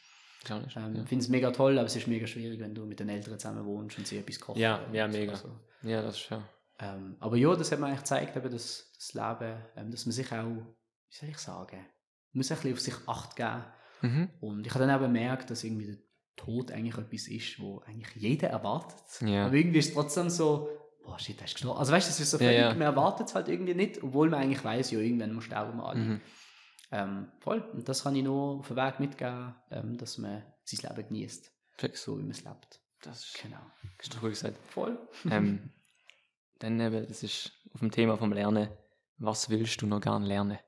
Nicht. 0.49 0.77
Ähm, 0.77 0.95
ja. 0.97 1.03
Ich 1.03 1.09
finde 1.09 1.23
es 1.23 1.29
mega 1.29 1.51
toll, 1.51 1.79
aber 1.79 1.87
es 1.87 1.95
ist 1.97 2.07
mega 2.09 2.27
schwierig, 2.27 2.59
wenn 2.61 2.75
du 2.75 2.85
mit 2.87 2.99
den 2.99 3.09
Eltern 3.11 3.39
zusammen 3.39 3.65
wohnst 3.67 3.99
und 3.99 4.07
sie 4.07 4.17
etwas 4.19 4.41
kochen. 4.41 4.59
Ja, 4.61 4.81
ja, 4.93 5.07
mega. 5.07 5.33
Also, 5.33 5.49
ja, 5.83 6.01
das 6.03 6.17
ist 6.17 6.23
fair. 6.23 6.43
Ähm, 6.83 7.17
aber 7.21 7.37
ja, 7.37 7.55
das 7.55 7.71
hat 7.73 7.79
mir 7.81 7.87
eigentlich 7.87 8.01
gezeigt, 8.01 8.37
eben, 8.37 8.51
dass 8.51 8.93
das 8.97 9.15
Leben, 9.15 9.63
ähm, 9.77 9.91
dass 9.91 10.05
man 10.07 10.13
sich 10.13 10.33
auch, 10.33 10.45
wie 10.47 11.15
soll 11.17 11.29
ich 11.29 11.39
sagen, 11.39 11.77
man 11.79 12.39
muss 12.39 12.51
ein 12.51 12.57
bisschen 12.57 12.73
auf 12.73 12.81
sich 12.81 12.95
Acht 13.09 13.37
geben. 13.37 13.65
Mhm. 14.03 14.31
Und 14.41 14.67
ich 14.67 14.75
habe 14.75 14.85
dann 14.87 14.97
auch 14.97 15.01
bemerkt, 15.01 15.51
dass 15.51 15.65
irgendwie 15.65 15.87
der 15.87 15.99
Tod 16.37 16.73
eigentlich 16.73 16.99
etwas 16.99 17.29
ist, 17.29 17.61
wo 17.61 17.81
eigentlich 17.87 18.15
jeder 18.17 18.49
erwartet. 18.49 18.99
Ja. 19.21 19.47
Aber 19.47 19.55
irgendwie 19.55 19.79
ist 19.79 19.89
es 19.89 19.95
trotzdem 19.95 20.29
so, 20.31 20.69
boah, 21.05 21.19
shit, 21.19 21.39
der 21.39 21.47
ist 21.47 21.55
gestorben. 21.55 21.79
Also 21.79 21.93
weißt 21.93 22.09
du, 22.09 22.11
es 22.11 22.21
ist 22.21 22.31
so 22.31 22.39
völlig, 22.39 22.59
ja. 22.59 22.71
man 22.71 22.83
erwartet 22.83 23.29
es 23.29 23.35
halt 23.35 23.49
irgendwie 23.49 23.75
nicht, 23.75 24.03
obwohl 24.03 24.29
man 24.31 24.41
eigentlich 24.43 24.65
weiß, 24.65 24.91
ja, 24.91 24.99
irgendwann 24.99 25.35
mal 25.35 25.43
sterben 25.43 25.77
wir 25.77 25.87
alle. 25.87 26.01
Mhm. 26.01 26.21
Ähm, 26.91 27.33
voll. 27.39 27.61
Und 27.73 27.89
das 27.89 28.03
kann 28.03 28.17
ich 28.17 28.25
nur 28.25 28.59
auf 28.59 28.69
den 28.69 28.77
Weg 28.77 28.99
mitgeben, 29.01 29.55
ähm, 29.71 29.97
dass 29.97 30.19
man 30.19 30.43
sein 30.65 30.91
Leben 30.97 31.09
genießt, 31.09 31.51
Fix. 31.77 32.03
so 32.03 32.19
wie 32.19 32.23
man 32.23 32.33
es 32.33 32.45
lebt. 32.45 32.81
Das 33.03 33.25
ist, 33.25 33.43
Genau. 33.43 33.59
ist 34.01 34.15
doch 34.15 34.21
gut 34.21 34.31
gesagt. 34.31 34.57
Voll. 34.69 34.99
ähm, 35.31 35.71
dann 36.63 36.81
eben, 36.81 37.07
das 37.07 37.23
ist 37.23 37.53
auf 37.73 37.81
dem 37.81 37.91
Thema 37.91 38.17
vom 38.17 38.33
Lernen. 38.33 38.69
Was 39.19 39.51
willst 39.51 39.81
du 39.83 39.87
noch 39.87 40.01
gerne 40.01 40.27
lernen? 40.27 40.59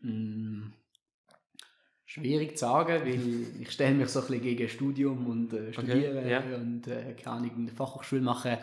Mm, 0.00 0.72
Schwierig 2.12 2.58
zu 2.58 2.66
sagen, 2.66 3.06
weil 3.06 3.62
ich 3.62 3.70
stelle 3.70 3.94
mich 3.94 4.10
so 4.10 4.20
ein 4.20 4.26
bisschen 4.26 4.42
gegen 4.42 4.68
Studium 4.68 5.26
und 5.28 5.50
äh, 5.54 5.72
Studieren 5.72 6.28
ja. 6.28 6.40
und 6.56 6.86
äh, 6.86 7.14
keine 7.14 7.36
Ahnung, 7.38 7.50
eine 7.56 7.70
Fachhochschule 7.70 8.20
machen. 8.20 8.58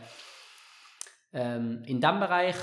Ähm, 1.34 1.82
in 1.88 2.00
diesem 2.00 2.20
Bereich 2.20 2.56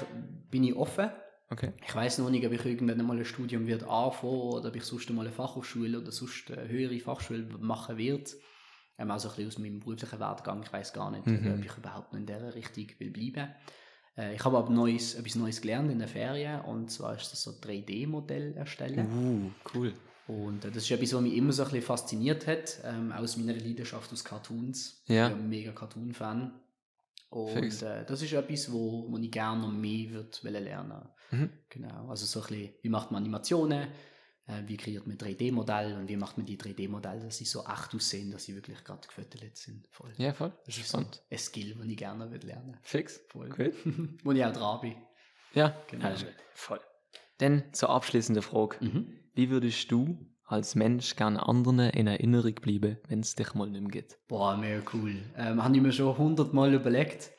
bin 0.48 0.62
ich 0.62 0.76
offen. 0.76 1.10
Okay. 1.50 1.72
Ich 1.84 1.92
weiß 1.92 2.18
noch 2.18 2.30
nicht, 2.30 2.46
ob 2.46 2.52
ich 2.52 2.64
irgendwann 2.64 3.04
mal 3.04 3.18
ein 3.18 3.24
Studium 3.24 3.66
wird 3.66 3.82
anfangen 3.82 4.32
oder 4.32 4.68
ob 4.68 4.76
ich 4.76 4.84
sonst 4.84 5.10
mal 5.10 5.26
eine 5.26 5.34
Fachhochschule 5.34 5.98
oder 5.98 6.12
sonst 6.12 6.52
eine 6.52 6.68
höhere 6.68 7.00
Fachschule 7.00 7.48
machen 7.58 7.98
wird. 7.98 8.36
Ähm, 8.98 9.10
also 9.10 9.28
ein 9.28 9.36
bisschen 9.36 9.48
aus 9.48 9.58
meinem 9.58 9.80
beruflichen 9.80 10.18
Werdegang. 10.20 10.62
Ich 10.62 10.72
weiß 10.72 10.92
gar 10.92 11.10
nicht, 11.10 11.26
Mhm. 11.26 11.54
ob 11.58 11.64
ich 11.64 11.76
überhaupt 11.76 12.12
noch 12.12 12.18
in 12.20 12.26
dieser 12.26 12.54
Richtung 12.54 12.86
will 12.98 13.10
bleiben. 13.10 13.50
Äh, 14.16 14.34
ich 14.34 14.44
habe 14.44 14.56
aber 14.56 14.70
Neues, 14.70 15.14
etwas 15.14 15.34
Neues 15.34 15.60
gelernt 15.60 15.90
in 15.90 15.98
der 15.98 16.08
Ferien 16.08 16.60
und 16.62 16.90
zwar 16.90 17.14
ist 17.16 17.30
das 17.32 17.42
so 17.42 17.50
3D-Modell 17.52 18.54
erstellen. 18.56 19.06
Uh, 19.12 19.50
cool. 19.74 19.92
Und 20.28 20.64
äh, 20.64 20.70
das 20.70 20.82
ist 20.84 20.90
etwas, 20.90 21.12
was 21.14 21.20
mich 21.20 21.34
immer 21.36 21.52
so 21.52 21.62
ein 21.62 21.68
bisschen 21.68 21.86
fasziniert 21.86 22.46
hat, 22.46 22.78
ähm, 22.84 23.12
aus 23.12 23.36
meiner 23.36 23.54
Leidenschaft 23.54 24.12
aus 24.12 24.24
Cartoons. 24.24 25.02
Ja. 25.06 25.28
Ich 25.28 25.34
bin 25.34 25.44
ein 25.44 25.48
mega 25.48 25.72
Cartoon-Fan. 25.72 26.52
Und 27.30 27.82
äh, 27.82 28.04
das 28.06 28.22
ist 28.22 28.32
etwas, 28.32 28.72
wo, 28.72 29.06
wo 29.10 29.18
ich 29.18 29.30
gerne 29.30 29.60
noch 29.60 29.72
mehr 29.72 30.10
würd 30.10 30.42
wollen 30.44 30.64
lernen 30.64 31.02
Mhm. 31.32 31.50
Genau, 31.70 32.08
also 32.08 32.24
so 32.24 32.40
ein 32.40 32.46
bisschen, 32.46 32.74
wie 32.82 32.88
macht 32.88 33.10
man 33.10 33.20
Animationen, 33.20 33.88
wie 34.66 34.76
kreiert 34.76 35.06
man 35.06 35.16
3D-Modelle 35.16 35.96
und 35.96 36.08
wie 36.08 36.16
macht 36.16 36.36
man 36.36 36.46
die 36.46 36.56
3D-Modelle, 36.56 37.20
dass 37.24 37.38
sie 37.38 37.44
so 37.44 37.64
echt 37.64 37.94
aussehen, 37.94 38.30
dass 38.30 38.44
sie 38.44 38.54
wirklich 38.54 38.82
gerade 38.84 39.06
gefüttert 39.06 39.56
sind. 39.56 39.88
Voll. 39.90 40.12
Ja, 40.18 40.32
voll. 40.32 40.52
das 40.66 40.76
ist 40.78 40.88
spannend. 40.88 41.14
so 41.16 41.20
ein 41.30 41.38
Skill, 41.38 41.74
den 41.74 41.90
ich 41.90 41.96
gerne 41.96 42.30
würde 42.30 42.46
lernen 42.46 42.76
Fix. 42.82 43.20
Voll. 43.28 43.48
Gut. 43.48 43.74
wo 44.24 44.32
ich 44.32 44.44
auch 44.44 44.52
dran 44.52 44.80
bin. 44.82 44.94
Ja, 45.54 45.76
Genau. 45.88 46.08
genau. 46.14 46.30
Voll. 46.54 46.80
Dann 47.38 47.64
zur 47.72 47.90
abschließenden 47.90 48.42
Frage. 48.42 48.76
Mhm. 48.84 49.12
Wie 49.34 49.50
würdest 49.50 49.90
du 49.90 50.16
als 50.44 50.74
Mensch 50.76 51.16
gerne 51.16 51.44
anderen 51.44 51.80
in 51.80 52.06
Erinnerung 52.06 52.54
bleiben, 52.54 52.98
wenn 53.08 53.20
es 53.20 53.34
dich 53.34 53.52
mal 53.54 53.68
nicht 53.68 53.80
mehr 53.82 53.90
gibt? 53.90 54.16
Boah, 54.28 54.56
mega 54.56 54.80
cool. 54.94 55.16
Ähm, 55.36 55.62
habe 55.64 55.74
ich 55.76 55.82
mir 55.82 55.92
schon 55.92 56.16
hundertmal 56.16 56.72
überlegt. 56.72 57.32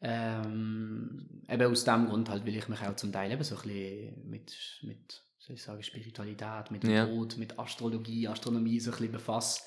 Ähm, 0.00 1.42
eben 1.48 1.70
aus 1.72 1.84
dem 1.84 2.06
Grund 2.06 2.28
halt 2.28 2.44
will 2.44 2.56
ich 2.56 2.68
mich 2.68 2.80
auch 2.82 2.96
zum 2.96 3.12
Teil 3.12 3.30
eben 3.32 3.42
so 3.42 3.56
ein 3.56 3.62
bisschen 3.62 4.28
mit, 4.30 4.80
mit 4.82 5.24
soll 5.48 5.56
ich 5.56 5.62
sagen, 5.62 5.82
Spiritualität, 5.82 6.70
mit 6.70 6.84
Ja. 6.84 7.06
Tod, 7.06 7.36
mit 7.38 7.58
Astrologie, 7.58 8.28
Astronomie 8.28 8.78
so 8.80 8.90
ein 8.90 8.96
bisschen 8.98 9.12
befasse. 9.12 9.62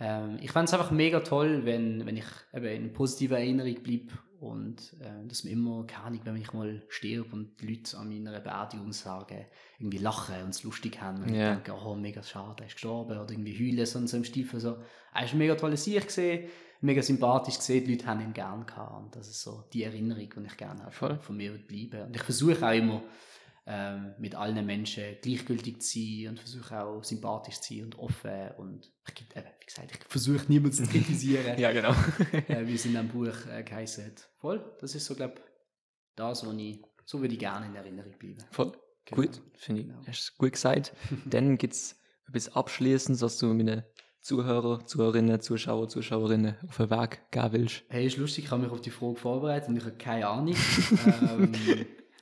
Ähm, 0.00 0.38
ich 0.40 0.52
fände 0.52 0.66
es 0.66 0.72
einfach 0.74 0.90
mega 0.92 1.20
toll, 1.20 1.64
wenn, 1.64 2.06
wenn 2.06 2.16
ich 2.16 2.24
eben 2.54 2.66
in 2.66 2.92
positiver 2.92 3.38
Erinnerung 3.38 3.74
bleibe 3.82 4.12
und 4.38 4.94
äh, 5.00 5.26
dass 5.26 5.42
mir 5.42 5.50
immer, 5.50 5.84
keine 5.88 6.04
Ahnung, 6.04 6.20
wenn 6.22 6.36
ich 6.36 6.52
mal 6.52 6.80
stirb 6.88 7.32
und 7.32 7.60
die 7.60 7.66
Leute 7.74 7.98
an 7.98 8.08
meiner 8.08 8.38
Beerdigung 8.38 8.92
sagen, 8.92 9.44
irgendwie 9.80 9.98
lachen 9.98 10.36
und 10.44 10.50
es 10.50 10.62
lustig 10.62 11.00
haben 11.00 11.24
und 11.24 11.34
Ja. 11.34 11.54
ich 11.54 11.62
denke, 11.64 11.80
oh, 11.84 11.96
mega 11.96 12.22
schade, 12.22 12.62
er 12.62 12.66
ist 12.68 12.74
gestorben 12.74 13.18
oder 13.18 13.28
irgendwie 13.32 13.58
heulen 13.58 13.84
so, 13.86 13.98
und 13.98 14.06
so 14.08 14.16
im 14.16 14.22
Stiefel 14.24 14.60
so. 14.60 14.76
Er 15.12 15.24
ist 15.24 15.32
ein 15.32 15.38
mega 15.38 15.56
tolles 15.56 15.82
Sieg 15.82 16.06
gesehen, 16.06 16.48
mega 16.80 17.02
sympathisch 17.02 17.56
gesehen, 17.58 17.84
die 17.84 17.94
Leute 17.94 18.06
haben 18.06 18.20
ihn 18.20 18.32
gern 18.32 18.64
gehabt 18.64 19.02
und 19.02 19.16
das 19.16 19.26
ist 19.28 19.42
so 19.42 19.64
die 19.72 19.82
Erinnerung, 19.82 20.28
die 20.36 20.46
ich 20.46 20.56
gerne 20.56 20.82
habe, 20.82 20.92
Voll. 20.92 21.18
von 21.18 21.36
mir 21.36 21.58
bleiben. 21.58 22.02
Und 22.06 22.14
ich 22.14 22.22
versuche 22.22 22.64
auch 22.64 22.72
immer, 22.72 23.02
ähm, 23.70 24.14
mit 24.18 24.34
allen 24.34 24.64
Menschen 24.64 25.04
gleichgültig 25.20 25.82
zu 25.82 25.98
sein 25.98 26.28
und 26.30 26.40
versuche 26.40 26.82
auch 26.82 27.04
sympathisch 27.04 27.60
zu 27.60 27.74
sein 27.74 27.84
und 27.84 27.98
offen 27.98 28.50
und 28.56 28.90
ich, 29.06 29.20
eben, 29.36 29.46
wie 29.60 29.66
gesagt, 29.66 29.92
ich 29.92 30.04
versuche 30.08 30.46
niemanden 30.48 30.72
zu 30.72 30.86
kritisieren, 30.86 31.58
Ja, 31.58 31.70
genau. 31.72 31.90
äh, 32.48 32.66
wie 32.66 32.74
es 32.74 32.86
in 32.86 32.94
dem 32.94 33.08
Buch 33.08 33.34
äh, 33.50 33.62
geheißen 33.62 34.06
hat. 34.06 34.28
Voll, 34.38 34.64
das 34.80 34.94
ist 34.94 35.04
so, 35.04 35.14
glaube 35.14 35.34
ich, 35.36 35.42
das, 36.16 36.46
was 36.46 36.54
ich, 36.56 36.82
so 37.04 37.20
würde 37.20 37.34
ich 37.34 37.40
gerne 37.40 37.66
in 37.66 37.74
Erinnerung 37.74 38.12
bleiben. 38.18 38.42
Voll. 38.50 38.72
Genau. 39.04 39.22
Gut, 39.22 39.42
finde 39.54 39.82
ich. 39.82 39.86
Genau. 39.88 40.00
Hast 40.06 40.30
du 40.30 40.38
gut 40.38 40.52
gesagt. 40.52 40.94
Dann 41.26 41.58
gibt 41.58 41.74
es 41.74 42.00
etwas 42.26 42.54
Abschließendes, 42.54 43.20
was 43.20 43.36
du 43.36 43.46
meinen 43.52 43.84
Zuhörer, 44.20 44.84
Zuhörerinnen, 44.86 45.40
Zuschauer, 45.40 45.88
Zuschauerinnen 45.88 46.56
auf 46.66 46.76
den 46.78 46.90
Weg 46.90 47.20
geben 47.30 47.52
willst. 47.52 47.84
Hey, 47.88 48.06
ist 48.06 48.16
lustig, 48.16 48.44
ich 48.44 48.50
habe 48.50 48.62
mich 48.62 48.70
auf 48.70 48.80
die 48.80 48.90
Frage 48.90 49.16
vorbereitet 49.16 49.68
und 49.68 49.76
ich 49.76 49.84
habe 49.84 49.96
keine 49.96 50.26
Ahnung. 50.26 50.54
ähm, 51.06 51.52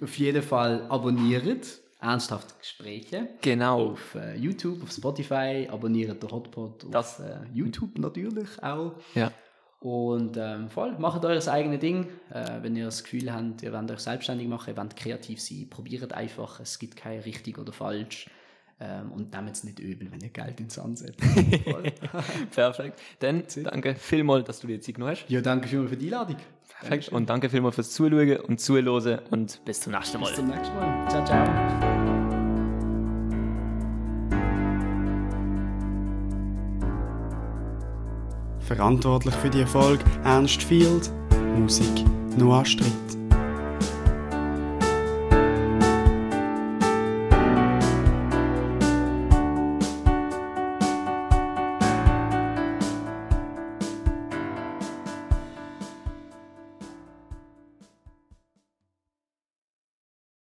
auf 0.02 0.18
jeden 0.18 0.42
Fall 0.42 0.86
abonniert 0.88 1.80
ernsthafte 2.00 2.54
Gespräche 2.60 3.28
Genau. 3.40 3.92
auf 3.92 4.14
äh, 4.14 4.36
YouTube, 4.36 4.82
auf 4.82 4.90
Spotify, 4.92 5.68
abonniert 5.70 6.22
den 6.22 6.30
Hotpot 6.30 6.84
auf 6.84 6.90
Das- 6.90 7.20
äh, 7.20 7.38
YouTube 7.54 7.98
natürlich 7.98 8.62
auch. 8.62 8.92
Ja. 9.14 9.32
Und 9.80 10.36
ähm, 10.38 10.68
voll, 10.70 10.96
macht 10.98 11.24
euer 11.24 11.46
eigenes 11.48 11.80
Ding. 11.80 12.08
Äh, 12.30 12.62
wenn 12.62 12.74
ihr 12.76 12.86
das 12.86 13.02
Gefühl 13.04 13.32
habt, 13.32 13.62
ihr 13.62 13.72
wollt 13.72 13.90
euch 13.90 14.00
selbstständig 14.00 14.48
machen, 14.48 14.70
ihr 14.70 14.76
wollt 14.76 14.96
kreativ 14.96 15.40
sein, 15.40 15.68
probiert 15.70 16.12
einfach. 16.12 16.60
Es 16.60 16.78
gibt 16.78 16.96
kein 16.96 17.20
richtig 17.20 17.58
oder 17.58 17.72
falsch. 17.72 18.28
Ähm, 18.78 19.10
und 19.10 19.32
nehmt 19.32 19.52
es 19.52 19.64
nicht 19.64 19.78
übel, 19.78 20.08
wenn 20.12 20.20
ihr 20.20 20.28
Geld 20.28 20.60
ins 20.60 20.74
Sand 20.74 20.98
setzt. 20.98 21.18
Perfekt. 22.50 23.00
Dann 23.20 23.42
danke 23.64 23.94
vielmals, 23.94 24.44
dass 24.44 24.60
du 24.60 24.66
dir 24.66 24.80
Zeit 24.80 24.96
genommen 24.96 25.12
hast. 25.12 25.24
Ja, 25.28 25.40
danke 25.40 25.66
vielmals 25.66 25.90
für 25.90 25.96
die 25.96 26.06
Einladung. 26.06 26.36
Perfekt. 26.80 27.08
Und 27.08 27.30
danke 27.30 27.48
vielmals 27.48 27.76
fürs 27.76 27.90
Zuschauen 27.92 28.36
und 28.36 28.60
Zuhören 28.60 29.20
und 29.30 29.64
bis 29.64 29.80
zum 29.80 29.92
nächsten 29.92 30.20
Mal. 30.20 30.26
Bis 30.26 30.36
zum 30.36 30.48
nächsten 30.48 30.76
Mal. 30.76 31.08
Ciao, 31.08 31.24
ciao. 31.24 32.06
Verantwortlich 38.60 39.34
für 39.36 39.48
die 39.48 39.60
Erfolg 39.60 40.00
Ernst 40.24 40.62
Field, 40.62 41.10
Musik 41.56 42.04
Noah 42.36 42.64
Stritt. 42.64 43.15